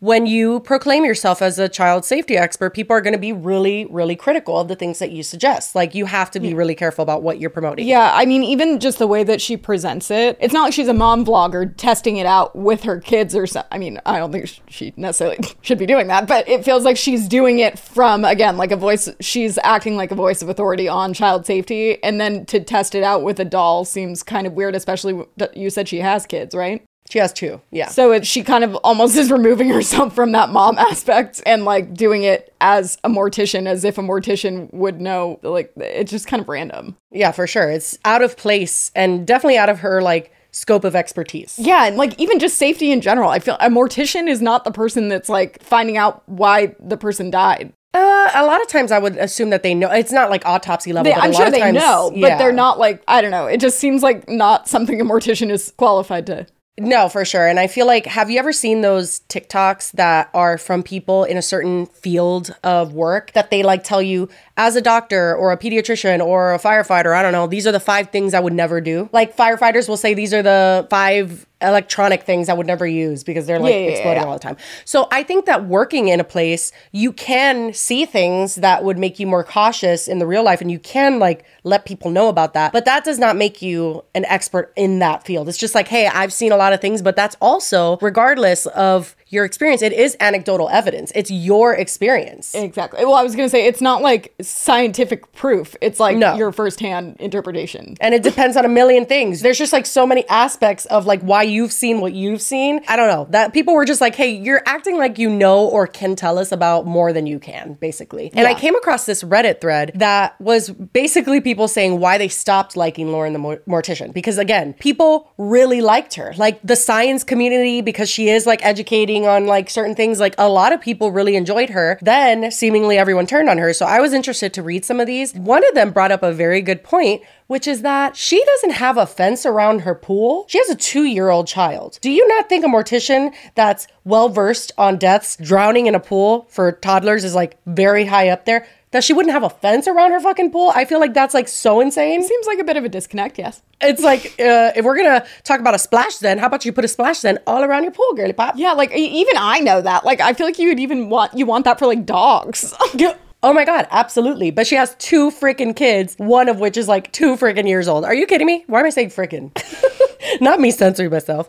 when 0.00 0.24
you 0.26 0.60
proclaim 0.60 1.04
yourself 1.04 1.42
as 1.42 1.58
a 1.58 1.68
child 1.68 2.06
safety 2.06 2.36
expert, 2.36 2.70
people 2.70 2.96
are 2.96 3.02
going 3.02 3.12
to 3.12 3.18
be 3.18 3.34
really, 3.34 3.84
really 3.90 4.16
critical 4.16 4.58
of 4.58 4.68
the 4.68 4.74
things 4.74 4.98
that 4.98 5.12
you 5.12 5.22
suggest. 5.22 5.74
Like, 5.74 5.94
you 5.94 6.06
have 6.06 6.30
to 6.32 6.40
be 6.40 6.54
really 6.54 6.74
careful 6.74 7.02
about 7.02 7.22
what 7.22 7.38
you're 7.38 7.50
promoting. 7.50 7.86
Yeah, 7.86 8.10
I 8.14 8.24
mean, 8.24 8.42
even 8.42 8.80
just 8.80 8.98
the 8.98 9.06
way 9.06 9.24
that 9.24 9.42
she 9.42 9.58
presents 9.58 10.10
it, 10.10 10.38
it's 10.40 10.54
not 10.54 10.62
like 10.62 10.72
she's 10.72 10.88
a 10.88 10.94
mom 10.94 11.26
vlogger 11.26 11.76
testing 11.76 12.16
it 12.16 12.24
out 12.24 12.56
with 12.56 12.82
her 12.84 12.98
kids 12.98 13.36
or 13.36 13.46
something. 13.46 13.68
I 13.70 13.76
mean, 13.76 14.00
I 14.06 14.18
don't 14.18 14.32
think 14.32 14.50
she 14.68 14.94
necessarily 14.96 15.38
should 15.60 15.78
be 15.78 15.86
doing 15.86 16.06
that, 16.06 16.26
but 16.26 16.48
it 16.48 16.64
feels 16.64 16.82
like 16.82 16.96
she's 16.96 17.28
doing 17.28 17.58
it 17.58 17.78
from, 17.78 18.24
again, 18.24 18.56
like 18.56 18.72
a 18.72 18.76
voice, 18.76 19.10
she's 19.20 19.58
acting 19.62 19.96
like 19.96 20.10
a 20.10 20.14
voice 20.16 20.40
of 20.40 20.48
authority 20.48 20.88
on 20.88 21.12
child 21.12 21.44
safety. 21.44 22.02
And 22.02 22.18
then 22.18 22.46
to 22.46 22.60
test 22.60 22.94
it 22.94 23.02
out 23.02 23.22
with 23.22 23.38
a 23.38 23.44
doll 23.44 23.84
seems 23.84 24.22
kind 24.22 24.46
of 24.46 24.54
weird, 24.54 24.74
especially 24.74 25.26
you 25.54 25.68
said 25.68 25.88
she 25.88 25.98
has 25.98 26.24
kids, 26.24 26.54
right? 26.54 26.82
She 27.10 27.18
has 27.18 27.32
two. 27.32 27.60
Yeah. 27.72 27.88
So 27.88 28.12
it, 28.12 28.26
she 28.26 28.42
kind 28.44 28.62
of 28.62 28.74
almost 28.76 29.16
is 29.22 29.30
removing 29.30 29.68
herself 29.68 30.14
from 30.14 30.32
that 30.32 30.50
mom 30.50 30.78
aspect 30.90 31.42
and 31.44 31.64
like 31.64 31.92
doing 31.92 32.22
it 32.22 32.54
as 32.60 32.98
a 33.04 33.08
mortician, 33.10 33.66
as 33.66 33.84
if 33.84 33.98
a 33.98 34.02
mortician 34.02 34.72
would 34.72 35.00
know. 35.00 35.40
Like 35.42 35.72
it's 35.76 36.10
just 36.10 36.26
kind 36.28 36.40
of 36.40 36.48
random. 36.48 36.96
Yeah, 37.10 37.32
for 37.32 37.46
sure. 37.46 37.68
It's 37.70 37.98
out 38.04 38.22
of 38.22 38.36
place 38.36 38.92
and 38.94 39.26
definitely 39.26 39.58
out 39.58 39.68
of 39.68 39.80
her 39.80 40.00
like 40.00 40.32
scope 40.52 40.84
of 40.84 40.94
expertise. 40.94 41.58
Yeah, 41.58 41.86
and 41.86 41.96
like 41.96 42.18
even 42.20 42.38
just 42.38 42.56
safety 42.58 42.92
in 42.92 43.00
general. 43.00 43.30
I 43.30 43.40
feel 43.40 43.56
a 43.60 43.68
mortician 43.68 44.28
is 44.28 44.40
not 44.40 44.64
the 44.64 44.72
person 44.72 45.08
that's 45.08 45.28
like 45.28 45.62
finding 45.62 45.96
out 45.96 46.22
why 46.28 46.76
the 46.78 46.96
person 46.96 47.30
died. 47.30 47.72
Uh, 47.92 48.30
a 48.34 48.46
lot 48.46 48.60
of 48.62 48.68
times 48.68 48.92
I 48.92 49.00
would 49.00 49.16
assume 49.16 49.50
that 49.50 49.64
they 49.64 49.74
know. 49.74 49.90
It's 49.90 50.12
not 50.12 50.30
like 50.30 50.46
autopsy 50.46 50.92
level. 50.92 51.10
They, 51.10 51.14
but 51.16 51.22
a 51.22 51.24
I'm 51.24 51.32
lot 51.32 51.36
sure 51.38 51.46
of 51.46 51.52
they 51.52 51.58
times- 51.58 51.74
know, 51.76 52.10
but 52.12 52.20
yeah. 52.20 52.38
they're 52.38 52.52
not 52.52 52.78
like 52.78 53.02
I 53.08 53.20
don't 53.20 53.32
know. 53.32 53.46
It 53.46 53.58
just 53.60 53.80
seems 53.80 54.00
like 54.02 54.28
not 54.28 54.68
something 54.68 55.00
a 55.00 55.04
mortician 55.04 55.50
is 55.50 55.72
qualified 55.76 56.26
to. 56.26 56.46
No, 56.80 57.10
for 57.10 57.26
sure. 57.26 57.46
And 57.46 57.60
I 57.60 57.66
feel 57.66 57.86
like, 57.86 58.06
have 58.06 58.30
you 58.30 58.38
ever 58.38 58.54
seen 58.54 58.80
those 58.80 59.20
TikToks 59.28 59.92
that 59.92 60.30
are 60.32 60.56
from 60.56 60.82
people 60.82 61.24
in 61.24 61.36
a 61.36 61.42
certain 61.42 61.84
field 61.84 62.56
of 62.64 62.94
work 62.94 63.32
that 63.32 63.50
they 63.50 63.62
like 63.62 63.84
tell 63.84 64.00
you, 64.00 64.30
as 64.60 64.76
a 64.76 64.82
doctor 64.82 65.34
or 65.34 65.52
a 65.52 65.56
pediatrician 65.56 66.22
or 66.22 66.52
a 66.52 66.58
firefighter, 66.58 67.16
I 67.16 67.22
don't 67.22 67.32
know, 67.32 67.46
these 67.46 67.66
are 67.66 67.72
the 67.72 67.80
five 67.80 68.10
things 68.10 68.34
I 68.34 68.40
would 68.40 68.52
never 68.52 68.78
do? 68.82 69.08
Like 69.10 69.34
firefighters 69.34 69.88
will 69.88 69.96
say 69.96 70.12
these 70.12 70.34
are 70.34 70.42
the 70.42 70.86
five 70.90 71.46
electronic 71.62 72.24
things 72.24 72.50
I 72.50 72.52
would 72.52 72.66
never 72.66 72.86
use 72.86 73.24
because 73.24 73.46
they're 73.46 73.58
like 73.58 73.72
Yeah, 73.72 73.80
exploding 73.92 74.22
yeah. 74.22 74.28
all 74.28 74.34
the 74.34 74.38
time. 74.40 74.58
So 74.84 75.08
I 75.10 75.22
think 75.22 75.46
that 75.46 75.64
working 75.64 76.08
in 76.08 76.20
a 76.20 76.24
place, 76.24 76.72
you 76.92 77.10
can 77.12 77.72
see 77.72 78.04
things 78.04 78.56
that 78.56 78.84
would 78.84 78.98
make 78.98 79.18
you 79.18 79.26
more 79.26 79.44
cautious 79.44 80.08
in 80.08 80.18
the 80.18 80.26
real 80.26 80.42
life 80.42 80.60
and 80.60 80.70
you 80.70 80.78
can 80.78 81.18
like 81.18 81.44
let 81.64 81.86
people 81.86 82.10
know 82.10 82.28
about 82.28 82.52
that. 82.54 82.72
But 82.72 82.84
that 82.84 83.04
does 83.04 83.18
not 83.18 83.36
make 83.36 83.62
you 83.62 84.04
an 84.14 84.26
expert 84.26 84.72
in 84.76 84.98
that 84.98 85.24
field. 85.24 85.48
It's 85.48 85.58
just 85.58 85.74
like, 85.74 85.88
hey, 85.88 86.06
I've 86.06 86.32
seen 86.34 86.52
a 86.52 86.56
lot 86.56 86.72
of 86.74 86.80
things, 86.82 87.00
but 87.00 87.16
that's 87.16 87.36
also 87.40 87.96
regardless 88.02 88.66
of 88.66 89.16
your 89.30 89.44
experience, 89.44 89.80
it 89.80 89.92
is 89.92 90.16
anecdotal 90.20 90.68
evidence. 90.68 91.12
It's 91.14 91.30
your 91.30 91.72
experience. 91.74 92.54
Exactly. 92.54 93.04
Well, 93.04 93.14
I 93.14 93.22
was 93.22 93.34
going 93.36 93.46
to 93.46 93.50
say 93.50 93.66
it's 93.66 93.80
not 93.80 94.02
like 94.02 94.34
scientific 94.42 95.32
proof. 95.32 95.76
It's 95.80 95.98
like 96.00 96.16
No. 96.16 96.34
your 96.36 96.52
firsthand 96.52 97.16
interpretation. 97.20 97.96
and 98.00 98.12
it 98.14 98.22
depends 98.22 98.56
on 98.56 98.64
a 98.64 98.68
million 98.68 99.06
things. 99.06 99.40
There's 99.40 99.56
just 99.58 99.72
like 99.72 99.86
so 99.86 100.06
many 100.06 100.28
aspects 100.28 100.84
of 100.86 101.06
like 101.06 101.20
why 101.22 101.44
you've 101.44 101.72
seen 101.72 102.00
what 102.00 102.12
you've 102.12 102.42
seen. 102.42 102.80
I 102.88 102.96
don't 102.96 103.08
know. 103.08 103.26
That 103.30 103.52
people 103.52 103.74
were 103.74 103.84
just 103.84 104.00
like, 104.00 104.14
"Hey, 104.16 104.30
you're 104.30 104.62
acting 104.66 104.98
like 104.98 105.18
you 105.18 105.30
know 105.30 105.64
or 105.66 105.86
can 105.86 106.16
tell 106.16 106.38
us 106.38 106.52
about 106.52 106.86
more 106.86 107.12
than 107.12 107.26
you 107.26 107.38
can," 107.38 107.74
basically. 107.80 108.30
And 108.34 108.46
I 108.46 108.54
came 108.54 108.74
across 108.74 109.06
this 109.06 109.22
Reddit 109.22 109.60
thread 109.60 109.92
that 109.94 110.38
was 110.40 110.70
basically 110.70 111.40
people 111.40 111.68
saying 111.68 112.00
why 112.00 112.18
they 112.18 112.28
stopped 112.28 112.76
liking 112.76 113.12
Lauren 113.12 113.32
the 113.32 113.38
Mortician 113.68 114.12
because 114.12 114.38
again, 114.38 114.72
people 114.74 115.30
really 115.38 115.80
liked 115.80 116.14
her. 116.14 116.34
Like 116.36 116.60
the 116.62 116.76
science 116.76 117.24
community 117.24 117.80
because 117.80 118.08
she 118.10 118.28
is 118.28 118.46
like 118.46 118.64
educating 118.64 119.19
on 119.26 119.46
like 119.46 119.70
certain 119.70 119.94
things, 119.94 120.20
like 120.20 120.34
a 120.38 120.48
lot 120.48 120.72
of 120.72 120.80
people 120.80 121.12
really 121.12 121.36
enjoyed 121.36 121.70
her. 121.70 121.98
Then 122.02 122.50
seemingly 122.50 122.98
everyone 122.98 123.26
turned 123.26 123.48
on 123.48 123.58
her. 123.58 123.72
So 123.72 123.86
I 123.86 124.00
was 124.00 124.12
interested 124.12 124.52
to 124.54 124.62
read 124.62 124.84
some 124.84 125.00
of 125.00 125.06
these. 125.06 125.34
One 125.34 125.66
of 125.66 125.74
them 125.74 125.90
brought 125.90 126.12
up 126.12 126.22
a 126.22 126.32
very 126.32 126.62
good 126.62 126.82
point 126.82 127.22
which 127.50 127.66
is 127.66 127.82
that 127.82 128.16
she 128.16 128.44
doesn't 128.44 128.74
have 128.74 128.96
a 128.96 129.04
fence 129.04 129.44
around 129.44 129.80
her 129.80 129.92
pool. 129.92 130.44
She 130.46 130.58
has 130.58 130.70
a 130.70 130.76
two 130.76 131.02
year 131.02 131.30
old 131.30 131.48
child. 131.48 131.98
Do 132.00 132.08
you 132.08 132.28
not 132.28 132.48
think 132.48 132.64
a 132.64 132.68
mortician 132.68 133.34
that's 133.56 133.88
well 134.04 134.28
versed 134.28 134.70
on 134.78 134.98
deaths 134.98 135.36
drowning 135.36 135.86
in 135.86 135.96
a 135.96 136.00
pool 136.00 136.46
for 136.48 136.70
toddlers 136.70 137.24
is 137.24 137.34
like 137.34 137.58
very 137.66 138.04
high 138.04 138.28
up 138.28 138.44
there? 138.44 138.68
That 138.92 139.04
she 139.04 139.12
wouldn't 139.12 139.32
have 139.32 139.44
a 139.44 139.50
fence 139.50 139.86
around 139.86 140.10
her 140.10 140.18
fucking 140.18 140.50
pool? 140.50 140.72
I 140.74 140.84
feel 140.84 140.98
like 140.98 141.14
that's 141.14 141.32
like 141.32 141.46
so 141.46 141.80
insane. 141.80 142.22
Seems 142.24 142.46
like 142.46 142.58
a 142.58 142.64
bit 142.64 142.76
of 142.76 142.84
a 142.84 142.88
disconnect, 142.88 143.38
yes. 143.38 143.62
It's 143.80 144.02
like, 144.02 144.26
uh, 144.40 144.72
if 144.74 144.84
we're 144.84 144.96
gonna 144.96 145.24
talk 145.44 145.60
about 145.60 145.74
a 145.74 145.78
splash 145.78 146.16
then, 146.16 146.38
how 146.38 146.46
about 146.48 146.64
you 146.64 146.72
put 146.72 146.84
a 146.84 146.88
splash 146.88 147.20
then 147.20 147.38
all 147.46 147.62
around 147.62 147.84
your 147.84 147.92
pool, 147.92 148.14
girly 148.16 148.32
pop? 148.32 148.54
Yeah, 148.56 148.72
like 148.72 148.90
even 148.92 149.34
I 149.36 149.60
know 149.60 149.80
that. 149.80 150.04
Like 150.04 150.20
I 150.20 150.32
feel 150.32 150.46
like 150.46 150.58
you 150.58 150.68
would 150.68 150.80
even 150.80 151.08
want 151.08 151.34
you 151.34 151.46
want 151.46 151.66
that 151.66 151.78
for 151.78 151.86
like 151.86 152.04
dogs. 152.04 152.74
Oh 153.42 153.54
my 153.54 153.64
God, 153.64 153.88
absolutely. 153.90 154.50
But 154.50 154.66
she 154.66 154.74
has 154.74 154.94
two 154.96 155.30
freaking 155.30 155.74
kids, 155.74 156.14
one 156.18 156.50
of 156.50 156.60
which 156.60 156.76
is 156.76 156.88
like 156.88 157.10
two 157.10 157.36
freaking 157.36 157.66
years 157.66 157.88
old. 157.88 158.04
Are 158.04 158.12
you 158.12 158.26
kidding 158.26 158.46
me? 158.46 158.64
Why 158.66 158.80
am 158.80 158.86
I 158.86 158.90
saying 158.90 159.08
freaking? 159.08 159.50
Not 160.40 160.60
me 160.60 160.70
censoring 160.70 161.10
myself. 161.10 161.48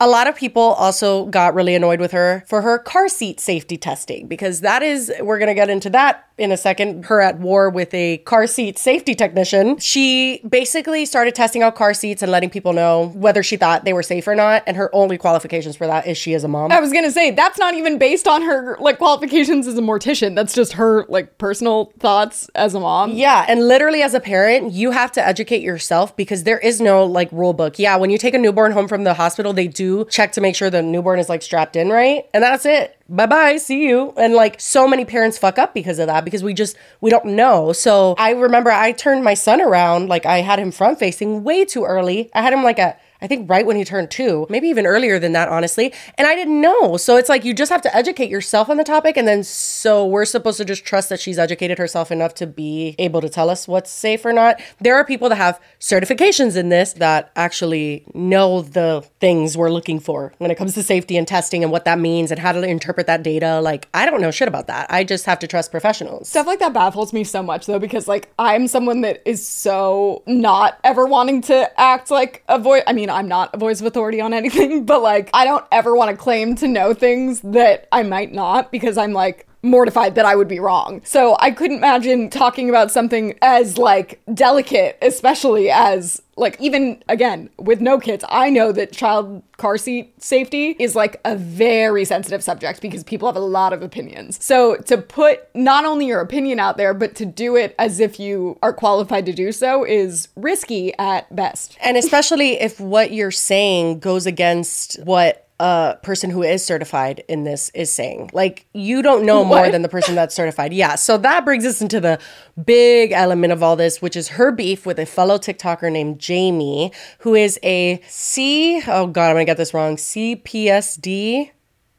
A 0.00 0.08
lot 0.08 0.28
of 0.28 0.36
people 0.36 0.62
also 0.62 1.26
got 1.26 1.54
really 1.54 1.74
annoyed 1.74 2.00
with 2.00 2.12
her 2.12 2.44
for 2.46 2.62
her 2.62 2.78
car 2.78 3.08
seat 3.08 3.40
safety 3.40 3.76
testing 3.76 4.26
because 4.26 4.60
that 4.60 4.82
is, 4.82 5.12
we're 5.20 5.38
going 5.38 5.48
to 5.48 5.54
get 5.54 5.70
into 5.70 5.90
that 5.90 6.28
in 6.38 6.50
a 6.52 6.56
second. 6.56 7.06
Her 7.06 7.20
at 7.20 7.38
war 7.38 7.70
with 7.70 7.92
a 7.94 8.18
car 8.18 8.46
seat 8.46 8.78
safety 8.78 9.14
technician. 9.14 9.78
She 9.78 10.40
basically 10.48 11.06
started 11.06 11.34
testing 11.34 11.62
out 11.62 11.74
car 11.74 11.94
seats 11.94 12.22
and 12.22 12.32
letting 12.32 12.50
people 12.50 12.72
know 12.72 13.08
whether 13.14 13.42
she 13.42 13.56
thought 13.56 13.84
they 13.84 13.92
were 13.92 14.02
safe 14.02 14.26
or 14.26 14.34
not. 14.34 14.62
And 14.66 14.76
her 14.76 14.94
only 14.94 15.18
qualifications 15.18 15.76
for 15.76 15.86
that 15.86 16.06
is 16.06 16.18
she 16.18 16.34
is 16.34 16.44
a 16.44 16.48
mom. 16.48 16.72
I 16.72 16.80
was 16.80 16.92
gonna 16.92 17.10
say 17.10 17.30
that's 17.30 17.58
not 17.58 17.74
even 17.74 17.98
based 17.98 18.26
on 18.26 18.42
her 18.42 18.76
like 18.80 18.98
qualifications 18.98 19.66
as 19.66 19.78
a 19.78 19.82
mortician. 19.82 20.34
That's 20.34 20.54
just 20.54 20.74
her 20.74 21.06
like 21.08 21.38
personal 21.38 21.92
thoughts 21.98 22.50
as 22.54 22.74
a 22.74 22.80
mom. 22.80 23.12
Yeah, 23.12 23.44
and 23.48 23.68
literally 23.68 24.02
as 24.02 24.14
a 24.14 24.20
parent, 24.20 24.72
you 24.72 24.90
have 24.90 25.12
to 25.12 25.26
educate 25.26 25.62
yourself 25.62 26.16
because 26.16 26.44
there 26.44 26.58
is 26.58 26.80
no 26.80 27.04
like 27.04 27.30
rule 27.32 27.52
book. 27.52 27.78
Yeah, 27.78 27.96
when 27.96 28.10
you 28.10 28.18
take 28.22 28.34
a 28.34 28.38
newborn 28.38 28.72
home 28.72 28.88
from 28.88 29.04
the 29.04 29.14
hospital, 29.14 29.52
they 29.52 29.66
do 29.66 30.04
check 30.06 30.32
to 30.32 30.40
make 30.40 30.54
sure 30.54 30.70
the 30.70 30.80
newborn 30.82 31.18
is 31.18 31.28
like 31.28 31.42
strapped 31.42 31.76
in 31.76 31.90
right, 31.90 32.26
and 32.32 32.42
that's 32.42 32.64
it. 32.64 32.96
Bye 33.08 33.26
bye, 33.26 33.56
see 33.56 33.86
you. 33.86 34.14
And 34.16 34.32
like 34.32 34.60
so 34.60 34.86
many 34.88 35.04
parents 35.04 35.36
fuck 35.36 35.58
up 35.58 35.74
because 35.74 35.98
of 35.98 36.06
that 36.06 36.24
because 36.24 36.42
we 36.42 36.54
just 36.54 36.76
we 37.00 37.10
don't 37.10 37.26
know. 37.26 37.72
So 37.72 38.14
I 38.18 38.30
remember 38.30 38.70
I 38.70 38.92
turned 38.92 39.24
my 39.24 39.34
son 39.34 39.60
around, 39.60 40.08
like 40.08 40.24
I 40.24 40.38
had 40.38 40.58
him 40.58 40.70
front 40.70 40.98
facing 40.98 41.42
way 41.44 41.64
too 41.64 41.84
early. 41.84 42.30
I 42.32 42.42
had 42.42 42.52
him 42.52 42.62
like 42.62 42.78
a 42.78 42.96
I 43.22 43.26
think 43.26 43.48
right 43.48 43.64
when 43.64 43.76
he 43.76 43.84
turned 43.84 44.10
two, 44.10 44.46
maybe 44.50 44.68
even 44.68 44.86
earlier 44.86 45.18
than 45.18 45.32
that, 45.32 45.48
honestly. 45.48 45.92
And 46.18 46.26
I 46.26 46.34
didn't 46.34 46.60
know. 46.60 46.96
So 46.96 47.16
it's 47.16 47.28
like 47.28 47.44
you 47.44 47.54
just 47.54 47.70
have 47.70 47.82
to 47.82 47.96
educate 47.96 48.28
yourself 48.28 48.68
on 48.68 48.76
the 48.76 48.84
topic. 48.84 49.16
And 49.16 49.26
then 49.26 49.44
so 49.44 50.04
we're 50.06 50.24
supposed 50.24 50.58
to 50.58 50.64
just 50.64 50.84
trust 50.84 51.08
that 51.08 51.20
she's 51.20 51.38
educated 51.38 51.78
herself 51.78 52.10
enough 52.10 52.34
to 52.34 52.46
be 52.46 52.96
able 52.98 53.20
to 53.20 53.28
tell 53.28 53.48
us 53.48 53.68
what's 53.68 53.90
safe 53.90 54.24
or 54.24 54.32
not. 54.32 54.60
There 54.80 54.96
are 54.96 55.04
people 55.04 55.28
that 55.28 55.36
have 55.36 55.60
certifications 55.80 56.56
in 56.56 56.68
this 56.68 56.94
that 56.94 57.30
actually 57.36 58.04
know 58.14 58.62
the 58.62 59.04
things 59.20 59.56
we're 59.56 59.70
looking 59.70 60.00
for 60.00 60.32
when 60.38 60.50
it 60.50 60.56
comes 60.56 60.74
to 60.74 60.82
safety 60.82 61.16
and 61.16 61.28
testing 61.28 61.62
and 61.62 61.70
what 61.70 61.84
that 61.84 61.98
means 61.98 62.30
and 62.30 62.40
how 62.40 62.52
to 62.52 62.62
interpret 62.62 63.06
that 63.06 63.22
data. 63.22 63.60
Like, 63.60 63.88
I 63.94 64.04
don't 64.04 64.20
know 64.20 64.30
shit 64.30 64.48
about 64.48 64.66
that. 64.66 64.86
I 64.90 65.04
just 65.04 65.26
have 65.26 65.38
to 65.40 65.46
trust 65.46 65.70
professionals. 65.70 66.28
Stuff 66.28 66.46
like 66.46 66.58
that 66.58 66.72
baffles 66.72 67.12
me 67.12 67.22
so 67.22 67.42
much 67.42 67.66
though 67.66 67.78
because 67.78 68.08
like 68.08 68.32
I'm 68.38 68.66
someone 68.66 69.02
that 69.02 69.22
is 69.24 69.46
so 69.46 70.22
not 70.26 70.78
ever 70.82 71.06
wanting 71.06 71.40
to 71.42 71.80
act 71.80 72.10
like 72.10 72.42
a 72.48 72.58
voice. 72.58 72.82
I 72.86 72.92
mean, 72.92 73.10
I'm 73.12 73.28
not 73.28 73.54
a 73.54 73.58
voice 73.58 73.80
of 73.80 73.86
authority 73.86 74.20
on 74.20 74.32
anything, 74.32 74.84
but 74.86 75.02
like 75.02 75.30
I 75.34 75.44
don't 75.44 75.64
ever 75.70 75.94
want 75.94 76.10
to 76.10 76.16
claim 76.16 76.54
to 76.56 76.68
know 76.68 76.94
things 76.94 77.40
that 77.40 77.88
I 77.92 78.02
might 78.02 78.32
not 78.32 78.72
because 78.72 78.98
I'm 78.98 79.12
like 79.12 79.46
mortified 79.62 80.16
that 80.16 80.24
I 80.24 80.34
would 80.34 80.48
be 80.48 80.58
wrong. 80.60 81.00
So 81.04 81.36
I 81.38 81.50
couldn't 81.52 81.78
imagine 81.78 82.30
talking 82.30 82.68
about 82.68 82.90
something 82.90 83.38
as 83.42 83.78
like 83.78 84.20
delicate, 84.34 84.98
especially 85.00 85.70
as 85.70 86.20
like 86.36 86.60
even 86.60 87.02
again 87.08 87.50
with 87.58 87.80
no 87.80 87.98
kids. 87.98 88.24
I 88.28 88.50
know 88.50 88.72
that 88.72 88.92
child 88.92 89.42
car 89.58 89.76
seat 89.76 90.20
safety 90.20 90.74
is 90.78 90.96
like 90.96 91.20
a 91.24 91.36
very 91.36 92.04
sensitive 92.04 92.42
subject 92.42 92.80
because 92.80 93.04
people 93.04 93.28
have 93.28 93.36
a 93.36 93.40
lot 93.40 93.72
of 93.72 93.82
opinions. 93.82 94.42
So 94.42 94.76
to 94.76 94.98
put 94.98 95.48
not 95.54 95.84
only 95.84 96.06
your 96.06 96.20
opinion 96.20 96.58
out 96.58 96.76
there, 96.76 96.94
but 96.94 97.14
to 97.16 97.26
do 97.26 97.54
it 97.56 97.74
as 97.78 98.00
if 98.00 98.18
you 98.18 98.58
are 98.62 98.72
qualified 98.72 99.26
to 99.26 99.32
do 99.32 99.52
so 99.52 99.84
is 99.84 100.28
risky 100.34 100.96
at 100.98 101.34
best. 101.34 101.76
And 101.80 101.96
especially 101.96 102.60
if 102.60 102.80
what 102.80 103.12
you're 103.12 103.30
saying 103.30 104.00
goes 104.00 104.26
against 104.26 104.96
what 105.04 105.41
a 105.60 105.96
person 106.02 106.30
who 106.30 106.42
is 106.42 106.64
certified 106.64 107.22
in 107.28 107.44
this 107.44 107.70
is 107.74 107.90
saying. 107.92 108.30
Like, 108.32 108.66
you 108.74 109.02
don't 109.02 109.24
know 109.24 109.44
more 109.44 109.60
What? 109.60 109.72
than 109.72 109.82
the 109.82 109.88
person 109.88 110.14
that's 110.14 110.34
certified. 110.34 110.72
Yeah. 110.72 110.96
So 110.96 111.16
that 111.18 111.44
brings 111.44 111.64
us 111.64 111.80
into 111.80 112.00
the 112.00 112.18
big 112.64 113.12
element 113.12 113.52
of 113.52 113.62
all 113.62 113.76
this, 113.76 114.02
which 114.02 114.16
is 114.16 114.28
her 114.28 114.50
beef 114.50 114.84
with 114.84 114.98
a 114.98 115.06
fellow 115.06 115.38
TikToker 115.38 115.92
named 115.92 116.18
Jamie, 116.18 116.92
who 117.20 117.34
is 117.34 117.60
a 117.62 118.00
C, 118.08 118.82
oh 118.88 119.06
God, 119.06 119.28
I'm 119.28 119.34
going 119.34 119.46
to 119.46 119.50
get 119.50 119.56
this 119.56 119.72
wrong, 119.72 119.96
CPSD, 119.96 121.50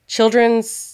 children's. 0.08 0.93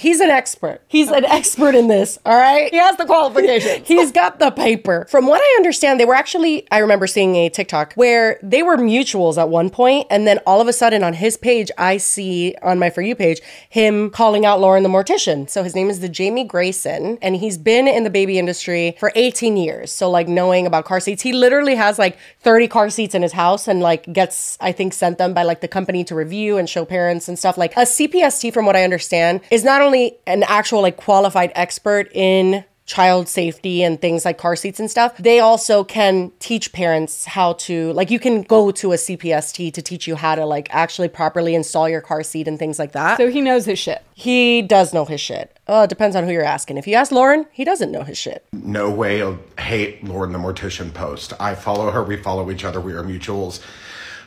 He's 0.00 0.20
an 0.20 0.30
expert. 0.30 0.80
He's 0.88 1.10
an 1.10 1.26
expert 1.26 1.74
in 1.74 1.88
this, 1.88 2.18
all 2.24 2.34
right? 2.34 2.70
He 2.70 2.78
has 2.78 2.96
the 2.96 3.04
qualifications. 3.04 3.86
He's 3.86 4.10
got 4.10 4.38
the 4.38 4.50
paper. 4.50 5.06
From 5.10 5.26
what 5.26 5.42
I 5.42 5.54
understand, 5.58 6.00
they 6.00 6.06
were 6.06 6.14
actually, 6.14 6.66
I 6.70 6.78
remember 6.78 7.06
seeing 7.06 7.36
a 7.36 7.50
TikTok 7.50 7.92
where 7.96 8.40
they 8.42 8.62
were 8.62 8.78
mutuals 8.78 9.36
at 9.36 9.50
one 9.50 9.68
point, 9.68 10.06
and 10.08 10.26
then 10.26 10.38
all 10.46 10.62
of 10.62 10.68
a 10.68 10.72
sudden 10.72 11.04
on 11.04 11.12
his 11.12 11.36
page, 11.36 11.70
I 11.76 11.98
see 11.98 12.54
on 12.62 12.78
my 12.78 12.88
For 12.88 13.02
You 13.02 13.14
page 13.14 13.42
him 13.68 14.08
calling 14.08 14.46
out 14.46 14.58
Lauren 14.58 14.84
the 14.84 14.88
mortician. 14.88 15.50
So 15.50 15.62
his 15.62 15.74
name 15.74 15.90
is 15.90 16.00
the 16.00 16.08
Jamie 16.08 16.44
Grayson, 16.44 17.18
and 17.20 17.36
he's 17.36 17.58
been 17.58 17.86
in 17.86 18.04
the 18.04 18.10
baby 18.10 18.38
industry 18.38 18.96
for 18.98 19.12
18 19.14 19.58
years. 19.58 19.92
So, 19.92 20.08
like, 20.08 20.28
knowing 20.28 20.66
about 20.66 20.86
car 20.86 21.00
seats, 21.00 21.20
he 21.20 21.34
literally 21.34 21.74
has 21.74 21.98
like 21.98 22.16
30 22.40 22.68
car 22.68 22.88
seats 22.88 23.14
in 23.14 23.20
his 23.20 23.32
house 23.32 23.68
and 23.68 23.80
like 23.80 24.10
gets, 24.10 24.56
I 24.62 24.72
think, 24.72 24.94
sent 24.94 25.18
them 25.18 25.34
by 25.34 25.42
like 25.42 25.60
the 25.60 25.68
company 25.68 26.04
to 26.04 26.14
review 26.14 26.56
and 26.56 26.70
show 26.70 26.86
parents 26.86 27.28
and 27.28 27.38
stuff. 27.38 27.58
Like, 27.58 27.74
a 27.76 27.80
CPST, 27.80 28.50
from 28.54 28.64
what 28.64 28.76
I 28.76 28.84
understand, 28.84 29.42
is 29.50 29.62
not 29.62 29.82
only 29.82 29.89
an 29.94 30.42
actual 30.44 30.82
like 30.82 30.96
qualified 30.96 31.52
expert 31.54 32.10
in 32.14 32.64
child 32.90 33.28
safety 33.28 33.84
and 33.84 34.00
things 34.00 34.24
like 34.24 34.36
car 34.36 34.56
seats 34.56 34.80
and 34.80 34.90
stuff, 34.90 35.16
they 35.16 35.38
also 35.38 35.84
can 35.84 36.32
teach 36.40 36.72
parents 36.72 37.24
how 37.24 37.52
to, 37.52 37.92
like, 37.92 38.10
you 38.10 38.18
can 38.18 38.42
go 38.42 38.72
to 38.72 38.92
a 38.92 38.96
CPST 38.96 39.72
to 39.72 39.80
teach 39.80 40.08
you 40.08 40.16
how 40.16 40.34
to, 40.34 40.44
like, 40.44 40.66
actually 40.72 41.06
properly 41.06 41.54
install 41.54 41.88
your 41.88 42.00
car 42.00 42.24
seat 42.24 42.48
and 42.48 42.58
things 42.58 42.80
like 42.80 42.90
that. 42.90 43.16
So 43.16 43.30
he 43.30 43.40
knows 43.42 43.64
his 43.64 43.78
shit. 43.78 44.02
He 44.14 44.60
does 44.60 44.92
know 44.92 45.04
his 45.04 45.20
shit. 45.20 45.56
Oh, 45.68 45.84
it 45.84 45.88
depends 45.88 46.16
on 46.16 46.24
who 46.24 46.32
you're 46.32 46.42
asking. 46.42 46.78
If 46.78 46.88
you 46.88 46.94
ask 46.96 47.12
Lauren, 47.12 47.46
he 47.52 47.62
doesn't 47.62 47.92
know 47.92 48.02
his 48.02 48.18
shit. 48.18 48.44
No 48.52 48.90
way 48.90 49.22
of 49.22 49.38
hate 49.56 50.02
Lauren 50.02 50.32
the 50.32 50.40
Mortician 50.40 50.92
post. 50.92 51.32
I 51.38 51.54
follow 51.54 51.92
her, 51.92 52.02
we 52.02 52.16
follow 52.16 52.50
each 52.50 52.64
other, 52.64 52.80
we 52.80 52.92
are 52.94 53.04
mutuals. 53.04 53.60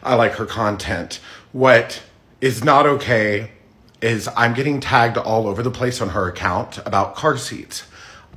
I 0.02 0.16
like 0.16 0.36
her 0.36 0.46
content. 0.46 1.20
What 1.52 2.02
is 2.40 2.64
not 2.64 2.86
okay 2.86 3.52
is 4.04 4.30
I'm 4.36 4.54
getting 4.54 4.82
tagged 4.82 5.18
all 5.18 5.48
over 5.48 5.64
the 5.64 5.72
place 5.72 6.02
on 6.02 6.10
her 6.10 6.28
account 6.28 6.78
about 6.86 7.16
car 7.16 7.38
seats. 7.38 7.86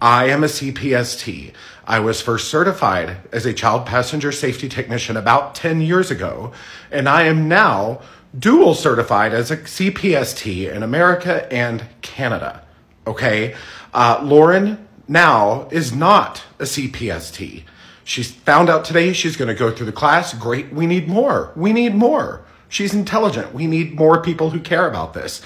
I 0.00 0.26
am 0.26 0.44
a 0.44 0.46
CPST. 0.46 1.52
I 1.86 1.98
was 1.98 2.20
first 2.20 2.48
certified 2.48 3.16
as 3.32 3.46
a 3.46 3.52
child 3.52 3.84
passenger 3.84 4.30
safety 4.30 4.68
technician 4.68 5.16
about 5.16 5.56
10 5.56 5.80
years 5.80 6.10
ago, 6.10 6.52
and 6.90 7.08
I 7.08 7.24
am 7.24 7.48
now 7.48 8.00
dual 8.38 8.74
certified 8.74 9.32
as 9.32 9.50
a 9.50 9.56
CPST 9.56 10.72
in 10.72 10.82
America 10.84 11.52
and 11.52 11.84
Canada. 12.00 12.62
Okay? 13.06 13.56
Uh, 13.92 14.20
Lauren 14.22 14.86
now 15.08 15.68
is 15.72 15.92
not 15.92 16.44
a 16.60 16.64
CPST. 16.64 17.64
She's 18.04 18.30
found 18.30 18.70
out 18.70 18.84
today 18.84 19.12
she's 19.12 19.36
going 19.36 19.48
to 19.48 19.54
go 19.54 19.72
through 19.72 19.86
the 19.86 19.92
class. 19.92 20.32
Great. 20.32 20.72
We 20.72 20.86
need 20.86 21.08
more. 21.08 21.52
We 21.56 21.72
need 21.72 21.94
more. 21.94 22.44
She's 22.68 22.94
intelligent. 22.94 23.54
We 23.54 23.66
need 23.66 23.94
more 23.94 24.22
people 24.22 24.50
who 24.50 24.60
care 24.60 24.88
about 24.88 25.14
this. 25.14 25.42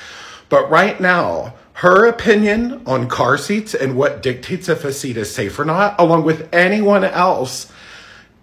But 0.49 0.71
right 0.71 1.01
now, 1.01 1.55
her 1.75 2.07
opinion 2.07 2.83
on 2.87 3.09
car 3.09 3.39
seats 3.39 3.75
and 3.75 3.97
what 3.97 4.23
dictates 4.23 4.69
if 4.69 4.85
a 4.85 4.93
seat 4.93 5.17
is 5.17 5.35
safe 5.35 5.59
or 5.59 5.65
not, 5.65 5.99
along 5.99 6.25
with 6.25 6.53
anyone 6.53 7.05
else, 7.05 7.73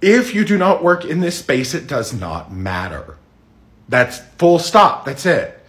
if 0.01 0.33
you 0.33 0.45
do 0.45 0.57
not 0.57 0.83
work 0.83 1.05
in 1.05 1.19
this 1.19 1.39
space, 1.39 1.73
it 1.73 1.87
does 1.87 2.13
not 2.13 2.51
matter. 2.51 3.17
That's 3.89 4.19
full 4.37 4.59
stop. 4.59 5.05
That's 5.05 5.25
it. 5.25 5.63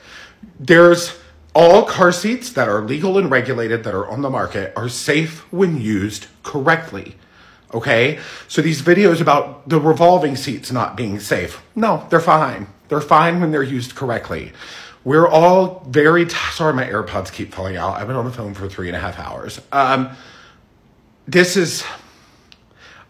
There's 0.59 1.16
all 1.54 1.84
car 1.84 2.12
seats 2.12 2.52
that 2.52 2.68
are 2.68 2.82
legal 2.82 3.18
and 3.18 3.30
regulated 3.30 3.84
that 3.84 3.94
are 3.94 4.09
on 4.09 4.22
the 4.22 4.30
market 4.30 4.72
are 4.76 4.88
safe 4.88 5.50
when 5.52 5.80
used 5.80 6.26
correctly. 6.42 7.16
Okay? 7.74 8.18
So 8.48 8.62
these 8.62 8.82
videos 8.82 9.20
about 9.20 9.68
the 9.68 9.80
revolving 9.80 10.36
seats 10.36 10.72
not 10.72 10.96
being 10.96 11.20
safe, 11.20 11.62
no, 11.74 12.06
they're 12.10 12.20
fine. 12.20 12.66
They're 12.88 13.00
fine 13.00 13.40
when 13.40 13.50
they're 13.50 13.62
used 13.62 13.94
correctly. 13.94 14.52
We're 15.04 15.28
all 15.28 15.86
very 15.88 16.26
t- 16.26 16.36
sorry. 16.52 16.74
My 16.74 16.84
AirPods 16.84 17.32
keep 17.32 17.54
falling 17.54 17.76
out. 17.76 17.96
I've 17.96 18.06
been 18.06 18.16
on 18.16 18.24
the 18.24 18.32
phone 18.32 18.54
for 18.54 18.68
three 18.68 18.88
and 18.88 18.96
a 18.96 19.00
half 19.00 19.18
hours. 19.18 19.60
Um, 19.72 20.10
this 21.26 21.56
is. 21.56 21.84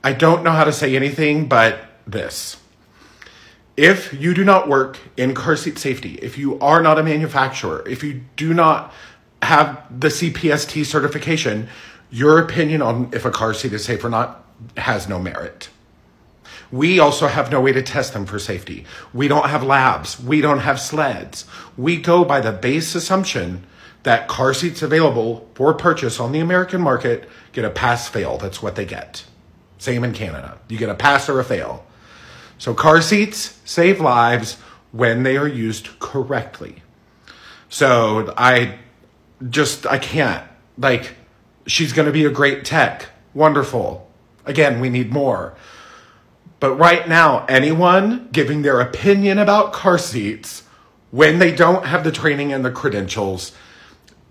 I 0.04 0.12
don't 0.12 0.44
know 0.44 0.52
how 0.52 0.64
to 0.64 0.72
say 0.72 0.94
anything 0.94 1.48
but 1.48 1.80
this. 2.06 2.56
If 3.76 4.12
you 4.12 4.34
do 4.34 4.44
not 4.44 4.68
work 4.68 4.98
in 5.16 5.34
car 5.34 5.56
seat 5.56 5.78
safety, 5.78 6.14
if 6.22 6.38
you 6.38 6.58
are 6.60 6.82
not 6.82 6.98
a 6.98 7.02
manufacturer, 7.02 7.88
if 7.88 8.02
you 8.02 8.22
do 8.36 8.52
not 8.52 8.92
have 9.42 9.84
the 10.00 10.08
CPST 10.08 10.84
certification, 10.84 11.68
your 12.10 12.38
opinion 12.38 12.82
on 12.82 13.10
if 13.12 13.24
a 13.24 13.30
car 13.30 13.54
seat 13.54 13.72
is 13.72 13.84
safe 13.84 14.04
or 14.04 14.10
not 14.10 14.44
has 14.76 15.08
no 15.08 15.18
merit. 15.18 15.68
We 16.70 16.98
also 16.98 17.28
have 17.28 17.50
no 17.50 17.60
way 17.60 17.72
to 17.72 17.82
test 17.82 18.12
them 18.12 18.26
for 18.26 18.38
safety. 18.38 18.84
We 19.14 19.28
don't 19.28 19.48
have 19.48 19.62
labs. 19.62 20.20
We 20.20 20.40
don't 20.40 20.58
have 20.60 20.80
sleds. 20.80 21.46
We 21.76 21.96
go 21.96 22.24
by 22.24 22.40
the 22.40 22.52
base 22.52 22.94
assumption 22.94 23.66
that 24.02 24.28
car 24.28 24.54
seats 24.54 24.82
available 24.82 25.48
for 25.54 25.74
purchase 25.74 26.20
on 26.20 26.32
the 26.32 26.40
American 26.40 26.80
market 26.80 27.28
get 27.52 27.64
a 27.64 27.70
pass 27.70 28.08
fail. 28.08 28.38
That's 28.38 28.62
what 28.62 28.76
they 28.76 28.84
get. 28.84 29.24
Same 29.78 30.04
in 30.04 30.12
Canada. 30.12 30.58
You 30.68 30.78
get 30.78 30.90
a 30.90 30.94
pass 30.94 31.28
or 31.28 31.40
a 31.40 31.44
fail. 31.44 31.84
So 32.58 32.74
car 32.74 33.00
seats 33.00 33.60
save 33.64 34.00
lives 34.00 34.54
when 34.92 35.22
they 35.22 35.36
are 35.36 35.48
used 35.48 35.98
correctly. 35.98 36.82
So 37.68 38.32
I 38.36 38.78
just, 39.48 39.86
I 39.86 39.98
can't. 39.98 40.46
Like, 40.76 41.14
she's 41.66 41.92
going 41.92 42.06
to 42.06 42.12
be 42.12 42.24
a 42.24 42.30
great 42.30 42.64
tech. 42.64 43.06
Wonderful. 43.34 44.07
Again, 44.48 44.80
we 44.80 44.88
need 44.88 45.12
more. 45.12 45.54
But 46.60 46.74
right 46.74 47.08
now, 47.08 47.44
anyone 47.46 48.28
giving 48.32 48.62
their 48.62 48.80
opinion 48.80 49.38
about 49.38 49.72
car 49.72 49.98
seats 49.98 50.64
when 51.10 51.38
they 51.38 51.54
don't 51.54 51.86
have 51.86 52.02
the 52.02 52.12
training 52.12 52.52
and 52.52 52.64
the 52.64 52.70
credentials, 52.70 53.52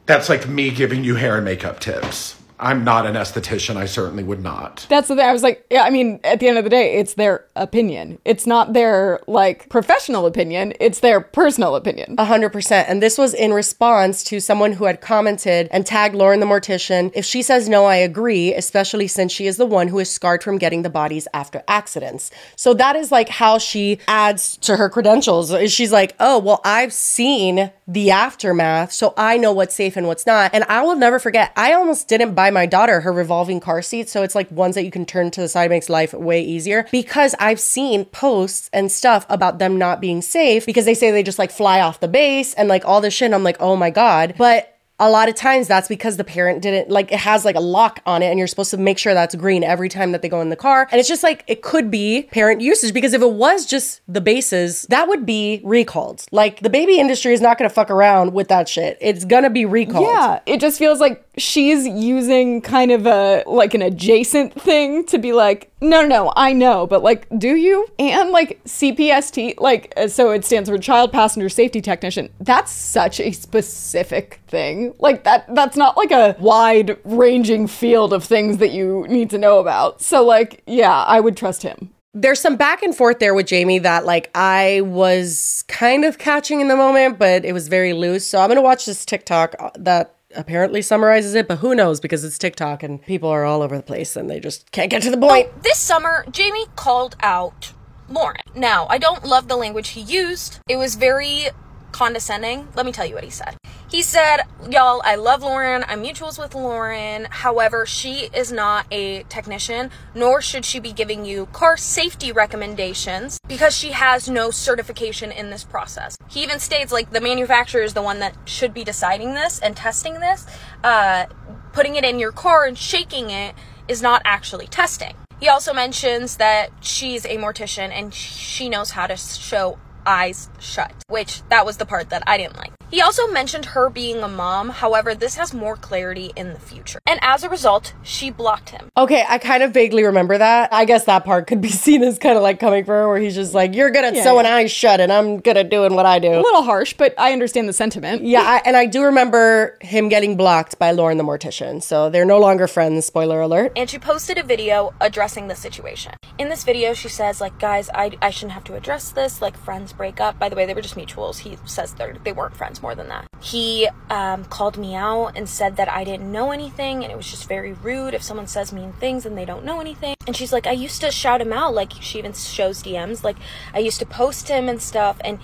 that's 0.05 0.29
like 0.29 0.47
me 0.47 0.71
giving 0.71 1.03
you 1.03 1.15
hair 1.15 1.37
and 1.37 1.45
makeup 1.45 1.79
tips. 1.79 2.36
I'm 2.59 2.83
not 2.83 3.05
an 3.05 3.15
esthetician. 3.15 3.75
I 3.75 3.85
certainly 3.85 4.23
would 4.23 4.41
not. 4.41 4.85
That's 4.89 5.07
the 5.07 5.15
thing. 5.15 5.25
I 5.25 5.31
was 5.31 5.43
like, 5.43 5.65
yeah, 5.69 5.83
I 5.83 5.89
mean, 5.89 6.19
at 6.23 6.39
the 6.39 6.47
end 6.47 6.57
of 6.57 6.63
the 6.63 6.69
day, 6.69 6.95
it's 6.95 7.13
their 7.13 7.45
opinion. 7.55 8.19
It's 8.25 8.47
not 8.47 8.73
their 8.73 9.19
like 9.27 9.69
professional 9.69 10.25
opinion. 10.25 10.73
It's 10.79 10.99
their 10.99 11.21
personal 11.21 11.75
opinion. 11.75 12.15
A 12.17 12.25
hundred 12.25 12.51
percent. 12.51 12.89
And 12.89 13.01
this 13.01 13.17
was 13.17 13.33
in 13.33 13.53
response 13.53 14.23
to 14.25 14.39
someone 14.39 14.73
who 14.73 14.85
had 14.85 15.01
commented 15.01 15.67
and 15.71 15.85
tagged 15.85 16.15
Lauren 16.15 16.39
the 16.39 16.45
mortician. 16.45 17.11
If 17.13 17.25
she 17.25 17.41
says 17.41 17.69
no, 17.69 17.85
I 17.85 17.95
agree, 17.95 18.53
especially 18.53 19.07
since 19.07 19.31
she 19.31 19.47
is 19.47 19.57
the 19.57 19.65
one 19.65 19.87
who 19.87 19.99
is 19.99 20.09
scarred 20.09 20.43
from 20.43 20.57
getting 20.57 20.81
the 20.81 20.89
bodies 20.89 21.27
after 21.33 21.63
accidents. 21.67 22.31
So 22.55 22.73
that 22.73 22.95
is 22.95 23.11
like 23.11 23.29
how 23.29 23.57
she 23.57 23.99
adds 24.07 24.57
to 24.57 24.77
her 24.77 24.89
credentials. 24.89 25.53
She's 25.71 25.91
like, 25.91 26.15
oh, 26.19 26.39
well, 26.39 26.61
I've 26.63 26.93
seen 26.93 27.71
the 27.87 28.11
aftermath, 28.11 28.91
so 28.91 29.13
I 29.15 29.37
know 29.37 29.53
what's 29.53 29.73
safe 29.73 29.95
and 29.95 30.07
what's 30.07 30.25
not. 30.25 30.51
And 30.53 30.65
I 30.65 30.81
will 30.81 30.95
never 30.95 31.19
forget, 31.19 31.53
I 31.55 31.73
almost 31.73 32.07
didn't 32.07 32.33
buy 32.33 32.46
my 32.51 32.65
daughter 32.65 33.01
her 33.01 33.11
revolving 33.11 33.59
car 33.59 33.81
seat. 33.81 34.09
So 34.09 34.23
it's 34.23 34.35
like 34.35 34.49
ones 34.51 34.75
that 34.75 34.83
you 34.83 34.91
can 34.91 35.05
turn 35.05 35.31
to 35.31 35.41
the 35.41 35.47
side, 35.47 35.69
makes 35.69 35.89
life 35.89 36.13
way 36.13 36.41
easier 36.41 36.87
because 36.91 37.35
I've 37.39 37.59
seen 37.59 38.05
posts 38.05 38.69
and 38.73 38.91
stuff 38.91 39.25
about 39.29 39.59
them 39.59 39.77
not 39.77 40.01
being 40.01 40.21
safe 40.21 40.65
because 40.65 40.85
they 40.85 40.93
say 40.93 41.11
they 41.11 41.23
just 41.23 41.39
like 41.39 41.51
fly 41.51 41.81
off 41.81 41.99
the 41.99 42.07
base 42.07 42.53
and 42.53 42.69
like 42.69 42.85
all 42.85 43.01
this 43.01 43.13
shit. 43.13 43.27
And 43.27 43.35
I'm 43.35 43.43
like, 43.43 43.57
oh 43.59 43.75
my 43.75 43.89
God. 43.89 44.35
But 44.37 44.77
a 44.99 45.09
lot 45.09 45.29
of 45.29 45.35
times 45.35 45.67
that's 45.67 45.87
because 45.87 46.17
the 46.17 46.23
parent 46.23 46.61
didn't 46.61 46.89
like 46.89 47.11
it 47.11 47.19
has 47.19 47.45
like 47.45 47.55
a 47.55 47.61
lock 47.61 48.01
on 48.05 48.23
it 48.23 48.27
and 48.27 48.39
you're 48.39 48.47
supposed 48.47 48.71
to 48.71 48.77
make 48.77 48.97
sure 48.97 49.13
that's 49.13 49.35
green 49.35 49.63
every 49.63 49.89
time 49.89 50.11
that 50.11 50.21
they 50.21 50.29
go 50.29 50.41
in 50.41 50.49
the 50.49 50.55
car 50.55 50.87
and 50.91 50.99
it's 50.99 51.07
just 51.07 51.23
like 51.23 51.43
it 51.47 51.61
could 51.61 51.91
be 51.91 52.23
parent 52.31 52.61
usage 52.61 52.93
because 52.93 53.13
if 53.13 53.21
it 53.21 53.31
was 53.31 53.65
just 53.65 54.01
the 54.07 54.21
bases 54.21 54.83
that 54.89 55.07
would 55.07 55.25
be 55.25 55.61
recalled 55.63 56.25
like 56.31 56.59
the 56.61 56.69
baby 56.69 56.99
industry 56.99 57.33
is 57.33 57.41
not 57.41 57.57
going 57.57 57.69
to 57.69 57.73
fuck 57.73 57.91
around 57.91 58.33
with 58.33 58.47
that 58.47 58.67
shit 58.67 58.97
it's 58.99 59.23
going 59.25 59.43
to 59.43 59.49
be 59.49 59.65
recalled 59.65 60.07
Yeah, 60.07 60.39
it 60.45 60.59
just 60.59 60.79
feels 60.79 60.99
like 60.99 61.26
she's 61.37 61.87
using 61.87 62.61
kind 62.61 62.91
of 62.91 63.05
a 63.05 63.43
like 63.45 63.73
an 63.73 63.81
adjacent 63.81 64.59
thing 64.59 65.05
to 65.05 65.17
be 65.17 65.33
like, 65.33 65.71
no, 65.81 66.01
no, 66.01 66.07
no, 66.07 66.33
I 66.35 66.53
know, 66.53 66.87
but 66.87 67.03
like, 67.03 67.27
do 67.37 67.55
you? 67.55 67.87
And 67.99 68.31
like 68.31 68.63
CPST, 68.65 69.59
like, 69.59 69.93
uh, 69.95 70.07
so 70.07 70.31
it 70.31 70.43
stands 70.43 70.69
for 70.69 70.77
Child 70.77 71.11
Passenger 71.11 71.49
Safety 71.49 71.81
Technician. 71.81 72.29
That's 72.39 72.71
such 72.71 73.19
a 73.19 73.31
specific 73.31 74.41
thing. 74.47 74.95
Like 74.99 75.23
that, 75.25 75.53
that's 75.53 75.77
not 75.77 75.95
like 75.97 76.11
a 76.11 76.35
wide 76.39 76.97
ranging 77.03 77.67
field 77.67 78.13
of 78.13 78.23
things 78.23 78.57
that 78.57 78.71
you 78.71 79.05
need 79.07 79.29
to 79.29 79.37
know 79.37 79.59
about. 79.59 80.01
So 80.01 80.23
like, 80.25 80.63
yeah, 80.65 81.03
I 81.03 81.19
would 81.19 81.37
trust 81.37 81.63
him. 81.63 81.91
there's 82.13 82.39
some 82.39 82.55
back 82.55 82.81
and 82.81 82.95
forth 82.95 83.19
there 83.19 83.35
with 83.35 83.45
Jamie 83.45 83.77
that 83.79 84.05
like 84.05 84.31
I 84.33 84.81
was 84.81 85.63
kind 85.67 86.03
of 86.03 86.17
catching 86.17 86.61
in 86.61 86.67
the 86.67 86.75
moment, 86.75 87.19
but 87.19 87.45
it 87.45 87.53
was 87.53 87.67
very 87.67 87.93
loose. 87.93 88.25
So 88.25 88.39
I'm 88.39 88.49
gonna 88.49 88.61
watch 88.61 88.85
this 88.85 89.05
TikTok 89.05 89.55
uh, 89.59 89.69
that 89.77 90.15
apparently 90.37 90.81
summarizes 90.81 91.35
it, 91.35 91.47
but 91.47 91.57
who 91.57 91.75
knows 91.75 91.99
because 91.99 92.23
it's 92.23 92.37
TikTok 92.37 92.83
and 92.83 93.01
people 93.01 93.29
are 93.29 93.43
all 93.43 93.61
over 93.61 93.75
the 93.75 93.83
place 93.83 94.15
and 94.15 94.29
they 94.29 94.39
just 94.39 94.71
can't 94.71 94.89
get 94.89 95.01
to 95.03 95.11
the 95.11 95.17
point. 95.17 95.49
Oh, 95.51 95.59
this 95.61 95.77
summer, 95.77 96.25
Jamie 96.31 96.65
called 96.75 97.15
out 97.21 97.73
Lauren. 98.09 98.41
Now, 98.55 98.87
I 98.89 98.97
don't 98.97 99.25
love 99.25 99.47
the 99.47 99.57
language 99.57 99.89
he 99.89 100.01
used. 100.01 100.59
It 100.69 100.77
was 100.77 100.95
very 100.95 101.47
condescending. 101.91 102.67
Let 102.75 102.85
me 102.85 102.91
tell 102.91 103.05
you 103.05 103.15
what 103.15 103.23
he 103.23 103.29
said. 103.29 103.56
He 103.89 104.01
said, 104.01 104.41
Y'all, 104.69 105.01
I 105.05 105.15
love 105.15 105.41
Lauren. 105.41 105.85
I'm 105.87 106.03
mutuals 106.03 106.37
with 106.37 106.53
Lauren. 106.53 107.25
However, 107.29 107.85
she 107.85 108.29
is 108.33 108.51
not 108.51 108.85
a 108.91 109.23
technician, 109.23 109.91
nor 110.13 110.41
should 110.41 110.65
she 110.65 110.81
be 110.81 110.91
giving 110.91 111.23
you 111.23 111.45
car 111.47 111.77
safety 111.77 112.33
recommendations 112.33 113.39
because 113.47 113.75
she 113.77 113.91
has 113.91 114.29
no 114.29 114.51
certification 114.51 115.31
in 115.31 115.51
this 115.51 115.63
process. 115.63 116.17
He 116.29 116.43
even 116.43 116.59
states, 116.59 116.91
like, 116.91 117.11
the 117.11 117.21
manufacturer 117.21 117.81
is 117.81 117.93
the 117.93 118.01
one 118.01 118.19
that 118.19 118.35
should 118.43 118.73
be 118.73 118.83
deciding 118.83 119.35
this 119.35 119.59
and 119.59 119.75
testing 119.77 120.15
this. 120.15 120.45
Uh, 120.83 121.27
putting 121.71 121.95
it 121.95 122.03
in 122.03 122.19
your 122.19 122.33
car 122.33 122.65
and 122.65 122.77
shaking 122.77 123.29
it 123.29 123.55
is 123.87 124.01
not 124.01 124.21
actually 124.25 124.67
testing. 124.67 125.15
He 125.39 125.47
also 125.47 125.73
mentions 125.73 126.37
that 126.37 126.71
she's 126.81 127.23
a 127.23 127.37
mortician 127.37 127.91
and 127.91 128.13
she 128.13 128.67
knows 128.67 128.91
how 128.91 129.07
to 129.07 129.15
show 129.15 129.77
eyes 130.07 130.49
shut, 130.59 130.93
which 131.09 131.41
that 131.49 131.65
was 131.65 131.77
the 131.77 131.85
part 131.85 132.09
that 132.09 132.23
I 132.25 132.37
didn't 132.37 132.55
like. 132.57 132.71
He 132.89 133.01
also 133.01 133.27
mentioned 133.27 133.65
her 133.65 133.89
being 133.89 134.23
a 134.23 134.29
mom, 134.29 134.69
however, 134.69 135.13
this 135.13 135.35
has 135.35 135.53
more 135.53 135.75
clarity 135.75 136.31
in 136.37 136.53
the 136.53 136.59
future. 136.59 136.99
And 137.05 137.19
as 137.21 137.43
a 137.43 137.49
result, 137.49 137.93
she 138.01 138.29
blocked 138.31 138.69
him. 138.69 138.87
Okay, 138.95 139.25
I 139.27 139.39
kind 139.39 139.61
of 139.61 139.73
vaguely 139.73 140.05
remember 140.05 140.37
that. 140.37 140.71
I 140.71 140.85
guess 140.85 141.03
that 141.03 141.25
part 141.25 141.47
could 141.47 141.59
be 141.59 141.67
seen 141.85 142.01
as 142.01 142.17
kind 142.17 142.37
of 142.37 142.43
like 142.43 142.61
coming 142.61 142.85
from 142.85 142.93
her, 142.93 143.07
where 143.09 143.17
he's 143.19 143.35
just 143.35 143.53
like, 143.53 143.75
"You're 143.75 143.91
good 143.91 144.05
at 144.05 144.15
Yeah, 144.15 144.23
sewing 144.23 144.45
yeah. 144.45 144.55
eyes 144.55 144.71
shut, 144.71 145.01
and 145.01 145.11
I'm 145.11 145.41
good 145.41 145.57
at 145.57 145.69
doing 145.69 145.95
what 145.95 146.05
I 146.05 146.19
do." 146.19 146.31
A 146.31 146.39
little 146.39 146.63
harsh, 146.63 146.93
but 146.93 147.13
I 147.17 147.33
understand 147.33 147.67
the 147.67 147.73
sentiment. 147.73 148.23
Yeah, 148.23 148.41
I, 148.41 148.61
and 148.65 148.77
I 148.77 148.85
do 148.85 149.03
remember 149.03 149.77
him 149.81 150.07
getting 150.07 150.37
blocked 150.37 150.79
by 150.79 150.91
Lauren 150.91 151.17
the 151.17 151.25
mortician. 151.25 151.83
So 151.83 152.09
they're 152.09 152.23
no 152.25 152.39
longer 152.39 152.67
friends. 152.67 153.05
Spoiler 153.05 153.41
alert. 153.41 153.73
And 153.75 153.89
she 153.89 153.99
posted 153.99 154.37
a 154.37 154.43
video 154.43 154.93
addressing 155.01 155.49
the 155.49 155.55
situation. 155.55 156.13
In 156.37 156.47
this 156.47 156.63
video, 156.63 156.93
she 156.93 157.09
says, 157.09 157.41
like, 157.41 157.59
guys, 157.59 157.89
I, 157.93 158.17
I 158.21 158.29
shouldn't 158.29 158.53
have 158.53 158.63
to 158.65 158.75
address 158.75 159.11
this. 159.11 159.41
Like, 159.41 159.57
friends 159.57 159.91
break 159.97 160.21
up. 160.21 160.37
By 160.39 160.49
the 160.49 160.55
way, 160.55 160.65
they 160.65 160.73
were 160.73 160.81
just 160.81 160.95
mutuals. 160.95 161.39
He 161.39 161.57
says 161.65 161.93
they 161.93 162.13
they 162.23 162.31
weren't 162.31 162.55
friends 162.55 162.81
more 162.81 162.95
than 162.95 163.09
that. 163.09 163.27
He 163.41 163.89
um, 164.09 164.45
called 164.45 164.77
me 164.77 164.95
out 164.95 165.33
and 165.35 165.47
said 165.49 165.75
that 165.77 165.89
I 165.89 166.03
didn't 166.03 166.31
know 166.31 166.51
anything 166.51 167.03
and 167.03 167.11
it 167.11 167.15
was 167.15 167.29
just 167.29 167.47
very 167.47 167.73
rude 167.73 168.13
if 168.13 168.23
someone 168.23 168.47
says 168.47 168.73
mean 168.73 168.93
things 168.93 169.25
and 169.25 169.37
they 169.37 169.45
don't 169.45 169.63
know 169.63 169.79
anything. 169.79 170.15
And 170.25 170.35
she's 170.35 170.51
like, 170.53 170.67
I 170.67 170.71
used 170.71 171.01
to 171.01 171.11
shout 171.11 171.41
him 171.41 171.53
out. 171.53 171.73
Like, 171.73 171.93
she 172.01 172.19
even 172.19 172.33
shows 172.33 172.83
DMs. 172.83 173.23
Like, 173.23 173.37
I 173.73 173.79
used 173.79 173.99
to 173.99 174.05
post 174.05 174.47
him 174.47 174.67
and 174.69 174.81
stuff. 174.81 175.17
And 175.23 175.39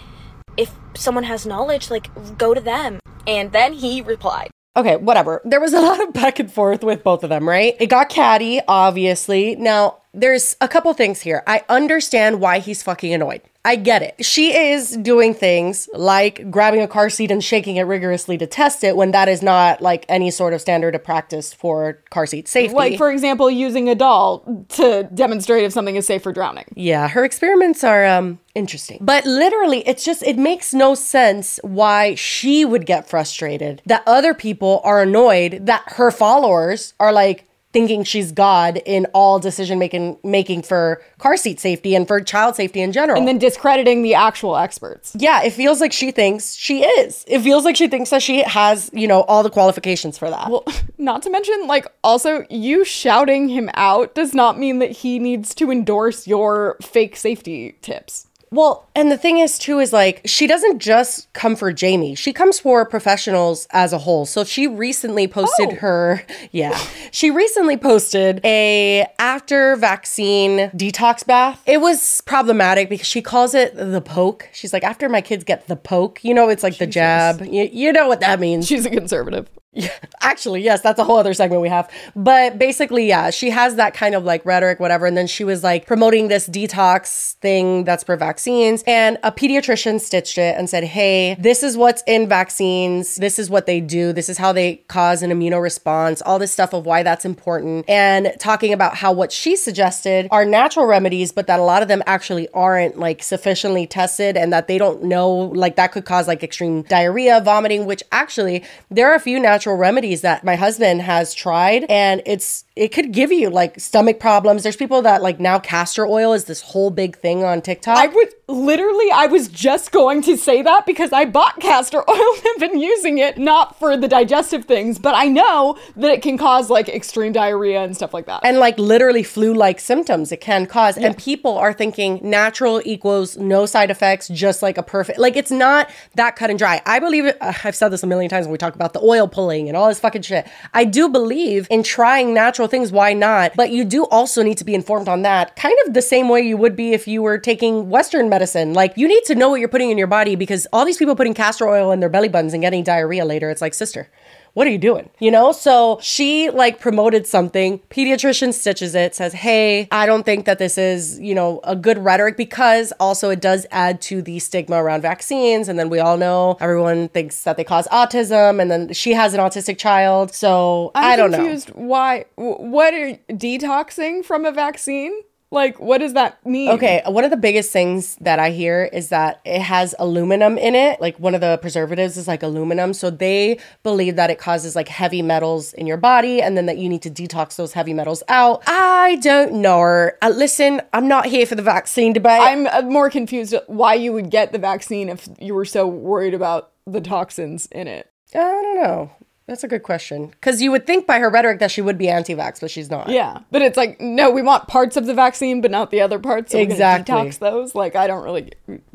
if 0.58 0.74
someone 0.96 1.24
has 1.24 1.46
knowledge, 1.46 1.90
like, 1.90 2.10
go 2.38 2.54
to 2.54 2.62
them. 2.62 3.00
And 3.26 3.52
then 3.52 3.74
he 3.74 4.02
replied. 4.02 4.50
Okay, 4.76 4.96
whatever. 4.96 5.42
There 5.46 5.62
was 5.62 5.74
a 5.74 5.80
lot 5.82 6.02
of 6.02 6.14
back 6.14 6.40
and 6.40 6.52
forth 6.52 6.84
with 6.84 7.04
both 7.04 7.24
of 7.24 7.30
them, 7.30 7.48
right? 7.48 7.76
It 7.80 7.88
got 7.88 8.10
catty, 8.10 8.60
obviously. 8.68 9.56
Now, 9.56 10.00
there's 10.14 10.56
a 10.62 10.68
couple 10.68 10.94
things 10.94 11.22
here. 11.22 11.44
I 11.48 11.64
understand 11.70 12.40
why 12.40 12.60
he's 12.60 12.84
fucking 12.84 13.14
annoyed. 13.14 13.42
I 13.66 13.78
get 13.78 14.02
it. 14.02 14.26
She 14.26 14.54
is 14.56 14.98
doing 14.98 15.34
things 15.34 15.88
like 15.94 16.52
grabbing 16.52 16.82
a 16.82 16.88
car 16.88 17.10
seat 17.10 17.32
and 17.32 17.42
shaking 17.42 17.78
it 17.78 17.84
rigorously 17.84 18.38
to 18.38 18.46
test 18.46 18.84
it 18.84 18.98
when 18.98 19.12
that 19.12 19.30
is 19.30 19.42
not 19.42 19.82
like 19.82 20.06
any 20.10 20.32
sort 20.32 20.54
of 20.54 20.60
standard 20.60 20.96
of 20.96 21.04
practice 21.04 21.54
for 21.54 22.02
car 22.10 22.26
seat 22.26 22.50
safety. 22.50 22.76
Like, 22.76 22.98
for 22.98 23.10
example, 23.10 23.50
using 23.50 23.88
a 23.88 23.96
doll 23.96 24.66
to 24.70 25.10
demonstrate 25.14 25.64
if 25.64 25.72
something 25.72 25.96
is 25.96 26.06
safe 26.06 26.24
for 26.24 26.34
drowning. 26.34 26.66
Yeah, 26.76 27.08
her 27.08 27.24
experiments 27.24 27.86
are 27.86 28.06
um 28.06 28.40
interesting. 28.54 28.98
But 29.00 29.26
literally, 29.26 29.88
it's 29.88 30.04
just 30.04 30.24
it 30.24 30.38
makes 30.38 30.74
no 30.74 30.94
sense 30.94 31.60
why 31.64 32.16
she 32.16 32.66
would 32.66 32.86
get 32.86 33.10
frustrated 33.10 33.82
that 33.86 34.04
other 34.06 34.34
people 34.34 34.82
are 34.84 35.02
annoyed 35.02 35.66
that 35.68 35.84
her 35.88 36.12
followers 36.12 36.94
are 37.00 37.14
like 37.14 37.46
thinking 37.74 38.04
she's 38.04 38.32
God 38.32 38.82
in 38.86 39.08
all 39.14 39.40
decision 39.40 39.80
making 39.80 40.18
making 40.24 40.62
for 40.62 41.02
car 41.18 41.36
seat 41.36 41.60
safety 41.60 41.96
and 41.96 42.08
for 42.08 42.22
child 42.22 42.56
safety 42.56 42.80
in 42.82 42.92
general. 42.92 43.18
And 43.18 43.28
then 43.28 43.40
discrediting 43.40 44.04
the 44.04 44.14
actual 44.14 44.56
experts. 44.56 45.16
Yeah, 45.18 45.44
it 45.44 45.52
feels 45.52 45.82
like 45.82 45.92
she 45.92 46.12
thinks 46.12 46.54
she 46.54 46.84
is. 46.84 47.26
It 47.28 47.42
feels 47.42 47.66
like 47.66 47.76
she 47.76 47.88
thinks 47.88 48.12
that 48.12 48.22
she 48.22 48.44
has, 48.44 48.90
you 48.94 49.08
know, 49.08 49.22
all 49.24 49.44
the 49.44 49.50
qualifications 49.50 50.18
for 50.18 50.30
that. 50.30 50.50
Well, 50.50 50.64
not 50.98 51.24
to 51.24 51.30
mention, 51.30 51.68
like, 51.68 51.88
also, 52.04 52.46
you 52.50 52.86
shouting 52.86 53.50
him 53.50 53.70
out 53.74 54.14
does 54.16 54.34
not 54.34 54.58
mean 54.60 54.80
that 54.80 54.92
he 54.92 55.20
needs 55.20 55.56
to 55.56 55.72
endorse 55.72 56.28
your 56.28 56.78
fake 56.82 57.16
safety 57.16 57.76
tips. 57.82 58.28
Well, 58.54 58.88
and 58.96 59.12
the 59.12 59.18
thing 59.18 59.40
is 59.40 59.58
too 59.58 59.80
is 59.80 59.92
like 59.92 60.22
she 60.26 60.46
doesn't 60.46 60.78
just 60.78 61.32
come 61.34 61.56
for 61.56 61.74
Jamie. 61.74 62.14
She 62.14 62.32
comes 62.32 62.60
for 62.60 62.86
professionals 62.86 63.68
as 63.72 63.94
a 63.94 63.98
whole. 63.98 64.28
So 64.28 64.44
she 64.44 64.68
recently 64.68 65.28
posted 65.28 65.70
Oh. 65.72 65.76
her 65.78 66.24
yeah. 66.52 66.78
She 67.12 67.32
recently 67.32 67.78
posted 67.78 68.40
a 68.46 69.08
after 69.18 69.76
vaccine 69.76 70.70
detox 70.70 71.26
bath. 71.26 71.64
It 71.66 71.82
was 71.82 72.22
problematic 72.22 72.90
because 72.90 73.08
she 73.08 73.24
calls 73.24 73.56
it 73.56 73.76
the 73.76 74.02
poke. 74.02 74.48
She's 74.54 74.72
like 74.72 74.84
after 74.84 75.10
my 75.10 75.22
kids 75.22 75.44
get 75.44 75.68
the 75.68 75.76
poke, 75.76 76.24
you 76.24 76.36
know 76.36 76.50
it's 76.50 76.62
like 76.62 76.78
the 76.78 76.86
jab. 76.88 77.42
You, 77.42 77.68
you 77.72 77.92
know 77.92 78.08
what 78.08 78.20
that 78.20 78.40
means. 78.40 78.68
She's 78.68 78.86
a 78.86 78.92
conservative. 78.92 79.50
Yeah, 79.74 79.92
actually, 80.22 80.62
yes, 80.62 80.82
that's 80.82 81.00
a 81.00 81.04
whole 81.04 81.18
other 81.18 81.34
segment 81.34 81.62
we 81.62 81.70
have. 81.70 81.90
But 82.16 82.60
basically, 82.60 83.08
yeah, 83.08 83.30
she 83.32 83.50
has 83.50 83.76
that 83.76 83.94
kind 83.94 84.16
of 84.16 84.24
like 84.24 84.46
rhetoric, 84.46 84.80
whatever. 84.80 85.06
And 85.06 85.18
then 85.18 85.28
she 85.28 85.44
was 85.44 85.64
like 85.64 85.88
promoting 85.88 86.28
this 86.28 86.48
detox 86.48 87.34
thing 87.36 87.84
that's 87.84 88.04
for 88.04 88.16
vaccines. 88.16 88.84
And 88.86 89.18
a 89.24 89.32
pediatrician 89.32 90.00
stitched 90.00 90.38
it 90.38 90.56
and 90.58 90.70
said, 90.70 90.84
hey, 90.84 91.36
this 91.40 91.64
is 91.64 91.76
what's 91.76 92.04
in 92.06 92.30
vaccines. 92.30 93.16
This 93.16 93.40
is 93.40 93.50
what 93.50 93.66
they 93.66 93.82
do. 93.82 94.14
This 94.14 94.30
is 94.30 94.38
how 94.38 94.54
they 94.54 94.76
cause 94.88 95.24
an 95.24 95.32
immunoresponse, 95.32 96.22
all 96.26 96.38
this 96.38 96.52
stuff 96.52 96.74
of 96.74 96.86
why 96.86 97.02
that's 97.04 97.26
important. 97.26 97.90
And 97.90 98.34
talking 98.40 98.74
about 98.74 98.96
how 98.96 99.12
what 99.12 99.32
she 99.32 99.56
suggested 99.56 100.28
are 100.30 100.46
natural 100.46 100.86
remedies, 100.86 101.32
but 101.32 101.48
that 101.48 101.60
a 101.60 101.64
lot 101.64 101.82
of 101.82 101.88
them 101.88 102.04
actually 102.06 102.48
aren't 102.50 103.00
like 103.00 103.24
sufficiently 103.24 103.88
tested 103.88 104.38
and 104.38 104.54
that 104.54 104.68
they 104.68 104.78
don't 104.78 105.04
know, 105.04 105.32
like 105.32 105.76
that 105.78 105.92
could 105.92 106.06
cause 106.06 106.28
like 106.28 106.44
extreme 106.44 106.84
diarrhea, 106.84 107.42
vomiting, 107.42 107.86
which 107.86 108.04
actually 108.12 108.64
there 108.92 109.12
are 109.12 109.16
a 109.16 109.20
few 109.20 109.40
natural 109.40 109.63
remedies 109.72 110.22
that 110.22 110.44
my 110.44 110.56
husband 110.56 111.02
has 111.02 111.34
tried 111.34 111.86
and 111.90 112.22
it's 112.26 112.66
it 112.76 112.88
could 112.88 113.12
give 113.12 113.32
you 113.32 113.50
like 113.52 113.80
stomach 113.80 114.20
problems. 114.20 114.64
There's 114.64 114.76
people 114.76 115.04
that 115.04 115.22
like 115.22 115.40
now 115.40 115.60
castor 115.60 116.08
oil 116.08 116.34
is 116.34 116.46
this 116.46 116.62
whole 116.62 116.90
big 116.90 117.18
thing 117.18 117.44
on 117.44 117.62
TikTok. 117.62 117.98
I 117.98 118.08
would 118.08 118.34
literally, 118.48 119.12
I 119.14 119.28
was 119.28 119.48
just 119.48 119.92
going 119.92 120.24
to 120.24 120.36
say 120.36 120.64
that 120.64 120.88
because 120.88 121.14
I 121.14 121.26
bought 121.26 121.60
castor 121.60 121.98
oil 122.10 122.34
and 122.36 122.44
have 122.46 122.60
been 122.60 122.80
using 122.80 123.20
it 123.20 123.38
not 123.38 123.78
for 123.78 123.96
the 123.96 124.08
digestive 124.08 124.66
things, 124.66 124.98
but 124.98 125.14
I 125.14 125.28
know 125.28 125.78
that 125.98 126.10
it 126.10 126.24
can 126.24 126.36
cause 126.36 126.72
like 126.72 126.90
extreme 126.90 127.32
diarrhea 127.32 127.84
and 127.84 127.96
stuff 127.96 128.12
like 128.12 128.26
that. 128.26 128.42
and 128.44 128.58
like 128.58 128.80
literally 128.80 129.22
flu 129.22 129.54
like 129.54 129.80
symptoms 129.80 130.32
it 130.32 130.42
can 130.42 130.66
cause. 130.66 130.98
And 130.98 131.16
people 131.16 131.58
are 131.60 131.74
thinking 131.74 132.20
natural 132.24 132.82
equals 132.86 133.38
no 133.38 133.68
side 133.68 133.92
effects, 133.92 134.30
just 134.30 134.64
like 134.64 134.80
a 134.80 134.84
perfect, 134.84 135.20
like 135.20 135.36
it's 135.36 135.52
not 135.52 135.92
that 136.16 136.36
cut 136.36 136.50
and 136.50 136.58
dry. 136.58 136.82
I 136.88 136.98
believe 136.98 137.26
it. 137.26 137.38
uh, 137.40 137.54
I've 137.64 137.76
said 137.76 137.90
this 137.90 138.02
a 138.02 138.08
million 138.08 138.32
times 138.32 138.48
when 138.48 138.52
we 138.52 138.58
talk 138.58 138.74
about 138.74 138.94
the 138.94 139.02
oil 139.02 139.28
pulling 139.28 139.68
and 139.68 139.78
all 139.78 139.90
this 139.90 140.00
fucking 140.00 140.24
shit. 140.24 140.48
I 140.74 140.86
do 140.86 141.08
believe 141.08 141.68
in 141.70 141.84
trying 141.84 142.34
natural 142.34 142.63
things. 142.68 142.92
Why 142.92 143.14
not? 143.14 143.54
But 143.56 143.72
you 143.72 143.84
do 143.84 144.06
also 144.06 144.44
need 144.44 144.58
to 144.58 144.64
be 144.64 144.76
informed 144.76 145.08
on 145.08 145.22
that, 145.24 145.56
kind 145.56 145.76
of 145.86 145.94
the 145.94 146.02
same 146.02 146.30
way 146.30 146.42
you 146.42 146.58
would 146.58 146.76
be 146.76 146.94
if 146.94 147.08
you 147.08 147.22
were 147.22 147.38
taking 147.38 147.90
Western 147.90 148.30
medicine. 148.30 148.74
Like 148.74 148.94
you 148.96 149.08
need 149.08 149.24
to 149.26 149.36
know 149.36 149.50
what 149.50 149.60
you're 149.60 149.70
putting 149.70 149.90
in 149.90 149.98
your 149.98 150.08
body 150.08 150.36
because 150.36 150.68
all 150.74 150.86
these 150.86 150.98
people 150.98 151.16
putting 151.16 151.34
castor 151.34 151.68
oil 151.68 151.92
in 151.92 152.00
their 152.00 152.10
belly 152.10 152.30
buttons 152.30 152.54
and 152.54 152.62
getting 152.62 152.84
diarrhea 152.84 153.26
later, 153.26 153.50
it's 153.50 153.62
like, 153.62 153.74
sister 153.74 154.08
what 154.54 154.68
are 154.68 154.70
you 154.70 154.78
doing? 154.78 155.10
You 155.20 155.32
know? 155.32 155.52
So 155.52 156.00
she 156.02 156.50
like 156.50 156.80
promoted 156.80 157.26
something. 157.26 157.80
Pediatrician 157.90 158.54
stitches 158.54 158.96
it, 158.96 159.16
says, 159.16 159.34
Hey, 159.34 159.88
I 159.92 160.06
don't 160.06 160.24
think 160.24 160.46
that 160.46 160.60
this 160.60 160.78
is, 160.78 161.20
you 161.20 161.34
know, 161.34 161.60
a 161.64 161.76
good 161.76 161.98
rhetoric 161.98 162.38
because 162.38 162.94
also 163.00 163.30
it 163.30 163.42
does 163.42 163.66
add 163.72 164.02
to 164.04 164.22
the 164.22 164.40
stigma 164.40 164.84
around 164.84 165.02
vaccines. 165.02 165.68
And 165.68 165.80
then 165.80 165.90
we 165.90 166.00
all 166.00 166.18
know 166.18 166.58
everyone 166.60 167.10
thinks 167.10 167.44
that 167.44 167.58
they 167.58 167.64
cause 167.64 167.88
autism. 167.88 168.62
And 168.62 168.70
then 168.70 168.94
she 168.94 169.14
has 169.14 169.34
an 169.34 169.40
autistic 169.40 169.78
child. 169.78 170.34
So 170.34 170.92
I'm 170.94 171.04
I 171.04 171.16
do 171.16 171.28
not 171.30 171.40
confused. 171.40 171.70
Why? 171.70 172.26
What 172.36 172.94
are 172.94 173.18
detoxing 173.30 174.24
from 174.24 174.46
a 174.46 174.52
vaccine? 174.52 175.14
Like, 175.54 175.80
what 175.80 176.00
does 176.00 176.14
that 176.14 176.44
mean? 176.46 176.72
Okay, 176.72 177.04
one 177.06 177.24
of 177.24 177.30
the 177.30 177.38
biggest 177.38 177.72
things 177.72 178.16
that 178.22 178.40
I 178.40 178.50
hear 178.50 178.90
is 178.92 179.10
that 179.10 179.40
it 179.46 179.62
has 179.62 179.94
aluminum 180.00 180.58
in 180.58 180.74
it. 180.74 181.00
Like 181.00 181.20
one 181.20 181.36
of 181.36 181.42
the 181.42 181.60
preservatives 181.60 182.18
is 182.18 182.28
like 182.28 182.42
aluminum. 182.42 182.94
So 182.94 183.12
they 183.12 183.60
believe 183.84 184.16
that 184.16 184.32
it 184.32 184.40
causes 184.40 184.76
like 184.76 184.88
heavy 184.88 185.22
metals 185.22 185.74
in 185.74 185.86
your 185.86 185.98
body 185.98 186.42
and 186.42 186.58
then 186.58 186.66
that 186.66 186.80
you 186.80 186.90
need 186.90 187.04
to 187.04 187.12
detox 187.12 187.56
those 187.56 187.74
heavy 187.74 187.94
metals 187.94 188.24
out. 188.28 188.64
I 188.66 189.18
don't 189.18 189.54
know. 189.62 190.10
Uh, 190.22 190.34
listen, 190.36 190.82
I'm 190.92 191.08
not 191.08 191.28
here 191.28 191.46
for 191.46 191.56
the 191.56 191.62
vaccine 191.62 192.14
debate. 192.14 192.42
I'm 192.42 192.66
uh, 192.66 192.82
more 192.82 193.12
confused 193.12 193.54
why 193.68 193.94
you 193.94 194.12
would 194.12 194.32
get 194.32 194.54
the 194.54 194.58
vaccine 194.58 195.08
if 195.08 195.30
you 195.40 195.54
were 195.54 195.66
so 195.66 195.86
worried 195.88 196.34
about 196.34 196.72
the 196.88 197.00
toxins 197.00 197.68
in 197.68 197.88
it. 197.88 198.10
I 198.34 198.40
don't 198.40 198.76
know. 198.76 199.12
That's 199.46 199.64
a 199.64 199.68
good 199.68 199.84
question. 199.84 200.28
Because 200.28 200.62
you 200.62 200.72
would 200.72 200.88
think 200.88 201.06
by 201.06 201.20
her 201.20 201.30
rhetoric 201.30 201.60
that 201.60 201.70
she 201.72 201.82
would 201.82 201.98
be 201.98 202.08
anti 202.10 202.34
vax, 202.34 202.62
but 202.62 202.72
she's 202.72 202.90
not. 202.90 203.10
Yeah, 203.10 203.40
but 203.52 203.62
it's 203.62 203.76
like 203.78 204.00
no, 204.00 204.32
we 204.32 204.42
want 204.42 204.68
parts 204.68 204.96
of 204.96 205.06
the 205.06 205.14
vaccine, 205.14 205.60
but 205.62 205.70
not 205.72 205.92
the 205.92 206.00
other 206.02 206.18
parts. 206.20 206.52
So 206.54 206.58
we're 206.58 206.64
Exactly. 206.64 207.14
detox 207.14 207.40
those. 207.40 207.76
Like 207.76 207.96
I 207.96 208.08
don't 208.08 208.24
really. 208.24 208.52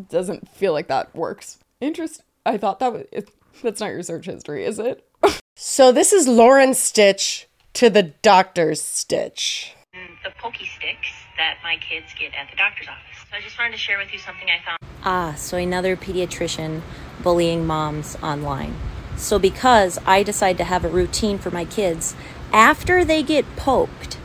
Doesn't 0.08 0.48
feel 0.48 0.72
like 0.72 0.88
that 0.88 1.14
works. 1.14 1.58
Interest. 1.80 2.22
I 2.46 2.56
thought 2.56 2.78
that 2.80 2.92
was. 2.92 3.04
It, 3.12 3.30
that's 3.62 3.80
not 3.80 3.90
your 3.90 4.02
search 4.02 4.26
history, 4.26 4.64
is 4.64 4.78
it? 4.78 5.04
So 5.60 5.90
this 5.90 6.12
is 6.12 6.28
Lauren 6.28 6.72
Stitch 6.72 7.48
to 7.74 7.90
the 7.90 8.04
doctor's 8.04 8.80
Stitch. 8.80 9.74
the 9.92 10.30
pokey 10.40 10.66
sticks 10.66 11.08
that 11.36 11.56
my 11.64 11.76
kids 11.78 12.06
get 12.16 12.32
at 12.32 12.48
the 12.48 12.56
doctor's 12.56 12.86
office. 12.86 13.26
So 13.28 13.36
I 13.36 13.40
just 13.40 13.58
wanted 13.58 13.72
to 13.72 13.78
share 13.78 13.98
with 13.98 14.12
you 14.12 14.20
something 14.20 14.46
I 14.48 14.64
found. 14.64 14.78
Ah, 15.04 15.34
so 15.36 15.56
another 15.58 15.96
pediatrician 15.96 16.80
bullying 17.24 17.66
moms 17.66 18.16
online. 18.22 18.72
So, 19.18 19.38
because 19.38 19.98
I 20.06 20.22
decide 20.22 20.56
to 20.58 20.64
have 20.64 20.84
a 20.84 20.88
routine 20.88 21.38
for 21.38 21.50
my 21.50 21.64
kids 21.64 22.14
after 22.52 23.04
they 23.04 23.22
get 23.22 23.44
poked 23.56 24.16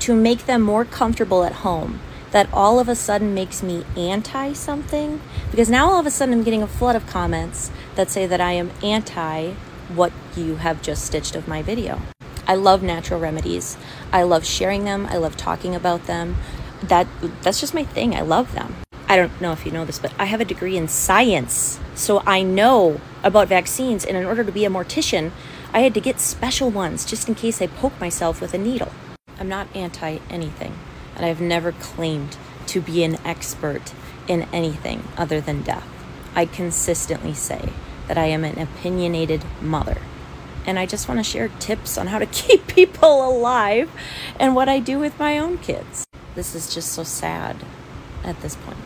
to 0.00 0.14
make 0.14 0.46
them 0.46 0.60
more 0.60 0.84
comfortable 0.84 1.44
at 1.44 1.62
home, 1.64 2.00
that 2.32 2.52
all 2.52 2.80
of 2.80 2.88
a 2.88 2.96
sudden 2.96 3.32
makes 3.32 3.62
me 3.62 3.84
anti 3.96 4.52
something? 4.52 5.20
Because 5.52 5.70
now 5.70 5.90
all 5.90 6.00
of 6.00 6.06
a 6.06 6.10
sudden 6.10 6.34
I'm 6.34 6.42
getting 6.42 6.64
a 6.64 6.66
flood 6.66 6.96
of 6.96 7.06
comments 7.06 7.70
that 7.94 8.10
say 8.10 8.26
that 8.26 8.40
I 8.40 8.52
am 8.52 8.72
anti 8.82 9.52
what 9.94 10.12
you 10.36 10.56
have 10.56 10.82
just 10.82 11.04
stitched 11.04 11.36
of 11.36 11.48
my 11.48 11.62
video. 11.62 12.00
I 12.46 12.56
love 12.56 12.82
natural 12.82 13.20
remedies. 13.20 13.76
I 14.12 14.24
love 14.24 14.44
sharing 14.44 14.84
them. 14.84 15.06
I 15.06 15.16
love 15.16 15.36
talking 15.36 15.76
about 15.76 16.06
them. 16.06 16.36
That 16.82 17.06
that's 17.42 17.60
just 17.60 17.74
my 17.74 17.84
thing. 17.84 18.16
I 18.16 18.22
love 18.22 18.52
them. 18.52 18.74
I 19.10 19.16
don't 19.16 19.40
know 19.40 19.50
if 19.50 19.66
you 19.66 19.72
know 19.72 19.84
this, 19.84 19.98
but 19.98 20.12
I 20.20 20.26
have 20.26 20.40
a 20.40 20.44
degree 20.44 20.76
in 20.76 20.86
science. 20.86 21.80
So 21.96 22.22
I 22.24 22.44
know 22.44 23.00
about 23.24 23.48
vaccines 23.48 24.04
and 24.04 24.16
in 24.16 24.24
order 24.24 24.44
to 24.44 24.52
be 24.52 24.64
a 24.64 24.70
mortician, 24.70 25.32
I 25.72 25.80
had 25.80 25.94
to 25.94 26.00
get 26.00 26.20
special 26.20 26.70
ones 26.70 27.04
just 27.04 27.28
in 27.28 27.34
case 27.34 27.60
I 27.60 27.66
poke 27.66 27.98
myself 27.98 28.40
with 28.40 28.54
a 28.54 28.58
needle. 28.58 28.92
I'm 29.40 29.48
not 29.48 29.66
anti 29.74 30.18
anything, 30.30 30.78
and 31.16 31.26
I've 31.26 31.40
never 31.40 31.72
claimed 31.72 32.36
to 32.68 32.80
be 32.80 33.02
an 33.02 33.16
expert 33.24 33.92
in 34.28 34.42
anything 34.52 35.02
other 35.16 35.40
than 35.40 35.62
death. 35.62 35.88
I 36.36 36.46
consistently 36.46 37.34
say 37.34 37.70
that 38.06 38.16
I 38.16 38.26
am 38.26 38.44
an 38.44 38.60
opinionated 38.60 39.42
mother 39.60 39.98
and 40.64 40.78
I 40.78 40.86
just 40.86 41.08
want 41.08 41.18
to 41.18 41.24
share 41.24 41.48
tips 41.58 41.98
on 41.98 42.06
how 42.06 42.20
to 42.20 42.26
keep 42.30 42.68
people 42.68 43.28
alive 43.28 43.90
and 44.38 44.54
what 44.54 44.68
I 44.68 44.78
do 44.78 45.00
with 45.00 45.18
my 45.18 45.36
own 45.36 45.58
kids. 45.58 46.06
This 46.36 46.54
is 46.54 46.72
just 46.72 46.92
so 46.92 47.02
sad 47.02 47.56
at 48.22 48.40
this 48.40 48.54
point. 48.54 48.78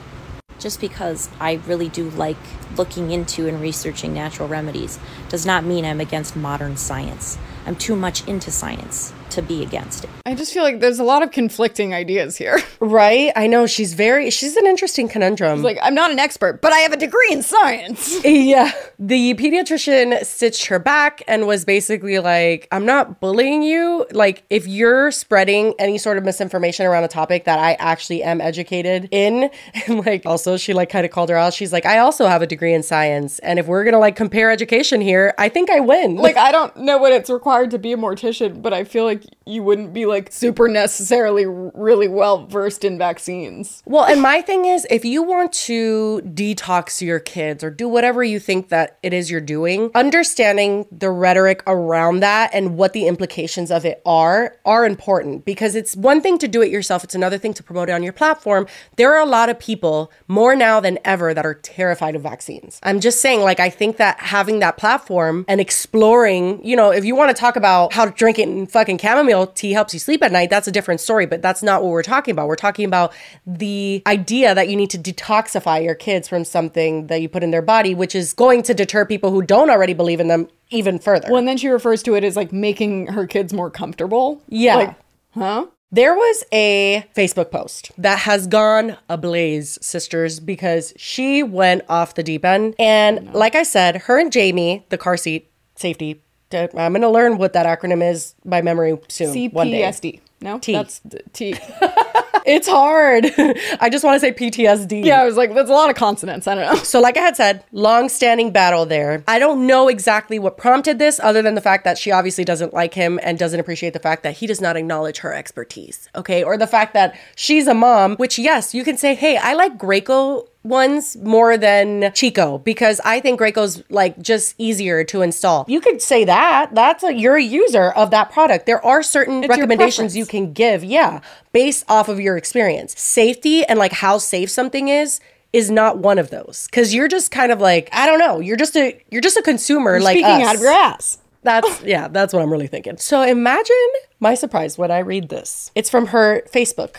Just 0.59 0.81
because 0.81 1.29
I 1.41 1.61
really 1.67 1.89
do 1.89 2.11
like 2.11 2.37
looking 2.77 3.11
into 3.11 3.49
and 3.49 3.61
researching 3.61 4.15
natural 4.15 4.49
remedies 4.49 4.99
does 5.29 5.45
not 5.45 5.65
mean 5.65 5.85
I'm 5.85 6.01
against 6.01 6.37
modern 6.37 6.77
science. 6.77 7.37
I'm 7.67 7.77
too 7.77 7.97
much 7.97 8.27
into 8.29 8.51
science 8.51 9.13
to 9.31 9.43
be 9.43 9.63
against 9.63 10.05
it. 10.05 10.11
I 10.27 10.35
just 10.35 10.53
feel 10.55 10.63
like 10.63 10.81
there's 10.81 10.99
a 10.99 11.05
lot 11.05 11.23
of 11.23 11.31
conflicting 11.31 11.93
ideas 11.95 12.37
here. 12.37 12.61
Right? 12.81 13.33
I 13.35 13.47
know 13.47 13.67
she's 13.67 13.95
very 13.95 14.31
she's 14.31 14.57
an 14.57 14.67
interesting 14.67 15.09
conundrum. 15.09 15.55
It's 15.55 15.65
like 15.65 15.79
I'm 15.81 15.95
not 15.95 16.11
an 16.11 16.19
expert, 16.19 16.61
but 16.61 16.73
I 16.73 16.79
have 16.81 16.93
a 16.93 16.99
degree 16.99 17.29
in 17.31 17.43
science. 17.43 18.23
yeah. 18.25 18.73
The 18.99 19.35
pediatrician 19.35 20.23
stitched 20.25 20.67
her 20.67 20.79
back 20.79 21.23
and 21.27 21.47
was 21.47 21.65
basically 21.65 22.19
like, 22.19 22.69
I'm 22.71 22.85
not 22.85 23.21
bullying 23.21 23.63
you. 23.63 24.07
Like, 24.13 24.45
if 24.51 24.67
you're 24.67 25.11
spreading 25.13 25.73
any 25.79 25.97
sort 25.97 26.19
of 26.19 26.25
misinformation 26.25 26.85
around 26.85 27.05
a 27.05 27.09
topic 27.09 27.45
that 27.45 27.59
I 27.59 27.73
actually 27.75 28.23
am 28.23 28.41
educated 28.41 29.09
in, 29.11 29.51
and 29.87 30.05
like 30.05 30.27
also 30.27 30.59
she 30.59 30.75
like 30.75 30.91
kind 30.91 31.07
of 31.07 31.11
called 31.11 31.31
her 31.31 31.37
out. 31.37 31.55
She's 31.55 31.73
like, 31.73 31.87
I 31.87 31.99
also 32.01 32.27
have 32.27 32.43
a 32.43 32.47
degree 32.47 32.75
in 32.75 32.83
science. 32.83 33.39
And 33.39 33.59
if 33.59 33.67
we're 33.67 33.85
gonna 33.85 33.99
like 33.99 34.15
compare 34.17 34.51
education 34.51 35.01
here, 35.01 35.33
I 35.39 35.49
think 35.49 35.71
I 35.71 35.81
win. 35.81 36.17
Like 36.17 36.37
I 36.37 36.53
don't 36.53 36.77
know 36.77 36.99
what 36.99 37.13
it's 37.13 37.31
required 37.31 37.54
to 37.63 37.79
be 37.79 37.93
a 37.93 37.97
mortician, 37.97 38.63
but 38.63 38.73
I 38.73 38.85
feel 38.85 39.05
like 39.05 39.25
you 39.47 39.63
wouldn't 39.63 39.93
be 39.93 40.07
like 40.07 40.33
super 40.33 40.69
necessarily 40.69 41.45
really 41.47 42.09
well 42.09 42.47
versed 42.47 42.85
in 42.85 42.99
vaccines. 42.99 43.83
Well, 43.87 44.05
and 44.05 44.21
my 44.21 44.41
thing 44.41 44.65
is, 44.65 44.87
if 44.91 45.05
you 45.05 45.23
want 45.23 45.53
to 45.53 46.21
detox 46.25 47.01
your 47.01 47.21
kids 47.21 47.63
or 47.63 47.71
do 47.71 47.89
whatever 47.89 48.25
you 48.25 48.41
think 48.41 48.69
that 48.69 48.99
it 49.03 49.13
is 49.13 49.31
you're 49.31 49.41
doing, 49.41 49.91
understanding 49.95 50.87
the 50.91 51.11
rhetoric 51.11 51.63
around 51.67 52.21
that 52.21 52.51
and 52.53 52.77
what 52.77 52.93
the 52.93 53.07
implications 53.07 53.71
of 53.71 53.85
it 53.85 54.01
are 54.05 54.57
are 54.65 54.87
important 54.87 55.45
because 55.45 55.75
it's 55.75 55.95
one 55.97 56.21
thing 56.21 56.39
to 56.39 56.49
do 56.49 56.63
it 56.63 56.71
yourself, 56.71 57.05
it's 57.05 57.15
another 57.15 57.39
thing 57.39 57.55
to 57.55 57.63
promote 57.63 57.89
it 57.89 57.93
on 57.93 58.03
your 58.03 58.13
platform. 58.13 58.67
There 58.97 59.15
are 59.15 59.21
a 59.21 59.27
lot 59.27 59.49
of 59.49 59.59
people 59.59 60.11
more 60.29 60.57
now 60.57 60.81
than 60.81 60.99
ever 61.05 61.35
that 61.35 61.45
are 61.45 61.55
terrified 61.55 62.17
of 62.17 62.23
vaccines. 62.23 62.81
I'm 62.83 63.01
just 63.01 63.21
saying, 63.21 63.41
like, 63.41 63.61
I 63.61 63.71
think 63.71 63.99
that 63.99 64.19
having 64.21 64.61
that 64.61 64.77
platform 64.77 65.45
and 65.49 65.61
exploring, 65.61 66.65
you 66.65 66.77
know, 66.77 66.91
if 66.91 67.05
you 67.05 67.15
want 67.15 67.35
to 67.35 67.41
talk 67.45 67.57
about 67.57 67.93
how 67.93 68.07
drinking 68.07 68.67
fucking 68.67 68.99
chamomile 68.99 69.47
tea 69.49 69.73
helps 69.73 69.93
you 69.93 70.01
sleep 70.01 70.23
at 70.23 70.33
night, 70.33 70.51
that's 70.51 70.67
a 70.67 70.73
different 70.73 71.01
story, 71.01 71.27
but 71.27 71.43
that's 71.43 71.63
not 71.63 71.83
what 71.83 71.91
we're 71.91 72.03
talking 72.03 72.33
about. 72.33 72.49
We're 72.49 72.57
talking 72.57 72.87
about 72.87 73.13
the 73.47 74.03
idea 74.07 74.55
that 74.55 74.69
you 74.69 74.77
need 74.77 74.91
to 74.91 74.99
detoxify 74.99 75.85
your 75.85 75.95
kids 75.95 76.29
from 76.29 76.45
something 76.45 77.09
that 77.09 77.21
you 77.21 77.29
put 77.29 77.43
in 77.43 77.51
their 77.51 77.63
body, 77.63 77.95
which 77.95 78.15
is 78.15 78.33
going 78.33 78.63
to 78.63 78.75
deter 78.75 79.05
people 79.05 79.31
who 79.31 79.43
don't 79.43 79.71
already 79.71 79.95
believe 79.95 80.21
in 80.21 80.29
them 80.29 80.49
even 80.71 80.99
further. 80.99 81.29
Well, 81.29 81.39
and 81.39 81.47
then 81.47 81.59
she 81.59 81.69
refers 81.69 82.03
to 82.05 82.15
it 82.15 82.25
as 82.25 82.37
like 82.37 82.53
making 82.53 83.09
her 83.09 83.27
kids 83.27 83.53
more 83.53 83.71
comfortable. 83.71 84.43
Yeah. 84.49 84.77
Like, 84.77 84.95
huh? 85.35 85.67
There 85.93 86.15
was 86.15 86.45
a 86.51 87.07
Facebook 87.15 87.53
post 87.53 87.93
that 87.99 88.21
has 88.21 88.49
gone 88.49 88.97
ablaze, 89.09 89.79
sisters, 89.81 90.41
because 90.41 90.93
she 90.97 91.45
went 91.45 91.83
off 91.89 92.17
the 92.17 92.25
deep 92.25 92.45
end. 92.45 92.75
And 92.81 93.33
like 93.33 93.55
I 93.55 93.63
said, 93.63 93.97
her 94.09 94.19
and 94.19 94.33
Jamie, 94.33 94.87
the 94.89 94.99
car 94.99 95.17
seat 95.17 95.53
safety, 95.77 96.24
I'm 96.55 96.93
going 96.93 97.03
to 97.03 97.09
learn 97.09 97.39
what 97.39 97.53
that 97.53 97.67
acronym 97.67 98.09
is 98.09 98.35
by 98.45 98.63
memory 98.63 98.99
soon. 99.09 99.35
CPSD. 99.35 100.21
No, 100.41 100.59
T. 100.59 100.73
that's 100.73 101.01
T. 101.33 101.57
It's 102.47 102.69
hard. 102.69 103.25
I 103.81 103.89
just 103.91 104.05
want 104.05 104.17
to 104.17 104.21
say 104.21 104.33
PTSD. 104.33 105.05
yeah, 105.05 105.23
I 105.23 105.25
was 105.25 105.37
like, 105.37 105.55
that's 105.55 105.71
a 105.71 105.73
lot 105.73 105.89
of 105.89 105.97
consonants. 105.97 106.47
I 106.47 106.55
don't 106.55 106.75
know. 106.75 106.83
So, 106.83 107.01
like 107.01 107.17
I 107.17 107.21
had 107.21 107.37
said, 107.37 107.65
long 107.73 108.09
standing 108.11 108.51
battle 108.51 108.85
there. 108.85 109.25
I 109.27 109.39
don't 109.39 109.67
know 109.67 109.89
exactly 109.89 110.39
what 110.39 110.59
prompted 110.59 110.99
this, 110.99 111.19
other 111.21 111.41
than 111.41 111.55
the 111.55 111.63
fact 111.63 111.85
that 111.85 111.97
she 111.97 112.11
obviously 112.11 112.45
doesn't 112.45 112.75
like 112.75 112.93
him 112.93 113.19
and 113.23 113.39
doesn't 113.39 113.59
appreciate 113.59 113.95
the 113.95 113.99
fact 113.99 114.23
that 114.25 114.37
he 114.37 114.47
does 114.47 114.61
not 114.61 114.77
acknowledge 114.77 115.19
her 115.19 115.33
expertise. 115.33 116.09
Okay. 116.15 116.45
Or 116.45 116.59
the 116.59 116.67
fact 116.67 116.93
that 116.93 117.19
she's 117.35 117.67
a 117.67 117.75
mom, 117.75 118.17
which, 118.17 118.39
yes, 118.39 118.75
you 118.75 118.85
can 118.85 118.99
say, 118.99 119.15
hey, 119.15 119.39
I 119.39 119.55
like 119.55 119.79
Graco 119.79 120.47
ones 120.65 121.17
more 121.19 121.57
than 121.57 122.11
Chicco 122.15 122.59
because 122.59 123.01
I 123.05 123.21
think 123.21 123.39
Graco's 123.39 123.83
like 123.91 124.21
just 124.21 124.55
easier 124.59 125.05
to 125.05 125.23
install. 125.23 125.65
You 125.69 125.81
could 125.81 126.01
say 126.03 126.25
that. 126.25 126.75
That's 126.75 127.05
a 127.05 127.13
you're 127.15 127.37
a 127.37 127.43
user 127.43 127.91
of 127.93 128.11
that 128.11 128.33
product. 128.33 128.67
There 128.67 128.85
are 128.85 129.03
certain 129.03 129.45
It's 129.45 129.49
recommendations 129.51 130.17
you 130.17 130.27
can 130.27 130.53
give, 130.53 130.83
yeah, 130.83 131.21
based 131.53 131.85
off 131.89 132.09
of 132.09 132.19
your 132.19 132.37
experience. 132.37 132.99
Safety 133.01 133.65
and 133.65 133.79
like 133.79 133.93
how 133.93 134.19
safe 134.19 134.51
something 134.51 134.89
is 134.89 135.21
is 135.53 135.71
not 135.71 135.99
one 135.99 136.19
of 136.19 136.31
those 136.31 136.67
cuz 136.73 136.93
you're 136.93 137.07
just 137.09 137.31
kind 137.31 137.53
of 137.53 137.61
like, 137.61 137.89
I 137.93 138.07
don't 138.07 138.19
know, 138.19 138.41
you're 138.41 138.57
just 138.57 138.77
a 138.77 138.99
you're 139.11 139.21
just 139.21 139.37
a 139.37 139.43
consumer 139.43 139.93
You're 139.93 140.01
like 140.01 140.17
speaking 140.17 140.43
us. 140.43 140.49
out 140.49 140.55
of 140.57 140.61
your 140.63 140.73
ass. 140.73 141.19
That's 141.43 141.83
yeah, 141.85 142.09
that's 142.09 142.33
what 142.33 142.43
I'm 142.43 142.51
really 142.51 142.67
thinking. 142.67 142.97
So 142.97 143.23
imagine 143.23 143.77
my 144.19 144.35
surprise 144.35 144.79
when 144.79 144.91
I 144.91 145.01
read 145.01 145.29
this. 145.29 145.71
It's 145.75 145.91
from 145.91 146.07
her 146.07 146.43
Facebook. 146.53 146.97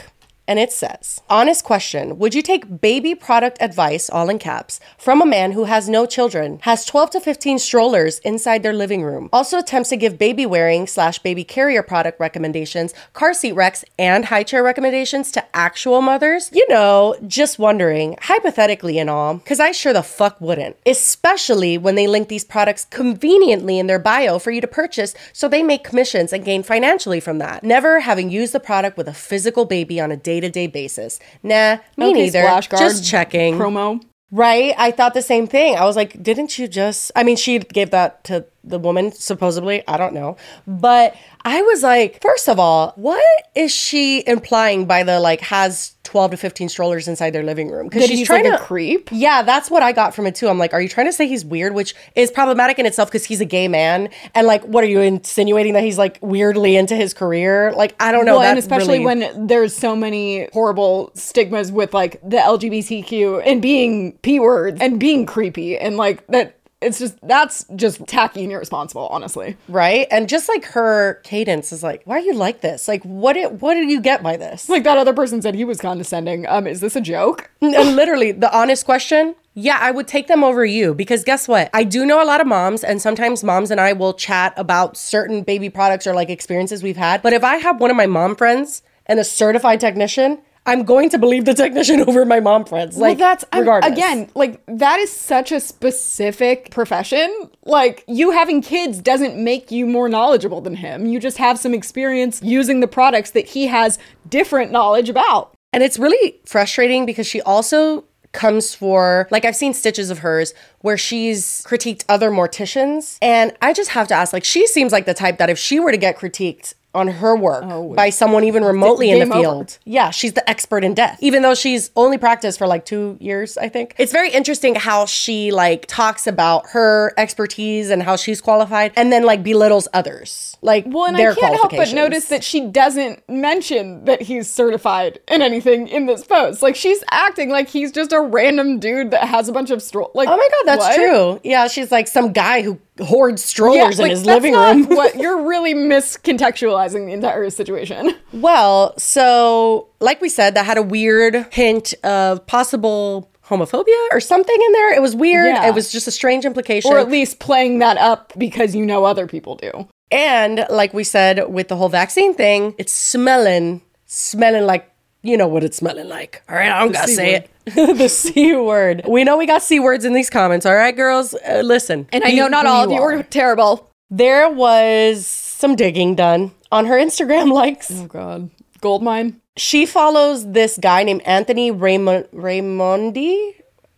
And 0.47 0.59
it 0.59 0.71
says, 0.71 1.21
honest 1.29 1.63
question 1.63 2.19
Would 2.19 2.35
you 2.35 2.41
take 2.41 2.81
baby 2.81 3.15
product 3.15 3.57
advice, 3.59 4.09
all 4.09 4.29
in 4.29 4.37
caps, 4.37 4.79
from 4.97 5.21
a 5.21 5.25
man 5.25 5.53
who 5.53 5.63
has 5.63 5.89
no 5.89 6.05
children, 6.05 6.59
has 6.61 6.85
12 6.85 7.11
to 7.11 7.19
15 7.19 7.57
strollers 7.57 8.19
inside 8.19 8.61
their 8.61 8.73
living 8.73 9.03
room, 9.03 9.29
also 9.33 9.57
attempts 9.57 9.89
to 9.89 9.97
give 9.97 10.19
baby 10.19 10.45
wearing 10.45 10.85
slash 10.85 11.19
baby 11.19 11.43
carrier 11.43 11.81
product 11.81 12.19
recommendations, 12.19 12.93
car 13.13 13.33
seat 13.33 13.55
recs, 13.55 13.83
and 13.97 14.25
high 14.25 14.43
chair 14.43 14.61
recommendations 14.61 15.31
to 15.31 15.43
actual 15.55 16.01
mothers? 16.01 16.49
You 16.53 16.65
know, 16.69 17.15
just 17.25 17.57
wondering, 17.57 18.17
hypothetically 18.21 18.99
and 18.99 19.09
all, 19.09 19.35
because 19.35 19.59
I 19.59 19.71
sure 19.71 19.93
the 19.93 20.03
fuck 20.03 20.39
wouldn't. 20.39 20.77
Especially 20.85 21.77
when 21.77 21.95
they 21.95 22.07
link 22.07 22.27
these 22.27 22.45
products 22.45 22.85
conveniently 22.85 23.79
in 23.79 23.87
their 23.87 23.99
bio 23.99 24.37
for 24.37 24.51
you 24.51 24.61
to 24.61 24.67
purchase 24.67 25.15
so 25.33 25.47
they 25.47 25.63
make 25.63 25.83
commissions 25.83 26.31
and 26.31 26.45
gain 26.45 26.61
financially 26.61 27.19
from 27.19 27.39
that. 27.39 27.63
Never 27.63 28.01
having 28.01 28.29
used 28.29 28.53
the 28.53 28.59
product 28.59 28.97
with 28.97 29.07
a 29.07 29.13
physical 29.13 29.65
baby 29.65 29.99
on 29.99 30.11
a 30.11 30.17
day 30.35 30.47
to 30.47 30.49
day 30.49 30.67
basis. 30.67 31.19
Nah, 31.43 31.77
me 31.97 32.05
Okay, 32.07 32.13
neither. 32.23 32.41
Splash 32.41 32.67
Guard 32.67 32.81
Just 32.81 33.05
checking. 33.05 33.55
promo. 33.57 34.01
Right? 34.31 34.73
I 34.77 34.91
thought 34.91 35.13
the 35.13 35.21
same 35.21 35.47
thing. 35.47 35.75
I 35.77 35.85
was 35.85 35.95
like, 35.95 36.21
didn't 36.21 36.57
you 36.59 36.67
just 36.67 37.11
I 37.15 37.23
mean, 37.23 37.35
she 37.37 37.59
gave 37.59 37.91
that 37.91 38.23
to 38.25 38.45
the 38.65 38.79
woman 38.79 39.11
supposedly, 39.11 39.83
I 39.87 39.97
don't 39.97 40.13
know. 40.13 40.37
But 40.67 41.15
I 41.43 41.61
was 41.61 41.83
like, 41.83 42.21
first 42.21 42.49
of 42.49 42.59
all, 42.59 42.93
what 42.95 43.23
is 43.53 43.73
she 43.73 44.25
implying 44.27 44.85
by 44.85 45.03
the 45.03 45.19
like 45.19 45.41
has 45.41 45.95
12 46.03 46.31
to 46.31 46.37
15 46.37 46.69
strollers 46.69 47.07
inside 47.07 47.31
their 47.31 47.43
living 47.43 47.69
room 47.69 47.89
That 47.89 48.09
he's 48.09 48.29
like 48.29 48.45
a 48.45 48.57
creep? 48.57 49.09
Yeah, 49.11 49.43
that's 49.43 49.69
what 49.69 49.83
I 49.83 49.91
got 49.91 50.15
from 50.15 50.25
it 50.27 50.35
too. 50.35 50.47
I'm 50.47 50.57
like, 50.57 50.73
are 50.73 50.81
you 50.81 50.89
trying 50.89 51.07
to 51.07 51.13
say 51.13 51.27
he's 51.27 51.45
weird, 51.45 51.73
which 51.73 51.93
is 52.15 52.31
problematic 52.31 52.79
in 52.79 52.85
itself 52.85 53.09
because 53.09 53.25
he's 53.25 53.41
a 53.41 53.45
gay 53.45 53.67
man? 53.67 54.09
And 54.33 54.47
like, 54.47 54.63
what 54.63 54.83
are 54.83 54.87
you 54.87 55.01
insinuating 55.01 55.73
that 55.73 55.83
he's 55.83 55.97
like 55.97 56.17
weirdly 56.21 56.75
into 56.75 56.95
his 56.95 57.13
career? 57.13 57.73
Like, 57.73 57.95
I 57.99 58.11
don't 58.11 58.25
know. 58.25 58.39
Well, 58.39 58.49
and 58.49 58.57
especially 58.59 58.99
really- 58.99 59.23
when 59.23 59.47
there's 59.47 59.75
so 59.75 59.95
many 59.95 60.47
horrible 60.53 61.11
stigmas 61.13 61.71
with 61.71 61.93
like 61.93 62.19
the 62.21 62.37
LGBTQ 62.37 63.43
and 63.45 63.61
being 63.61 64.13
p 64.23 64.39
words 64.39 64.81
and 64.81 64.99
being 64.99 65.25
creepy 65.25 65.77
and 65.77 65.97
like 65.97 66.25
that. 66.27 66.57
It's 66.85 66.99
just 66.99 67.17
that's 67.27 67.65
just 67.75 68.05
tacky 68.07 68.43
and 68.43 68.51
irresponsible, 68.51 69.07
honestly. 69.07 69.57
right? 69.67 70.07
And 70.11 70.29
just 70.29 70.47
like 70.47 70.65
her 70.65 71.15
cadence 71.23 71.71
is 71.71 71.83
like, 71.83 72.01
why 72.05 72.17
are 72.17 72.21
you 72.21 72.33
like 72.33 72.61
this? 72.61 72.87
Like, 72.87 73.03
what 73.03 73.33
did 73.33 73.61
what 73.61 73.73
did 73.73 73.89
you 73.89 73.99
get 74.01 74.23
by 74.23 74.37
this? 74.37 74.69
Like 74.69 74.83
that 74.83 74.97
other 74.97 75.13
person 75.13 75.41
said 75.41 75.55
he 75.55 75.65
was 75.65 75.79
condescending. 75.81 76.45
Um, 76.47 76.67
is 76.67 76.79
this 76.81 76.95
a 76.95 77.01
joke? 77.01 77.49
and 77.61 77.95
literally, 77.95 78.31
the 78.31 78.55
honest 78.55 78.85
question. 78.85 79.35
Yeah, 79.57 79.77
I 79.79 79.91
would 79.91 80.05
take 80.07 80.27
them 80.27 80.43
over 80.43 80.65
you 80.65 80.93
because 80.93 81.23
guess 81.23 81.47
what? 81.47 81.69
I 81.73 81.85
do 81.85 82.05
know 82.05 82.21
a 82.21 82.27
lot 82.27 82.41
of 82.41 82.47
moms, 82.47 82.83
and 82.83 83.01
sometimes 83.01 83.41
moms 83.41 83.71
and 83.71 83.79
I 83.79 83.93
will 83.93 84.13
chat 84.13 84.53
about 84.57 84.97
certain 84.97 85.43
baby 85.43 85.69
products 85.69 86.05
or 86.05 86.13
like 86.13 86.29
experiences 86.29 86.83
we've 86.83 86.97
had. 86.97 87.21
But 87.21 87.31
if 87.31 87.41
I 87.43 87.55
have 87.57 87.79
one 87.79 87.89
of 87.89 87.95
my 87.95 88.05
mom 88.05 88.35
friends 88.35 88.81
and 89.05 89.17
a 89.17 89.23
certified 89.23 89.79
technician, 89.79 90.41
I'm 90.67 90.83
going 90.83 91.09
to 91.11 91.17
believe 91.17 91.45
the 91.45 91.53
technician 91.53 92.01
over 92.07 92.25
my 92.25 92.39
mom 92.39 92.65
friends. 92.65 92.97
Like, 92.97 93.19
well, 93.19 93.29
that's 93.29 93.45
I'm- 93.51 93.61
regardless. 93.61 93.91
again, 93.93 94.29
like 94.35 94.61
that 94.67 94.99
is 94.99 95.11
such 95.11 95.51
a 95.51 95.59
specific 95.59 96.71
profession. 96.71 97.49
Like 97.63 98.03
you 98.07 98.31
having 98.31 98.61
kids 98.61 98.99
doesn't 98.99 99.37
make 99.41 99.71
you 99.71 99.85
more 99.85 100.09
knowledgeable 100.09 100.61
than 100.61 100.75
him. 100.75 101.05
You 101.05 101.19
just 101.19 101.37
have 101.37 101.59
some 101.59 101.73
experience 101.73 102.41
using 102.43 102.79
the 102.79 102.87
products 102.87 103.31
that 103.31 103.47
he 103.47 103.67
has 103.67 103.97
different 104.27 104.71
knowledge 104.71 105.09
about. 105.09 105.53
And 105.71 105.83
it's 105.83 105.99
really 105.99 106.39
frustrating 106.45 107.05
because 107.05 107.27
she 107.27 107.41
also 107.41 108.05
comes 108.31 108.75
for 108.75 109.27
like 109.31 109.45
I've 109.45 109.55
seen 109.55 109.73
stitches 109.73 110.09
of 110.09 110.19
hers 110.19 110.53
where 110.79 110.97
she's 110.97 111.63
critiqued 111.65 112.03
other 112.09 112.29
morticians 112.29 113.17
and 113.21 113.55
I 113.61 113.71
just 113.71 113.91
have 113.91 114.09
to 114.09 114.13
ask 114.13 114.33
like 114.33 114.43
she 114.43 114.67
seems 114.67 114.91
like 114.91 115.05
the 115.05 115.13
type 115.13 115.37
that 115.37 115.49
if 115.49 115.57
she 115.57 115.79
were 115.79 115.89
to 115.91 115.97
get 115.97 116.17
critiqued 116.17 116.73
on 116.95 117.07
her 117.09 117.35
work 117.35 117.63
oh, 117.67 117.93
by 117.93 118.09
someone 118.09 118.43
even 118.43 118.63
remotely 118.63 119.11
in 119.11 119.19
the 119.19 119.25
game 119.25 119.33
over. 119.33 119.41
field. 119.41 119.77
Yeah, 119.83 120.09
she's 120.09 120.33
the 120.33 120.49
expert 120.49 120.83
in 120.83 120.93
death. 120.93 121.17
Even 121.21 121.43
though 121.43 121.53
she's 121.55 121.91
only 121.95 122.17
practiced 122.17 122.57
for 122.57 122.67
like 122.67 122.85
2 122.85 123.17
years, 123.19 123.57
I 123.57 123.69
think. 123.69 123.93
It's 123.97 124.11
very 124.11 124.31
interesting 124.31 124.75
how 124.75 125.05
she 125.05 125.51
like 125.51 125.85
talks 125.87 126.25
about 126.25 126.69
her 126.71 127.13
expertise 127.17 127.89
and 127.89 128.01
how 128.01 128.15
she's 128.15 128.41
qualified 128.41 128.93
and 128.95 129.11
then 129.11 129.23
like 129.23 129.43
belittles 129.43 129.87
others. 129.93 130.54
Like 130.65 130.85
Well, 130.87 131.05
and 131.05 131.15
I 131.15 131.33
can't 131.35 131.55
help 131.55 131.71
but 131.71 131.93
notice 131.93 132.25
that 132.25 132.43
she 132.43 132.61
doesn't 132.61 133.27
mention 133.29 134.05
that 134.05 134.23
he's 134.23 134.49
certified 134.49 135.19
in 135.27 135.43
anything 135.43 135.87
in 135.87 136.07
this 136.07 136.25
post. 136.25 136.63
Like 136.63 136.75
she's 136.75 137.03
acting 137.11 137.49
like 137.49 137.69
he's 137.69 137.91
just 137.91 138.11
a 138.11 138.19
random 138.19 138.79
dude 138.79 139.11
that 139.11 139.27
has 139.27 139.47
a 139.47 139.51
bunch 139.51 139.69
of 139.69 139.83
stroll. 139.83 140.09
Like, 140.15 140.27
Oh 140.27 140.35
my 140.35 140.49
god, 140.51 140.65
that's 140.65 140.85
what? 140.85 140.95
true. 140.95 141.39
Yeah, 141.43 141.67
she's 141.67 141.91
like 141.91 142.07
some 142.07 142.33
guy 142.33 142.63
who 142.63 142.79
hoards 142.99 143.43
strollers 143.43 143.99
in 143.99 144.03
like, 144.03 144.11
his 144.11 144.23
that's 144.23 144.43
living 144.43 144.55
room. 144.55 144.85
what 144.89 145.15
you're 145.17 145.47
really 145.47 145.75
miscontextualizing 145.75 147.05
the 147.05 147.13
entire 147.13 147.49
situation. 147.51 148.15
Well, 148.33 148.97
so 148.97 149.89
like 149.99 150.19
we 150.19 150.29
said, 150.29 150.55
that 150.55 150.65
had 150.65 150.77
a 150.77 150.83
weird 150.83 151.53
hint 151.53 151.93
of 152.03 152.45
possible 152.47 153.29
homophobia 153.47 154.07
or 154.11 154.19
something 154.19 154.55
in 154.59 154.71
there. 154.71 154.95
It 154.95 155.01
was 155.01 155.15
weird. 155.15 155.47
Yeah. 155.47 155.67
It 155.67 155.75
was 155.75 155.91
just 155.91 156.07
a 156.07 156.11
strange 156.11 156.45
implication. 156.45 156.91
Or 156.91 156.97
at 156.97 157.09
least 157.09 157.39
playing 157.39 157.79
that 157.79 157.97
up 157.97 158.33
because 158.37 158.75
you 158.75 158.85
know 158.85 159.05
other 159.05 159.27
people 159.27 159.55
do. 159.55 159.87
And 160.11 160.65
like 160.69 160.93
we 160.93 161.03
said 161.03 161.49
with 161.51 161.67
the 161.67 161.75
whole 161.75 161.89
vaccine 161.89 162.33
thing, 162.33 162.75
it's 162.77 162.91
smelling, 162.91 163.81
smelling 164.05 164.65
like 164.65 164.91
you 165.23 165.37
know 165.37 165.47
what 165.47 165.63
it's 165.63 165.77
smelling 165.77 166.07
like. 166.07 166.43
All 166.47 166.55
right, 166.55 166.71
I 166.71 166.79
don't 166.79 166.89
The 166.89 166.93
gotta 166.93 167.07
C 167.07 167.15
say 167.15 167.33
it. 167.35 167.49
the 167.97 168.07
C 168.07 168.55
word. 168.55 169.01
We 169.07 169.23
know 169.23 169.37
we 169.37 169.47
got 169.47 169.63
C 169.63 169.79
words 169.79 170.05
in 170.05 170.13
these 170.13 170.29
comments. 170.29 170.65
All 170.67 170.75
right, 170.75 170.95
girls, 170.95 171.33
uh, 171.33 171.61
listen. 171.65 172.07
And 172.13 172.23
I 172.23 172.31
know 172.31 172.47
not 172.47 172.67
all 172.67 172.83
of 172.85 172.91
you 172.91 173.01
are 173.01 173.23
terrible. 173.23 173.89
There 174.11 174.49
was 174.49 175.25
some 175.25 175.75
digging 175.75 176.13
done 176.13 176.51
on 176.71 176.85
her 176.85 176.95
Instagram 176.95 177.51
likes. 177.61 177.89
Oh 177.91 178.05
God, 178.05 178.51
gold 178.81 179.01
mine. 179.01 179.41
She 179.57 179.85
follows 179.87 180.51
this 180.51 180.77
guy 180.77 181.03
named 181.03 181.23
Anthony 181.23 181.71
Raymond 181.71 182.27
Raimondi. 182.33 183.55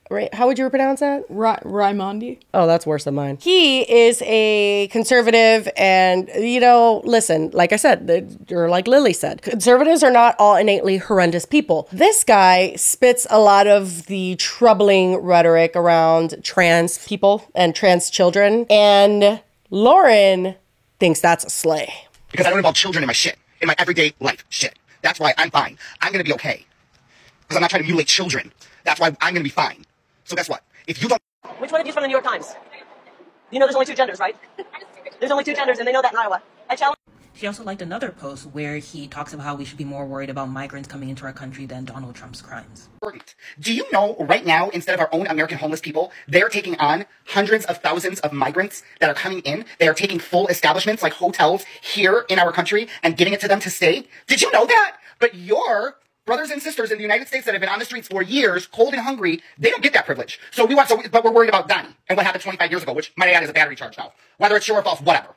Ra- 0.09 0.27
how 0.33 0.47
would 0.47 0.57
you 0.57 0.69
pronounce 0.69 1.01
that? 1.01 1.25
Ra- 1.29 1.59
Raimondi. 1.63 2.39
Oh, 2.53 2.65
that's 2.67 2.85
worse 2.85 3.03
than 3.03 3.15
mine. 3.15 3.37
He 3.41 3.81
is 3.81 4.21
a 4.25 4.87
conservative, 4.91 5.67
and 5.75 6.29
you 6.37 6.59
know, 6.59 7.01
listen, 7.03 7.49
like 7.53 7.73
I 7.73 7.75
said, 7.75 8.07
the- 8.07 8.55
or 8.55 8.69
like 8.69 8.87
Lily 8.87 9.13
said, 9.13 9.41
conservatives 9.41 10.03
are 10.03 10.11
not 10.11 10.35
all 10.39 10.55
innately 10.55 10.97
horrendous 10.97 11.45
people. 11.45 11.89
This 11.91 12.23
guy 12.23 12.73
spits 12.77 13.27
a 13.29 13.39
lot 13.39 13.67
of 13.67 14.05
the 14.07 14.35
troubling 14.37 15.17
rhetoric 15.17 15.75
around 15.75 16.35
trans 16.43 17.05
people 17.05 17.43
and 17.53 17.75
trans 17.75 18.09
children, 18.09 18.65
and 18.69 19.41
Lauren 19.69 20.55
thinks 20.99 21.19
that's 21.19 21.43
a 21.45 21.49
slay. 21.49 21.93
because 22.31 22.45
I 22.45 22.49
don't 22.49 22.59
involve 22.59 22.75
children 22.75 23.03
in 23.03 23.07
my 23.07 23.13
shit, 23.13 23.37
in 23.61 23.67
my 23.67 23.75
everyday 23.77 24.13
life 24.19 24.43
shit. 24.49 24.77
That's 25.01 25.19
why 25.19 25.33
I'm 25.37 25.51
fine. 25.51 25.77
I'm 26.01 26.11
gonna 26.11 26.23
be 26.23 26.33
okay. 26.33 26.65
Because 27.41 27.57
I'm 27.57 27.61
not 27.61 27.69
trying 27.69 27.81
to 27.83 27.87
mutilate 27.87 28.07
children. 28.07 28.51
That's 28.83 28.99
why 28.99 29.15
I'm 29.21 29.33
gonna 29.33 29.43
be 29.43 29.49
fine. 29.49 29.85
So 30.27 30.35
guess 30.35 30.49
what? 30.49 30.61
If 30.87 31.01
you 31.01 31.07
don't 31.07 31.21
Which 31.59 31.71
one 31.71 31.79
of 31.79 31.87
you's 31.87 31.93
from 31.93 32.03
the 32.03 32.07
New 32.07 32.13
York 32.13 32.25
Times? 32.25 32.53
You 33.49 33.59
know 33.59 33.65
there's 33.65 33.75
only 33.75 33.85
two 33.85 33.95
genders, 33.95 34.19
right? 34.19 34.35
There's 35.19 35.31
only 35.31 35.45
two 35.45 35.55
genders, 35.55 35.79
and 35.79 35.87
they 35.87 35.93
know 35.93 36.01
that 36.01 36.11
in 36.11 36.19
Iowa. 36.19 36.43
I 36.69 36.75
challenge. 36.75 36.97
She 37.33 37.47
also 37.47 37.63
liked 37.63 37.81
another 37.81 38.09
post 38.09 38.47
where 38.47 38.77
he 38.77 39.07
talks 39.07 39.31
about 39.33 39.43
how 39.43 39.55
we 39.55 39.63
should 39.63 39.77
be 39.77 39.85
more 39.85 40.05
worried 40.05 40.29
about 40.29 40.49
migrants 40.49 40.89
coming 40.89 41.07
into 41.07 41.23
our 41.23 41.31
country 41.31 41.65
than 41.65 41.85
Donald 41.85 42.13
Trump's 42.13 42.41
crimes. 42.41 42.89
Do 43.59 43.73
you 43.73 43.89
know 43.91 44.17
right 44.19 44.45
now, 44.45 44.69
instead 44.69 44.95
of 44.95 44.99
our 44.99 45.09
own 45.13 45.27
American 45.27 45.59
homeless 45.59 45.79
people, 45.79 46.11
they're 46.27 46.49
taking 46.49 46.75
on 46.77 47.05
hundreds 47.27 47.63
of 47.65 47.77
thousands 47.77 48.19
of 48.19 48.33
migrants 48.33 48.83
that 48.99 49.09
are 49.09 49.13
coming 49.13 49.39
in. 49.41 49.65
They 49.79 49.87
are 49.87 49.93
taking 49.93 50.19
full 50.19 50.47
establishments 50.47 51.01
like 51.03 51.13
hotels 51.13 51.63
here 51.81 52.25
in 52.27 52.37
our 52.37 52.51
country 52.51 52.89
and 53.01 53.15
giving 53.15 53.33
it 53.33 53.39
to 53.41 53.47
them 53.47 53.61
to 53.61 53.69
stay. 53.69 54.07
Did 54.25 54.41
you 54.41 54.51
know 54.51 54.65
that? 54.65 54.97
But 55.19 55.35
your 55.35 55.97
brothers 56.27 56.51
and 56.51 56.61
sisters 56.61 56.91
in 56.91 56.97
the 56.97 57.01
United 57.01 57.27
States 57.27 57.45
that 57.45 57.53
have 57.55 57.61
been 57.61 57.69
on 57.69 57.79
the 57.79 57.85
streets 57.85 58.07
for 58.07 58.21
years, 58.21 58.67
cold 58.67 58.93
and 58.93 59.01
hungry, 59.01 59.41
they 59.57 59.71
don't 59.71 59.81
get 59.81 59.93
that 59.93 60.05
privilege. 60.05 60.39
So 60.51 60.65
we 60.65 60.75
want, 60.75 60.89
so, 60.89 61.01
but 61.11 61.23
we're 61.23 61.31
worried 61.31 61.49
about 61.49 61.67
Donnie 61.67 61.95
and 62.09 62.17
what 62.17 62.25
happened 62.25 62.43
25 62.43 62.69
years 62.69 62.83
ago, 62.83 62.93
which 62.93 63.11
might 63.15 63.29
add 63.29 63.41
is 63.41 63.49
a 63.49 63.53
battery 63.53 63.75
charge 63.75 63.97
now. 63.97 64.13
Whether 64.37 64.57
it's 64.57 64.65
true 64.67 64.75
or 64.75 64.83
false, 64.83 64.99
whatever. 65.01 65.36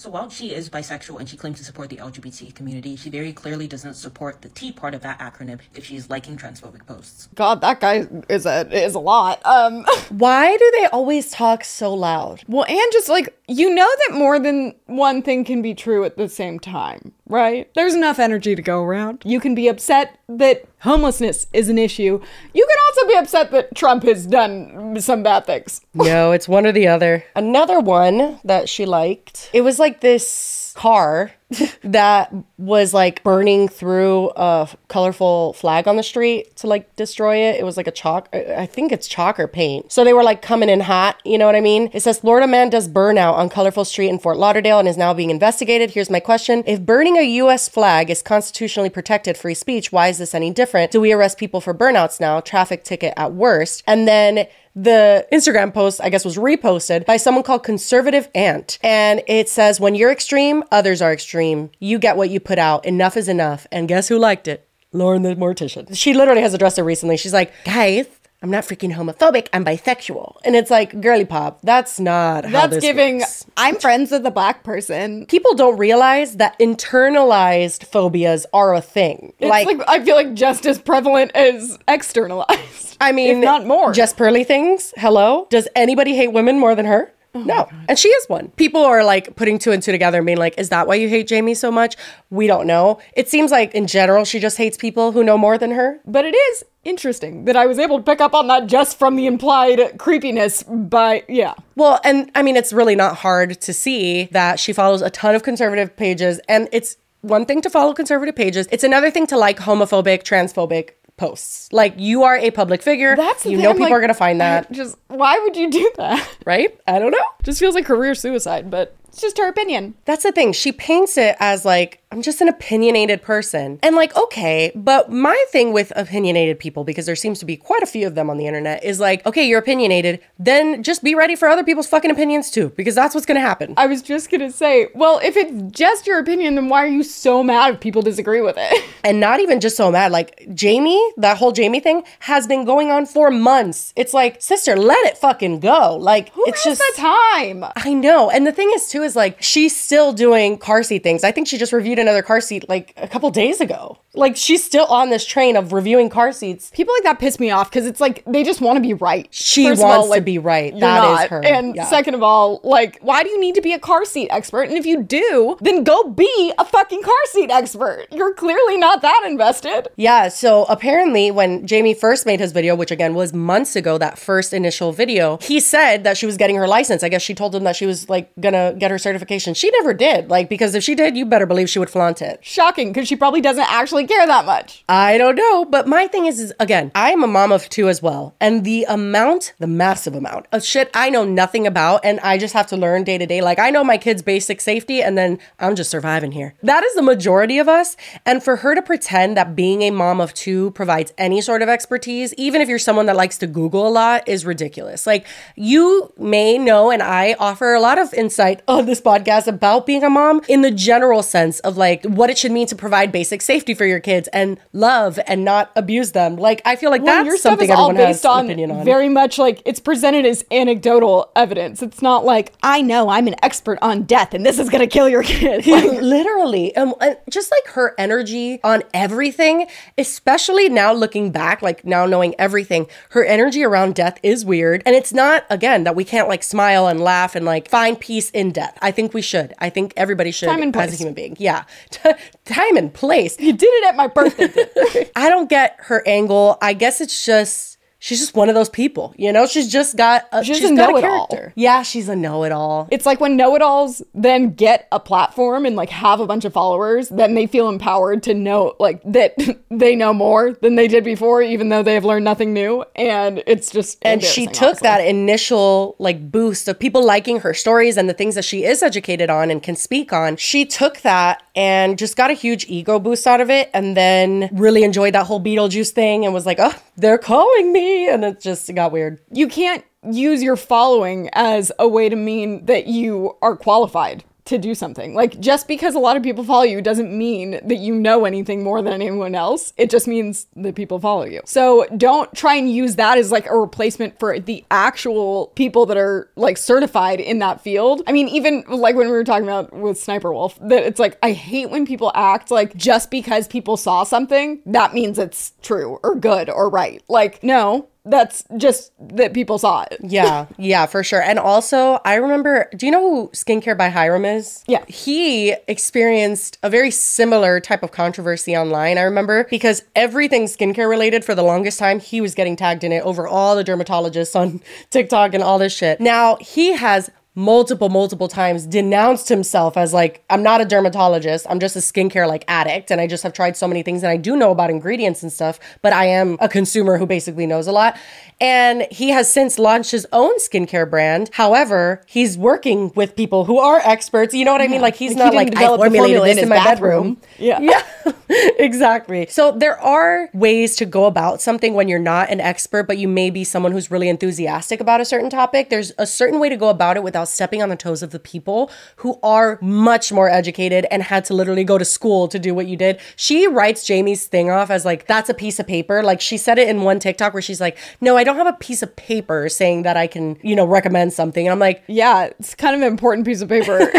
So 0.00 0.08
while 0.08 0.30
she 0.30 0.54
is 0.54 0.70
bisexual 0.70 1.20
and 1.20 1.28
she 1.28 1.36
claims 1.36 1.58
to 1.58 1.64
support 1.64 1.90
the 1.90 1.98
LGBT 1.98 2.54
community, 2.54 2.96
she 2.96 3.10
very 3.10 3.34
clearly 3.34 3.66
doesn't 3.66 3.92
support 3.92 4.40
the 4.40 4.48
T 4.48 4.72
part 4.72 4.94
of 4.94 5.02
that 5.02 5.18
acronym 5.18 5.60
if 5.74 5.84
she's 5.84 6.08
liking 6.08 6.38
transphobic 6.38 6.86
posts. 6.86 7.28
God, 7.34 7.60
that 7.60 7.80
guy 7.80 8.08
is 8.30 8.46
a 8.46 8.66
is 8.72 8.94
a 8.94 8.98
lot. 8.98 9.44
Um, 9.44 9.84
why 10.08 10.56
do 10.56 10.72
they 10.78 10.86
always 10.86 11.30
talk 11.30 11.64
so 11.64 11.92
loud? 11.92 12.42
Well, 12.48 12.64
and 12.64 12.92
just 12.92 13.10
like 13.10 13.38
you 13.46 13.74
know 13.74 13.86
that 14.08 14.16
more 14.16 14.38
than 14.38 14.74
one 14.86 15.20
thing 15.20 15.44
can 15.44 15.60
be 15.60 15.74
true 15.74 16.02
at 16.04 16.16
the 16.16 16.30
same 16.30 16.58
time, 16.58 17.12
right? 17.26 17.70
There's 17.74 17.94
enough 17.94 18.18
energy 18.18 18.54
to 18.54 18.62
go 18.62 18.82
around. 18.82 19.20
You 19.26 19.38
can 19.38 19.54
be 19.54 19.68
upset 19.68 20.18
that 20.30 20.64
homelessness 20.80 21.46
is 21.52 21.68
an 21.68 21.78
issue. 21.78 22.20
You 22.54 22.66
can 22.66 22.76
also 22.88 23.08
be 23.08 23.16
upset 23.18 23.50
that 23.52 23.74
Trump 23.74 24.02
has 24.04 24.26
done 24.26 25.00
some 25.00 25.22
bad 25.22 25.46
things. 25.46 25.80
No, 25.94 26.32
it's 26.32 26.48
one 26.48 26.66
or 26.66 26.72
the 26.72 26.88
other. 26.88 27.24
Another 27.36 27.78
one 27.78 28.40
that 28.44 28.68
she 28.68 28.86
liked, 28.86 29.50
it 29.52 29.60
was 29.60 29.78
like 29.78 30.00
this 30.00 30.72
car 30.76 31.32
that 31.82 32.32
was 32.60 32.92
like 32.92 33.22
burning 33.22 33.68
through 33.68 34.30
a 34.36 34.68
colorful 34.88 35.54
flag 35.54 35.88
on 35.88 35.96
the 35.96 36.02
street 36.02 36.54
to 36.56 36.66
like 36.66 36.94
destroy 36.94 37.36
it. 37.36 37.58
It 37.58 37.64
was 37.64 37.78
like 37.78 37.86
a 37.86 37.90
chalk, 37.90 38.28
I 38.34 38.66
think 38.66 38.92
it's 38.92 39.08
chalk 39.08 39.40
or 39.40 39.48
paint. 39.48 39.90
So 39.90 40.04
they 40.04 40.12
were 40.12 40.22
like 40.22 40.42
coming 40.42 40.68
in 40.68 40.80
hot, 40.80 41.20
you 41.24 41.38
know 41.38 41.46
what 41.46 41.54
I 41.54 41.62
mean? 41.62 41.88
It 41.94 42.00
says 42.00 42.18
Florida 42.18 42.46
man 42.46 42.68
does 42.68 42.86
burnout 42.86 43.32
on 43.32 43.48
colorful 43.48 43.86
street 43.86 44.08
in 44.08 44.18
Fort 44.18 44.36
Lauderdale 44.36 44.78
and 44.78 44.86
is 44.86 44.98
now 44.98 45.14
being 45.14 45.30
investigated. 45.30 45.92
Here's 45.92 46.10
my 46.10 46.20
question. 46.20 46.62
If 46.66 46.84
burning 46.84 47.16
a 47.16 47.22
US 47.22 47.66
flag 47.66 48.10
is 48.10 48.20
constitutionally 48.20 48.90
protected 48.90 49.38
free 49.38 49.54
speech, 49.54 49.90
why 49.90 50.08
is 50.08 50.18
this 50.18 50.34
any 50.34 50.50
different? 50.50 50.90
Do 50.90 51.00
we 51.00 51.12
arrest 51.12 51.38
people 51.38 51.62
for 51.62 51.72
burnouts 51.72 52.20
now? 52.20 52.40
Traffic 52.40 52.84
ticket 52.84 53.14
at 53.16 53.32
worst. 53.32 53.82
And 53.86 54.06
then 54.06 54.46
the 54.74 55.26
Instagram 55.32 55.74
post, 55.74 56.00
I 56.02 56.10
guess, 56.10 56.24
was 56.24 56.36
reposted 56.36 57.04
by 57.04 57.16
someone 57.16 57.42
called 57.42 57.64
Conservative 57.64 58.28
Ant. 58.34 58.78
And 58.82 59.22
it 59.26 59.48
says, 59.48 59.80
When 59.80 59.94
you're 59.94 60.12
extreme, 60.12 60.62
others 60.70 61.02
are 61.02 61.12
extreme. 61.12 61.70
You 61.80 61.98
get 61.98 62.16
what 62.16 62.30
you 62.30 62.38
put 62.38 62.49
out. 62.58 62.84
Enough 62.84 63.16
is 63.16 63.28
enough. 63.28 63.66
And 63.70 63.88
guess 63.88 64.08
who 64.08 64.18
liked 64.18 64.48
it? 64.48 64.66
Lauren 64.92 65.22
the 65.22 65.36
mortician. 65.36 65.96
She 65.96 66.14
literally 66.14 66.42
has 66.42 66.52
addressed 66.54 66.78
it 66.78 66.82
recently. 66.82 67.16
She's 67.16 67.32
like, 67.32 67.52
Guys, 67.64 68.06
I'm 68.42 68.50
not 68.50 68.64
freaking 68.64 68.94
homophobic. 68.94 69.48
I'm 69.52 69.64
bisexual. 69.64 70.36
And 70.44 70.56
it's 70.56 70.70
like, 70.70 70.98
girly 71.00 71.26
pop, 71.26 71.60
that's 71.62 72.00
not 72.00 72.46
how 72.46 72.66
That's 72.66 72.80
giving. 72.80 73.18
works. 73.18 73.44
I'm 73.56 73.76
friends 73.78 74.10
with 74.10 74.24
a 74.24 74.30
black 74.30 74.64
person. 74.64 75.26
People 75.26 75.54
don't 75.54 75.76
realize 75.76 76.38
that 76.38 76.58
internalized 76.58 77.84
phobias 77.84 78.46
are 78.52 78.74
a 78.74 78.80
thing. 78.80 79.34
It's 79.38 79.48
like, 79.50 79.80
I 79.86 80.02
feel 80.02 80.16
like 80.16 80.34
just 80.34 80.64
as 80.66 80.78
prevalent 80.78 81.32
as 81.34 81.78
externalized. 81.86 82.96
I 83.00 83.12
mean, 83.12 83.36
if 83.36 83.44
not 83.44 83.66
more. 83.66 83.92
Just 83.92 84.16
pearly 84.16 84.44
things. 84.44 84.92
Hello. 84.96 85.46
Does 85.50 85.68
anybody 85.76 86.16
hate 86.16 86.32
women 86.32 86.58
more 86.58 86.74
than 86.74 86.86
her? 86.86 87.12
Oh 87.34 87.42
no. 87.42 87.68
And 87.88 87.98
she 87.98 88.08
is 88.08 88.28
one. 88.28 88.48
People 88.50 88.82
are 88.82 89.04
like 89.04 89.36
putting 89.36 89.58
two 89.58 89.72
and 89.72 89.82
two 89.82 89.92
together 89.92 90.18
and 90.18 90.26
being 90.26 90.38
like, 90.38 90.58
is 90.58 90.68
that 90.70 90.86
why 90.86 90.96
you 90.96 91.08
hate 91.08 91.28
Jamie 91.28 91.54
so 91.54 91.70
much? 91.70 91.96
We 92.30 92.46
don't 92.46 92.66
know. 92.66 93.00
It 93.14 93.28
seems 93.28 93.50
like 93.50 93.74
in 93.74 93.86
general, 93.86 94.24
she 94.24 94.40
just 94.40 94.56
hates 94.56 94.76
people 94.76 95.12
who 95.12 95.22
know 95.22 95.38
more 95.38 95.56
than 95.56 95.70
her. 95.72 96.00
But 96.06 96.24
it 96.24 96.34
is 96.34 96.64
interesting 96.82 97.44
that 97.44 97.56
I 97.56 97.66
was 97.66 97.78
able 97.78 97.98
to 97.98 98.02
pick 98.02 98.20
up 98.20 98.34
on 98.34 98.48
that 98.48 98.66
just 98.66 98.98
from 98.98 99.16
the 99.16 99.26
implied 99.26 99.98
creepiness 99.98 100.62
by, 100.62 101.24
yeah. 101.28 101.54
Well, 101.76 102.00
and 102.04 102.30
I 102.34 102.42
mean, 102.42 102.56
it's 102.56 102.72
really 102.72 102.96
not 102.96 103.16
hard 103.16 103.60
to 103.60 103.72
see 103.72 104.24
that 104.32 104.58
she 104.58 104.72
follows 104.72 105.02
a 105.02 105.10
ton 105.10 105.34
of 105.34 105.42
conservative 105.42 105.94
pages, 105.96 106.40
and 106.48 106.68
it's 106.72 106.96
one 107.22 107.44
thing 107.44 107.60
to 107.60 107.70
follow 107.70 107.92
conservative 107.92 108.34
pages, 108.34 108.66
it's 108.72 108.84
another 108.84 109.10
thing 109.10 109.26
to 109.26 109.36
like 109.36 109.58
homophobic, 109.58 110.22
transphobic 110.22 110.92
posts. 111.20 111.70
Like, 111.70 111.94
you 111.98 112.24
are 112.24 112.36
a 112.36 112.50
public 112.50 112.82
figure. 112.82 113.14
That's 113.14 113.44
you 113.44 113.58
know 113.58 113.72
people 113.72 113.84
like, 113.84 113.92
are 113.92 114.00
going 114.00 114.08
to 114.08 114.14
find 114.14 114.40
that. 114.40 114.72
Just 114.72 114.96
why 115.08 115.38
would 115.38 115.54
you 115.56 115.70
do 115.70 115.92
that? 115.96 116.28
Right? 116.46 116.76
I 116.88 116.98
don't 116.98 117.12
know. 117.12 117.22
Just 117.42 117.60
feels 117.60 117.74
like 117.74 117.84
career 117.84 118.14
suicide, 118.14 118.70
but 118.70 118.96
it's 119.12 119.20
just 119.20 119.38
her 119.38 119.48
opinion. 119.48 119.94
That's 120.04 120.22
the 120.22 120.32
thing. 120.32 120.52
She 120.52 120.72
paints 120.72 121.18
it 121.18 121.36
as 121.40 121.64
like, 121.64 122.00
I'm 122.12 122.22
just 122.22 122.40
an 122.40 122.48
opinionated 122.48 123.22
person. 123.22 123.78
And 123.84 123.94
like, 123.94 124.16
okay, 124.16 124.72
but 124.74 125.12
my 125.12 125.36
thing 125.50 125.72
with 125.72 125.92
opinionated 125.94 126.58
people, 126.58 126.82
because 126.82 127.06
there 127.06 127.14
seems 127.14 127.38
to 127.38 127.44
be 127.44 127.56
quite 127.56 127.84
a 127.84 127.86
few 127.86 128.04
of 128.06 128.16
them 128.16 128.28
on 128.28 128.36
the 128.36 128.46
internet, 128.46 128.82
is 128.82 128.98
like, 128.98 129.24
okay, 129.26 129.46
you're 129.46 129.60
opinionated, 129.60 130.20
then 130.38 130.82
just 130.82 131.04
be 131.04 131.14
ready 131.14 131.36
for 131.36 131.48
other 131.48 131.62
people's 131.62 131.86
fucking 131.86 132.10
opinions 132.10 132.50
too, 132.50 132.70
because 132.70 132.96
that's 132.96 133.14
what's 133.14 133.26
gonna 133.26 133.40
happen. 133.40 133.74
I 133.76 133.86
was 133.86 134.02
just 134.02 134.28
gonna 134.30 134.50
say, 134.50 134.88
well, 134.94 135.20
if 135.22 135.36
it's 135.36 135.76
just 135.76 136.06
your 136.06 136.18
opinion, 136.18 136.56
then 136.56 136.68
why 136.68 136.84
are 136.84 136.88
you 136.88 137.04
so 137.04 137.44
mad 137.44 137.74
if 137.74 137.80
people 137.80 138.02
disagree 138.02 138.40
with 138.40 138.56
it? 138.58 138.84
And 139.02 139.18
not 139.18 139.40
even 139.40 139.60
just 139.60 139.78
so 139.78 139.90
mad, 139.90 140.12
like 140.12 140.46
Jamie, 140.52 141.02
that 141.16 141.38
whole 141.38 141.52
Jamie 141.52 141.80
thing 141.80 142.02
has 142.18 142.46
been 142.46 142.66
going 142.66 142.90
on 142.90 143.06
for 143.06 143.30
months. 143.30 143.94
It's 143.96 144.12
like, 144.12 144.42
sister, 144.42 144.76
let 144.76 145.06
it 145.06 145.16
fucking 145.16 145.60
go. 145.60 145.96
Like, 145.96 146.28
Who 146.34 146.44
it's 146.46 146.62
has 146.64 146.78
just 146.78 146.96
the 146.96 147.00
time? 147.00 147.64
I 147.76 147.94
know. 147.94 148.28
And 148.28 148.46
the 148.46 148.52
thing 148.52 148.70
is, 148.74 148.90
too, 148.90 148.99
is 149.02 149.16
like 149.16 149.40
she's 149.42 149.74
still 149.74 150.12
doing 150.12 150.58
car 150.58 150.82
seat 150.82 151.02
things. 151.02 151.24
I 151.24 151.32
think 151.32 151.46
she 151.48 151.58
just 151.58 151.72
reviewed 151.72 151.98
another 151.98 152.22
car 152.22 152.40
seat 152.40 152.68
like 152.68 152.92
a 152.96 153.08
couple 153.08 153.30
days 153.30 153.60
ago. 153.60 153.98
Like 154.12 154.36
she's 154.36 154.62
still 154.64 154.86
on 154.86 155.10
this 155.10 155.24
train 155.24 155.56
of 155.56 155.72
reviewing 155.72 156.08
car 156.10 156.32
seats. 156.32 156.70
People 156.74 156.94
like 156.94 157.04
that 157.04 157.18
piss 157.20 157.38
me 157.38 157.50
off 157.50 157.70
because 157.70 157.86
it's 157.86 158.00
like 158.00 158.24
they 158.26 158.42
just 158.42 158.60
want 158.60 158.76
to 158.76 158.80
be 158.80 158.92
right. 158.94 159.28
She 159.30 159.64
First 159.68 159.82
wants 159.82 160.04
all, 160.04 160.10
like, 160.10 160.18
to 160.20 160.24
be 160.24 160.38
right. 160.38 160.72
That 160.80 161.04
is 161.04 161.18
not. 161.20 161.28
her. 161.28 161.44
And 161.44 161.76
Yeah. 161.76 161.84
second 161.84 162.14
of 162.14 162.22
all, 162.22 162.60
like, 162.64 162.98
why 163.02 163.22
do 163.22 163.28
you 163.30 163.38
need 163.40 163.54
to 163.54 163.60
be 163.60 163.72
a 163.72 163.78
car 163.78 164.04
seat 164.04 164.28
expert? 164.30 164.62
And 164.62 164.76
if 164.76 164.84
you 164.84 165.02
do, 165.02 165.56
then 165.60 165.84
go 165.84 166.02
be 166.04 166.52
a 166.58 166.64
fucking 166.64 167.02
car 167.02 167.14
seat 167.26 167.50
expert. 167.50 168.06
You're 168.10 168.34
clearly 168.34 168.76
not 168.78 169.02
that 169.02 169.22
invested. 169.26 169.88
Yeah, 169.96 170.28
so 170.28 170.64
apparently 170.64 171.30
when 171.30 171.66
Jamie 171.66 171.94
first 171.94 172.26
made 172.26 172.40
his 172.40 172.50
video, 172.50 172.74
which 172.74 172.90
again 172.90 173.14
was 173.14 173.32
months 173.32 173.76
ago, 173.76 173.96
that 173.98 174.18
first 174.18 174.52
initial 174.52 174.92
video, 174.92 175.38
he 175.40 175.60
said 175.60 176.02
that 176.02 176.16
she 176.16 176.26
was 176.26 176.36
getting 176.36 176.56
her 176.56 176.66
license. 176.66 177.04
I 177.04 177.08
guess 177.08 177.22
she 177.22 177.34
told 177.34 177.54
him 177.54 177.62
that 177.64 177.76
she 177.76 177.86
was 177.86 178.08
like 178.08 178.30
gonna 178.40 178.74
get 178.76 178.89
her 178.90 178.98
certification. 178.98 179.54
She 179.54 179.70
never 179.70 179.94
did. 179.94 180.28
Like, 180.28 180.48
because 180.48 180.74
if 180.74 180.84
she 180.84 180.94
did, 180.94 181.16
you 181.16 181.24
better 181.24 181.46
believe 181.46 181.70
she 181.70 181.78
would 181.78 181.90
flaunt 181.90 182.20
it. 182.22 182.40
Shocking, 182.42 182.92
because 182.92 183.08
she 183.08 183.16
probably 183.16 183.40
doesn't 183.40 183.70
actually 183.70 184.06
care 184.06 184.26
that 184.26 184.44
much. 184.44 184.84
I 184.88 185.18
don't 185.18 185.36
know, 185.36 185.64
but 185.64 185.86
my 185.88 186.06
thing 186.06 186.26
is, 186.26 186.40
is 186.40 186.52
again, 186.60 186.90
I 186.94 187.12
am 187.12 187.22
a 187.22 187.26
mom 187.26 187.52
of 187.52 187.68
two 187.68 187.88
as 187.88 188.02
well. 188.02 188.34
And 188.40 188.64
the 188.64 188.84
amount, 188.84 189.54
the 189.58 189.66
massive 189.66 190.14
amount 190.14 190.46
of 190.52 190.64
shit 190.64 190.90
I 190.94 191.10
know 191.10 191.24
nothing 191.24 191.66
about 191.66 192.04
and 192.04 192.20
I 192.20 192.38
just 192.38 192.54
have 192.54 192.66
to 192.68 192.76
learn 192.76 193.04
day 193.04 193.18
to 193.18 193.26
day. 193.26 193.40
Like 193.40 193.58
I 193.58 193.70
know 193.70 193.84
my 193.84 193.98
kids' 193.98 194.22
basic 194.22 194.60
safety 194.60 195.02
and 195.02 195.16
then 195.16 195.38
I'm 195.58 195.76
just 195.76 195.90
surviving 195.90 196.32
here. 196.32 196.54
That 196.62 196.84
is 196.84 196.94
the 196.94 197.02
majority 197.02 197.58
of 197.58 197.68
us. 197.68 197.96
And 198.26 198.42
for 198.42 198.56
her 198.56 198.74
to 198.74 198.82
pretend 198.82 199.36
that 199.36 199.56
being 199.56 199.82
a 199.82 199.90
mom 199.90 200.20
of 200.20 200.34
two 200.34 200.70
provides 200.72 201.12
any 201.18 201.40
sort 201.40 201.62
of 201.62 201.68
expertise, 201.68 202.34
even 202.34 202.60
if 202.60 202.68
you're 202.68 202.78
someone 202.78 203.06
that 203.06 203.16
likes 203.16 203.38
to 203.38 203.46
Google 203.46 203.86
a 203.86 203.90
lot, 203.90 204.28
is 204.28 204.44
ridiculous. 204.44 205.06
Like 205.06 205.26
you 205.56 206.12
may 206.18 206.58
know, 206.58 206.90
and 206.90 207.02
I 207.02 207.34
offer 207.38 207.74
a 207.74 207.80
lot 207.80 207.98
of 207.98 208.12
insight, 208.14 208.62
a 208.68 208.79
on 208.80 208.86
this 208.86 209.00
podcast 209.00 209.46
about 209.46 209.86
being 209.86 210.02
a 210.02 210.10
mom 210.10 210.40
in 210.48 210.62
the 210.62 210.70
general 210.70 211.22
sense 211.22 211.60
of 211.60 211.76
like 211.76 212.02
what 212.04 212.30
it 212.30 212.38
should 212.38 212.50
mean 212.50 212.66
to 212.66 212.74
provide 212.74 213.12
basic 213.12 213.42
safety 213.42 213.74
for 213.74 213.84
your 213.84 214.00
kids 214.00 214.26
and 214.32 214.58
love 214.72 215.18
and 215.26 215.44
not 215.44 215.70
abuse 215.76 216.12
them. 216.12 216.36
Like 216.36 216.62
I 216.64 216.76
feel 216.76 216.90
like 216.90 217.02
Well, 217.02 217.14
that's 217.14 217.26
your 217.26 217.36
stuff 217.36 217.52
something 217.52 217.68
is 217.68 217.76
all 217.76 217.90
everyone 217.90 218.06
has 218.06 218.16
based 218.16 218.26
on, 218.26 218.44
opinion 218.46 218.70
on. 218.70 218.84
very 218.84 219.08
much 219.08 219.38
like 219.38 219.60
it's 219.66 219.80
presented 219.80 220.24
as 220.24 220.44
anecdotal 220.50 221.30
evidence. 221.36 221.82
It's 221.82 222.00
not 222.00 222.24
like 222.24 222.52
I 222.62 222.80
know 222.80 223.10
I'm 223.10 223.26
an 223.26 223.36
expert 223.42 223.78
on 223.82 224.04
death 224.04 224.32
and 224.32 224.44
this 224.46 224.58
is 224.58 224.70
gonna 224.70 224.86
kill 224.86 225.08
your 225.08 225.22
kid. 225.30 225.66
Like, 225.70 226.00
literally 226.00 226.74
um, 226.76 226.94
and 227.00 227.16
just 227.28 227.50
like 227.50 227.74
her 227.74 227.94
energy 227.98 228.60
on 228.64 228.82
everything 228.94 229.66
especially 229.98 230.68
now 230.68 230.92
looking 230.92 231.30
back 231.30 231.60
like 231.62 231.84
now 231.84 232.06
knowing 232.06 232.34
everything 232.38 232.86
her 233.10 233.24
energy 233.24 233.62
around 233.62 233.94
death 233.94 234.18
is 234.22 234.44
weird 234.44 234.82
and 234.86 234.96
it's 234.96 235.12
not 235.12 235.44
again 235.50 235.84
that 235.84 235.94
we 235.94 236.04
can't 236.04 236.28
like 236.28 236.42
smile 236.42 236.86
and 236.86 237.00
laugh 237.00 237.34
and 237.34 237.44
like 237.44 237.68
find 237.68 238.00
peace 238.00 238.30
in 238.30 238.50
death 238.50 238.69
i 238.80 238.90
think 238.90 239.14
we 239.14 239.22
should. 239.22 239.54
I 239.58 239.70
think 239.70 239.92
everybody 239.96 240.30
should 240.30 240.48
Time 240.48 240.62
and 240.62 240.76
as 240.76 240.94
a 240.94 240.96
human 240.96 241.14
being. 241.14 241.36
Yeah. 241.38 241.64
Time 242.44 242.76
and 242.76 242.92
place. 242.92 243.38
You 243.38 243.52
did 243.52 243.66
it 243.66 243.88
at 243.88 243.96
my 243.96 244.06
birthday 244.06 245.10
i 245.16 245.28
don't 245.28 245.48
get 245.48 245.76
her 245.78 246.02
angle. 246.06 246.58
I 246.62 246.72
guess 246.72 247.00
it's 247.00 247.24
just 247.24 247.78
She's 248.02 248.18
just 248.18 248.34
one 248.34 248.48
of 248.48 248.54
those 248.54 248.70
people, 248.70 249.14
you 249.18 249.30
know. 249.32 249.46
She's 249.46 249.70
just 249.70 249.96
got 249.96 250.26
a, 250.32 250.42
She's 250.42 250.56
she's 250.56 250.70
a 250.70 250.74
got 250.74 250.88
a 250.88 250.92
know-it-all. 250.92 251.26
character. 251.26 251.52
Yeah, 251.54 251.82
she's 251.82 252.08
a 252.08 252.16
know-it-all. 252.16 252.88
It's 252.90 253.04
like 253.04 253.20
when 253.20 253.36
know-it-alls 253.36 254.02
then 254.14 254.54
get 254.54 254.88
a 254.90 254.98
platform 254.98 255.66
and 255.66 255.76
like 255.76 255.90
have 255.90 256.18
a 256.18 256.26
bunch 256.26 256.44
of 256.46 256.52
followers, 256.54 257.10
then 257.10 257.34
they 257.34 257.46
feel 257.46 257.68
empowered 257.68 258.22
to 258.24 258.32
know 258.34 258.74
like 258.80 259.02
that 259.04 259.34
they 259.70 259.94
know 259.94 260.14
more 260.14 260.54
than 260.54 260.76
they 260.76 260.88
did 260.88 261.04
before, 261.04 261.42
even 261.42 261.68
though 261.68 261.82
they 261.82 261.92
have 261.94 262.04
learned 262.06 262.24
nothing 262.24 262.54
new. 262.54 262.84
And 262.96 263.42
it's 263.46 263.70
just 263.70 263.98
and 264.02 264.22
she 264.22 264.46
took 264.46 264.62
honestly. 264.62 264.86
that 264.86 265.06
initial 265.06 265.94
like 265.98 266.30
boost 266.32 266.68
of 266.68 266.78
people 266.78 267.04
liking 267.04 267.40
her 267.40 267.52
stories 267.52 267.98
and 267.98 268.08
the 268.08 268.14
things 268.14 268.34
that 268.34 268.44
she 268.44 268.64
is 268.64 268.82
educated 268.82 269.28
on 269.28 269.50
and 269.50 269.62
can 269.62 269.76
speak 269.76 270.12
on 270.12 270.36
she 270.36 270.64
took 270.64 271.00
that 271.02 271.42
and 271.54 271.98
just 271.98 272.16
got 272.16 272.30
a 272.30 272.34
huge 272.34 272.64
ego 272.68 272.98
boost 272.98 273.26
out 273.26 273.40
of 273.40 273.50
it 273.50 273.68
and 273.74 273.96
then 273.96 274.48
really 274.52 274.82
enjoyed 274.84 275.12
that 275.14 275.26
whole 275.26 275.40
beetlejuice 275.40 275.90
thing 275.90 276.24
and 276.24 276.32
was 276.32 276.46
like 276.46 276.58
oh 276.60 276.72
they're 276.96 277.18
calling 277.18 277.72
me 277.72 277.89
and 278.08 278.24
it 278.24 278.40
just 278.40 278.72
got 278.74 278.92
weird. 278.92 279.20
You 279.30 279.48
can't 279.48 279.84
use 280.10 280.42
your 280.42 280.56
following 280.56 281.28
as 281.32 281.70
a 281.78 281.86
way 281.86 282.08
to 282.08 282.16
mean 282.16 282.66
that 282.66 282.86
you 282.86 283.36
are 283.42 283.56
qualified 283.56 284.24
to 284.50 284.58
do 284.58 284.74
something. 284.74 285.14
Like 285.14 285.40
just 285.40 285.66
because 285.66 285.94
a 285.94 285.98
lot 285.98 286.16
of 286.16 286.22
people 286.22 286.44
follow 286.44 286.64
you 286.64 286.82
doesn't 286.82 287.16
mean 287.16 287.52
that 287.52 287.76
you 287.76 287.94
know 287.94 288.24
anything 288.24 288.62
more 288.62 288.82
than 288.82 288.92
anyone 288.92 289.34
else. 289.34 289.72
It 289.76 289.90
just 289.90 290.06
means 290.06 290.46
that 290.56 290.74
people 290.74 290.98
follow 290.98 291.24
you. 291.24 291.40
So 291.44 291.86
don't 291.96 292.32
try 292.34 292.56
and 292.56 292.70
use 292.70 292.96
that 292.96 293.16
as 293.16 293.30
like 293.30 293.46
a 293.46 293.56
replacement 293.56 294.18
for 294.18 294.38
the 294.38 294.64
actual 294.70 295.48
people 295.54 295.86
that 295.86 295.96
are 295.96 296.30
like 296.36 296.58
certified 296.58 297.20
in 297.20 297.38
that 297.38 297.60
field. 297.60 298.02
I 298.06 298.12
mean, 298.12 298.28
even 298.28 298.64
like 298.68 298.96
when 298.96 299.06
we 299.06 299.12
were 299.12 299.24
talking 299.24 299.44
about 299.44 299.72
with 299.72 299.98
Sniper 299.98 300.32
Wolf, 300.32 300.58
that 300.60 300.82
it's 300.82 300.98
like 300.98 301.16
I 301.22 301.32
hate 301.32 301.70
when 301.70 301.86
people 301.86 302.10
act 302.14 302.50
like 302.50 302.76
just 302.76 303.10
because 303.10 303.46
people 303.46 303.76
saw 303.76 304.02
something, 304.02 304.60
that 304.66 304.92
means 304.94 305.18
it's 305.18 305.52
true 305.62 306.00
or 306.02 306.16
good 306.16 306.50
or 306.50 306.68
right. 306.68 307.02
Like, 307.08 307.42
no, 307.44 307.88
that's 308.04 308.44
just 308.56 308.92
that 308.98 309.34
people 309.34 309.58
saw 309.58 309.82
it. 309.90 309.98
yeah 310.02 310.46
yeah 310.58 310.86
for 310.86 311.02
sure. 311.02 311.22
And 311.22 311.38
also 311.38 312.00
i 312.04 312.14
remember 312.14 312.68
do 312.76 312.86
you 312.86 312.92
know 312.92 313.00
who 313.00 313.28
skincare 313.28 313.76
by 313.76 313.90
Hyram 313.90 314.24
is? 314.36 314.64
Yeah. 314.66 314.84
He 314.86 315.54
experienced 315.68 316.58
a 316.62 316.70
very 316.70 316.90
similar 316.90 317.60
type 317.60 317.82
of 317.82 317.92
controversy 317.92 318.56
online 318.56 318.98
i 318.98 319.02
remember 319.02 319.44
because 319.50 319.82
everything 319.94 320.44
skincare 320.44 320.88
related 320.88 321.24
for 321.24 321.34
the 321.34 321.42
longest 321.42 321.78
time 321.78 322.00
he 322.00 322.20
was 322.20 322.34
getting 322.34 322.56
tagged 322.56 322.84
in 322.84 322.92
it 322.92 323.02
over 323.04 323.26
all 323.28 323.54
the 323.56 323.64
dermatologists 323.64 324.34
on 324.38 324.60
tiktok 324.90 325.34
and 325.34 325.42
all 325.42 325.58
this 325.58 325.74
shit. 325.74 326.00
Now 326.00 326.36
he 326.36 326.72
has 326.72 327.10
multiple 327.36 327.88
multiple 327.88 328.26
times 328.26 328.66
denounced 328.66 329.28
himself 329.28 329.76
as 329.76 329.94
like 329.94 330.24
i'm 330.30 330.42
not 330.42 330.60
a 330.60 330.64
dermatologist. 330.64 331.46
I'm 331.48 331.60
just 331.60 331.76
a 331.76 331.78
skincare 331.78 332.26
like 332.26 332.44
addict 332.48 332.90
and 332.90 333.00
i 333.00 333.06
just 333.06 333.22
have 333.22 333.32
tried 333.32 333.56
so 333.56 333.68
many 333.68 333.82
things 333.84 334.02
and 334.02 334.10
i 334.10 334.16
do 334.16 334.36
know 334.36 334.50
about 334.50 334.68
ingredients 334.68 335.22
and 335.22 335.32
stuff 335.32 335.60
but 335.80 335.92
i 335.92 336.06
am 336.06 336.36
a 336.40 336.48
consumer 336.48 336.98
who 336.98 337.06
basically 337.06 337.46
knows 337.46 337.66
a 337.68 337.72
lot. 337.72 337.96
And 338.42 338.86
he 338.90 339.10
has 339.10 339.30
since 339.30 339.58
launched 339.58 339.90
his 339.90 340.06
own 340.12 340.38
skincare 340.38 340.88
brand. 340.88 341.28
However 341.34 342.02
he's 342.06 342.38
working 342.38 342.90
with 342.96 343.14
people 343.14 343.44
who 343.44 343.58
are 343.58 343.78
experts. 343.80 344.34
You 344.34 344.44
know 344.44 344.52
what 344.52 344.62
i 344.62 344.66
mean? 344.66 344.80
Like 344.80 344.96
he's 344.96 345.10
Like, 345.14 345.18
not 345.18 345.32
didn't 345.32 345.54
like 345.54 345.62
i 345.62 345.76
formulated 345.76 345.98
formula 346.16 346.26
this 346.26 346.32
in 346.32 346.38
in, 346.38 346.44
his 346.44 346.48
my 346.48 346.56
bathroom. 346.56 347.14
bedroom 347.14 347.30
Yeah. 347.38 347.60
yeah. 347.60 348.12
Exactly. 348.58 349.26
So 349.28 349.52
there 349.52 349.78
are 349.80 350.30
ways 350.32 350.76
to 350.76 350.84
go 350.86 351.04
about 351.06 351.40
something 351.42 351.74
when 351.74 351.88
you're 351.88 351.98
not 351.98 352.30
an 352.30 352.40
expert 352.40 352.84
but 352.88 352.98
you 352.98 353.08
may 353.08 353.30
be 353.30 353.44
someone 353.44 353.72
who's 353.72 353.90
really 353.90 354.08
enthusiastic 354.08 354.80
about 354.80 355.00
a 355.00 355.04
certain 355.04 355.30
topic. 355.30 355.68
There's 355.70 355.92
a 355.98 356.06
certain 356.06 356.38
way 356.40 356.48
to 356.48 356.56
go 356.56 356.68
about 356.68 356.96
it 356.96 357.02
without 357.02 357.19
stepping 357.24 357.62
on 357.62 357.68
the 357.68 357.76
toes 357.76 358.02
of 358.02 358.10
the 358.10 358.18
people 358.18 358.70
who 358.96 359.18
are 359.22 359.58
much 359.60 360.12
more 360.12 360.28
educated 360.28 360.86
and 360.90 361.02
had 361.02 361.24
to 361.24 361.34
literally 361.34 361.64
go 361.64 361.78
to 361.78 361.84
school 361.84 362.28
to 362.28 362.38
do 362.38 362.54
what 362.54 362.66
you 362.66 362.76
did 362.76 362.98
she 363.16 363.46
writes 363.46 363.84
jamie's 363.84 364.26
thing 364.26 364.50
off 364.50 364.70
as 364.70 364.84
like 364.84 365.06
that's 365.06 365.28
a 365.28 365.34
piece 365.34 365.58
of 365.58 365.66
paper 365.66 366.02
like 366.02 366.20
she 366.20 366.36
said 366.36 366.58
it 366.58 366.68
in 366.68 366.82
one 366.82 366.98
tiktok 366.98 367.32
where 367.32 367.42
she's 367.42 367.60
like 367.60 367.76
no 368.00 368.16
i 368.16 368.24
don't 368.24 368.36
have 368.36 368.46
a 368.46 368.52
piece 368.54 368.82
of 368.82 368.94
paper 368.96 369.48
saying 369.48 369.82
that 369.82 369.96
i 369.96 370.06
can 370.06 370.38
you 370.42 370.56
know 370.56 370.64
recommend 370.64 371.12
something 371.12 371.46
and 371.46 371.52
i'm 371.52 371.58
like 371.58 371.82
yeah 371.86 372.24
it's 372.38 372.54
kind 372.54 372.74
of 372.74 372.82
an 372.82 372.88
important 372.88 373.26
piece 373.26 373.40
of 373.40 373.48
paper 373.48 373.78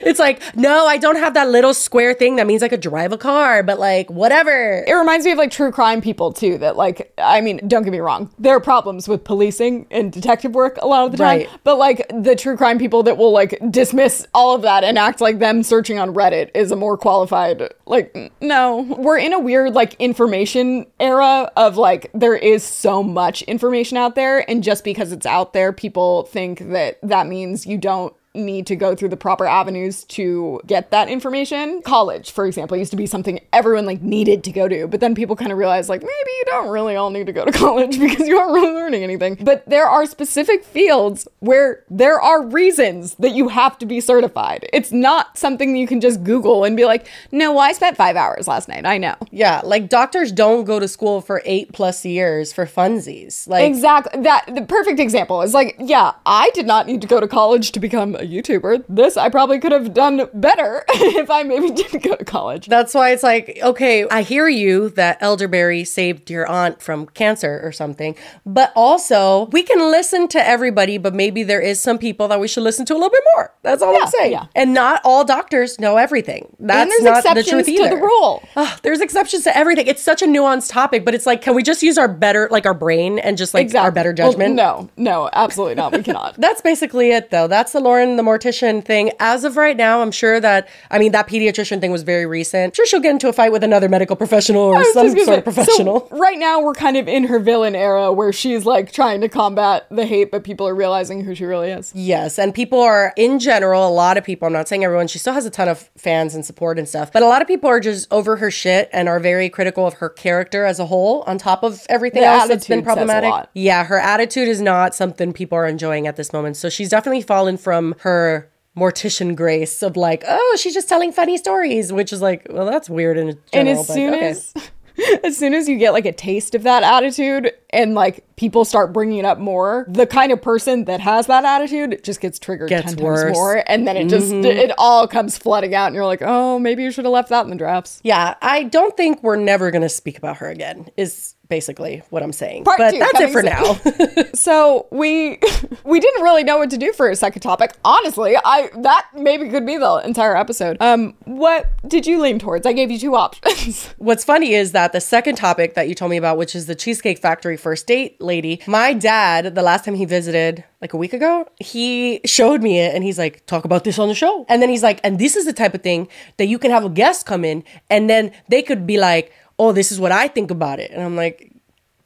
it's 0.00 0.18
like 0.18 0.40
no 0.56 0.86
i 0.86 0.96
don't 0.96 1.16
have 1.16 1.34
that 1.34 1.48
little 1.48 1.74
square 1.74 2.14
thing 2.14 2.36
that 2.36 2.46
means 2.46 2.62
i 2.62 2.68
could 2.68 2.80
drive 2.80 3.12
a 3.12 3.18
car 3.18 3.62
but 3.62 3.78
like 3.78 4.10
whatever 4.10 4.84
It 4.86 4.92
reminds 4.92 5.26
me 5.26 5.32
of 5.32 5.38
like 5.38 5.50
true 5.50 5.70
crime 5.70 6.00
people 6.00 6.32
too. 6.32 6.58
That 6.58 6.76
like, 6.76 7.12
I 7.18 7.40
mean, 7.40 7.60
don't 7.66 7.82
get 7.82 7.92
me 7.92 8.00
wrong, 8.00 8.30
there 8.38 8.54
are 8.54 8.60
problems 8.60 9.08
with 9.08 9.24
policing 9.24 9.86
and 9.90 10.12
detective 10.12 10.54
work 10.54 10.78
a 10.80 10.86
lot 10.86 11.06
of 11.06 11.12
the 11.12 11.18
time. 11.18 11.38
Right. 11.38 11.48
But 11.64 11.76
like 11.76 12.06
the 12.08 12.36
true 12.36 12.53
crime 12.56 12.78
people 12.78 13.02
that 13.04 13.16
will 13.16 13.32
like 13.32 13.58
dismiss 13.70 14.26
all 14.34 14.54
of 14.54 14.62
that 14.62 14.84
and 14.84 14.98
act 14.98 15.20
like 15.20 15.38
them 15.38 15.62
searching 15.62 15.98
on 15.98 16.14
Reddit 16.14 16.50
is 16.54 16.70
a 16.70 16.76
more 16.76 16.96
qualified. 16.96 17.72
Like, 17.86 18.32
no, 18.40 18.82
we're 18.98 19.18
in 19.18 19.32
a 19.32 19.38
weird 19.38 19.74
like 19.74 19.94
information 19.94 20.86
era 21.00 21.50
of 21.56 21.76
like 21.76 22.10
there 22.14 22.36
is 22.36 22.62
so 22.62 23.02
much 23.02 23.42
information 23.42 23.96
out 23.96 24.14
there, 24.14 24.48
and 24.48 24.62
just 24.62 24.84
because 24.84 25.12
it's 25.12 25.26
out 25.26 25.52
there, 25.52 25.72
people 25.72 26.24
think 26.24 26.70
that 26.70 26.98
that 27.02 27.26
means 27.26 27.66
you 27.66 27.78
don't 27.78 28.14
need 28.34 28.66
to 28.66 28.76
go 28.76 28.94
through 28.94 29.08
the 29.08 29.16
proper 29.16 29.46
avenues 29.46 30.04
to 30.04 30.60
get 30.66 30.90
that 30.90 31.08
information. 31.08 31.80
College, 31.82 32.32
for 32.32 32.46
example, 32.46 32.76
used 32.76 32.90
to 32.90 32.96
be 32.96 33.06
something 33.06 33.40
everyone 33.52 33.86
like 33.86 34.02
needed 34.02 34.42
to 34.44 34.50
go 34.52 34.66
to, 34.68 34.86
but 34.88 35.00
then 35.00 35.14
people 35.14 35.36
kind 35.36 35.52
of 35.52 35.58
realized 35.58 35.88
like 35.88 36.00
maybe 36.02 36.10
you 36.38 36.44
don't 36.46 36.68
really 36.68 36.96
all 36.96 37.10
need 37.10 37.26
to 37.26 37.32
go 37.32 37.44
to 37.44 37.52
college 37.64 37.98
because 37.98 38.26
you 38.26 38.38
aren't 38.38 38.52
really 38.52 38.72
learning 38.72 39.02
anything. 39.02 39.36
But 39.40 39.64
there 39.68 39.86
are 39.86 40.04
specific 40.06 40.64
fields 40.64 41.28
where 41.40 41.84
there 41.88 42.20
are 42.20 42.44
reasons 42.44 43.14
that 43.16 43.30
you 43.30 43.48
have 43.48 43.78
to 43.78 43.86
be 43.86 44.00
certified. 44.00 44.66
It's 44.72 44.90
not 44.92 45.38
something 45.38 45.76
you 45.76 45.86
can 45.86 46.00
just 46.00 46.24
Google 46.24 46.64
and 46.64 46.76
be 46.76 46.84
like, 46.84 47.06
"No, 47.30 47.52
well, 47.52 47.60
I 47.60 47.72
spent 47.72 47.96
5 47.96 48.16
hours 48.16 48.48
last 48.48 48.68
night." 48.68 48.84
I 48.86 48.98
know. 48.98 49.14
yeah 49.30 49.60
like 49.64 49.88
doctors 49.88 50.32
don't 50.32 50.64
go 50.64 50.78
to 50.80 50.88
school 50.88 51.20
for 51.20 51.40
eight 51.44 51.72
plus 51.72 52.04
years 52.04 52.52
for 52.52 52.66
funsies 52.66 53.46
like 53.48 53.64
exactly 53.64 54.20
that 54.22 54.44
the 54.54 54.62
perfect 54.62 54.98
example 55.00 55.42
is 55.42 55.54
like 55.54 55.76
yeah 55.78 56.12
i 56.26 56.50
did 56.54 56.66
not 56.66 56.86
need 56.86 57.00
to 57.00 57.06
go 57.06 57.20
to 57.20 57.28
college 57.28 57.72
to 57.72 57.80
become 57.80 58.16
a 58.24 58.26
youtuber 58.26 58.82
this 58.88 59.16
i 59.16 59.28
probably 59.28 59.58
could 59.58 59.72
have 59.72 59.92
done 59.94 60.28
better 60.34 60.84
if 60.88 61.30
i 61.30 61.42
maybe 61.42 61.70
didn't 61.70 62.02
go 62.02 62.14
to 62.16 62.24
college 62.24 62.66
That's 62.66 62.94
why 62.94 63.10
it's 63.10 63.22
like, 63.22 63.58
okay, 63.62 64.06
I 64.08 64.22
hear 64.22 64.48
you 64.48 64.88
that 64.90 65.18
elderberry 65.20 65.84
saved 65.84 66.30
your 66.30 66.46
aunt 66.48 66.80
from 66.80 67.06
cancer 67.06 67.60
or 67.62 67.72
something, 67.72 68.16
but 68.46 68.72
also 68.74 69.46
we 69.52 69.62
can 69.62 69.78
listen 69.90 70.28
to 70.28 70.46
everybody, 70.46 70.98
but 70.98 71.14
maybe 71.14 71.42
there 71.42 71.60
is 71.60 71.80
some 71.80 71.98
people 71.98 72.28
that 72.28 72.40
we 72.40 72.48
should 72.48 72.62
listen 72.64 72.84
to 72.86 72.92
a 72.94 72.98
little 72.98 73.10
bit 73.10 73.22
more. 73.36 73.52
That's 73.62 73.82
all 73.82 73.92
Yeah, 73.92 74.00
I'm 74.04 74.08
saying. 74.08 74.32
yeah. 74.32 74.46
And 74.54 74.72
not 74.74 75.00
all 75.04 75.24
doctors 75.24 75.78
know 75.78 75.96
everything. 75.96 76.54
That's 76.60 76.90
not 77.02 77.22
the 77.24 77.30
exceptions 77.30 77.48
truth 77.50 77.66
to 77.66 77.72
either. 77.72 77.96
the 77.96 78.02
rule. 78.02 78.42
There's 78.82 79.00
exceptions 79.00 79.44
to 79.44 79.56
everything. 79.56 79.86
It's 79.86 80.02
such 80.02 80.22
a 80.22 80.26
nuanced 80.26 80.70
topic, 80.70 81.04
but 81.04 81.14
it's 81.14 81.26
like, 81.26 81.42
can 81.42 81.54
we 81.54 81.62
just 81.62 81.82
use 81.82 81.98
our 81.98 82.08
better, 82.08 82.48
like 82.50 82.66
our 82.66 82.74
brain 82.74 83.18
and 83.18 83.36
just 83.36 83.54
like 83.54 83.74
our 83.74 83.90
better 83.92 84.10
Well, 84.16 84.30
judgment? 84.32 84.54
no 84.54 84.88
no 84.96 85.28
absolutely 85.32 85.74
not 85.76 85.92
we 85.92 86.02
cannot 86.02 86.34
That's 86.38 86.60
basically 86.60 87.10
it, 87.12 87.30
though. 87.30 87.46
That's 87.48 87.72
the 87.72 87.80
Lauren, 87.80 88.13
the 88.16 88.22
mortician 88.22 88.84
thing. 88.84 89.12
As 89.20 89.44
of 89.44 89.56
right 89.56 89.76
now, 89.76 90.00
I'm 90.00 90.10
sure 90.10 90.40
that, 90.40 90.68
I 90.90 90.98
mean, 90.98 91.12
that 91.12 91.28
pediatrician 91.28 91.80
thing 91.80 91.92
was 91.92 92.02
very 92.02 92.26
recent. 92.26 92.72
I'm 92.72 92.74
sure 92.74 92.86
she'll 92.86 93.00
get 93.00 93.10
into 93.10 93.28
a 93.28 93.32
fight 93.32 93.52
with 93.52 93.64
another 93.64 93.88
medical 93.88 94.16
professional 94.16 94.62
or 94.62 94.84
some 94.92 95.16
sort 95.18 95.38
of 95.38 95.44
professional. 95.44 96.08
So 96.08 96.18
right 96.18 96.38
now, 96.38 96.60
we're 96.60 96.74
kind 96.74 96.96
of 96.96 97.08
in 97.08 97.24
her 97.24 97.38
villain 97.38 97.74
era 97.74 98.12
where 98.12 98.32
she's 98.32 98.64
like 98.64 98.92
trying 98.92 99.20
to 99.20 99.28
combat 99.28 99.86
the 99.90 100.06
hate, 100.06 100.30
but 100.30 100.44
people 100.44 100.66
are 100.68 100.74
realizing 100.74 101.24
who 101.24 101.34
she 101.34 101.44
really 101.44 101.70
is. 101.70 101.92
Yes, 101.94 102.38
and 102.38 102.54
people 102.54 102.80
are 102.80 103.12
in 103.16 103.38
general, 103.38 103.88
a 103.88 103.90
lot 103.90 104.16
of 104.16 104.24
people, 104.24 104.46
I'm 104.46 104.52
not 104.52 104.68
saying 104.68 104.84
everyone, 104.84 105.06
she 105.08 105.18
still 105.18 105.32
has 105.32 105.46
a 105.46 105.50
ton 105.50 105.68
of 105.68 105.90
fans 105.96 106.34
and 106.34 106.44
support 106.44 106.78
and 106.78 106.88
stuff, 106.88 107.12
but 107.12 107.22
a 107.22 107.26
lot 107.26 107.42
of 107.42 107.48
people 107.48 107.68
are 107.68 107.80
just 107.80 108.10
over 108.12 108.36
her 108.36 108.50
shit 108.50 108.88
and 108.92 109.08
are 109.08 109.20
very 109.20 109.48
critical 109.48 109.86
of 109.86 109.94
her 109.94 110.08
character 110.08 110.64
as 110.64 110.78
a 110.78 110.86
whole, 110.86 111.22
on 111.22 111.38
top 111.38 111.62
of 111.62 111.84
everything 111.88 112.22
The 112.22 112.28
else 112.28 112.48
that's 112.48 112.66
been 112.66 112.78
attitude 112.78 112.94
says 112.94 113.04
a 113.04 113.06
problematic. 113.06 113.50
Yeah, 113.54 113.84
her 113.84 113.98
attitude 113.98 114.48
is 114.48 114.60
not 114.60 114.94
something 114.94 115.32
people 115.32 115.56
are 115.56 115.66
enjoying 115.66 116.06
at 116.06 116.16
this 116.16 116.32
moment. 116.32 116.56
So 116.56 116.68
she's 116.68 116.88
definitely 116.88 117.22
fallen 117.22 117.56
from 117.56 117.94
her 118.04 118.50
mortician 118.76 119.34
grace 119.36 119.82
of 119.82 119.96
like, 119.96 120.24
oh, 120.26 120.56
she's 120.60 120.74
just 120.74 120.88
telling 120.88 121.12
funny 121.12 121.36
stories, 121.38 121.92
which 121.92 122.12
is 122.12 122.20
like, 122.20 122.46
well, 122.50 122.66
that's 122.66 122.88
weird 122.90 123.16
in 123.16 123.26
general. 123.28 123.40
and 123.52 123.68
as 123.68 123.86
soon 123.88 124.14
okay. 124.14 124.28
as 124.28 124.54
as 125.24 125.36
soon 125.36 125.54
as 125.54 125.68
you 125.68 125.76
get 125.76 125.92
like 125.92 126.04
a 126.06 126.12
taste 126.12 126.54
of 126.54 126.62
that 126.64 126.82
attitude 126.84 127.50
and 127.70 127.94
like 127.94 128.24
people 128.36 128.64
start 128.64 128.92
bringing 128.92 129.18
it 129.18 129.24
up 129.24 129.38
more, 129.38 129.86
the 129.88 130.06
kind 130.06 130.30
of 130.32 130.40
person 130.42 130.84
that 130.84 131.00
has 131.00 131.26
that 131.26 131.44
attitude 131.44 132.02
just 132.04 132.20
gets 132.20 132.38
triggered 132.38 132.68
Gets 132.68 132.94
10 132.94 133.04
worse. 133.04 133.22
times 133.22 133.34
more. 133.34 133.64
And 133.66 133.88
then 133.88 133.96
it 133.96 134.08
just, 134.08 134.30
Mhm. 134.30 134.44
it 134.44 134.70
all 134.78 135.08
comes 135.08 135.36
flooding 135.38 135.74
out. 135.74 135.86
And 135.86 135.94
you're 135.96 136.06
like, 136.06 136.22
oh, 136.22 136.58
maybe 136.60 136.82
you 136.84 136.90
should 136.92 137.04
have 137.04 137.12
left 137.12 137.30
that 137.30 137.42
in 137.44 137.50
the 137.50 137.56
drafts. 137.56 138.00
Yeah, 138.04 138.34
I 138.42 138.64
don't 138.64 138.96
think 138.96 139.20
we're 139.22 139.34
never 139.36 139.70
going 139.72 139.82
to 139.82 139.88
speak 139.88 140.16
about 140.18 140.36
her 140.36 140.48
again, 140.48 140.88
is 140.96 141.33
basically 141.48 142.02
what 142.10 142.22
I'm 142.22 142.32
saying. 142.32 142.64
Part 142.64 142.78
but 142.78 142.90
two, 142.90 142.98
that's 142.98 143.20
it 143.20 143.30
for 143.30 143.42
coming 143.42 144.14
now. 144.14 144.24
so 144.34 144.86
we 144.90 145.38
we 145.84 146.00
didn't 146.00 146.22
really 146.22 146.44
know 146.44 146.58
what 146.58 146.70
to 146.70 146.78
do 146.78 146.92
for 146.92 147.10
a 147.10 147.16
second 147.16 147.42
topic. 147.42 147.72
Honestly, 147.84 148.36
I 148.44 148.70
that 148.78 149.08
maybe 149.14 149.48
could 149.48 149.66
be 149.66 149.76
the 149.76 150.02
entire 150.04 150.36
episode. 150.36 150.76
Um, 150.80 151.14
what 151.24 151.70
did 151.86 152.06
you 152.06 152.20
lean 152.20 152.38
towards? 152.38 152.66
I 152.66 152.72
gave 152.72 152.90
you 152.90 152.98
two 152.98 153.14
options. 153.14 153.86
What's 153.98 154.24
funny 154.24 154.54
is 154.54 154.72
that 154.72 154.92
the 154.92 155.00
second 155.00 155.36
topic 155.36 155.74
that 155.74 155.88
you 155.88 155.94
told 155.94 156.10
me 156.10 156.16
about, 156.16 156.38
which 156.38 156.54
is 156.54 156.66
the 156.66 156.74
Cheesecake 156.74 157.18
Factory 157.18 157.56
first 157.56 157.86
date 157.86 158.20
lady, 158.20 158.62
my 158.66 158.92
dad, 158.92 159.54
the 159.54 159.62
last 159.62 159.84
time 159.84 159.94
he 159.94 160.04
visited, 160.04 160.64
like 160.80 160.92
a 160.92 160.96
week 160.98 161.14
ago, 161.14 161.48
he 161.60 162.20
showed 162.26 162.62
me 162.62 162.78
it 162.78 162.94
and 162.94 163.02
he's 163.02 163.18
like, 163.18 163.46
talk 163.46 163.64
about 163.64 163.84
this 163.84 163.98
on 163.98 164.08
the 164.08 164.14
show. 164.14 164.44
And 164.50 164.60
then 164.60 164.68
he's 164.68 164.82
like, 164.82 165.00
and 165.02 165.18
this 165.18 165.34
is 165.34 165.46
the 165.46 165.52
type 165.54 165.74
of 165.74 165.82
thing 165.82 166.08
that 166.36 166.44
you 166.46 166.58
can 166.58 166.70
have 166.70 166.84
a 166.84 166.90
guest 166.90 167.24
come 167.24 167.42
in 167.42 167.64
and 167.88 168.10
then 168.10 168.32
they 168.48 168.60
could 168.60 168.86
be 168.86 168.98
like, 168.98 169.32
oh, 169.58 169.72
this 169.72 169.92
is 169.92 170.00
what 170.00 170.12
I 170.12 170.28
think 170.28 170.50
about 170.50 170.80
it. 170.80 170.90
And 170.90 171.02
I'm 171.02 171.16
like, 171.16 171.52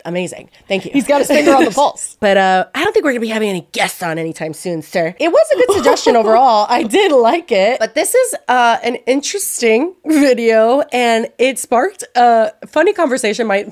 amazing. 0.05 0.51
Thank 0.67 0.85
you. 0.85 0.91
He's 0.93 1.07
got 1.07 1.19
his 1.19 1.29
finger 1.29 1.53
on 1.53 1.65
the 1.65 1.71
pulse. 1.75 2.17
But 2.21 2.37
uh, 2.37 2.67
I 2.75 2.85
don't 2.85 2.93
think 2.93 3.05
we're 3.05 3.13
going 3.13 3.21
to 3.21 3.27
be 3.27 3.29
having 3.29 3.49
any 3.49 3.69
guests 3.73 4.03
on 4.03 4.19
anytime 4.19 4.55
soon, 4.55 4.83
sir. 4.83 5.15
It 5.19 5.29
was 5.29 5.47
a 5.53 5.57
good 5.57 5.77
suggestion 5.77 6.17
overall. 6.21 6.67
I 6.69 6.83
did 6.83 7.13
like 7.13 7.53
it. 7.53 7.79
But 7.79 7.95
this 7.95 8.15
is 8.15 8.35
uh, 8.49 8.79
an 8.83 8.97
interesting 9.07 9.95
video 10.05 10.81
and 10.93 11.29
it 11.39 11.59
sparked 11.59 12.05
a 12.15 12.53
funny 12.67 12.93
conversation. 12.93 13.47
My 13.47 13.69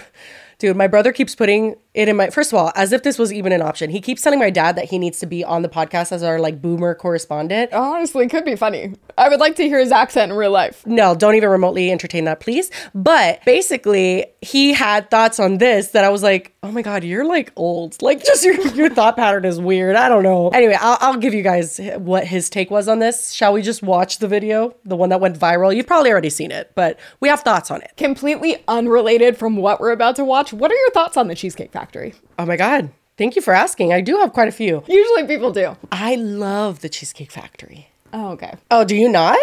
dude, 0.59 0.77
my 0.77 0.87
brother 0.87 1.13
keeps 1.13 1.35
putting 1.35 1.77
it 1.97 2.09
in 2.09 2.17
my 2.17 2.31
first 2.31 2.53
of 2.53 2.59
all, 2.59 2.71
as 2.77 2.93
if 2.93 3.03
this 3.03 3.19
was 3.19 3.33
even 3.33 3.53
an 3.53 3.63
option. 3.63 3.91
He 3.91 4.01
keeps 4.01 4.23
telling 4.23 4.39
my 4.39 4.51
dad 4.51 4.77
that 4.77 4.85
he 4.85 4.99
needs 4.99 5.19
to 5.21 5.27
be 5.27 5.43
on 5.43 5.63
the 5.63 5.69
podcast 5.69 6.13
as 6.13 6.23
our 6.23 6.39
like 6.39 6.61
boomer 6.61 6.95
correspondent. 6.95 7.73
Honestly, 7.73 8.29
could 8.29 8.45
be 8.45 8.55
funny. 8.55 8.95
I 9.17 9.31
would 9.31 9.41
like 9.41 9.57
to 9.57 9.65
hear 9.65 9.79
his 9.79 9.91
accent 9.91 10.31
in 10.31 10.37
real 10.37 10.51
life. 10.51 10.87
No, 10.87 11.15
don't 11.15 11.35
even 11.35 11.49
remotely 11.49 11.91
entertain 11.91 12.25
that, 12.25 12.41
please. 12.41 12.71
But 12.95 13.43
basically, 13.47 14.27
he 14.43 14.75
had 14.75 15.11
thoughts 15.11 15.41
on 15.41 15.57
this 15.57 15.89
that 15.89 16.05
I 16.05 16.11
was 16.11 16.23
like, 16.23 16.55
oh 16.63 16.71
my 16.71 16.83
God, 16.83 17.03
you're 17.03 17.25
like 17.25 17.51
old. 17.57 18.01
Like, 18.03 18.23
just 18.23 18.45
your, 18.45 18.61
your 18.75 18.91
thought 18.91 19.17
pattern 19.17 19.47
is 19.47 19.59
weird. 19.59 19.97
I 19.97 20.11
don't 20.11 20.23
know. 20.23 20.51
Anyway, 20.51 20.77
I'll, 20.79 20.99
I'll 21.01 21.17
give 21.17 21.33
you 21.33 21.43
guys 21.43 21.81
what 21.97 22.27
his 22.27 22.51
take 22.51 22.71
was 22.71 22.89
on 22.89 22.99
this. 22.99 23.33
Shall 23.33 23.55
we 23.55 23.63
just 23.63 23.83
watch 23.83 24.19
the 24.19 24.29
video? 24.29 24.77
The 24.85 24.97
one 24.97 25.09
that 25.09 25.21
went 25.21 25.39
viral? 25.39 25.75
You've 25.75 25.87
probably 25.87 26.11
already 26.11 26.31
seen 26.31 26.51
it, 26.51 26.73
but 26.75 26.99
we 27.21 27.31
have 27.31 27.41
thoughts 27.41 27.71
on 27.71 27.81
it. 27.81 27.93
Completely 27.97 28.63
unrelated 28.69 29.39
from 29.39 29.57
what 29.57 29.81
we're 29.81 29.93
about 29.93 30.17
to 30.17 30.25
watch. 30.25 30.53
What 30.53 30.71
are 30.71 30.75
your 30.75 30.91
thoughts 30.91 31.17
on 31.17 31.29
the 31.29 31.35
Cheesecake 31.35 31.73
Factory? 31.73 31.86
Oh 32.39 32.47
my 32.47 32.57
God. 32.57 32.91
Thank 33.17 33.35
you 33.37 33.43
for 33.43 33.55
asking. 33.55 33.93
I 33.93 34.01
do 34.03 34.19
have 34.19 34.33
quite 34.33 34.49
a 34.49 34.53
few. 34.53 34.83
Usually 34.87 35.27
people 35.27 35.51
do. 35.53 35.77
I 35.91 36.17
love 36.17 36.81
the 36.81 36.89
Cheesecake 36.89 37.31
Factory. 37.33 37.89
Oh, 38.13 38.29
okay. 38.33 38.55
Oh, 38.71 38.85
do 38.85 38.95
you 38.95 39.09
not? 39.09 39.39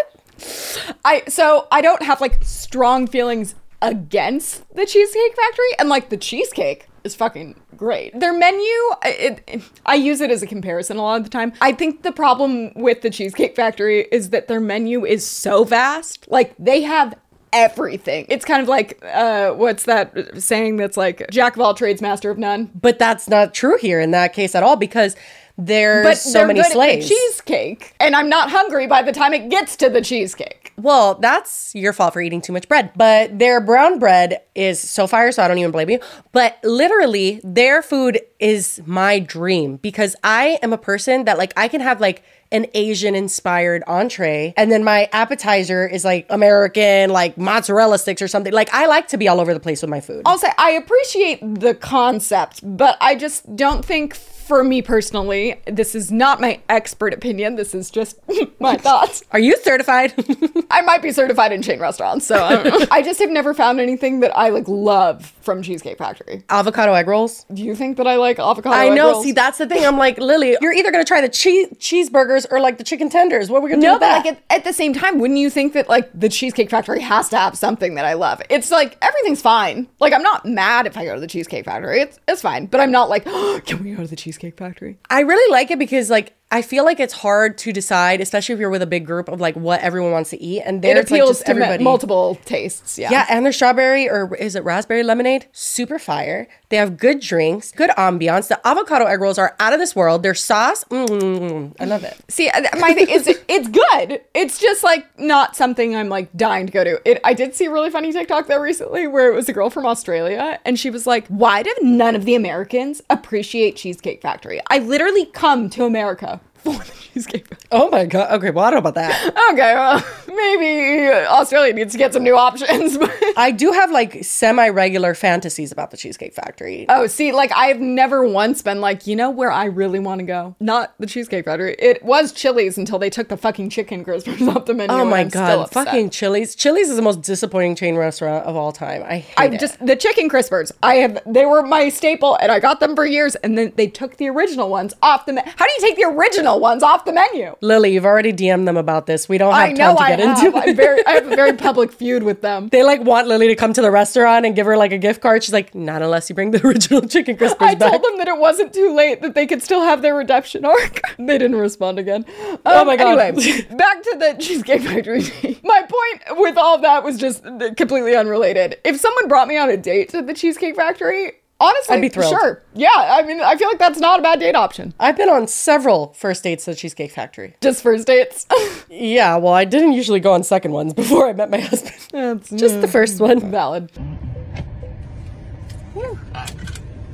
I 1.05 1.23
so 1.27 1.67
I 1.71 1.81
don't 1.81 2.01
have 2.03 2.19
like 2.21 2.43
strong 2.43 3.07
feelings 3.07 3.55
against 3.81 4.63
the 4.75 4.85
Cheesecake 4.85 5.35
Factory, 5.35 5.77
and 5.79 5.89
like 5.89 6.09
the 6.09 6.17
cheesecake 6.17 6.87
is 7.03 7.13
fucking 7.15 7.59
great. 7.75 8.17
Their 8.17 8.31
menu, 8.33 8.65
it, 9.03 9.43
it- 9.47 9.63
I 9.85 9.95
use 9.95 10.21
it 10.21 10.31
as 10.31 10.41
a 10.41 10.47
comparison 10.47 10.97
a 10.97 11.01
lot 11.01 11.17
of 11.17 11.23
the 11.25 11.29
time. 11.29 11.51
I 11.61 11.73
think 11.73 12.01
the 12.03 12.13
problem 12.13 12.71
with 12.75 13.01
the 13.01 13.09
Cheesecake 13.09 13.55
Factory 13.57 14.07
is 14.11 14.29
that 14.29 14.47
their 14.47 14.61
menu 14.61 15.05
is 15.05 15.25
so 15.27 15.65
vast. 15.65 16.25
Like 16.31 16.53
they 16.57 16.81
have 16.83 17.13
everything. 17.53 18.25
It's 18.29 18.45
kind 18.45 18.61
of 18.61 18.67
like 18.67 19.03
uh 19.05 19.51
what's 19.51 19.83
that 19.83 20.41
saying 20.41 20.77
that's 20.77 20.97
like 20.97 21.29
jack 21.31 21.55
of 21.55 21.61
all 21.61 21.73
trades, 21.73 22.01
master 22.01 22.29
of 22.31 22.37
none. 22.37 22.71
But 22.73 22.99
that's 22.99 23.27
not 23.27 23.53
true 23.53 23.77
here 23.77 23.99
in 23.99 24.11
that 24.11 24.33
case 24.33 24.55
at 24.55 24.63
all 24.63 24.75
because 24.75 25.15
there's 25.55 26.03
But 26.05 26.17
so 26.17 26.31
they're 26.31 26.47
many 26.47 26.63
slaves. 26.63 27.07
cheesecake, 27.07 27.93
and 27.99 28.15
I'm 28.15 28.27
not 28.27 28.49
hungry 28.49 28.87
by 28.87 29.03
the 29.03 29.11
time 29.11 29.33
it 29.35 29.49
gets 29.49 29.75
to 29.77 29.89
the 29.89 30.01
cheesecake. 30.01 30.73
Well, 30.77 31.13
that's 31.13 31.75
your 31.75 31.93
fault 31.93 32.13
for 32.13 32.21
eating 32.21 32.41
too 32.41 32.53
much 32.53 32.67
bread. 32.67 32.89
But 32.95 33.37
their 33.37 33.61
brown 33.61 33.99
bread 33.99 34.41
is 34.55 34.79
so 34.79 35.05
fire, 35.05 35.31
so 35.31 35.43
I 35.43 35.47
don't 35.47 35.59
even 35.59 35.69
blame 35.69 35.91
you. 35.91 35.99
But 36.31 36.57
literally, 36.63 37.39
their 37.43 37.83
food 37.83 38.19
is 38.39 38.81
my 38.87 39.19
dream 39.19 39.75
because 39.77 40.15
I 40.23 40.57
am 40.63 40.73
a 40.73 40.77
person 40.79 41.25
that, 41.25 41.37
like, 41.37 41.53
I 41.55 41.67
can 41.67 41.81
have, 41.81 42.01
like, 42.01 42.23
an 42.53 42.67
Asian 42.73 43.15
inspired 43.15 43.83
entree, 43.87 44.53
and 44.55 44.71
then 44.71 44.83
my 44.83 45.09
appetizer 45.11 45.85
is 45.85 46.05
like 46.05 46.25
American, 46.29 47.09
like 47.09 47.37
mozzarella 47.37 47.97
sticks 47.97 48.21
or 48.21 48.27
something. 48.27 48.53
Like, 48.53 48.73
I 48.73 48.85
like 48.85 49.09
to 49.09 49.17
be 49.17 49.27
all 49.27 49.41
over 49.41 49.53
the 49.53 49.59
place 49.59 49.81
with 49.81 49.89
my 49.89 49.99
food. 49.99 50.21
I'll 50.25 50.37
say 50.37 50.51
I 50.57 50.71
appreciate 50.71 51.39
the 51.41 51.73
concept, 51.73 52.61
but 52.63 52.97
I 53.01 53.15
just 53.15 53.55
don't 53.55 53.83
think 53.83 54.15
for 54.43 54.63
me 54.63 54.81
personally, 54.81 55.59
this 55.65 55.95
is 55.95 56.11
not 56.11 56.41
my 56.41 56.59
expert 56.69 57.13
opinion. 57.13 57.55
This 57.55 57.73
is 57.73 57.89
just 57.89 58.19
my 58.59 58.77
thoughts. 58.77 59.23
Are 59.31 59.39
you 59.39 59.57
certified? 59.63 60.13
I 60.71 60.81
might 60.81 61.01
be 61.01 61.11
certified 61.11 61.51
in 61.51 61.61
chain 61.61 61.79
restaurants, 61.79 62.27
so 62.27 62.43
I, 62.43 62.61
don't 62.61 62.79
know. 62.79 62.85
I 62.91 63.01
just 63.01 63.19
have 63.19 63.29
never 63.29 63.53
found 63.53 63.79
anything 63.79 64.19
that 64.19 64.35
I 64.37 64.49
like 64.49 64.67
love 64.67 65.25
from 65.41 65.61
Cheesecake 65.61 65.97
Factory. 65.97 66.43
Avocado 66.49 66.93
egg 66.93 67.07
rolls. 67.07 67.45
Do 67.53 67.63
you 67.63 67.75
think 67.75 67.97
that 67.97 68.07
I 68.07 68.15
like 68.15 68.39
avocado? 68.39 68.75
Egg 68.75 68.89
rolls? 68.89 68.91
I 68.91 68.95
know. 68.95 69.23
See, 69.23 69.31
that's 69.31 69.57
the 69.57 69.67
thing. 69.67 69.85
I'm 69.85 69.97
like, 69.97 70.17
Lily, 70.17 70.57
you're 70.61 70.73
either 70.73 70.91
gonna 70.91 71.05
try 71.05 71.21
the 71.21 71.29
cheese 71.29 71.69
cheeseburgers 71.77 72.42
or 72.45 72.59
like 72.59 72.77
the 72.77 72.83
chicken 72.83 73.09
tenders. 73.09 73.49
What 73.49 73.59
are 73.59 73.61
we 73.61 73.69
gonna 73.69 73.81
do 73.81 73.87
No, 73.87 73.99
but 73.99 74.25
like 74.25 74.25
at, 74.25 74.43
at 74.49 74.63
the 74.63 74.73
same 74.73 74.93
time, 74.93 75.19
wouldn't 75.19 75.39
you 75.39 75.49
think 75.49 75.73
that 75.73 75.89
like 75.89 76.09
the 76.17 76.29
Cheesecake 76.29 76.69
Factory 76.69 77.01
has 77.01 77.29
to 77.29 77.37
have 77.37 77.57
something 77.57 77.95
that 77.95 78.05
I 78.05 78.13
love? 78.13 78.41
It's 78.49 78.71
like 78.71 78.97
everything's 79.01 79.41
fine. 79.41 79.87
Like 79.99 80.13
I'm 80.13 80.23
not 80.23 80.45
mad 80.45 80.87
if 80.87 80.97
I 80.97 81.05
go 81.05 81.15
to 81.15 81.21
the 81.21 81.27
Cheesecake 81.27 81.65
Factory. 81.65 82.01
It's 82.01 82.19
it's 82.27 82.41
fine. 82.41 82.65
But 82.67 82.79
I'm 82.79 82.91
not 82.91 83.09
like, 83.09 83.25
can 83.65 83.83
we 83.83 83.93
go 83.95 84.03
to 84.03 84.07
the 84.07 84.15
Cheesecake 84.15 84.57
Factory? 84.57 84.97
I 85.09 85.21
really 85.21 85.51
like 85.51 85.71
it 85.71 85.79
because 85.79 86.09
like 86.09 86.33
I 86.53 86.61
feel 86.61 86.85
like 86.85 86.99
it's 86.99 87.13
hard 87.15 87.57
to 87.59 87.73
decide, 87.73 88.21
especially 88.21 88.53
if 88.53 88.59
you're 88.59 88.69
with 88.69 88.83
a 88.83 88.87
big 88.87 89.05
group 89.07 89.27
of 89.27 89.41
like 89.41 89.55
what 89.55 89.81
everyone 89.81 90.11
wants 90.11 90.29
to 90.29 90.39
eat, 90.41 90.61
and 90.61 90.77
It 90.77 90.81
there's 90.83 90.97
like 91.11 91.19
appeals 91.19 91.39
to 91.39 91.49
everybody. 91.49 91.83
multiple 91.83 92.37
tastes. 92.45 92.97
Yeah. 92.99 93.09
Yeah, 93.11 93.25
and 93.27 93.43
their 93.43 93.51
strawberry 93.51 94.07
or 94.07 94.35
is 94.35 94.55
it 94.55 94.63
raspberry 94.63 95.01
lemonade? 95.03 95.47
Super 95.51 95.97
fire. 95.97 96.47
They 96.69 96.77
have 96.77 96.97
good 96.97 97.19
drinks, 97.19 97.71
good 97.71 97.89
ambiance. 97.91 98.47
The 98.49 98.59
avocado 98.67 99.05
egg 99.05 99.19
rolls 99.19 99.37
are 99.39 99.55
out 99.59 99.73
of 99.73 99.79
this 99.79 99.95
world. 99.95 100.21
Their 100.23 100.33
sauce, 100.35 100.83
mm, 100.85 101.75
I 101.79 101.85
love 101.85 102.03
it. 102.03 102.15
See, 102.29 102.49
uh, 102.49 102.61
my 102.79 102.93
thing 102.93 103.09
is, 103.09 103.27
it's 103.47 103.67
good. 103.67 104.21
It's 104.35 104.59
just 104.59 104.83
like 104.83 105.05
not 105.19 105.55
something 105.55 105.95
I'm 105.95 106.09
like 106.09 106.31
dying 106.37 106.67
to 106.67 106.71
go 106.71 106.83
to. 106.83 107.01
It, 107.03 107.19
I 107.23 107.33
did 107.33 107.55
see 107.55 107.65
a 107.65 107.71
really 107.71 107.89
funny 107.89 108.11
TikTok 108.13 108.47
though 108.47 108.59
recently 108.59 109.07
where 109.07 109.31
it 109.31 109.35
was 109.35 109.49
a 109.49 109.53
girl 109.53 109.69
from 109.71 109.85
Australia 109.87 110.59
and 110.65 110.77
she 110.79 110.89
was 110.91 111.07
like, 111.07 111.27
"Why 111.27 111.63
do 111.63 111.73
none 111.81 112.15
of 112.15 112.25
the 112.25 112.35
Americans 112.35 113.01
appreciate 113.09 113.75
Cheesecake 113.75 114.21
Factory? 114.21 114.61
I 114.69 114.77
literally 114.79 115.25
come 115.25 115.69
to 115.71 115.85
America 115.85 116.39
for 116.63 116.71
the 116.83 116.91
Cheesecake 117.13 117.45
Oh 117.71 117.89
my 117.89 118.05
god. 118.05 118.31
Okay, 118.33 118.49
well 118.51 118.65
I 118.65 118.71
don't 118.71 118.83
know 118.83 118.89
about 118.89 118.95
that. 118.95 119.33
Okay, 119.53 119.73
well, 119.75 120.03
maybe 120.27 121.09
Australia 121.27 121.73
needs 121.73 121.91
to 121.91 121.97
get 121.97 122.13
some 122.13 122.23
new 122.23 122.35
options. 122.37 122.97
But 123.03 123.11
I 123.37 123.51
do 123.51 123.71
have 123.71 123.91
like 123.91 124.23
semi-regular 124.23 125.13
fantasies 125.15 125.71
about 125.71 125.91
the 125.91 125.97
Cheesecake 125.97 126.33
Factory. 126.33 126.85
oh, 126.89 127.07
see, 127.07 127.31
like 127.31 127.51
I've 127.55 127.79
never 127.79 128.27
once 128.27 128.61
been 128.61 128.79
like, 128.81 129.05
you 129.07 129.15
know 129.15 129.29
where 129.29 129.51
I 129.51 129.65
really 129.65 129.99
want 129.99 130.19
to 130.19 130.25
go? 130.25 130.55
Not 130.59 130.93
the 130.99 131.07
Cheesecake 131.07 131.45
Factory. 131.45 131.75
It 131.79 132.03
was 132.03 132.31
Chili's 132.31 132.77
until 132.77 132.99
they 132.99 133.09
took 133.09 133.27
the 133.29 133.37
fucking 133.37 133.69
chicken 133.69 134.03
crispers 134.05 134.47
off 134.55 134.65
the 134.65 134.73
menu. 134.73 134.95
Oh 134.95 135.05
my 135.05 135.23
god, 135.23 135.69
fucking 135.71 136.09
Chili's. 136.11 136.55
Chili's 136.55 136.89
is 136.89 136.95
the 136.95 137.01
most 137.01 137.21
disappointing 137.21 137.75
chain 137.75 137.95
restaurant 137.95 138.45
of 138.45 138.55
all 138.55 138.71
time. 138.71 139.03
I 139.05 139.17
hate 139.19 139.33
I 139.37 139.45
it. 139.53 139.59
just 139.59 139.83
the 139.85 139.95
chicken 139.95 140.29
crispers. 140.29 140.71
I 140.81 140.95
have 140.95 141.19
they 141.25 141.45
were 141.45 141.63
my 141.63 141.89
staple, 141.89 142.35
and 142.35 142.51
I 142.51 142.59
got 142.59 142.79
them 142.79 142.95
for 142.95 143.05
years. 143.05 143.35
And 143.35 143.57
then 143.57 143.73
they 143.75 143.87
took 143.87 144.17
the 144.17 144.29
original 144.29 144.69
ones 144.69 144.93
off 145.01 145.25
the. 145.25 145.33
Me- 145.33 145.41
How 145.45 145.65
do 145.65 145.71
you 145.77 145.81
take 145.81 145.95
the 145.97 146.05
original 146.05 146.52
ones 146.59 146.83
off 146.83 147.05
the 147.05 147.13
menu? 147.13 147.55
Lily, 147.61 147.93
you've 147.93 148.05
already 148.05 148.31
DM'd 148.33 148.67
them 148.67 148.77
about 148.77 149.05
this. 149.05 149.27
We 149.29 149.37
don't 149.37 149.53
have 149.53 149.69
I 149.69 149.71
know 149.73 149.95
time 149.95 149.95
to 149.95 150.01
I 150.01 150.09
get 150.09 150.19
have. 150.19 150.43
into 150.45 150.57
I'm 150.57 150.69
it. 150.69 150.75
very, 150.75 151.05
I 151.05 151.11
have 151.11 151.31
a 151.31 151.35
very 151.35 151.53
public 151.57 151.91
feud 151.91 152.23
with 152.23 152.41
them. 152.41 152.69
They 152.69 152.83
like 152.83 153.01
want 153.01 153.27
Lily 153.27 153.47
to 153.47 153.55
come 153.55 153.73
to 153.73 153.81
the 153.81 153.91
restaurant 153.91 154.45
and 154.45 154.55
give 154.55 154.65
her 154.65 154.77
like 154.77 154.91
a 154.91 154.97
gift 154.97 155.21
card. 155.21 155.43
She's 155.43 155.53
like, 155.53 155.73
not 155.75 156.01
unless 156.01 156.29
you 156.29 156.35
bring 156.35 156.51
the 156.51 156.61
original 156.67 157.01
chicken 157.01 157.37
crispers 157.37 157.57
I 157.59 157.75
back. 157.75 157.91
told 157.91 158.03
them 158.03 158.17
that 158.17 158.27
it 158.27 158.37
wasn't 158.37 158.73
too 158.73 158.93
late, 158.93 159.21
that 159.21 159.35
they 159.35 159.45
could 159.45 159.61
still 159.63 159.81
have 159.81 160.01
their 160.01 160.15
redemption 160.15 160.65
arc. 160.65 161.01
they 161.17 161.37
didn't 161.37 161.55
respond 161.57 161.99
again. 161.99 162.25
Oh 162.65 162.81
Um, 162.81 162.87
my 162.87 162.95
God. 162.97 163.19
Anyway, 163.19 163.61
back 163.75 164.01
to 164.03 164.15
the 164.19 164.35
Cheesecake 164.39 164.81
Factory. 164.81 165.23
my 165.63 165.81
point 165.81 166.39
with 166.39 166.57
all 166.57 166.77
that 166.79 167.03
was 167.03 167.17
just 167.17 167.43
completely 167.77 168.15
unrelated. 168.15 168.77
If 168.83 168.99
someone 168.99 169.27
brought 169.27 169.47
me 169.47 169.57
on 169.57 169.69
a 169.69 169.77
date 169.77 170.09
to 170.09 170.21
the 170.21 170.33
Cheesecake 170.33 170.75
Factory, 170.75 171.33
honestly, 171.59 171.95
I'd 171.95 172.01
be 172.01 172.09
thrilled. 172.09 172.31
Sure. 172.33 172.61
Yeah, 172.73 172.89
I 172.93 173.23
mean, 173.23 173.39
I 173.41 173.55
feel 173.55 173.67
like 173.67 173.79
that's 173.79 173.99
not 173.99 174.19
a 174.19 174.23
bad 174.23 174.39
date 174.39 174.55
option. 174.55 174.93
I've 174.99 175.17
been 175.17 175.29
on 175.29 175.47
several 175.47 176.13
first 176.13 176.43
dates 176.43 176.67
at 176.67 176.77
Cheesecake 176.77 177.11
Factory. 177.11 177.55
Just 177.61 177.81
first 177.83 178.07
dates. 178.07 178.45
Yeah, 178.95 179.37
well, 179.37 179.53
I 179.53 179.65
didn't 179.65 179.93
usually 179.93 180.19
go 180.19 180.33
on 180.33 180.43
second 180.43 180.71
ones 180.71 180.93
before 180.93 181.27
I 181.27 181.33
met 181.33 181.49
my 181.49 181.59
husband. 181.59 181.95
That's 182.11 182.49
Just 182.51 182.79
the 182.79 182.87
first 182.87 183.19
one. 183.19 183.39
Valid. 183.49 183.89
Hmm. 183.95 184.15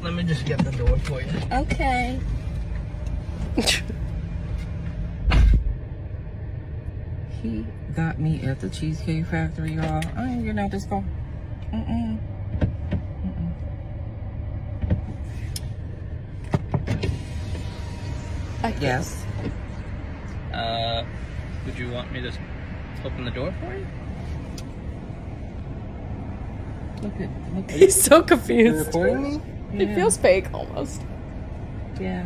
Let 0.02 0.14
me 0.14 0.24
just 0.24 0.46
get 0.46 0.60
the 0.60 0.72
door 0.72 0.98
for 1.00 1.22
you. 1.22 1.32
Okay. 1.54 2.20
He 7.42 7.66
got 7.96 8.20
me 8.20 8.42
at 8.44 8.60
the 8.60 8.70
Cheesecake 8.70 9.26
Factory, 9.28 9.74
y'all. 9.74 10.04
I 10.18 10.30
ain't 10.32 10.44
getting 10.44 10.60
out 10.60 10.72
this 10.72 10.86
car. 10.86 11.04
Mm-mm. 11.74 12.20
Yes. 18.80 19.26
Uh, 20.54 21.06
would 21.66 21.78
you 21.78 21.92
want 21.92 22.12
me 22.12 22.22
to 22.22 22.32
open 23.06 23.26
the 23.26 23.32
door 23.32 23.54
for 23.60 23.74
you? 23.74 23.86
Look 27.02 27.22
at, 27.22 27.56
look 27.56 27.72
He's 27.72 28.02
so 28.02 28.22
confused. 28.24 28.94
me? 28.96 29.42
It 29.74 29.96
feels 29.96 30.18
fake 30.18 30.54
almost. 30.54 31.02
Yeah. 32.00 32.26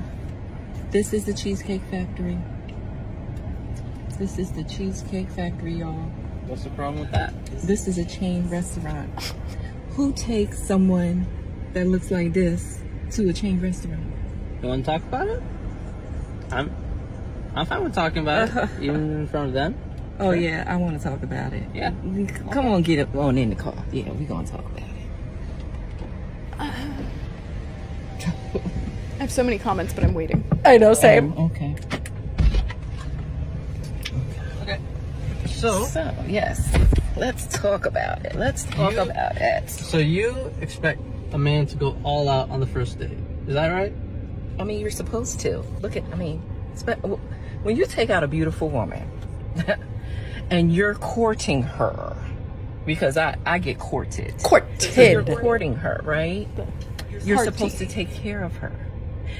This 0.92 1.14
is 1.14 1.26
the 1.26 1.34
Cheesecake 1.34 1.82
Factory. 1.92 2.38
This 4.20 4.38
is 4.38 4.52
the 4.52 4.64
Cheesecake 4.64 5.30
Factory, 5.30 5.74
y'all. 5.74 6.12
What's 6.46 6.64
the 6.64 6.70
problem 6.72 7.02
with 7.02 7.12
that? 7.12 7.34
This 7.64 7.88
is 7.88 7.98
a 7.98 8.06
chain 8.06 8.50
restaurant. 8.50 9.34
Who 9.92 10.14
takes 10.14 10.62
someone 10.62 11.26
that 11.74 11.88
looks 11.88 12.12
like 12.12 12.34
this 12.34 12.82
to 13.12 13.30
a 13.30 13.34
chain 13.34 13.60
restaurant? 13.60 14.13
You 14.64 14.70
want 14.70 14.86
to 14.86 14.92
talk 14.92 15.04
about 15.04 15.28
it? 15.28 15.44
I'm, 16.52 16.74
I'm 17.54 17.66
fine 17.66 17.84
with 17.84 17.94
talking 17.94 18.20
about 18.20 18.50
it, 18.56 18.70
even 18.82 19.12
in 19.20 19.28
front 19.28 19.48
of 19.50 19.54
them. 19.54 19.76
Oh 20.20 20.32
yeah, 20.32 20.64
I 20.66 20.78
want 20.78 20.98
to 20.98 21.04
talk 21.04 21.22
about 21.22 21.52
it. 21.52 21.64
Yeah. 21.74 21.92
Come 22.52 22.68
on, 22.68 22.82
get 22.82 23.00
up 23.00 23.14
on 23.16 23.38
in 23.38 23.50
the 23.50 23.56
car. 23.58 23.76
Yeah, 23.92 24.10
we 24.14 24.24
gonna 24.26 24.48
talk 24.48 24.62
about 24.62 24.78
it. 24.80 24.86
I 29.20 29.20
have 29.20 29.32
so 29.32 29.44
many 29.44 29.58
comments, 29.60 29.92
but 29.94 30.04
I'm 30.06 30.14
waiting. 30.14 30.44
I 30.64 30.78
know, 30.78 30.94
same. 30.94 31.34
Um, 31.34 31.46
okay. 31.52 31.76
Okay. 34.62 34.80
So, 35.48 35.84
So 35.86 36.14
yes, 36.28 36.74
let's 37.18 37.48
talk 37.48 37.86
about 37.86 38.24
it. 38.26 38.36
Let's 38.36 38.64
talk 38.66 38.94
You- 38.94 39.02
about 39.02 39.36
it. 39.38 39.70
so 39.70 39.98
you 39.98 40.54
expect 40.62 41.02
a 41.34 41.38
man 41.38 41.66
to 41.68 41.76
go 41.76 41.98
all 42.04 42.30
out 42.30 42.50
on 42.50 42.60
the 42.62 42.68
first 42.68 42.98
date? 43.00 43.18
Is 43.48 43.56
that 43.56 43.68
right? 43.70 43.94
I 44.60 44.64
mean, 44.64 44.80
you're 44.80 44.92
supposed 44.92 45.40
to. 45.42 45.64
Look 45.82 45.96
at, 45.96 46.04
I 46.12 46.16
mean, 46.16 46.40
when 47.64 47.76
you 47.76 47.86
take 47.86 48.10
out 48.10 48.24
a 48.24 48.28
beautiful 48.28 48.70
woman 48.70 49.10
and 50.50 50.74
you're 50.74 50.96
courting 50.96 51.64
her, 51.64 52.16
because 52.86 53.18
I, 53.18 53.38
I 53.46 53.60
get 53.60 53.80
courted. 53.80 54.36
Courted. 54.44 54.82
So 54.82 55.02
you're 55.02 55.24
courting 55.24 55.76
her, 55.76 56.02
right? 56.04 56.48
You're 57.24 57.38
Hearty. 57.38 57.52
supposed 57.52 57.78
to 57.78 57.86
take 57.86 58.14
care 58.14 58.44
of 58.44 58.58
her. 58.58 58.74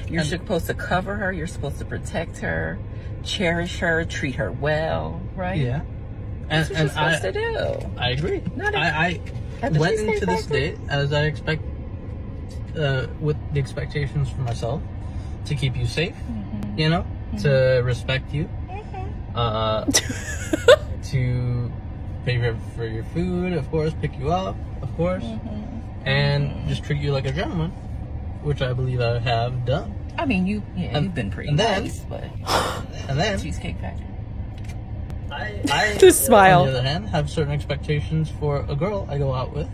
You're 0.08 0.24
supposed 0.24 0.66
to 0.66 0.74
cover 0.74 1.16
her. 1.16 1.32
You're 1.32 1.46
supposed 1.46 1.78
to 1.78 1.84
protect 1.84 2.38
her, 2.38 2.78
cherish 3.22 3.78
her, 3.78 4.04
treat 4.04 4.36
her 4.36 4.50
well, 4.50 5.20
right? 5.36 5.60
Yeah. 5.60 5.82
That's 6.48 6.70
And, 6.70 6.88
what 6.90 6.96
and 6.96 6.96
you're 6.96 7.04
I, 7.04 7.14
supposed 7.16 7.22
to 7.22 7.82
do. 7.82 7.90
I 7.98 8.10
agree. 8.10 8.42
Not 8.56 8.74
I, 8.74 9.20
I 9.62 9.68
went 9.68 10.00
into 10.00 10.26
this 10.26 10.46
date 10.46 10.78
as 10.88 11.12
I 11.12 11.24
expect, 11.24 11.62
uh, 12.78 13.06
with 13.20 13.36
the 13.52 13.60
expectations 13.60 14.30
for 14.30 14.40
myself 14.40 14.82
to 15.46 15.54
keep 15.54 15.76
you 15.76 15.86
safe, 15.86 16.14
Mm-hmm. 16.14 16.78
you 16.78 16.88
know, 16.88 17.04
to 17.42 17.82
respect 17.84 18.32
you, 18.32 18.48
uh, 19.34 19.84
to 21.10 21.70
pay 22.24 22.38
for, 22.38 22.56
for 22.76 22.86
your 22.86 23.04
food, 23.04 23.52
of 23.52 23.70
course, 23.70 23.92
pick 24.00 24.18
you 24.18 24.30
up, 24.32 24.56
of 24.82 24.94
course, 24.96 25.24
Mm-hmm. 25.24 26.08
and 26.08 26.68
just 26.68 26.84
treat 26.84 27.00
you 27.00 27.12
like 27.12 27.26
a 27.26 27.32
gentleman, 27.32 27.70
which 28.42 28.62
I 28.62 28.72
believe 28.72 29.00
I 29.00 29.18
have 29.18 29.64
done. 29.64 29.94
I 30.16 30.26
mean, 30.26 30.46
you, 30.46 30.62
yeah, 30.76 30.96
And- 30.96 31.04
you've 31.06 31.14
been 31.14 31.30
pretty 31.30 31.48
and 31.50 31.58
then- 31.58 31.82
nice, 31.84 32.00
but 32.00 32.24
And 33.08 33.18
then 33.18 33.38
Cheesecake 33.40 33.78
Factory. 33.80 34.06
I, 35.30 35.60
I 35.70 35.94
The 35.98 36.12
smile. 36.12 36.60
on 36.60 36.66
the 36.68 36.78
other 36.78 36.82
hand, 36.88 37.08
have 37.08 37.28
certain 37.28 37.52
expectations 37.52 38.30
for 38.38 38.64
a 38.68 38.76
girl 38.76 39.06
I 39.10 39.18
go 39.18 39.34
out 39.34 39.52
with 39.54 39.68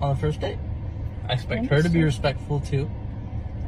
on 0.00 0.14
the 0.14 0.20
first 0.20 0.40
date. 0.40 0.58
I 1.28 1.32
expect 1.34 1.66
her 1.66 1.82
to 1.82 1.88
be 1.88 2.02
respectful 2.04 2.60
too. 2.60 2.88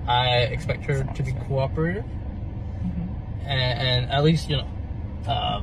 I 0.06 0.38
expect 0.50 0.84
her 0.86 1.04
to 1.04 1.22
be 1.22 1.32
cooperative, 1.32 2.04
Mm-hmm. 2.04 3.46
and, 3.46 3.78
and 3.88 4.10
at 4.12 4.24
least 4.24 4.48
you 4.50 4.56
know. 4.56 4.66
Uh, 5.26 5.62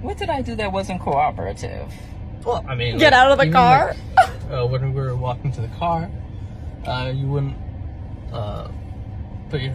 What 0.00 0.16
did 0.18 0.30
I 0.30 0.42
do 0.42 0.54
that 0.56 0.72
wasn't 0.72 1.00
cooperative? 1.00 1.92
well, 2.44 2.64
I 2.68 2.74
mean, 2.74 2.98
Get 2.98 3.12
like, 3.12 3.20
out 3.20 3.30
of 3.32 3.38
the 3.38 3.50
car. 3.50 3.94
like, 4.16 4.28
uh, 4.50 4.66
when 4.66 4.92
we 4.94 5.00
were 5.00 5.14
walking 5.16 5.50
to 5.52 5.60
the 5.60 5.68
car, 5.78 6.10
uh, 6.86 7.12
you 7.14 7.26
wouldn't 7.26 7.56
uh, 8.32 8.68
put 9.50 9.60
your 9.62 9.72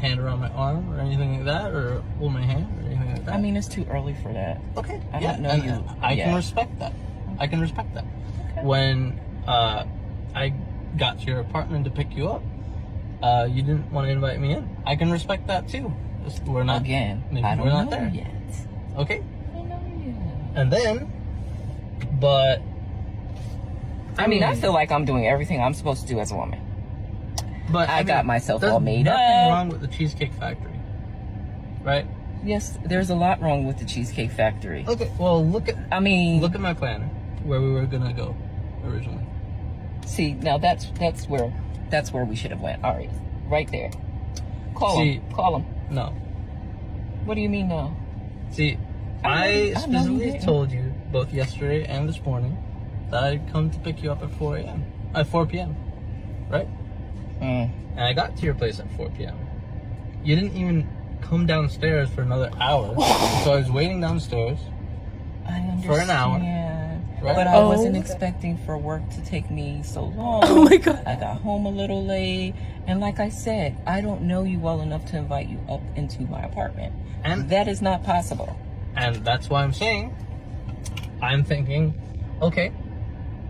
hand 0.00 0.20
around 0.20 0.40
my 0.40 0.48
arm 0.50 0.92
or 0.94 1.00
anything 1.00 1.36
like 1.36 1.44
that, 1.46 1.72
or 1.72 2.02
hold 2.18 2.32
my 2.32 2.42
hand 2.42 2.66
or 2.80 2.86
anything 2.86 3.12
like 3.12 3.24
that. 3.26 3.34
I 3.34 3.40
mean, 3.40 3.56
it's 3.56 3.68
too 3.68 3.84
early 3.90 4.14
for 4.22 4.32
that. 4.32 4.60
Okay. 4.76 5.00
I 5.12 5.20
yeah, 5.20 5.32
don't 5.32 5.42
know 5.42 5.50
and 5.50 5.64
you. 5.64 5.84
I 6.00 6.16
can 6.16 6.34
respect 6.34 6.78
that. 6.78 6.92
I 7.38 7.46
can 7.46 7.60
respect 7.60 7.92
that. 7.94 8.04
When 8.64 9.18
uh, 9.46 9.84
I 10.34 10.52
got 10.96 11.20
to 11.20 11.26
your 11.26 11.40
apartment 11.40 11.84
to 11.84 11.90
pick 11.90 12.16
you 12.16 12.28
up, 12.28 12.42
uh, 13.22 13.46
you 13.50 13.62
didn't 13.62 13.90
want 13.92 14.06
to 14.06 14.12
invite 14.12 14.40
me 14.40 14.52
in. 14.54 14.68
I 14.86 14.96
can 14.96 15.10
respect 15.10 15.46
that 15.48 15.68
too. 15.68 15.92
Just- 16.24 16.42
We're 16.44 16.64
not 16.64 16.82
Again, 16.82 17.24
maybe 17.30 17.44
I 17.44 17.54
don't 17.56 17.66
we're 17.66 17.72
not 17.72 17.84
know 17.86 17.90
there 17.90 18.08
yet. 18.12 18.26
Okay. 18.96 19.22
I 19.52 19.56
don't 19.56 19.68
know 19.68 19.82
yet. 20.04 20.14
And 20.56 20.72
then, 20.72 21.12
but 22.20 22.60
I 24.18 24.26
mean, 24.26 24.42
I 24.42 24.54
feel 24.54 24.72
like 24.72 24.90
I'm 24.90 25.04
doing 25.04 25.26
everything 25.26 25.60
I'm 25.62 25.74
supposed 25.74 26.02
to 26.02 26.08
do 26.08 26.18
as 26.20 26.32
a 26.32 26.36
woman. 26.36 26.60
but 27.70 27.88
I 27.88 28.02
got 28.02 28.24
myself 28.26 28.64
all 28.64 28.80
made 28.80 29.04
nothing 29.04 29.20
up. 29.20 29.50
wrong 29.50 29.68
with 29.68 29.80
the 29.80 29.86
Cheesecake 29.88 30.32
Factory, 30.34 30.72
right? 31.82 32.06
Yes, 32.44 32.78
there's 32.84 33.10
a 33.10 33.14
lot 33.14 33.40
wrong 33.40 33.66
with 33.66 33.78
the 33.78 33.84
Cheesecake 33.84 34.30
Factory. 34.30 34.84
Okay. 34.88 35.10
Well, 35.18 35.44
look 35.46 35.68
at 35.68 35.76
I 35.92 36.00
mean, 36.00 36.40
look 36.40 36.54
at 36.54 36.60
my 36.60 36.74
planner 36.74 37.06
where 37.44 37.60
we 37.60 37.70
were 37.70 37.86
gonna 37.86 38.12
go 38.12 38.34
originally. 38.84 39.24
See, 40.08 40.32
now 40.32 40.58
that's 40.58 40.86
that's 40.98 41.28
where 41.28 41.52
that's 41.90 42.12
where 42.12 42.24
we 42.24 42.36
should 42.36 42.50
have 42.50 42.60
went. 42.60 42.82
All 42.84 42.94
right, 42.96 43.10
right 43.48 43.70
there. 43.70 43.90
Call 44.74 44.96
See- 44.96 45.14
him. 45.14 45.32
Call 45.32 45.56
him. 45.56 45.66
No. 45.90 46.06
What 47.24 47.34
do 47.34 47.40
you 47.40 47.48
mean 47.48 47.68
no? 47.68 47.94
See, 48.50 48.78
I 49.24 49.28
I, 49.28 49.48
you- 49.48 49.62
I 49.62 49.64
you 49.64 49.74
specifically 49.76 50.38
told 50.40 50.72
you 50.72 50.92
both 51.12 51.32
yesterday 51.32 51.84
and 51.84 52.08
this 52.08 52.20
morning 52.22 52.56
that 53.10 53.22
I'd 53.24 53.50
come 53.52 53.70
to 53.70 53.78
pick 53.80 54.02
you 54.02 54.10
up 54.12 54.22
at 54.22 54.30
4 54.32 54.56
a.m. 54.58 54.84
At 55.14 55.26
4 55.26 55.46
p.m. 55.46 55.74
Right? 56.50 56.68
Mm. 57.40 57.70
And 57.92 58.00
I 58.00 58.12
got 58.12 58.36
to 58.36 58.44
your 58.44 58.54
place 58.54 58.78
at 58.80 58.90
4 58.96 59.10
p.m. 59.10 59.36
You 60.22 60.36
didn't 60.36 60.56
even 60.56 60.86
come 61.22 61.46
downstairs 61.46 62.10
for 62.10 62.22
another 62.22 62.50
hour. 62.60 62.94
so 63.44 63.52
I 63.52 63.56
was 63.56 63.70
waiting 63.70 64.00
downstairs. 64.00 64.58
For 65.86 65.98
an 65.98 66.10
hour. 66.10 66.38
Right? 67.22 67.34
But 67.34 67.46
I 67.48 67.56
Oh. 67.56 67.68
wasn't 67.68 67.96
expecting 67.96 68.56
for 68.58 68.76
work 68.78 69.08
to 69.10 69.24
take 69.24 69.50
me 69.50 69.82
so 69.82 70.04
long. 70.16 70.42
Oh 70.44 70.64
my 70.64 70.76
God. 70.76 71.02
I 71.06 71.16
got 71.16 71.40
home 71.40 71.66
a 71.66 71.70
little 71.70 72.04
late. 72.04 72.54
And 72.86 73.00
like 73.00 73.18
I 73.20 73.28
said, 73.28 73.76
I 73.86 74.00
don't 74.00 74.22
know 74.22 74.44
you 74.44 74.58
well 74.60 74.80
enough 74.80 75.04
to 75.06 75.18
invite 75.18 75.48
you 75.48 75.58
up 75.68 75.80
into 75.96 76.22
my 76.22 76.40
apartment. 76.42 76.94
And 77.24 77.48
That 77.50 77.66
is 77.68 77.82
not 77.82 78.04
possible. 78.04 78.56
and 78.96 79.16
that's 79.16 79.48
why 79.50 79.62
I'm 79.62 79.72
saying 79.72 80.14
I'm 81.20 81.44
thinking, 81.44 81.94
okay, 82.40 82.72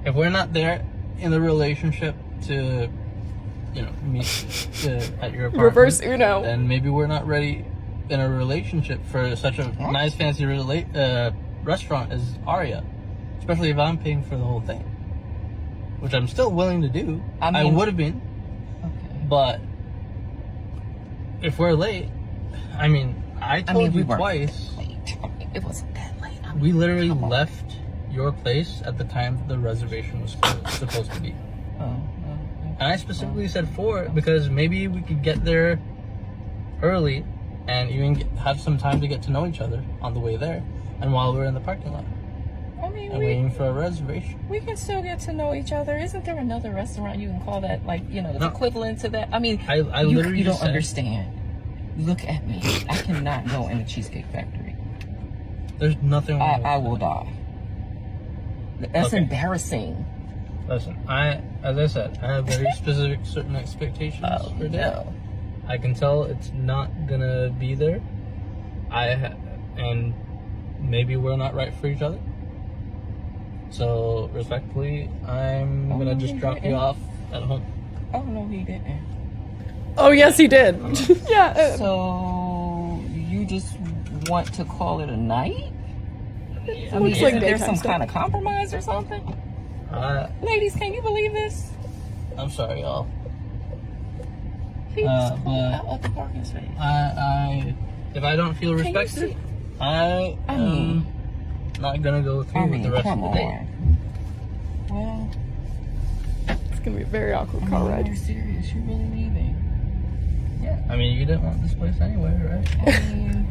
if 0.05 0.15
we're 0.15 0.31
not 0.31 0.53
there 0.53 0.85
in 1.19 1.31
the 1.31 1.41
relationship 1.41 2.15
to 2.47 2.89
you 3.75 3.83
know, 3.83 3.93
meet 4.03 4.25
uh, 4.85 4.89
at 5.21 5.33
your 5.33 5.47
apartment. 5.49 5.57
Reverse 5.63 6.01
Uno. 6.01 6.43
Then 6.43 6.67
maybe 6.67 6.89
we're 6.89 7.07
not 7.07 7.27
ready 7.27 7.65
in 8.09 8.19
a 8.21 8.29
relationship 8.29 9.05
for 9.07 9.37
such 9.37 9.59
a 9.59 9.69
nice, 9.93 10.15
fancy 10.15 10.45
rela- 10.45 10.97
uh, 10.97 11.31
restaurant 11.63 12.11
as 12.11 12.23
Aria. 12.47 12.83
Especially 13.39 13.71
if 13.71 13.79
I'm 13.79 13.99
paying 13.99 14.23
for 14.23 14.37
the 14.37 14.45
whole 14.45 14.61
thing. 14.61 14.81
Which 16.01 16.15
I'm 16.15 16.29
still 16.29 16.51
willing 16.51 16.83
to 16.83 16.89
do. 16.89 17.23
I 17.41 17.49
I, 17.49 17.65
would 17.65 17.89
have 17.89 17.97
been. 17.97 18.21
But 19.29 19.61
if 21.43 21.59
we're 21.59 21.73
late, 21.73 22.09
I 22.77 22.89
mean, 22.89 23.23
I 23.41 23.59
I 23.59 23.63
told 23.63 23.85
mean, 23.85 23.93
we 23.93 23.99
you 23.99 24.17
twice. 24.17 24.77
late. 24.77 25.17
It 25.55 25.63
wasn't 25.65 25.95
that 25.95 26.21
late. 26.21 26.39
I 26.45 26.53
mean, 26.53 26.61
We 26.61 26.73
literally 26.73 27.11
left 27.11 27.77
your 28.11 28.33
place 28.33 28.83
at 28.85 28.99
the 28.99 29.05
time 29.05 29.39
the 29.49 29.59
reservation 29.59 30.21
was 30.21 30.33
supposed 30.71 31.13
to 31.13 31.21
be. 31.21 31.35
Oh, 31.79 31.85
oh, 31.85 32.39
And 32.79 32.83
I 32.83 32.97
specifically 32.97 33.49
said 33.49 33.69
four 33.69 34.09
because 34.09 34.49
maybe 34.49 34.89
we 34.89 35.03
could 35.03 35.23
get 35.23 35.45
there 35.45 35.81
early 36.83 37.25
and 37.67 37.91
even 37.91 38.15
get, 38.15 38.27
have 38.39 38.61
some 38.61 38.79
time 38.79 39.01
to 39.01 39.07
get 39.09 39.23
to 39.23 39.31
know 39.31 39.47
each 39.47 39.61
other 39.61 39.85
on 40.01 40.15
the 40.15 40.21
way 40.21 40.37
there 40.37 40.63
and 41.01 41.13
while 41.13 41.35
we're 41.35 41.45
in 41.45 41.55
the 41.55 41.61
parking 41.61 41.93
lot 41.93 42.05
I 42.83 42.89
mean, 42.91 43.13
we, 43.13 43.19
waiting 43.27 43.51
for 43.51 43.67
a 43.67 43.73
reservation. 43.73 44.39
we 44.49 44.61
can 44.61 44.77
still 44.77 45.03
get 45.03 45.21
to 45.21 45.33
know 45.33 45.55
each 45.55 45.73
other. 45.73 45.97
Isn't 45.99 46.25
there 46.25 46.39
another 46.39 46.71
restaurant 46.73 47.19
you 47.19 47.29
can 47.29 47.41
call 47.43 47.61
that, 47.63 47.85
like, 47.87 48.03
you 48.11 48.23
know, 48.23 48.33
the 48.33 48.39
No. 48.41 48.47
equivalent 48.49 49.01
to 49.01 49.09
that? 49.11 49.29
I 49.33 49.39
mean, 49.39 49.61
I, 49.69 49.81
I 49.81 50.03
you, 50.03 50.17
literally 50.17 50.39
you 50.39 50.45
don't 50.45 50.57
said, 50.59 50.69
understand. 50.69 51.35
Look 51.99 52.25
at 52.25 52.47
me. 52.47 52.61
I 52.89 52.97
cannot 52.99 53.49
go 53.49 53.67
in 53.69 53.79
the 53.79 53.85
Cheesecake 53.85 54.27
Factory. 54.27 54.77
there's 55.79 55.97
nothing 56.03 56.39
wrong 56.39 56.65
I, 56.65 56.75
I 56.75 56.77
will 56.79 56.97
die. 56.97 57.33
That's 58.93 59.09
Okay. 59.09 59.19
embarrassing. 59.19 60.05
Listen, 60.69 60.97
I, 61.09 61.41
as 61.63 61.77
I 61.79 61.87
said, 61.87 62.19
I 62.23 62.35
have 62.35 62.47
very 62.47 62.71
specific 62.77 63.21
certain 63.25 63.57
expectations 63.57 64.25
Oh, 64.29 64.51
for 64.59 64.69
that. 64.69 64.71
no. 65.07 65.15
I 65.67 65.79
can 65.79 65.95
tell 65.95 66.25
it's 66.25 66.51
not 66.55 66.91
gonna 67.09 67.51
be 67.59 67.75
there. 67.75 68.01
I 68.91 69.15
ha- 69.15 69.35
and 69.77 70.15
maybe 70.81 71.17
we're 71.17 71.37
not 71.37 71.55
right 71.55 71.75
for 71.75 71.89
each 71.89 72.03
other. 72.03 72.19
So 73.71 74.31
respectfully, 74.33 75.09
I'm 75.27 75.93
Oh, 75.93 75.99
gonna 75.99 76.15
no, 76.15 76.21
just 76.21 76.39
drop 76.39 76.57
you 76.57 76.63
didn't. 76.63 76.77
off 76.77 76.97
at 77.33 77.43
home. 77.43 77.65
Oh, 78.15 78.23
no, 78.23 78.47
he 78.47 78.63
didn't. 78.63 79.05
Oh 79.97 80.11
yes, 80.11 80.37
he 80.39 80.47
did. 80.49 80.77
yeah. 81.29 81.77
So 81.77 83.03
you 83.13 83.45
just 83.45 83.77
want 84.29 84.53
to 84.55 84.65
call 84.65 85.01
it 85.01 85.09
a 85.11 85.17
night? 85.17 85.73
I 86.93 86.99
mean, 86.99 87.03
looks 87.09 87.21
like 87.21 87.35
isn't 87.35 87.41
there 87.41 87.59
some 87.59 87.77
stuff. 87.77 87.91
kind 87.93 88.03
of 88.03 88.09
compromise 88.09 88.73
or 88.75 88.81
something? 88.81 89.23
Uh, 89.91 90.31
Ladies, 90.43 90.75
can 90.77 90.93
you 90.95 91.01
believe 91.03 91.33
this? 91.33 91.71
I'm 92.37 92.51
sorry, 92.51 92.81
y'all. 92.81 93.07
He 94.95 95.03
Uh, 95.05 95.07
was 95.31 95.41
but- 95.45 95.51
out 95.75 95.87
of 95.87 96.03
the 96.03 96.09
parking 96.11 96.45
space. 96.45 96.63
I, 96.79 96.85
I, 96.91 97.75
if 98.15 98.23
I 98.23 98.37
don't 98.37 98.55
feel 98.55 98.75
respected, 98.75 99.37
I 99.81 100.37
I 100.49 100.55
am 100.55 100.61
mean- 100.71 101.07
not 101.81 102.03
gonna 102.03 102.23
go 102.23 102.43
through 102.43 102.61
I 102.61 102.65
with 102.67 102.83
the 102.83 102.91
rest 102.91 103.05
come 103.05 103.25
of 103.25 103.33
the 103.33 103.39
day. 103.39 103.45
on. 103.45 103.99
Well, 104.91 105.31
It's 106.71 106.81
gonna 106.81 106.97
be 106.97 107.03
a 107.03 107.07
very 107.07 107.33
awkward 107.33 107.65
I 107.65 107.67
car 107.69 107.81
mean, 107.81 107.91
ride. 107.93 108.07
you're 108.07 108.17
serious. 108.17 108.73
You're 108.73 108.83
really 108.85 109.05
leaving. 109.05 109.55
Yeah, 110.63 110.81
I 110.91 110.97
mean, 110.97 111.17
you 111.19 111.25
didn't 111.25 111.43
want 111.45 111.63
this 111.63 111.75
place 111.75 112.01
anyway, 112.01 112.35
right? 112.45 112.77
I 112.87 113.01
mean, 113.15 113.47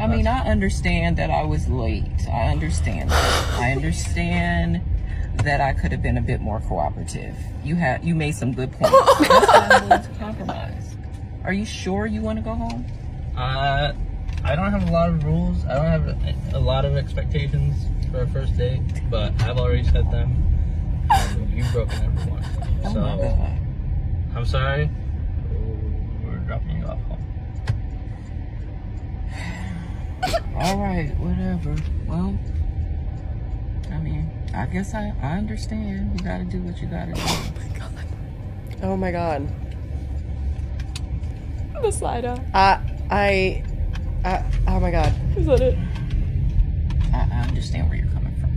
I 0.00 0.06
mean, 0.06 0.26
I 0.26 0.40
understand 0.50 1.16
that 1.18 1.30
I 1.30 1.44
was 1.44 1.68
late. 1.68 2.28
I 2.28 2.48
understand. 2.48 3.10
That. 3.10 3.58
I 3.60 3.72
understand 3.72 4.80
that 5.44 5.60
I 5.60 5.72
could 5.72 5.92
have 5.92 6.02
been 6.02 6.16
a 6.18 6.22
bit 6.22 6.40
more 6.40 6.60
cooperative. 6.60 7.34
You 7.64 7.76
had 7.76 8.04
you 8.04 8.14
made 8.14 8.34
some 8.34 8.52
good 8.52 8.72
points. 8.72 8.96
That's 9.28 9.46
why 9.46 9.68
I'm 9.70 9.88
willing 9.88 10.02
to 10.02 10.18
compromise. 10.18 10.96
Are 11.44 11.52
you 11.52 11.64
sure 11.64 12.06
you 12.06 12.22
want 12.22 12.38
to 12.38 12.42
go 12.42 12.54
home? 12.54 12.84
Uh, 13.36 13.92
I 14.44 14.54
don't 14.54 14.70
have 14.70 14.88
a 14.88 14.92
lot 14.92 15.08
of 15.08 15.24
rules. 15.24 15.64
I 15.64 15.74
don't 15.74 15.86
have 15.86 16.06
a, 16.08 16.58
a 16.58 16.60
lot 16.60 16.84
of 16.84 16.96
expectations 16.96 17.86
for 18.10 18.22
a 18.22 18.28
first 18.28 18.56
date, 18.56 18.82
but 19.10 19.32
I've 19.42 19.56
already 19.58 19.84
set 19.84 20.10
them. 20.10 20.36
and 21.10 21.50
You've 21.50 21.72
broken 21.72 22.04
every 22.04 22.30
one. 22.30 22.44
Oh 22.84 22.92
so 22.92 23.00
my. 23.00 24.38
I'm 24.38 24.44
sorry. 24.44 24.90
We're 26.24 26.36
dropping 26.38 26.78
you 26.78 26.84
off 26.84 27.00
home. 27.04 27.24
All 30.56 30.78
right, 30.78 31.16
whatever. 31.18 31.76
Well, 32.06 32.38
I 33.90 33.98
mean, 33.98 34.30
I 34.54 34.66
guess 34.66 34.94
I, 34.94 35.14
I 35.22 35.38
understand. 35.38 36.18
You 36.18 36.24
gotta 36.24 36.44
do 36.44 36.60
what 36.62 36.80
you 36.80 36.88
gotta 36.88 37.12
do. 37.12 37.20
Oh 37.22 37.52
my 37.56 37.78
god. 37.78 38.06
Oh 38.82 38.96
my 38.96 39.10
god. 39.10 39.48
The 41.82 41.90
slider. 41.90 42.36
I 42.52 42.80
I, 43.10 43.62
I 44.24 44.42
oh 44.68 44.80
my 44.80 44.90
god. 44.90 45.12
Is 45.36 45.46
that 45.46 45.60
it? 45.60 45.78
I, 47.12 47.28
I 47.30 47.40
understand 47.46 47.88
where 47.88 47.98
you're 47.98 48.08
coming 48.08 48.34
from. 48.40 48.50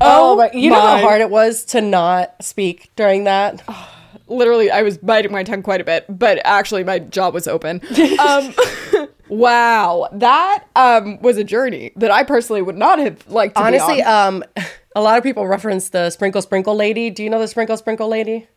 Oh, 0.00 0.36
my, 0.36 0.50
you 0.52 0.70
know 0.70 0.80
how 0.80 0.98
hard 0.98 1.20
it 1.20 1.30
was 1.30 1.64
to 1.66 1.80
not 1.80 2.42
speak 2.42 2.90
during 2.96 3.24
that. 3.24 3.62
Literally, 4.26 4.70
I 4.70 4.80
was 4.80 4.96
biting 4.96 5.32
my 5.32 5.42
tongue 5.42 5.62
quite 5.62 5.82
a 5.82 5.84
bit, 5.84 6.06
but 6.08 6.40
actually, 6.44 6.82
my 6.82 6.98
jaw 6.98 7.30
was 7.30 7.46
open. 7.46 7.82
Um, 8.18 8.54
wow, 9.28 10.08
that 10.12 10.64
um, 10.76 11.20
was 11.20 11.36
a 11.36 11.44
journey 11.44 11.92
that 11.96 12.10
I 12.10 12.22
personally 12.22 12.62
would 12.62 12.76
not 12.76 12.98
have 12.98 13.26
liked. 13.28 13.56
To 13.56 13.62
Honestly, 13.62 13.96
be 13.96 14.02
on. 14.02 14.42
um, 14.42 14.44
a 14.96 15.02
lot 15.02 15.18
of 15.18 15.24
people 15.24 15.46
reference 15.46 15.90
the 15.90 16.08
sprinkle 16.08 16.40
sprinkle 16.40 16.74
lady. 16.74 17.10
Do 17.10 17.22
you 17.22 17.28
know 17.28 17.38
the 17.38 17.48
sprinkle 17.48 17.76
sprinkle 17.76 18.08
lady? 18.08 18.48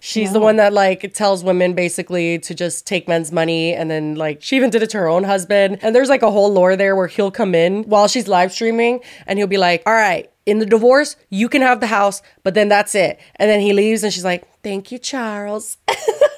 She's 0.00 0.32
the 0.32 0.40
one 0.40 0.56
that 0.56 0.72
like 0.72 1.12
tells 1.14 1.42
women 1.42 1.74
basically 1.74 2.38
to 2.40 2.54
just 2.54 2.86
take 2.86 3.08
men's 3.08 3.32
money 3.32 3.74
and 3.74 3.90
then 3.90 4.14
like 4.14 4.42
she 4.42 4.56
even 4.56 4.70
did 4.70 4.82
it 4.82 4.90
to 4.90 4.98
her 4.98 5.08
own 5.08 5.24
husband. 5.24 5.78
And 5.82 5.94
there's 5.94 6.08
like 6.08 6.22
a 6.22 6.30
whole 6.30 6.52
lore 6.52 6.76
there 6.76 6.94
where 6.94 7.06
he'll 7.06 7.30
come 7.30 7.54
in 7.54 7.84
while 7.84 8.08
she's 8.08 8.28
live 8.28 8.52
streaming 8.52 9.00
and 9.26 9.38
he'll 9.38 9.48
be 9.48 9.58
like, 9.58 9.82
"All 9.86 9.92
right, 9.92 10.30
in 10.44 10.58
the 10.58 10.66
divorce, 10.66 11.16
you 11.30 11.48
can 11.48 11.62
have 11.62 11.80
the 11.80 11.86
house, 11.86 12.22
but 12.42 12.54
then 12.54 12.68
that's 12.68 12.94
it." 12.94 13.18
And 13.36 13.50
then 13.50 13.60
he 13.60 13.72
leaves 13.72 14.04
and 14.04 14.12
she's 14.12 14.24
like, 14.24 14.46
"Thank 14.62 14.92
you, 14.92 14.98
Charles." 14.98 15.78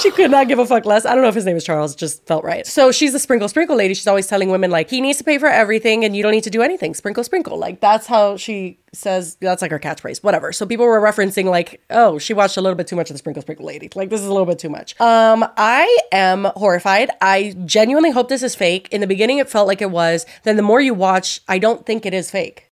she 0.00 0.10
could 0.10 0.30
not 0.30 0.48
give 0.48 0.58
a 0.58 0.66
fuck 0.66 0.84
less. 0.84 1.04
I 1.04 1.14
don't 1.14 1.22
know 1.22 1.28
if 1.28 1.34
his 1.34 1.44
name 1.44 1.56
is 1.56 1.64
Charles, 1.64 1.94
just 1.94 2.26
felt 2.26 2.44
right. 2.44 2.66
So 2.66 2.92
she's 2.92 3.12
the 3.12 3.18
sprinkle 3.18 3.48
sprinkle 3.48 3.76
lady. 3.76 3.94
She's 3.94 4.06
always 4.06 4.26
telling 4.26 4.50
women 4.50 4.70
like 4.70 4.90
he 4.90 5.00
needs 5.00 5.18
to 5.18 5.24
pay 5.24 5.38
for 5.38 5.48
everything 5.48 6.04
and 6.04 6.16
you 6.16 6.22
don't 6.22 6.32
need 6.32 6.44
to 6.44 6.50
do 6.50 6.62
anything. 6.62 6.94
Sprinkle 6.94 7.24
sprinkle. 7.24 7.58
Like 7.58 7.80
that's 7.80 8.06
how 8.06 8.36
she 8.36 8.78
says 8.92 9.36
that's 9.40 9.62
like 9.62 9.70
her 9.70 9.78
catchphrase. 9.78 10.22
Whatever. 10.22 10.52
So 10.52 10.66
people 10.66 10.86
were 10.86 11.00
referencing 11.00 11.46
like, 11.46 11.82
oh, 11.90 12.18
she 12.18 12.32
watched 12.34 12.56
a 12.56 12.60
little 12.60 12.76
bit 12.76 12.86
too 12.86 12.96
much 12.96 13.10
of 13.10 13.14
the 13.14 13.18
sprinkle 13.18 13.42
sprinkle 13.42 13.66
lady. 13.66 13.90
Like 13.94 14.10
this 14.10 14.20
is 14.20 14.26
a 14.26 14.32
little 14.32 14.46
bit 14.46 14.58
too 14.58 14.70
much. 14.70 14.98
Um, 15.00 15.44
I 15.56 15.98
am 16.12 16.44
horrified. 16.56 17.10
I 17.20 17.54
genuinely 17.64 18.10
hope 18.10 18.28
this 18.28 18.42
is 18.42 18.54
fake. 18.54 18.88
In 18.90 19.00
the 19.00 19.06
beginning 19.06 19.38
it 19.38 19.48
felt 19.48 19.66
like 19.66 19.82
it 19.82 19.90
was. 19.90 20.26
Then 20.44 20.56
the 20.56 20.62
more 20.62 20.80
you 20.80 20.94
watch, 20.94 21.40
I 21.48 21.58
don't 21.58 21.84
think 21.84 22.06
it 22.06 22.14
is 22.14 22.30
fake. 22.30 22.70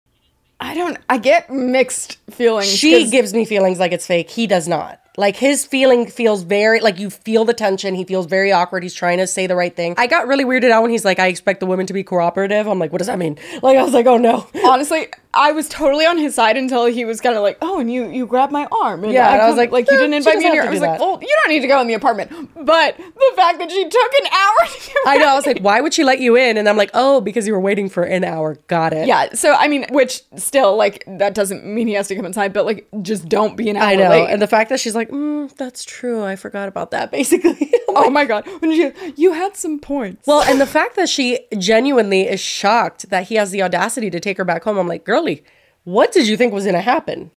I 0.59 0.75
don't. 0.75 0.97
I 1.09 1.17
get 1.17 1.49
mixed 1.49 2.22
feelings. 2.34 2.68
She 2.68 3.10
gives 3.10 3.34
me 3.34 3.45
feelings 3.45 3.80
like 3.80 3.91
it's 3.91 4.05
fake. 4.07 4.30
He 4.30 4.47
does 4.47 4.68
not. 4.68 4.99
Like 5.15 5.35
his 5.35 5.64
feeling 5.64 6.07
feels 6.07 6.41
very 6.41 6.80
like 6.80 6.97
you 6.97 7.11
feel 7.11 7.45
the 7.45 7.53
tension. 7.53 7.93
He 7.93 8.03
feels 8.03 8.26
very 8.26 8.51
awkward. 8.51 8.81
He's 8.81 8.95
trying 8.95 9.19
to 9.19 9.27
say 9.27 9.45
the 9.45 9.55
right 9.55 9.76
thing. 9.76 9.93
I 9.95 10.07
got 10.07 10.26
really 10.26 10.43
weirded 10.43 10.72
out 10.72 10.81
when 10.81 10.89
he's 10.89 11.05
like, 11.05 11.19
"I 11.19 11.27
expect 11.27 11.60
the 11.60 11.68
women 11.68 11.85
to 11.85 11.93
be 11.93 12.03
cooperative." 12.03 12.65
I'm 12.68 12.80
like, 12.80 12.91
"What 12.91 12.97
does 12.97 13.05
that 13.07 13.19
mean?" 13.19 13.38
Like 13.61 13.77
I 13.77 13.84
was 13.84 13.93
like, 13.93 14.07
"Oh 14.07 14.18
no." 14.18 14.47
Honestly, 14.65 15.10
I 15.35 15.51
was 15.51 15.69
totally 15.69 16.07
on 16.07 16.18
his 16.18 16.34
side 16.34 16.57
until 16.57 16.85
he 16.88 17.05
was 17.05 17.22
kind 17.22 17.35
of 17.35 17.43
like, 17.43 17.60
"Oh, 17.61 17.80
and 17.80 17.93
you 17.93 18.10
you 18.10 18.26
grabbed 18.26 18.51
my 18.51 18.68
arm." 18.72 19.03
And 19.03 19.14
Yeah, 19.14 19.31
and 19.31 19.39
I 19.39 19.47
was 19.47 19.55
like, 19.55 19.72
like 19.72 19.88
you 19.88 19.97
"Eh, 19.97 19.99
didn't 19.99 20.15
invite 20.15 20.39
me 20.39 20.47
in 20.47 20.51
here." 20.51 20.64
I 20.64 20.69
was 20.72 20.81
like, 20.81 20.97
that. 20.97 20.99
"Well, 20.99 21.19
you 21.22 21.35
don't 21.43 21.49
need 21.53 21.60
to 21.61 21.68
go 21.68 21.80
in 21.80 21.88
the 21.88 21.93
apartment." 21.93 22.31
But 22.65 22.97
the 22.97 23.31
fact 23.35 23.60
that 23.60 23.69
she 23.69 23.84
took 23.84 24.14
an 24.22 24.27
hour 24.34 24.68
to 24.68 24.88
get 24.88 24.97
I 25.05 25.18
know. 25.18 25.27
I 25.27 25.35
was 25.35 25.45
like, 25.45 25.60
"Why 25.60 25.80
would 25.80 25.93
she 25.93 26.03
let 26.03 26.19
you 26.22 26.35
in?" 26.35 26.57
And 26.57 26.68
I'm 26.68 26.77
like, 26.77 26.89
"Oh, 26.95 27.22
because 27.22 27.45
you 27.45 27.53
were 27.53 27.60
waiting 27.60 27.88
for 27.88 28.01
an 28.01 28.23
hour." 28.23 28.55
Got 28.65 28.93
it. 28.93 29.07
Yeah, 29.07 29.31
so 29.34 29.53
I 29.53 29.68
mean, 29.68 29.85
which 29.91 30.23
still 30.38 30.76
like 30.76 31.03
that 31.05 31.35
doesn't 31.35 31.64
mean 31.64 31.85
he 31.88 31.93
has 31.93 32.07
to 32.07 32.15
come 32.23 32.27
inside, 32.27 32.53
but 32.53 32.65
like 32.65 32.87
just 33.01 33.27
don't 33.27 33.55
be 33.55 33.69
an 33.69 33.77
hour 33.77 33.83
I 33.83 33.95
know. 33.95 34.09
late. 34.09 34.29
And 34.29 34.41
the 34.41 34.47
fact 34.47 34.69
that 34.69 34.79
she's 34.79 34.95
like, 34.95 35.09
mm, 35.09 35.53
"That's 35.55 35.83
true. 35.83 36.23
I 36.23 36.35
forgot 36.35 36.67
about 36.67 36.91
that." 36.91 37.11
Basically. 37.11 37.73
oh 37.89 38.09
my 38.09 38.25
god, 38.25 38.47
when 38.59 38.71
she 38.71 38.91
you 39.15 39.33
had 39.33 39.55
some 39.55 39.79
points. 39.79 40.25
Well, 40.27 40.41
and 40.41 40.59
the 40.59 40.65
fact 40.65 40.95
that 40.95 41.09
she 41.09 41.39
genuinely 41.57 42.27
is 42.27 42.39
shocked 42.39 43.09
that 43.09 43.27
he 43.27 43.35
has 43.35 43.51
the 43.51 43.61
audacity 43.61 44.09
to 44.09 44.19
take 44.19 44.37
her 44.37 44.45
back 44.45 44.63
home, 44.63 44.77
I'm 44.77 44.87
like, 44.87 45.05
girly, 45.05 45.43
what 45.83 46.11
did 46.11 46.27
you 46.27 46.37
think 46.37 46.53
was 46.53 46.65
gonna 46.65 46.81
happen? 46.81 47.31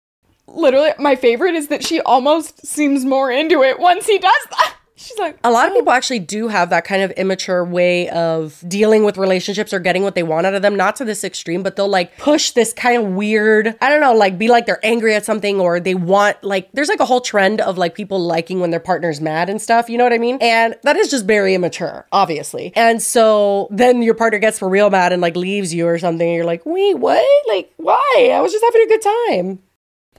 literally, 0.47 0.91
my 0.99 1.15
favorite 1.15 1.55
is 1.55 1.67
that 1.69 1.83
she 1.83 2.01
almost 2.01 2.65
seems 2.65 3.05
more 3.05 3.31
into 3.31 3.63
it 3.63 3.79
once 3.79 4.05
he 4.05 4.17
does 4.19 4.47
that. 4.51 4.74
She's 4.97 5.17
like, 5.17 5.37
A 5.43 5.51
lot 5.51 5.67
of 5.67 5.73
oh. 5.73 5.75
people 5.77 5.91
actually 5.91 6.19
do 6.19 6.47
have 6.47 6.69
that 6.69 6.85
kind 6.85 7.01
of 7.01 7.11
immature 7.11 7.65
way 7.65 8.09
of 8.09 8.63
dealing 8.67 9.03
with 9.03 9.17
relationships 9.17 9.73
or 9.73 9.79
getting 9.79 10.03
what 10.03 10.15
they 10.15 10.23
want 10.23 10.45
out 10.45 10.53
of 10.53 10.61
them. 10.61 10.75
Not 10.75 10.95
to 10.97 11.05
this 11.05 11.23
extreme, 11.23 11.63
but 11.63 11.75
they'll 11.75 11.89
like 11.89 12.17
push 12.17 12.51
this 12.51 12.71
kind 12.71 13.03
of 13.03 13.09
weird, 13.09 13.75
I 13.81 13.89
don't 13.89 13.99
know, 13.99 14.13
like 14.13 14.37
be 14.37 14.47
like 14.47 14.65
they're 14.65 14.83
angry 14.83 15.13
at 15.13 15.25
something 15.25 15.59
or 15.59 15.79
they 15.81 15.95
want, 15.95 16.41
like, 16.43 16.69
there's 16.71 16.87
like 16.87 17.01
a 17.01 17.05
whole 17.05 17.21
trend 17.21 17.59
of 17.59 17.77
like 17.77 17.93
people 17.93 18.19
liking 18.19 18.61
when 18.61 18.71
their 18.71 18.79
partner's 18.79 19.19
mad 19.19 19.49
and 19.49 19.61
stuff. 19.61 19.89
You 19.89 19.97
know 19.97 20.05
what 20.05 20.13
I 20.13 20.17
mean? 20.17 20.37
And 20.39 20.75
that 20.83 20.95
is 20.95 21.11
just 21.11 21.25
very 21.25 21.53
immature, 21.53 22.07
obviously. 22.13 22.71
And 22.75 23.01
so 23.01 23.67
then 23.71 24.01
your 24.01 24.15
partner 24.15 24.39
gets 24.39 24.59
for 24.59 24.69
real 24.69 24.89
mad 24.89 25.11
and 25.11 25.21
like 25.21 25.35
leaves 25.35 25.73
you 25.73 25.87
or 25.87 25.99
something. 25.99 26.25
And 26.25 26.35
you're 26.35 26.45
like, 26.45 26.65
wait, 26.65 26.97
what? 26.97 27.25
Like, 27.49 27.73
why? 27.77 28.29
I 28.33 28.39
was 28.39 28.53
just 28.53 28.63
having 28.63 28.81
a 28.81 28.87
good 28.87 29.01
time. 29.01 29.59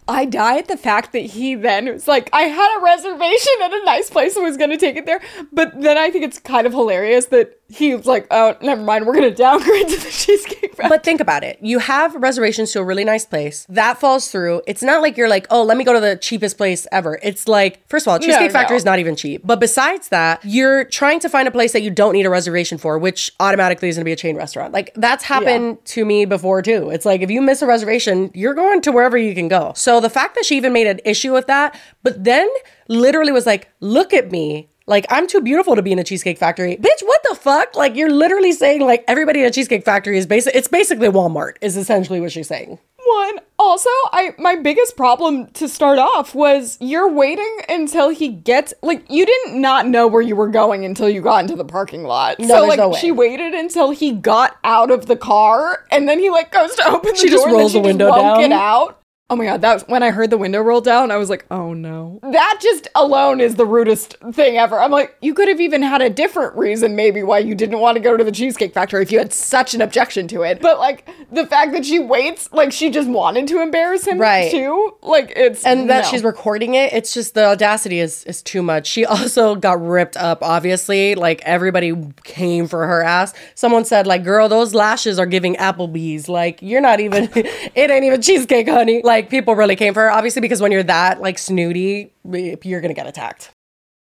I 0.08 0.24
die 0.24 0.58
at 0.58 0.68
the 0.68 0.76
fact 0.76 1.12
that 1.12 1.20
he 1.20 1.54
then 1.56 1.86
was 1.86 2.06
like, 2.06 2.30
I 2.32 2.42
had 2.42 2.78
a 2.78 2.82
reservation 2.82 3.52
at 3.62 3.72
a 3.72 3.84
nice 3.84 4.08
place 4.08 4.36
and 4.36 4.44
was 4.44 4.56
going 4.56 4.70
to 4.70 4.76
take 4.76 4.96
it 4.96 5.04
there. 5.04 5.20
But 5.52 5.80
then 5.80 5.98
I 5.98 6.10
think 6.10 6.24
it's 6.24 6.38
kind 6.38 6.66
of 6.66 6.72
hilarious 6.72 7.26
that 7.26 7.60
he 7.68 7.94
was 7.94 8.06
like, 8.06 8.26
oh, 8.30 8.56
never 8.62 8.82
mind, 8.82 9.06
we're 9.06 9.14
going 9.14 9.28
to 9.28 9.34
downgrade 9.34 9.88
to 9.88 9.96
the 9.96 10.10
Cheesecake 10.10 10.74
Factory. 10.74 10.88
But 10.88 11.02
think 11.02 11.20
about 11.20 11.42
it. 11.42 11.58
You 11.60 11.78
have 11.80 12.14
reservations 12.14 12.72
to 12.72 12.80
a 12.80 12.84
really 12.84 13.04
nice 13.04 13.26
place. 13.26 13.66
That 13.68 13.98
falls 13.98 14.30
through. 14.30 14.62
It's 14.66 14.82
not 14.82 15.02
like 15.02 15.16
you're 15.16 15.28
like, 15.28 15.46
oh, 15.50 15.62
let 15.62 15.76
me 15.76 15.84
go 15.84 15.92
to 15.92 16.00
the 16.00 16.16
cheapest 16.16 16.56
place 16.56 16.86
ever. 16.92 17.18
It's 17.22 17.48
like, 17.48 17.86
first 17.88 18.06
of 18.06 18.12
all, 18.12 18.18
Cheesecake 18.18 18.48
No, 18.48 18.52
Factory 18.52 18.74
no. 18.74 18.78
is 18.78 18.84
not 18.84 18.98
even 18.98 19.16
cheap. 19.16 19.42
But 19.44 19.58
besides 19.58 20.08
that, 20.10 20.44
you're 20.44 20.84
trying 20.84 21.20
to 21.20 21.28
find 21.28 21.48
a 21.48 21.50
place 21.50 21.72
that 21.72 21.82
you 21.82 21.90
don't 21.90 22.12
need 22.12 22.26
a 22.26 22.30
reservation 22.30 22.78
for, 22.78 22.98
which 22.98 23.32
automatically 23.40 23.88
is 23.88 23.96
going 23.96 24.02
to 24.02 24.08
be 24.08 24.12
a 24.12 24.16
chain 24.16 24.36
restaurant. 24.36 24.72
Like 24.72 24.92
that's 24.94 25.24
happened 25.24 25.84
to 25.86 26.04
me 26.04 26.24
before 26.24 26.62
too. 26.62 26.90
It's 26.90 27.04
like 27.04 27.20
if 27.20 27.30
you 27.30 27.40
miss 27.42 27.62
a 27.62 27.66
reservation, 27.66 28.30
you're 28.34 28.54
going 28.54 28.80
to 28.82 28.92
wherever 28.92 29.18
you 29.18 29.34
can 29.34 29.48
go. 29.48 29.72
So 29.74 30.00
the 30.00 30.10
fact 30.10 30.34
that 30.36 30.44
she 30.44 30.56
even 30.56 30.72
made 30.72 30.86
an 30.86 31.00
issue 31.04 31.32
with 31.32 31.46
that, 31.48 31.78
but 32.02 32.22
then 32.22 32.48
literally 32.88 33.32
was 33.32 33.46
like, 33.46 33.68
look 33.80 34.12
at 34.12 34.30
me. 34.30 34.68
Like, 34.88 35.04
I'm 35.10 35.26
too 35.26 35.40
beautiful 35.40 35.74
to 35.74 35.82
be 35.82 35.90
in 35.90 35.98
a 35.98 36.04
Cheesecake 36.04 36.38
Factory. 36.38 36.76
Bitch, 36.76 37.02
what 37.02 37.20
the 37.28 37.34
fuck? 37.34 37.74
Like, 37.74 37.96
you're 37.96 38.10
literally 38.12 38.52
saying, 38.52 38.82
like, 38.82 39.04
everybody 39.08 39.40
in 39.40 39.46
a 39.46 39.50
Cheesecake 39.50 39.84
Factory 39.84 40.16
is 40.16 40.26
basic. 40.26 40.54
It's 40.54 40.68
basically 40.68 41.08
Walmart, 41.08 41.54
is 41.60 41.76
essentially 41.76 42.20
what 42.20 42.30
she's 42.30 42.46
saying. 42.46 42.78
One. 43.04 43.40
Also, 43.58 43.88
I 44.12 44.34
my 44.38 44.54
biggest 44.56 44.96
problem 44.96 45.46
to 45.52 45.68
start 45.68 45.98
off 45.98 46.34
was 46.34 46.76
you're 46.80 47.08
waiting 47.10 47.58
until 47.68 48.10
he 48.10 48.28
gets 48.28 48.74
like 48.82 49.04
you 49.10 49.24
didn't 49.24 49.60
not 49.60 49.86
know 49.88 50.06
where 50.06 50.20
you 50.22 50.36
were 50.36 50.48
going 50.48 50.84
until 50.84 51.08
you 51.08 51.22
got 51.22 51.40
into 51.40 51.56
the 51.56 51.64
parking 51.64 52.02
lot. 52.04 52.38
No, 52.38 52.46
so 52.48 52.66
like 52.66 52.78
no 52.78 52.90
way. 52.90 52.98
she 53.00 53.10
waited 53.12 53.54
until 53.54 53.92
he 53.92 54.12
got 54.12 54.56
out 54.62 54.90
of 54.90 55.06
the 55.06 55.16
car 55.16 55.84
and 55.90 56.06
then 56.08 56.18
he 56.18 56.28
like 56.30 56.52
goes 56.52 56.74
to 56.76 56.84
open 56.86 57.12
the 57.12 57.16
She 57.16 57.28
door 57.28 57.36
just 57.38 57.46
and 57.46 57.54
rolls 57.56 57.72
she 57.72 57.78
the 57.78 57.84
window 57.84 58.08
just 58.08 58.18
won't 58.22 58.40
down. 58.40 58.50
get 58.50 58.52
out. 58.52 59.00
Oh 59.28 59.34
my 59.34 59.44
god, 59.44 59.60
that 59.62 59.88
when 59.88 60.04
I 60.04 60.12
heard 60.12 60.30
the 60.30 60.38
window 60.38 60.60
roll 60.60 60.80
down, 60.80 61.10
I 61.10 61.16
was 61.16 61.28
like, 61.28 61.46
oh 61.50 61.72
no. 61.74 62.20
That 62.22 62.60
just 62.62 62.86
alone 62.94 63.40
is 63.40 63.56
the 63.56 63.66
rudest 63.66 64.16
thing 64.32 64.56
ever. 64.56 64.78
I'm 64.78 64.92
like, 64.92 65.16
you 65.20 65.34
could 65.34 65.48
have 65.48 65.60
even 65.60 65.82
had 65.82 66.00
a 66.00 66.08
different 66.08 66.54
reason 66.56 66.94
maybe 66.94 67.24
why 67.24 67.40
you 67.40 67.56
didn't 67.56 67.80
want 67.80 67.96
to 67.96 68.00
go 68.00 68.16
to 68.16 68.22
the 68.22 68.30
Cheesecake 68.30 68.72
Factory 68.72 69.02
if 69.02 69.10
you 69.10 69.18
had 69.18 69.32
such 69.32 69.74
an 69.74 69.80
objection 69.80 70.28
to 70.28 70.42
it. 70.42 70.60
But 70.62 70.78
like 70.78 71.08
the 71.32 71.44
fact 71.44 71.72
that 71.72 71.84
she 71.84 71.98
waits, 71.98 72.48
like 72.52 72.70
she 72.70 72.88
just 72.88 73.08
wanted 73.08 73.48
to 73.48 73.60
embarrass 73.60 74.06
him 74.06 74.18
Right. 74.20 74.48
too. 74.48 74.94
Like 75.02 75.32
it's 75.34 75.64
and 75.66 75.90
that 75.90 76.04
no. 76.04 76.10
she's 76.10 76.22
recording 76.22 76.74
it 76.74 76.92
it's 76.92 77.12
just 77.12 77.34
the 77.34 77.44
audacity 77.46 77.98
is 77.98 78.22
is 78.24 78.42
too 78.42 78.62
much 78.62 78.86
she 78.86 79.04
also 79.04 79.54
got 79.56 79.84
ripped 79.84 80.16
up 80.16 80.38
obviously 80.42 81.14
like 81.16 81.40
everybody 81.42 81.92
came 82.24 82.66
for 82.68 82.86
her 82.86 83.02
ass 83.02 83.32
someone 83.54 83.84
said 83.84 84.06
like 84.06 84.22
girl 84.22 84.48
those 84.48 84.74
lashes 84.74 85.18
are 85.18 85.26
giving 85.26 85.54
applebee's 85.56 86.28
like 86.28 86.60
you're 86.62 86.80
not 86.80 87.00
even 87.00 87.28
it 87.34 87.90
ain't 87.90 88.04
even 88.04 88.20
cheesecake 88.22 88.68
honey 88.68 89.00
like 89.04 89.15
people 89.22 89.54
really 89.54 89.76
came 89.76 89.94
for 89.94 90.02
her 90.02 90.10
obviously 90.10 90.40
because 90.40 90.60
when 90.60 90.72
you're 90.72 90.82
that 90.82 91.20
like 91.20 91.38
snooty 91.38 92.12
you're 92.24 92.80
gonna 92.80 92.94
get 92.94 93.06
attacked 93.06 93.50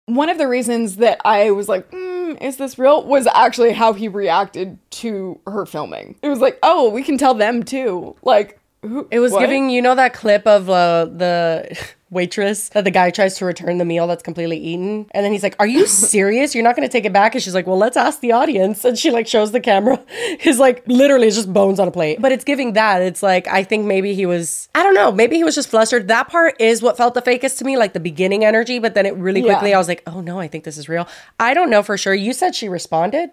one 0.08 0.30
of 0.30 0.38
the 0.38 0.48
reasons 0.48 0.96
that 0.98 1.20
I 1.26 1.52
was 1.52 1.68
like, 1.70 1.92
mm, 1.92 2.42
is 2.42 2.58
this 2.58 2.80
real? 2.80 3.06
Was 3.06 3.28
actually 3.28 3.74
how 3.74 3.94
he 3.94 4.08
reacted 4.08 4.80
to 4.92 5.40
her 5.46 5.66
filming. 5.66 6.16
It 6.22 6.30
was 6.30 6.40
like, 6.40 6.58
oh, 6.64 6.90
we 6.90 7.04
can 7.04 7.18
tell 7.18 7.34
them 7.34 7.62
too. 7.62 8.16
Like, 8.24 8.60
who, 8.82 9.08
it 9.12 9.20
was 9.20 9.34
what? 9.34 9.42
giving 9.42 9.70
you 9.70 9.82
know 9.82 9.96
that 9.96 10.14
clip 10.14 10.48
of 10.48 10.70
uh, 10.70 11.06
the 11.06 11.78
waitress 12.10 12.70
that 12.70 12.84
the 12.84 12.92
guy 12.92 13.10
tries 13.10 13.36
to 13.36 13.46
return 13.46 13.78
the 13.78 13.86
meal 13.86 14.08
that's 14.08 14.24
completely 14.24 14.58
eaten. 14.58 15.08
And 15.12 15.26
then 15.26 15.32
he's 15.32 15.44
like 15.44 15.56
are 15.60 15.68
you 15.68 15.86
serious? 15.88 16.56
You're 16.56 16.64
not 16.64 16.76
going 16.76 16.88
to 16.88 16.92
take 16.92 17.06
it 17.06 17.14
back? 17.14 17.36
And 17.36 17.44
she's 17.44 17.54
like 17.54 17.68
well 17.68 17.78
let's 17.78 17.98
ask 17.98 18.20
the 18.22 18.32
audience. 18.32 18.86
And 18.86 18.98
she 18.98 19.12
like 19.12 19.28
shows 19.28 19.52
the 19.52 19.60
camera. 19.60 20.04
His 20.40 20.60
like 20.60 20.84
literally 20.88 21.28
it's 21.28 21.36
just 21.36 21.52
bones 21.52 21.80
on 21.80 21.88
a 21.88 21.92
plate. 21.92 22.22
But 22.22 22.32
it's 22.32 22.44
giving 22.44 22.74
that 22.74 23.02
it's 23.02 23.22
like 23.24 23.48
i 23.48 23.64
think 23.64 23.86
maybe 23.86 24.14
he 24.14 24.26
was 24.26 24.70
i 24.76 24.84
don't 24.84 24.94
know 24.96 25.12
maybe 25.12 25.36
he 25.36 25.44
was 25.44 25.56
just 25.56 25.70
flustered. 25.70 26.08
That 26.08 26.30
part 26.30 26.56
is 26.60 26.82
what 26.82 26.98
felt 26.98 27.14
the 27.14 27.22
fakest 27.22 27.58
to 27.60 27.66
me 27.66 27.78
like 27.78 27.94
the 27.94 28.00
beginning 28.00 28.46
energy 28.46 28.80
but 28.80 28.94
then 28.94 29.06
it 29.06 29.16
really 29.16 29.42
Yeah. 29.42 29.54
quickly 29.54 29.74
i 29.74 29.78
was 29.78 29.88
like 29.88 30.04
oh 30.08 30.22
no 30.22 30.40
i 30.40 30.48
think 30.48 30.64
this 30.64 30.78
is 30.78 30.88
real. 30.90 31.08
I 31.40 31.54
don't 31.54 31.70
know 31.70 31.84
for 31.84 31.98
sure. 31.98 32.14
You 32.14 32.34
said 32.34 32.56
she 32.56 32.70
responded 32.70 33.32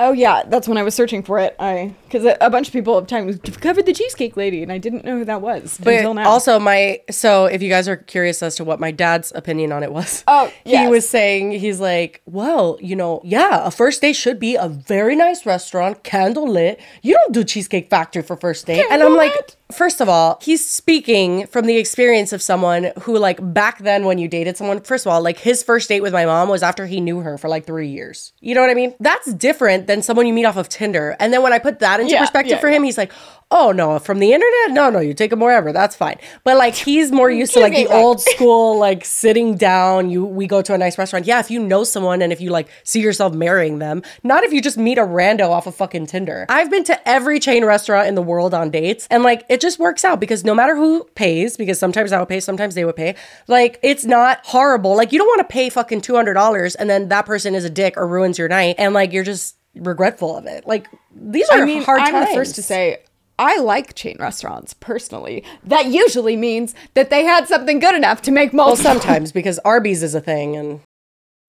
Oh 0.00 0.10
yeah, 0.10 0.42
that's 0.44 0.66
when 0.66 0.76
I 0.76 0.82
was 0.82 0.92
searching 0.92 1.22
for 1.22 1.38
it. 1.38 1.54
I 1.60 1.94
because 2.02 2.24
a, 2.24 2.36
a 2.40 2.50
bunch 2.50 2.66
of 2.66 2.72
people 2.72 2.96
have 2.96 3.06
time 3.06 3.38
covered 3.38 3.86
the 3.86 3.92
cheesecake 3.92 4.36
lady, 4.36 4.60
and 4.60 4.72
I 4.72 4.78
didn't 4.78 5.04
know 5.04 5.18
who 5.18 5.24
that 5.24 5.40
was 5.40 5.78
But 5.80 5.94
until 5.94 6.14
now. 6.14 6.28
also, 6.28 6.58
my 6.58 7.00
so 7.12 7.46
if 7.46 7.62
you 7.62 7.68
guys 7.68 7.86
are 7.86 7.96
curious 7.96 8.42
as 8.42 8.56
to 8.56 8.64
what 8.64 8.80
my 8.80 8.90
dad's 8.90 9.30
opinion 9.36 9.70
on 9.70 9.84
it 9.84 9.92
was, 9.92 10.24
oh, 10.26 10.52
he 10.64 10.88
was 10.88 11.08
saying 11.08 11.52
he's 11.52 11.78
like, 11.78 12.22
well, 12.26 12.76
you 12.80 12.96
know, 12.96 13.20
yeah, 13.22 13.64
a 13.64 13.70
first 13.70 14.00
date 14.00 14.14
should 14.14 14.40
be 14.40 14.56
a 14.56 14.66
very 14.66 15.14
nice 15.14 15.46
restaurant, 15.46 16.02
candle 16.02 16.48
lit. 16.48 16.80
You 17.02 17.14
don't 17.14 17.32
do 17.32 17.44
Cheesecake 17.44 17.88
Factory 17.88 18.22
for 18.22 18.36
first 18.36 18.66
date, 18.66 18.84
and 18.90 19.00
I'm 19.00 19.14
like, 19.14 19.54
first 19.70 20.00
of 20.00 20.08
all, 20.08 20.38
he's 20.42 20.68
speaking 20.68 21.46
from 21.46 21.66
the 21.66 21.76
experience 21.76 22.32
of 22.32 22.42
someone 22.42 22.90
who, 23.02 23.16
like, 23.16 23.38
back 23.54 23.78
then 23.78 24.04
when 24.04 24.18
you 24.18 24.28
dated 24.28 24.56
someone, 24.56 24.80
first 24.80 25.06
of 25.06 25.12
all, 25.12 25.22
like 25.22 25.38
his 25.38 25.62
first 25.62 25.88
date 25.88 26.00
with 26.00 26.12
my 26.12 26.24
mom 26.24 26.48
was 26.48 26.64
after 26.64 26.86
he 26.86 27.00
knew 27.00 27.20
her 27.20 27.38
for 27.38 27.48
like 27.48 27.64
three 27.64 27.88
years. 27.88 28.32
You 28.40 28.54
know 28.54 28.60
what 28.60 28.70
I 28.70 28.74
mean? 28.74 28.94
That's 28.98 29.32
different 29.34 29.83
than 29.86 30.02
someone 30.02 30.26
you 30.26 30.32
meet 30.32 30.44
off 30.44 30.56
of 30.56 30.68
Tinder. 30.68 31.16
And 31.20 31.32
then 31.32 31.42
when 31.42 31.52
I 31.52 31.58
put 31.58 31.78
that 31.80 32.00
into 32.00 32.12
Yeah, 32.12 32.20
perspective 32.20 32.52
yeah, 32.52 32.60
for 32.60 32.68
him, 32.70 32.82
he's 32.82 32.98
like, 32.98 33.12
oh 33.50 33.70
no, 33.72 33.98
from 33.98 34.18
the 34.18 34.32
internet? 34.32 34.70
No, 34.70 34.90
no, 34.90 34.98
you 34.98 35.14
take 35.14 35.30
them 35.30 35.40
wherever. 35.40 35.72
That's 35.72 35.94
fine. 35.94 36.16
But 36.42 36.56
like 36.56 36.74
he's 36.74 37.12
more 37.12 37.30
used 37.30 37.52
to 37.54 37.60
like 37.60 37.74
the 37.74 37.86
old 37.86 38.20
school, 38.32 38.78
like 38.78 39.04
sitting 39.04 39.56
down, 39.56 40.10
you 40.10 40.24
we 40.24 40.46
go 40.46 40.62
to 40.62 40.74
a 40.74 40.78
nice 40.78 40.98
restaurant. 40.98 41.26
Yeah, 41.26 41.40
if 41.40 41.50
you 41.50 41.60
know 41.60 41.84
someone 41.84 42.20
and 42.22 42.32
if 42.32 42.40
you 42.40 42.50
like 42.50 42.68
see 42.82 43.00
yourself 43.00 43.32
marrying 43.34 43.78
them, 43.78 44.02
not 44.22 44.42
if 44.44 44.52
you 44.52 44.60
just 44.60 44.76
meet 44.76 44.98
a 44.98 45.02
rando 45.02 45.50
off 45.50 45.66
of 45.66 45.74
fucking 45.74 46.06
Tinder. 46.06 46.46
I've 46.48 46.70
been 46.70 46.84
to 46.84 47.08
every 47.08 47.38
chain 47.38 47.64
restaurant 47.64 48.08
in 48.08 48.14
the 48.14 48.22
world 48.22 48.54
on 48.54 48.70
dates, 48.70 49.06
and 49.10 49.22
like 49.22 49.44
it 49.48 49.60
just 49.60 49.78
works 49.78 50.04
out 50.04 50.20
because 50.20 50.44
no 50.44 50.54
matter 50.54 50.74
who 50.74 51.04
pays, 51.14 51.56
because 51.56 51.78
sometimes 51.78 52.12
I 52.12 52.18
would 52.18 52.28
pay, 52.28 52.40
sometimes 52.40 52.74
they 52.74 52.84
would 52.84 52.96
pay, 52.96 53.14
like 53.46 53.78
it's 53.82 54.04
not 54.04 54.40
horrible. 54.46 54.96
Like 54.96 55.12
you 55.12 55.18
don't 55.18 55.28
want 55.28 55.40
to 55.48 55.52
pay 55.52 55.68
fucking 55.68 56.00
two 56.00 56.14
hundred 56.16 56.34
dollars 56.34 56.74
and 56.74 56.90
then 56.90 57.08
that 57.08 57.26
person 57.26 57.54
is 57.54 57.64
a 57.64 57.70
dick 57.70 57.96
or 57.96 58.08
ruins 58.08 58.38
your 58.38 58.48
night, 58.48 58.76
and 58.78 58.94
like 58.94 59.12
you're 59.12 59.24
just 59.24 59.56
regretful 59.76 60.36
of 60.36 60.46
it. 60.46 60.66
Like 60.66 60.88
these 61.14 61.48
are 61.50 61.62
I 61.62 61.64
mean, 61.64 61.82
hard 61.82 62.00
I'm 62.00 62.12
times. 62.12 62.28
the 62.28 62.34
first 62.34 62.54
to 62.56 62.62
say 62.62 62.98
I 63.38 63.58
like 63.58 63.94
chain 63.94 64.16
restaurants 64.20 64.74
personally. 64.74 65.44
That 65.64 65.86
usually 65.86 66.36
means 66.36 66.74
that 66.94 67.10
they 67.10 67.24
had 67.24 67.48
something 67.48 67.78
good 67.80 67.94
enough 67.94 68.22
to 68.22 68.30
make 68.30 68.52
multiple. 68.52 68.84
Well, 68.84 69.00
sometimes 69.00 69.32
because 69.32 69.58
Arby's 69.60 70.02
is 70.02 70.14
a 70.14 70.20
thing, 70.20 70.56
and 70.56 70.80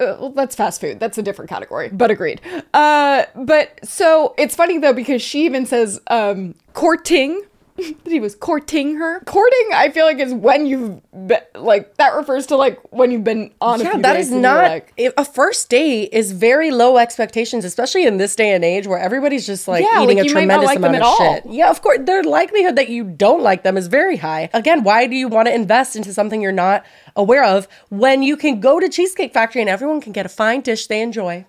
Uh, 0.01 0.17
well, 0.19 0.29
that's 0.31 0.57
fast 0.57 0.81
food. 0.81 0.99
That's 0.99 1.17
a 1.17 1.21
different 1.23 1.47
category, 1.47 1.87
but 1.87 2.11
agreed. 2.11 2.41
Uh, 2.73 3.23
but 3.33 3.79
so 3.81 4.35
it's 4.37 4.53
funny 4.53 4.77
though 4.77 4.91
because 4.91 5.21
she 5.21 5.45
even 5.45 5.65
says 5.65 6.01
um, 6.07 6.53
courting. 6.73 7.41
That 7.77 8.11
he 8.11 8.19
was 8.19 8.35
courting 8.35 8.95
her. 8.95 9.19
Courting, 9.21 9.69
I 9.73 9.89
feel 9.89 10.05
like, 10.05 10.19
is 10.19 10.33
when 10.33 10.65
you've 10.65 11.01
been, 11.27 11.41
like 11.55 11.95
that 11.97 12.15
refers 12.15 12.47
to 12.47 12.55
like 12.55 12.79
when 12.91 13.11
you've 13.11 13.23
been 13.23 13.53
on. 13.59 13.81
a 13.81 13.83
yeah, 13.83 13.97
that 13.97 14.15
is 14.15 14.31
not 14.31 14.63
like, 14.63 14.93
a 15.17 15.25
first 15.25 15.69
date. 15.69 16.09
Is 16.13 16.31
very 16.31 16.71
low 16.71 16.97
expectations, 16.97 17.65
especially 17.65 18.05
in 18.05 18.17
this 18.17 18.35
day 18.35 18.53
and 18.53 18.63
age 18.63 18.87
where 18.87 18.99
everybody's 18.99 19.45
just 19.45 19.67
like 19.67 19.83
Yeah, 19.83 20.03
eating 20.03 20.17
like, 20.17 20.25
a 20.25 20.29
you 20.29 20.33
might 20.33 20.45
not 20.45 20.61
tremendous 20.61 20.67
like 20.67 20.81
them 20.81 20.95
amount 20.95 21.03
at 21.03 21.07
of 21.07 21.07
all. 21.07 21.33
shit. 21.35 21.45
Yeah, 21.47 21.69
of 21.69 21.81
course, 21.81 21.99
the 22.05 22.23
likelihood 22.23 22.75
that 22.77 22.89
you 22.89 23.03
don't 23.03 23.41
like 23.41 23.63
them 23.63 23.77
is 23.77 23.87
very 23.87 24.17
high. 24.17 24.49
Again, 24.53 24.83
why 24.83 25.07
do 25.07 25.15
you 25.15 25.27
want 25.27 25.47
to 25.47 25.53
invest 25.53 25.95
into 25.95 26.13
something 26.13 26.41
you're 26.41 26.51
not 26.51 26.85
aware 27.15 27.43
of 27.43 27.67
when 27.89 28.23
you 28.23 28.37
can 28.37 28.59
go 28.59 28.79
to 28.79 28.87
Cheesecake 28.89 29.33
Factory 29.33 29.61
and 29.61 29.69
everyone 29.69 30.01
can 30.01 30.11
get 30.13 30.25
a 30.25 30.29
fine 30.29 30.61
dish 30.61 30.87
they 30.87 31.01
enjoy? 31.01 31.45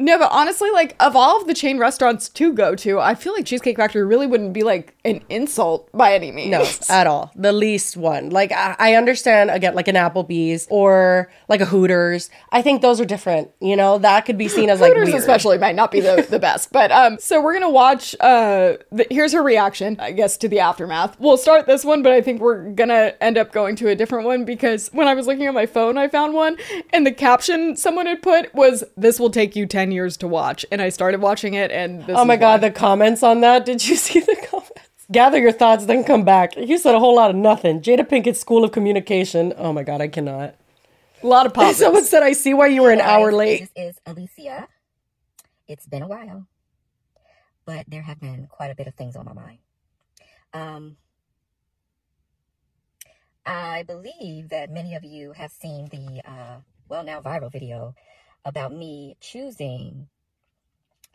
No, 0.00 0.16
but 0.16 0.30
honestly, 0.30 0.70
like 0.70 0.94
of 1.00 1.16
all 1.16 1.40
of 1.40 1.48
the 1.48 1.54
chain 1.54 1.76
restaurants 1.78 2.28
to 2.28 2.52
go 2.52 2.76
to, 2.76 3.00
I 3.00 3.16
feel 3.16 3.32
like 3.32 3.46
Cheesecake 3.46 3.76
Factory 3.76 4.04
really 4.04 4.28
wouldn't 4.28 4.52
be 4.52 4.62
like 4.62 4.94
an 5.04 5.22
insult 5.28 5.90
by 5.92 6.14
any 6.14 6.30
means. 6.30 6.50
No, 6.52 6.64
at 6.88 7.08
all. 7.08 7.32
The 7.34 7.52
least 7.52 7.96
one. 7.96 8.30
Like 8.30 8.52
I, 8.52 8.76
I 8.78 8.94
understand 8.94 9.50
again, 9.50 9.74
like 9.74 9.88
an 9.88 9.96
Applebee's 9.96 10.68
or 10.70 11.32
like 11.48 11.60
a 11.60 11.64
Hooters. 11.64 12.30
I 12.52 12.62
think 12.62 12.80
those 12.80 13.00
are 13.00 13.04
different. 13.04 13.50
You 13.60 13.74
know, 13.74 13.98
that 13.98 14.24
could 14.24 14.38
be 14.38 14.46
seen 14.46 14.70
as 14.70 14.80
like 14.80 14.90
Hooters 14.92 15.08
weird. 15.08 15.18
especially 15.18 15.58
might 15.58 15.74
not 15.74 15.90
be 15.90 16.00
the, 16.00 16.24
the 16.30 16.38
best. 16.48 16.70
But 16.70 16.92
um 16.92 17.18
so 17.18 17.42
we're 17.42 17.54
gonna 17.54 17.68
watch 17.68 18.14
uh 18.20 18.74
the, 18.92 19.04
here's 19.10 19.32
her 19.32 19.42
reaction, 19.42 19.96
I 19.98 20.12
guess, 20.12 20.36
to 20.38 20.48
the 20.48 20.60
aftermath. 20.60 21.18
We'll 21.18 21.36
start 21.36 21.66
this 21.66 21.84
one, 21.84 22.04
but 22.04 22.12
I 22.12 22.20
think 22.20 22.40
we're 22.40 22.70
gonna 22.70 23.14
end 23.20 23.36
up 23.36 23.50
going 23.50 23.74
to 23.76 23.88
a 23.88 23.96
different 23.96 24.26
one 24.26 24.44
because 24.44 24.90
when 24.92 25.08
I 25.08 25.14
was 25.14 25.26
looking 25.26 25.46
at 25.46 25.54
my 25.54 25.66
phone 25.66 25.98
I 25.98 26.06
found 26.06 26.34
one 26.34 26.56
and 26.90 27.04
the 27.04 27.10
caption 27.12 27.74
someone 27.74 28.06
had 28.06 28.22
put 28.22 28.54
was 28.54 28.84
this 28.96 29.18
will 29.18 29.30
take 29.30 29.56
you 29.56 29.66
ten 29.66 29.87
years 29.90 30.16
to 30.18 30.28
watch. 30.28 30.64
And 30.70 30.80
I 30.80 30.88
started 30.88 31.20
watching 31.20 31.54
it 31.54 31.70
and 31.70 32.04
this 32.06 32.16
oh 32.16 32.24
my 32.24 32.36
god, 32.36 32.62
why. 32.62 32.68
the 32.68 32.74
comments 32.74 33.22
on 33.22 33.40
that. 33.40 33.64
Did 33.66 33.86
you 33.86 33.96
see 34.06 34.20
the 34.20 34.36
comments? 34.50 34.72
Gather 35.10 35.38
your 35.38 35.52
thoughts, 35.52 35.86
then 35.86 36.04
come 36.04 36.22
back. 36.24 36.54
You 36.56 36.76
said 36.76 36.94
a 36.94 36.98
whole 36.98 37.16
lot 37.16 37.30
of 37.30 37.36
nothing. 37.36 37.80
Jada 37.80 38.06
Pinkett 38.06 38.36
School 38.36 38.62
of 38.62 38.72
Communication. 38.72 39.54
Oh 39.56 39.72
my 39.72 39.82
god, 39.82 40.02
I 40.02 40.08
cannot. 40.08 40.54
A 41.22 41.26
lot 41.26 41.46
of 41.46 41.54
pop. 41.54 41.74
Someone 41.76 42.04
said, 42.04 42.22
"I 42.22 42.32
see 42.32 42.52
why 42.52 42.66
you 42.66 42.82
were 42.82 42.90
an 42.90 43.00
hour 43.00 43.32
late." 43.32 43.70
This 43.74 43.94
is 43.94 44.00
Alicia. 44.06 44.68
It's 45.66 45.86
been 45.86 46.02
a 46.02 46.08
while, 46.08 46.46
but 47.64 47.86
there 47.88 48.02
have 48.02 48.20
been 48.20 48.46
quite 48.48 48.70
a 48.70 48.74
bit 48.74 48.86
of 48.86 48.94
things 48.94 49.16
on 49.16 49.24
my 49.24 49.32
mind. 49.32 49.58
Um, 50.52 50.96
I 53.46 53.82
believe 53.84 54.50
that 54.50 54.70
many 54.70 54.94
of 54.94 55.04
you 55.04 55.32
have 55.32 55.52
seen 55.52 55.88
the 55.90 56.20
uh, 56.30 56.56
well 56.88 57.02
now 57.02 57.20
viral 57.22 57.50
video 57.50 57.94
about 58.48 58.74
me 58.74 59.16
choosing 59.20 60.08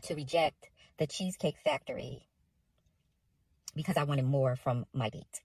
to 0.03 0.15
reject 0.15 0.69
the 0.99 1.07
Cheesecake 1.07 1.57
Factory 1.63 2.27
because 3.75 3.97
I 3.97 4.03
wanted 4.05 4.25
more 4.25 4.55
from 4.55 4.85
my 4.93 5.09
date. 5.09 5.41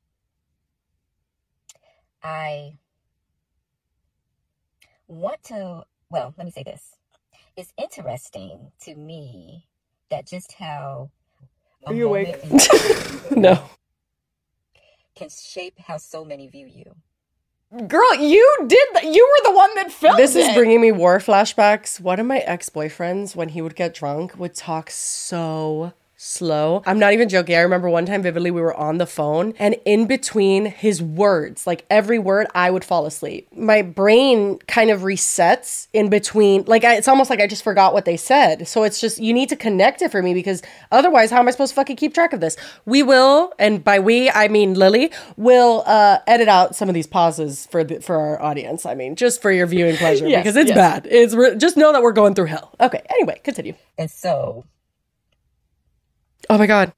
I 2.23 2.79
want 5.09 5.43
to, 5.45 5.85
well, 6.11 6.35
let 6.39 6.45
me 6.47 6.53
say 6.53 6.65
this. 6.65 6.97
It's 7.57 7.73
interesting 7.79 8.73
to 8.83 8.95
me 8.97 9.67
that 10.11 10.27
just 10.27 10.53
how 10.55 11.11
Are 11.87 11.95
you 11.95 12.07
awake? 12.07 12.31
moment 12.31 12.39
in 12.43 12.57
time 12.59 13.15
No. 13.37 13.71
can 15.17 15.29
shape 15.31 15.79
how 15.81 15.99
so 15.99 16.25
many 16.25 16.49
view 16.49 16.67
you. 16.67 16.97
Girl, 17.87 18.15
you 18.15 18.57
did 18.67 18.89
that. 18.95 19.05
You 19.05 19.29
were 19.45 19.51
the 19.53 19.57
one 19.57 19.75
that 19.75 19.93
filmed 19.93 20.19
This 20.19 20.35
is 20.35 20.47
it. 20.49 20.55
bringing 20.55 20.81
me 20.81 20.91
war 20.91 21.19
flashbacks. 21.19 22.01
One 22.01 22.19
of 22.19 22.25
my 22.25 22.39
ex 22.39 22.71
boyfriends, 22.71 23.37
when 23.37 23.51
he 23.51 23.61
would 23.61 23.77
get 23.77 23.93
drunk, 23.95 24.39
would 24.39 24.55
talk 24.55 24.91
so 24.91 25.93
slow. 26.21 26.83
I'm 26.85 26.99
not 26.99 27.13
even 27.13 27.29
joking. 27.29 27.55
I 27.55 27.61
remember 27.61 27.89
one 27.89 28.05
time 28.05 28.23
vividly 28.23 28.51
we 28.51 28.61
were 28.61 28.75
on 28.75 28.99
the 28.99 29.07
phone 29.07 29.55
and 29.59 29.77
in 29.85 30.07
between 30.07 30.67
his 30.67 31.01
words, 31.01 31.65
like 31.65 31.87
every 31.89 32.19
word, 32.19 32.49
I 32.57 32.73
would 32.73 32.85
fall 32.85 33.07
asleep. 33.07 33.49
My 33.57 33.83
brain 33.83 34.59
kind 34.67 34.91
of 34.91 35.03
resets 35.03 35.87
in 35.93 36.11
between. 36.11 36.65
Like 36.67 36.83
I, 36.83 36.97
it's 36.97 37.07
almost 37.07 37.31
like 37.31 37.41
I 37.41 37.47
just 37.47 37.63
forgot 37.63 37.95
what 37.95 38.05
they 38.05 38.17
said. 38.17 38.67
So 38.67 38.83
it's 38.83 39.01
just 39.01 39.21
you 39.21 39.33
need 39.33 39.49
to 39.51 39.57
connect 39.57 40.03
it 40.03 40.11
for 40.11 40.21
me 40.21 40.35
because 40.35 40.61
otherwise, 40.91 41.31
how 41.31 41.39
am 41.39 41.47
I 41.47 41.53
supposed 41.53 41.71
to 41.71 41.77
fucking 41.77 41.97
keep 41.97 42.15
track 42.15 42.33
of 42.33 42.41
this? 42.41 42.57
We 42.85 43.05
will, 43.05 43.53
and 43.59 43.85
by 43.85 44.01
we 44.01 44.29
I 44.29 44.49
mean 44.49 44.75
Lily, 44.75 45.13
will 45.37 45.85
uh, 45.87 46.19
edit 46.27 46.49
out 46.49 46.75
some 46.75 46.89
of 46.89 46.97
these 46.97 47.07
pauses 47.07 47.67
for 47.67 47.85
the, 47.85 48.01
for 48.01 48.17
our 48.17 48.43
audience. 48.43 48.85
I 48.85 48.97
mean, 48.97 49.15
just 49.15 49.41
for 49.41 49.53
your 49.53 49.69
viewing 49.69 49.97
pleasure 49.97 50.27
Yes, 50.29 50.43
because 50.43 50.57
it's 50.57 50.71
yes. 50.71 50.77
bad. 50.77 51.07
It's 51.09 51.35
re- 51.35 51.57
just 51.57 51.77
know 51.77 51.93
that 51.93 52.03
we're 52.03 52.13
going 52.13 52.35
through 52.35 52.47
hell. 52.47 52.75
Okay. 52.81 53.03
Anyway, 53.09 53.41
continue. 53.45 53.75
And 53.97 54.11
so 54.11 54.65
Oh 56.51 56.59
my 56.59 56.67
god. 56.67 56.93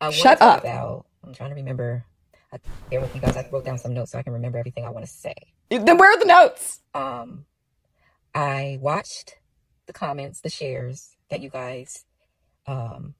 I 0.00 0.10
Shut 0.10 0.40
up. 0.42 0.60
about, 0.60 1.06
I'm 1.24 1.32
trying 1.34 1.50
to 1.50 1.56
remember 1.56 2.04
I, 2.52 2.58
bear 2.90 3.00
with 3.00 3.12
me, 3.14 3.20
guys. 3.20 3.36
I 3.36 3.46
wrote 3.50 3.64
down 3.64 3.78
some 3.78 3.94
notes 3.94 4.12
so 4.12 4.18
I 4.18 4.22
can 4.22 4.32
remember 4.32 4.58
everything 4.58 4.84
I 4.84 4.90
want 4.90 5.04
to 5.04 5.10
say. 5.10 5.34
Then 5.70 5.96
where 5.98 6.10
are 6.12 6.18
the 6.18 6.26
notes? 6.26 6.80
Um, 6.94 7.46
I 8.34 8.78
watched 8.80 9.36
the 9.86 9.92
comments, 9.92 10.40
the 10.40 10.50
shares 10.50 11.16
that 11.30 11.40
you 11.40 11.50
guys, 11.50 12.04
um, 12.66 13.14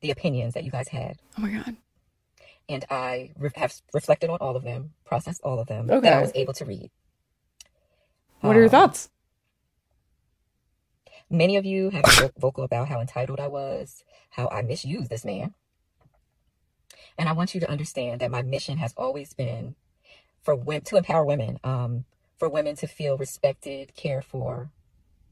the 0.00 0.10
opinions 0.10 0.54
that 0.54 0.64
you 0.64 0.70
guys 0.70 0.88
had, 0.88 1.18
Oh 1.38 1.42
my 1.42 1.50
god. 1.50 1.76
and 2.68 2.84
I 2.90 3.32
re- 3.38 3.50
have 3.54 3.74
reflected 3.94 4.30
on 4.30 4.38
all 4.38 4.56
of 4.56 4.64
them, 4.64 4.94
processed 5.04 5.42
all 5.44 5.60
of 5.60 5.68
them 5.68 5.88
Okay. 5.90 6.00
that 6.00 6.12
I 6.18 6.20
was 6.20 6.32
able 6.34 6.54
to 6.54 6.64
read. 6.64 6.90
What 8.40 8.56
are 8.56 8.60
your 8.60 8.64
Um, 8.64 8.70
thoughts? 8.70 9.10
Many 11.32 11.56
of 11.56 11.64
you 11.64 11.88
have 11.88 12.04
been 12.04 12.30
vocal 12.38 12.62
about 12.62 12.88
how 12.88 13.00
entitled 13.00 13.40
I 13.40 13.48
was, 13.48 14.04
how 14.28 14.48
I 14.48 14.60
misused 14.60 15.08
this 15.08 15.24
man. 15.24 15.54
And 17.16 17.26
I 17.26 17.32
want 17.32 17.54
you 17.54 17.60
to 17.60 17.70
understand 17.70 18.20
that 18.20 18.30
my 18.30 18.42
mission 18.42 18.76
has 18.76 18.92
always 18.98 19.32
been 19.32 19.74
for 20.42 20.54
women 20.54 20.82
to 20.84 20.98
empower 20.98 21.24
women, 21.24 21.58
um, 21.64 22.04
for 22.36 22.50
women 22.50 22.76
to 22.76 22.86
feel 22.86 23.16
respected, 23.16 23.94
cared 23.94 24.26
for. 24.26 24.70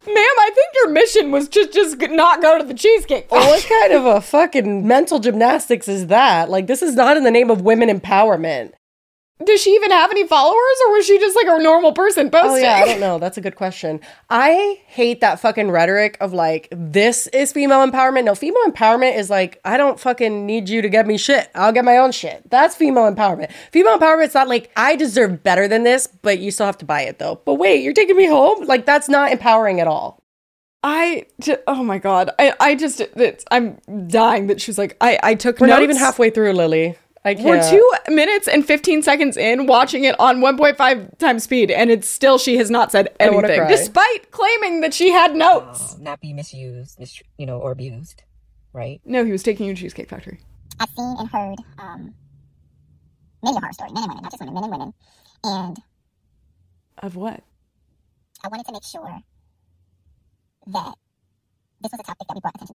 Ma'am, 0.06 0.16
I 0.16 0.51
think 0.55 0.74
your 0.74 0.89
mission 0.89 1.31
was 1.31 1.51
just 1.51 1.74
just 1.74 1.98
not 2.01 2.40
go 2.40 2.56
to 2.56 2.64
the 2.64 2.72
cheesecake. 2.72 3.31
What 3.31 3.62
kind 3.68 3.93
of 3.93 4.06
a 4.06 4.22
fucking 4.22 4.86
mental 4.86 5.18
gymnastics 5.18 5.86
is 5.86 6.06
that? 6.06 6.48
Like, 6.48 6.66
this 6.66 6.81
is 6.81 6.94
not 6.94 7.18
in 7.18 7.24
the 7.24 7.31
name 7.31 7.51
of 7.51 7.60
women 7.60 7.90
empowerment. 7.90 8.72
Does 9.44 9.60
she 9.62 9.70
even 9.70 9.90
have 9.90 10.10
any 10.10 10.26
followers, 10.26 10.76
or 10.86 10.92
was 10.92 11.06
she 11.06 11.18
just 11.18 11.34
like 11.34 11.46
a 11.48 11.62
normal 11.62 11.92
person 11.92 12.30
posting? 12.30 12.50
Oh 12.50 12.56
yeah, 12.56 12.74
I 12.74 12.84
don't 12.84 13.00
know. 13.00 13.18
That's 13.18 13.38
a 13.38 13.40
good 13.40 13.56
question. 13.56 14.00
I 14.28 14.80
hate 14.86 15.22
that 15.22 15.40
fucking 15.40 15.70
rhetoric 15.70 16.18
of 16.20 16.34
like 16.34 16.68
this 16.70 17.26
is 17.28 17.50
female 17.50 17.86
empowerment. 17.86 18.24
No, 18.24 18.34
female 18.34 18.62
empowerment 18.66 19.16
is 19.16 19.30
like 19.30 19.58
I 19.64 19.78
don't 19.78 19.98
fucking 19.98 20.44
need 20.44 20.68
you 20.68 20.82
to 20.82 20.88
get 20.90 21.06
me 21.06 21.16
shit. 21.16 21.48
I'll 21.54 21.72
get 21.72 21.86
my 21.86 21.96
own 21.96 22.12
shit. 22.12 22.48
That's 22.50 22.76
female 22.76 23.10
empowerment. 23.10 23.50
Female 23.72 23.98
empowerment's 23.98 24.34
not 24.34 24.46
like 24.48 24.70
I 24.76 24.94
deserve 24.96 25.42
better 25.42 25.66
than 25.66 25.84
this, 25.84 26.06
but 26.06 26.38
you 26.38 26.50
still 26.50 26.66
have 26.66 26.78
to 26.78 26.84
buy 26.84 27.02
it 27.02 27.18
though. 27.18 27.40
But 27.46 27.54
wait, 27.54 27.82
you're 27.82 27.94
taking 27.94 28.16
me 28.16 28.26
home? 28.26 28.66
Like 28.66 28.84
that's 28.84 29.08
not 29.08 29.32
empowering 29.32 29.80
at 29.80 29.86
all. 29.86 30.22
I 30.82 31.26
ju- 31.40 31.58
oh 31.66 31.82
my 31.82 31.98
god, 31.98 32.30
I 32.38 32.54
I 32.60 32.74
just 32.74 33.00
it's, 33.00 33.44
I'm 33.50 33.78
dying 34.06 34.48
that 34.48 34.60
she's 34.60 34.78
like 34.78 34.96
I 35.00 35.18
I 35.22 35.34
took 35.34 35.60
We're 35.60 35.66
not 35.66 35.82
even 35.82 35.96
halfway 35.96 36.30
through, 36.30 36.52
Lily. 36.52 36.96
I 37.24 37.34
can't. 37.34 37.47
We're 37.47 37.70
two 37.70 37.92
minutes 38.14 38.48
and 38.48 38.64
15 38.64 39.02
seconds 39.02 39.36
in 39.36 39.66
watching 39.66 40.05
it 40.05 40.18
on 40.18 40.38
1.5 40.40 41.18
times 41.18 41.44
speed, 41.44 41.70
and 41.70 41.90
it's 41.90 42.09
still 42.09 42.38
she 42.38 42.56
has 42.56 42.70
not 42.70 42.90
said 42.90 43.14
anything, 43.20 43.66
despite 43.68 44.30
claiming 44.30 44.80
that 44.80 44.94
she 44.94 45.10
had 45.10 45.34
notes. 45.36 45.98
not 45.98 46.20
be 46.20 46.32
misused, 46.32 46.98
mis- 46.98 47.22
you 47.36 47.44
know, 47.44 47.59
or 47.59 47.72
abused, 47.72 48.22
right? 48.72 49.01
No, 49.05 49.24
he 49.24 49.32
was 49.32 49.42
taking 49.42 49.66
you 49.66 49.74
to 49.74 49.80
Cheesecake 49.80 50.09
Factory. 50.09 50.40
I've 50.78 50.88
seen 50.90 51.14
and 51.18 51.28
heard 51.28 51.59
um, 51.78 52.14
many 53.42 53.56
a 53.56 53.60
horror 53.60 53.72
story, 53.74 53.90
men 53.92 54.05
and 54.05 54.10
women, 54.12 54.22
not 54.22 54.32
just 54.32 54.40
women, 54.40 54.55
men 54.55 54.64
and 54.64 54.72
women. 54.72 54.94
And 55.44 55.78
Of 57.02 57.16
what? 57.16 57.42
I 58.42 58.48
wanted 58.48 58.64
to 58.66 58.72
make 58.72 58.84
sure 58.84 59.18
that 60.68 60.94
this 61.82 61.92
was 61.92 62.01
a 62.01 62.02
topic 62.02 62.26
that 62.28 62.34
we 62.34 62.40
brought 62.40 62.55
attention 62.55 62.74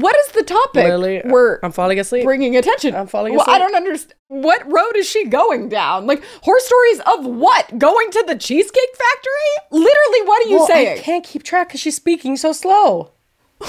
What 0.00 0.14
is 0.16 0.32
the 0.32 0.42
topic? 0.42 0.84
Lily, 0.84 1.22
we're 1.24 1.58
I'm 1.62 1.72
falling 1.72 1.98
asleep. 1.98 2.24
bringing 2.24 2.56
attention. 2.56 2.94
I'm 2.94 3.06
falling 3.06 3.34
Well, 3.34 3.46
I 3.48 3.58
don't 3.58 3.74
understand. 3.74 4.14
What 4.28 4.70
road 4.70 4.94
is 4.96 5.08
she 5.08 5.24
going 5.26 5.68
down? 5.70 6.06
Like 6.06 6.22
horror 6.42 6.60
stories 6.60 7.00
of 7.00 7.24
what? 7.26 7.78
Going 7.78 8.10
to 8.10 8.24
the 8.26 8.36
Cheesecake 8.36 8.94
Factory? 8.96 9.54
Literally, 9.70 10.22
what 10.28 10.44
are 10.44 10.48
you 10.50 10.56
Well, 10.58 10.66
saying? 10.66 10.98
I 10.98 11.02
can't 11.02 11.24
keep 11.24 11.42
track 11.44 11.68
because 11.68 11.80
she's 11.80 11.96
speaking 11.96 12.36
so 12.36 12.52
slow. 12.52 13.12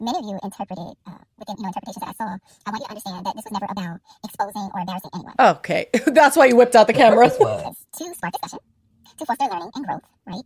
Many 0.00 0.18
of 0.18 0.24
you 0.26 0.38
interpreted 0.44 0.94
uh, 1.06 1.12
within 1.38 1.56
you 1.56 1.62
know 1.62 1.68
interpretations 1.68 2.00
that 2.04 2.08
I 2.10 2.12
saw. 2.12 2.36
I 2.66 2.70
want 2.70 2.80
you 2.80 2.84
to 2.84 2.90
understand 2.90 3.26
that 3.26 3.34
this 3.34 3.44
was 3.44 3.52
never 3.52 3.66
about 3.70 4.00
exposing 4.24 4.70
or 4.74 4.80
embarrassing 4.80 5.10
anyone. 5.14 5.34
Okay, 5.40 5.88
that's 6.06 6.36
why 6.36 6.44
you 6.46 6.56
whipped 6.56 6.76
out 6.76 6.86
the 6.86 6.92
camera. 6.92 7.28
To 7.28 7.34
spark 7.34 8.32
discussion, 8.32 8.58
to 9.18 9.26
foster 9.26 9.46
learning 9.50 9.70
and 9.74 9.86
growth, 9.86 10.02
right? 10.26 10.44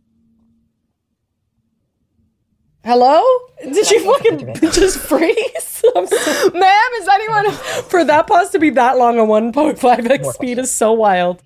Hello? 2.83 3.23
Did 3.61 3.89
you 3.91 4.03
fucking 4.03 4.55
just 4.71 4.97
freeze? 4.99 5.83
I'm 5.95 6.05
so- 6.07 6.49
Ma'am, 6.53 6.89
is 7.01 7.07
anyone 7.07 7.51
for 7.89 8.03
that 8.03 8.27
pause 8.27 8.49
to 8.51 8.59
be 8.59 8.69
that 8.71 8.97
long 8.97 9.19
on 9.19 9.27
1.5x 9.53 10.33
speed 10.33 10.59
is 10.59 10.71
so 10.71 10.91
wild. 10.91 11.41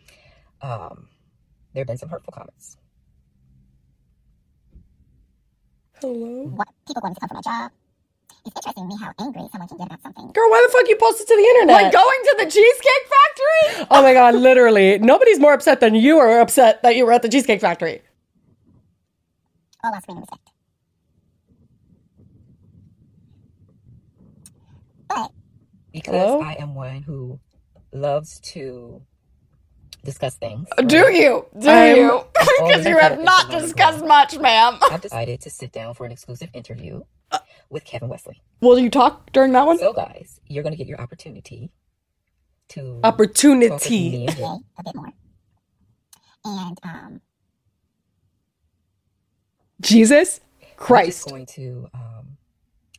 Um, 0.61 1.07
there 1.73 1.81
have 1.81 1.87
been 1.87 1.97
some 1.97 2.09
hurtful 2.09 2.31
comments. 2.33 2.77
Hello? 6.01 6.43
What 6.55 6.67
people 6.87 7.01
going 7.01 7.13
to 7.13 7.19
come 7.19 7.29
from 7.29 7.35
my 7.37 7.41
job. 7.41 7.71
It's 8.45 8.55
interesting 8.55 8.83
to 8.83 8.87
me 8.87 8.97
how 8.99 9.11
angry 9.19 9.41
someone 9.51 9.67
can 9.67 9.77
get 9.77 9.87
about 9.87 10.01
something. 10.01 10.31
Girl, 10.31 10.49
why 10.49 10.65
the 10.65 10.71
fuck 10.71 10.87
you 10.87 10.95
posted 10.95 11.27
to 11.27 11.35
the 11.35 11.41
internet? 11.43 11.83
Like 11.83 11.93
going 11.93 12.19
to 12.23 12.35
the 12.39 12.45
Cheesecake 12.45 13.05
Factory? 13.75 13.87
oh 13.91 14.01
my 14.01 14.13
god, 14.13 14.35
literally. 14.35 14.97
Nobody's 14.99 15.39
more 15.39 15.53
upset 15.53 15.81
than 15.81 15.95
you 15.95 16.17
are 16.17 16.39
upset 16.39 16.81
that 16.83 16.95
you 16.95 17.05
were 17.05 17.11
at 17.11 17.21
the 17.23 17.29
Cheesecake 17.29 17.59
Factory. 17.61 18.01
All 19.83 19.91
while 19.91 20.01
screaming 20.01 20.21
respect. 20.21 20.46
Because 25.97 26.13
Hello? 26.13 26.41
I 26.41 26.53
am 26.59 26.75
one 26.75 27.01
who 27.01 27.39
loves 27.91 28.39
to 28.51 29.01
discuss 30.05 30.35
things. 30.35 30.67
Do 30.85 31.11
you? 31.11 31.47
Do 31.59 31.69
I'm 31.69 31.95
you? 31.97 32.23
Because 32.67 32.85
you 32.85 32.97
have 32.97 33.19
not 33.19 33.47
think 33.47 33.49
about 33.49 33.61
discussed 33.61 34.05
much, 34.05 34.37
ma'am. 34.37 34.77
I've 34.91 35.01
decided 35.01 35.41
to 35.41 35.49
sit 35.49 35.71
down 35.71 35.95
for 35.95 36.05
an 36.05 36.11
exclusive 36.11 36.49
interview 36.53 37.01
with 37.69 37.83
Kevin 37.83 38.09
Wesley. 38.09 38.41
Will 38.61 38.77
you 38.79 38.89
talk 38.91 39.31
during 39.31 39.51
that 39.53 39.65
one? 39.65 39.79
So, 39.79 39.93
guys, 39.93 40.39
you're 40.47 40.63
going 40.63 40.73
to 40.73 40.77
get 40.77 40.87
your 40.87 41.01
opportunity 41.01 41.71
to 42.69 42.99
Opportunity. 43.03 43.67
talk 43.69 43.81
with 43.83 43.91
me 43.91 44.25
and 44.27 44.35
today 44.35 44.57
a 44.79 44.83
bit 44.83 44.95
more. 44.95 45.09
And 46.45 46.79
um, 46.83 47.21
Jesus 49.81 50.41
We're 50.61 50.67
Christ. 50.77 51.17
just 51.23 51.29
going 51.29 51.45
to, 51.47 51.87
um, 51.93 52.16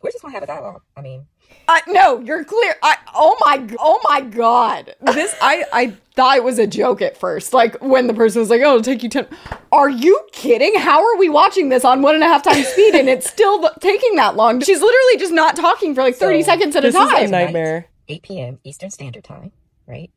we're 0.03 0.11
just 0.11 0.23
going 0.23 0.33
to 0.33 0.37
have 0.37 0.43
a 0.43 0.47
dialogue. 0.47 0.83
I 0.97 1.01
mean, 1.01 1.27
I 1.66 1.81
no, 1.89 2.20
you're 2.20 2.45
clear. 2.45 2.75
I 2.83 2.97
oh 3.15 3.37
my 3.41 3.66
oh 3.79 4.01
my 4.09 4.20
god. 4.20 4.95
This 5.15 5.35
I 5.41 5.65
I 5.73 5.87
thought 6.15 6.37
it 6.37 6.45
was 6.45 6.59
a 6.59 6.66
joke 6.66 7.01
at 7.03 7.16
first. 7.16 7.53
Like 7.55 7.77
when 7.83 8.07
the 8.07 8.15
person 8.15 8.41
was 8.41 8.51
like, 8.51 8.61
"Oh, 8.62 8.70
it'll 8.77 8.83
take 8.83 9.03
you 9.03 9.09
ten. 9.09 9.27
Are 9.73 9.89
you 9.89 10.20
kidding? 10.33 10.79
How 10.79 11.03
are 11.05 11.16
we 11.16 11.29
watching 11.29 11.69
this 11.70 11.85
on 11.85 12.03
one 12.03 12.15
and 12.15 12.23
a 12.23 12.27
half 12.27 12.43
times 12.43 12.66
speed 12.69 12.95
and 12.95 13.09
it's 13.09 13.29
still 13.29 13.61
th- 13.61 13.73
taking 13.81 14.16
that 14.16 14.37
long? 14.37 14.61
She's 14.61 14.81
literally 14.81 15.16
just 15.19 15.33
not 15.33 15.57
talking 15.57 15.95
for 15.95 16.03
like 16.03 16.16
thirty 16.16 16.43
So, 16.43 16.47
seconds 16.53 16.77
at 16.77 16.85
a 16.85 16.89
this 16.89 16.95
is 16.95 17.01
a 17.11 17.15
time. 17.15 17.31
nightmare. 17.31 17.87
8 18.11 18.23
p.m. 18.23 18.59
Eastern 18.65 18.91
Standard 18.91 19.23
Time, 19.25 19.53
right? 19.87 20.11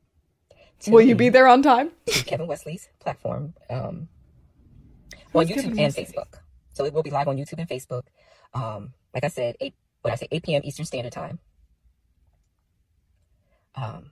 To 0.82 0.92
Will 0.92 1.02
you 1.02 1.14
be 1.16 1.28
there 1.30 1.48
on 1.48 1.62
time? 1.62 1.92
Kevin 2.08 2.48
Wesley's 2.48 2.88
platform 3.00 3.54
um, 3.70 4.08
on 5.34 5.46
YouTube 5.46 5.56
Kevin 5.56 5.70
and 5.72 5.78
Wesley? 5.80 6.06
Facebook. 6.06 6.40
So 6.74 6.86
it 6.86 6.94
will 6.94 7.04
be 7.04 7.10
live 7.12 7.28
on 7.28 7.36
YouTube 7.38 7.60
and 7.60 7.68
Facebook. 7.68 8.04
Um, 8.54 8.94
like 9.14 9.24
I 9.24 9.28
said, 9.28 9.56
eight 9.60 9.74
what 10.02 10.12
I 10.12 10.16
say, 10.16 10.28
eight 10.32 10.44
p.m. 10.44 10.62
Eastern 10.66 10.86
Standard 10.86 11.14
Time. 11.14 11.40
Um, 13.76 14.12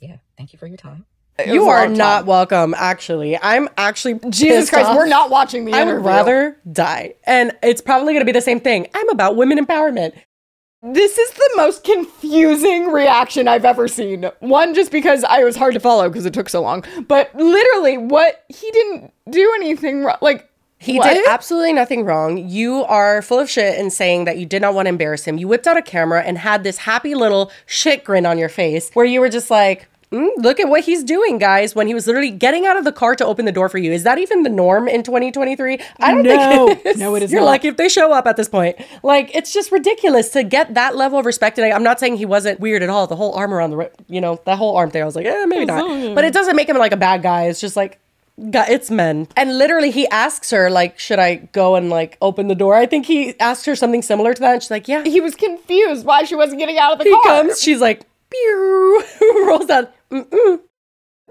yeah. 0.00 0.16
Thank 0.36 0.52
you 0.52 0.58
for 0.58 0.66
your 0.66 0.76
time. 0.76 1.06
You 1.46 1.68
are 1.68 1.88
not 1.88 2.18
time. 2.20 2.26
welcome, 2.26 2.74
actually. 2.76 3.38
I'm 3.38 3.68
actually 3.78 4.18
Jesus 4.30 4.68
Christ, 4.70 4.90
off. 4.90 4.96
we're 4.96 5.06
not 5.06 5.30
watching 5.30 5.64
the 5.64 5.72
I 5.72 5.84
would 5.84 5.90
interview. 5.92 6.06
rather 6.08 6.56
die. 6.70 7.14
And 7.24 7.52
it's 7.62 7.80
probably 7.80 8.12
going 8.12 8.20
to 8.20 8.26
be 8.26 8.32
the 8.32 8.40
same 8.42 8.60
thing. 8.60 8.86
I'm 8.94 9.08
about 9.08 9.36
women 9.36 9.58
empowerment. 9.64 10.12
This 10.82 11.16
is 11.16 11.30
the 11.30 11.50
most 11.56 11.84
confusing 11.84 12.88
reaction 12.88 13.46
I've 13.48 13.64
ever 13.64 13.86
seen. 13.86 14.28
One, 14.40 14.74
just 14.74 14.90
because 14.90 15.22
I 15.24 15.44
was 15.44 15.54
hard 15.56 15.74
to 15.74 15.80
follow 15.80 16.08
because 16.08 16.26
it 16.26 16.34
took 16.34 16.48
so 16.48 16.60
long. 16.60 16.84
But 17.06 17.32
literally, 17.34 17.98
what 17.98 18.44
he 18.48 18.68
didn't 18.72 19.12
do 19.30 19.52
anything 19.56 20.02
wrong. 20.02 20.18
Like 20.20 20.50
He 20.82 20.98
what? 20.98 21.14
did 21.14 21.26
absolutely 21.28 21.72
nothing 21.72 22.04
wrong. 22.04 22.48
You 22.48 22.84
are 22.84 23.22
full 23.22 23.38
of 23.38 23.48
shit 23.48 23.78
in 23.78 23.90
saying 23.90 24.24
that 24.24 24.36
you 24.38 24.46
did 24.46 24.60
not 24.62 24.74
want 24.74 24.86
to 24.86 24.90
embarrass 24.90 25.24
him. 25.24 25.38
You 25.38 25.46
whipped 25.48 25.66
out 25.66 25.76
a 25.76 25.82
camera 25.82 26.22
and 26.22 26.38
had 26.38 26.64
this 26.64 26.78
happy 26.78 27.14
little 27.14 27.50
shit 27.66 28.04
grin 28.04 28.26
on 28.26 28.36
your 28.38 28.48
face 28.48 28.90
where 28.94 29.06
you 29.06 29.20
were 29.20 29.28
just 29.28 29.50
like, 29.50 29.86
mm, 30.10 30.28
look 30.38 30.60
at 30.60 30.68
what 30.68 30.82
he's 30.84 31.02
doing, 31.04 31.38
guys, 31.38 31.74
when 31.74 31.86
he 31.86 31.94
was 31.94 32.06
literally 32.06 32.30
getting 32.32 32.66
out 32.66 32.76
of 32.76 32.84
the 32.84 32.92
car 32.92 33.14
to 33.16 33.24
open 33.24 33.44
the 33.46 33.52
door 33.52 33.68
for 33.70 33.78
you. 33.78 33.92
Is 33.92 34.02
that 34.02 34.18
even 34.18 34.42
the 34.42 34.50
norm 34.50 34.86
in 34.88 35.02
2023? 35.02 35.78
I 36.00 36.12
don't 36.14 36.22
No. 36.24 36.66
think 36.66 36.80
it 36.84 36.86
is. 36.88 36.98
No, 36.98 37.14
it 37.14 37.22
is 37.22 37.32
You're 37.32 37.40
not. 37.40 37.46
lucky 37.46 37.68
if 37.68 37.76
they 37.78 37.88
show 37.88 38.12
up 38.12 38.26
at 38.26 38.36
this 38.36 38.48
point. 38.48 38.76
Like, 39.02 39.34
it's 39.34 39.54
just 39.54 39.72
ridiculous 39.72 40.28
to 40.30 40.42
get 40.42 40.74
that 40.74 40.96
level 40.96 41.18
of 41.18 41.24
respect. 41.24 41.56
And 41.58 41.64
I, 41.72 41.74
I'm 41.74 41.82
not 41.84 41.98
saying 41.98 42.16
he 42.16 42.26
wasn't 42.26 42.60
weird 42.60 42.82
at 42.82 42.90
all. 42.90 43.06
The 43.06 43.16
whole 43.16 43.32
arm 43.34 43.54
around 43.54 43.70
the, 43.70 43.90
you 44.08 44.20
know, 44.20 44.38
that 44.44 44.58
whole 44.58 44.76
arm 44.76 44.90
thing, 44.90 45.00
I 45.00 45.06
was 45.06 45.16
like, 45.16 45.24
eh, 45.26 45.44
maybe 45.46 45.64
not. 45.64 46.14
But 46.14 46.24
it 46.24 46.34
doesn't 46.34 46.56
make 46.56 46.68
him 46.68 46.76
like 46.76 46.92
a 46.92 46.96
bad 46.98 47.22
guy. 47.22 47.44
It's 47.44 47.60
just 47.60 47.76
like, 47.76 47.98
God, 48.50 48.68
it's 48.68 48.90
men. 48.90 49.28
And 49.36 49.56
literally, 49.56 49.90
he 49.90 50.08
asks 50.08 50.50
her, 50.50 50.70
like, 50.70 50.98
should 50.98 51.18
I 51.18 51.36
go 51.52 51.76
and 51.76 51.90
like 51.90 52.18
open 52.20 52.48
the 52.48 52.54
door? 52.54 52.74
I 52.74 52.86
think 52.86 53.06
he 53.06 53.38
asked 53.38 53.66
her 53.66 53.76
something 53.76 54.02
similar 54.02 54.34
to 54.34 54.40
that. 54.40 54.54
And 54.54 54.62
she's 54.62 54.70
like, 54.70 54.88
yeah. 54.88 55.04
he 55.04 55.20
was 55.20 55.34
confused 55.34 56.04
why 56.04 56.24
she 56.24 56.34
wasn't 56.34 56.58
getting 56.58 56.78
out 56.78 56.94
of 56.94 56.98
the 56.98 57.04
He 57.04 57.10
car. 57.10 57.22
He 57.22 57.28
comes, 57.28 57.60
she's 57.60 57.80
like, 57.80 58.02
pew, 58.30 59.04
rolls 59.46 59.66
down. 59.66 59.88
Mm-mm. 60.10 60.60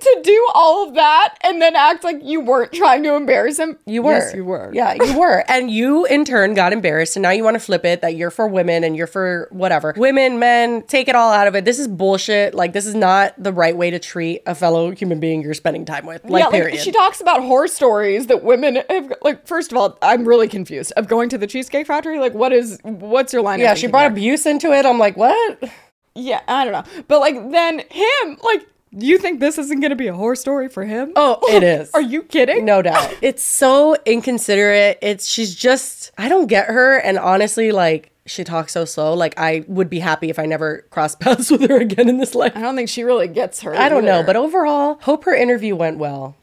To 0.01 0.21
do 0.23 0.47
all 0.53 0.87
of 0.87 0.95
that 0.95 1.35
and 1.41 1.61
then 1.61 1.75
act 1.75 2.03
like 2.03 2.19
you 2.21 2.41
weren't 2.41 2.71
trying 2.73 3.03
to 3.03 3.15
embarrass 3.15 3.59
him? 3.59 3.77
You 3.85 4.01
were. 4.03 4.13
Yes, 4.13 4.33
you 4.33 4.45
were. 4.45 4.71
Yeah, 4.73 4.93
you 4.93 5.17
were. 5.17 5.43
And 5.51 5.69
you, 5.69 6.05
in 6.05 6.23
turn, 6.23 6.53
got 6.53 6.71
embarrassed. 6.71 7.17
And 7.17 7.23
now 7.23 7.31
you 7.31 7.43
want 7.43 7.55
to 7.55 7.59
flip 7.59 7.83
it 7.83 8.01
that 8.01 8.15
you're 8.15 8.31
for 8.31 8.47
women 8.47 8.85
and 8.85 8.95
you're 8.95 9.07
for 9.07 9.49
whatever. 9.51 9.93
Women, 9.97 10.39
men, 10.39 10.83
take 10.83 11.09
it 11.09 11.15
all 11.15 11.33
out 11.33 11.45
of 11.47 11.55
it. 11.55 11.65
This 11.65 11.77
is 11.77 11.89
bullshit. 11.89 12.53
Like, 12.53 12.71
this 12.71 12.85
is 12.85 12.95
not 12.95 13.33
the 13.37 13.51
right 13.51 13.75
way 13.75 13.89
to 13.89 13.99
treat 13.99 14.43
a 14.45 14.55
fellow 14.55 14.91
human 14.91 15.19
being 15.19 15.41
you're 15.41 15.53
spending 15.53 15.83
time 15.83 16.05
with. 16.05 16.23
Like, 16.23 16.43
yeah, 16.45 16.49
period. 16.49 16.79
she 16.79 16.91
talks 16.91 17.19
about 17.19 17.43
horror 17.43 17.67
stories 17.67 18.27
that 18.27 18.43
women 18.43 18.79
have. 18.89 19.13
Like, 19.21 19.45
first 19.45 19.71
of 19.71 19.77
all, 19.77 19.97
I'm 20.01 20.25
really 20.25 20.47
confused 20.47 20.93
of 20.95 21.07
going 21.07 21.27
to 21.29 21.37
the 21.37 21.47
Cheesecake 21.47 21.87
Factory. 21.87 22.17
Like, 22.19 22.33
what 22.33 22.53
is 22.53 22.79
what's 22.83 23.33
your 23.33 23.41
line? 23.41 23.59
of 23.59 23.63
yeah, 23.63 23.73
she 23.73 23.87
brought 23.87 24.01
there? 24.01 24.11
abuse 24.11 24.45
into 24.45 24.71
it. 24.71 24.85
I'm 24.85 24.99
like, 24.99 25.17
what? 25.17 25.69
Yeah, 26.15 26.41
I 26.47 26.65
don't 26.65 26.73
know, 26.73 27.03
but 27.07 27.19
like 27.19 27.35
then 27.51 27.79
him, 27.89 28.37
like, 28.43 28.67
you 28.91 29.17
think 29.17 29.39
this 29.39 29.57
isn't 29.57 29.79
going 29.79 29.89
to 29.91 29.95
be 29.95 30.07
a 30.07 30.13
horror 30.13 30.35
story 30.35 30.67
for 30.69 30.83
him? 30.85 31.13
Oh, 31.15 31.39
it 31.49 31.63
is. 31.77 31.91
Are 31.93 32.01
you 32.01 32.23
kidding? 32.23 32.65
No 32.65 32.81
doubt. 32.81 33.15
It's 33.21 33.43
so 33.43 33.95
inconsiderate. 34.05 34.97
It's 35.01 35.27
she's 35.27 35.55
just 35.55 36.11
I 36.17 36.27
don't 36.29 36.47
get 36.47 36.67
her 36.67 36.97
and 36.97 37.17
honestly 37.17 37.71
like 37.71 38.11
she 38.25 38.43
talks 38.43 38.71
so 38.73 38.85
slow. 38.85 39.13
Like 39.13 39.33
I 39.37 39.63
would 39.67 39.89
be 39.89 39.99
happy 39.99 40.29
if 40.29 40.37
I 40.39 40.45
never 40.45 40.85
crossed 40.89 41.19
paths 41.21 41.49
with 41.51 41.67
her 41.69 41.77
again 41.79 42.09
in 42.09 42.17
this 42.17 42.35
life. 42.35 42.53
I 42.55 42.61
don't 42.61 42.75
think 42.75 42.89
she 42.89 43.03
really 43.03 43.27
gets 43.27 43.61
her. 43.61 43.75
I 43.75 43.89
don't 43.89 44.05
know, 44.05 44.23
but 44.23 44.35
overall, 44.35 44.97
hope 45.01 45.23
her 45.25 45.35
interview 45.35 45.75
went 45.75 45.97
well. 45.97 46.35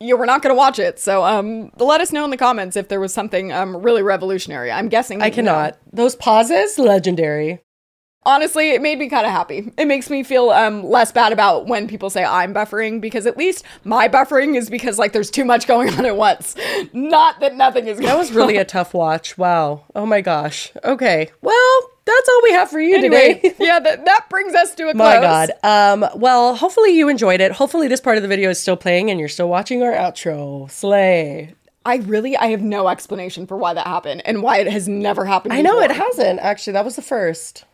yeah, 0.00 0.14
we're 0.14 0.24
not 0.26 0.40
going 0.42 0.54
to 0.54 0.58
watch 0.58 0.78
it. 0.78 0.98
So, 0.98 1.22
um, 1.24 1.70
let 1.78 2.00
us 2.00 2.10
know 2.12 2.24
in 2.24 2.30
the 2.30 2.36
comments 2.38 2.76
if 2.76 2.88
there 2.88 3.00
was 3.00 3.12
something 3.12 3.52
um 3.52 3.76
really 3.76 4.02
revolutionary. 4.02 4.70
I'm 4.72 4.88
guessing 4.88 5.20
I 5.20 5.30
cannot. 5.30 5.78
Those 5.92 6.14
pauses, 6.16 6.78
legendary. 6.78 7.60
Honestly, 8.24 8.70
it 8.72 8.82
made 8.82 8.98
me 8.98 9.08
kind 9.08 9.24
of 9.24 9.32
happy. 9.32 9.72
It 9.78 9.86
makes 9.86 10.10
me 10.10 10.22
feel 10.22 10.50
um 10.50 10.82
less 10.82 11.10
bad 11.10 11.32
about 11.32 11.66
when 11.66 11.88
people 11.88 12.10
say 12.10 12.22
I'm 12.22 12.52
buffering 12.52 13.00
because 13.00 13.26
at 13.26 13.36
least 13.38 13.64
my 13.82 14.08
buffering 14.08 14.56
is 14.56 14.68
because 14.68 14.98
like 14.98 15.12
there's 15.12 15.30
too 15.30 15.44
much 15.44 15.66
going 15.66 15.88
on 15.94 16.04
at 16.04 16.16
once. 16.16 16.54
Not 16.92 17.40
that 17.40 17.56
nothing 17.56 17.86
is 17.86 17.98
going 17.98 18.08
That 18.08 18.18
was 18.18 18.32
really 18.32 18.56
a 18.56 18.64
tough 18.64 18.92
watch. 18.92 19.38
Wow. 19.38 19.84
Oh 19.94 20.04
my 20.04 20.20
gosh. 20.20 20.70
Okay. 20.84 21.30
Well, 21.40 21.90
that's 22.04 22.28
all 22.28 22.40
we 22.42 22.52
have 22.52 22.68
for 22.70 22.80
you 22.80 22.96
Anyway, 22.96 23.34
today. 23.34 23.54
yeah, 23.58 23.78
that, 23.78 24.04
that 24.04 24.26
brings 24.28 24.54
us 24.54 24.74
to 24.74 24.88
a 24.88 24.92
close. 24.92 24.96
My 24.96 25.20
God. 25.20 25.50
Um, 25.62 26.06
well, 26.16 26.56
hopefully 26.56 26.90
you 26.90 27.08
enjoyed 27.08 27.40
it. 27.40 27.52
Hopefully 27.52 27.88
this 27.88 28.00
part 28.00 28.16
of 28.16 28.22
the 28.22 28.28
video 28.28 28.50
is 28.50 28.60
still 28.60 28.76
playing 28.76 29.10
and 29.10 29.18
you're 29.18 29.28
still 29.28 29.48
watching 29.48 29.82
our 29.82 29.92
outro. 29.92 30.70
Slay. 30.70 31.54
I 31.86 31.96
really 31.96 32.36
I 32.36 32.46
have 32.46 32.60
no 32.60 32.88
explanation 32.88 33.46
for 33.46 33.56
why 33.56 33.72
that 33.72 33.86
happened 33.86 34.22
and 34.26 34.42
why 34.42 34.58
it 34.58 34.66
has 34.66 34.88
never 34.88 35.24
happened. 35.24 35.54
I 35.54 35.62
know 35.62 35.80
it 35.80 35.90
hasn't. 35.90 36.40
Actually, 36.40 36.74
that 36.74 36.84
was 36.84 36.96
the 36.96 37.02
first. 37.02 37.64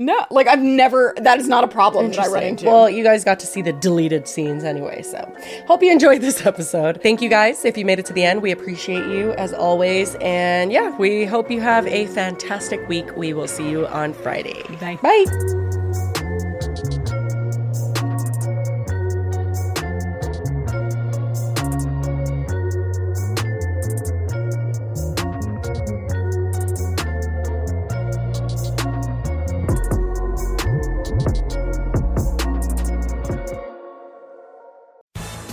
No, 0.00 0.26
like 0.30 0.48
I've 0.48 0.60
never. 0.60 1.14
That 1.18 1.38
is 1.38 1.46
not 1.46 1.62
a 1.62 1.68
problem 1.68 2.10
that 2.10 2.18
I 2.18 2.26
run 2.26 2.42
into. 2.42 2.66
Well, 2.66 2.90
you 2.90 3.04
guys 3.04 3.22
got 3.22 3.38
to 3.40 3.46
see 3.46 3.62
the 3.62 3.72
deleted 3.72 4.26
scenes 4.26 4.64
anyway, 4.64 5.02
so 5.02 5.32
hope 5.68 5.84
you 5.84 5.92
enjoyed 5.92 6.20
this 6.20 6.44
episode. 6.44 7.00
Thank 7.00 7.22
you 7.22 7.28
guys. 7.28 7.64
If 7.64 7.78
you 7.78 7.84
made 7.84 8.00
it 8.00 8.06
to 8.06 8.12
the 8.12 8.24
end, 8.24 8.42
we 8.42 8.50
appreciate 8.50 9.06
you 9.06 9.32
as 9.34 9.52
always. 9.52 10.16
And 10.16 10.72
yeah, 10.72 10.96
we 10.96 11.24
hope 11.24 11.48
you 11.48 11.60
have 11.60 11.86
a 11.86 12.06
fantastic 12.06 12.86
week. 12.88 13.16
We 13.16 13.32
will 13.32 13.48
see 13.48 13.70
you 13.70 13.86
on 13.86 14.14
Friday. 14.14 14.62
Bye. 14.80 14.98
Bye. 15.00 15.83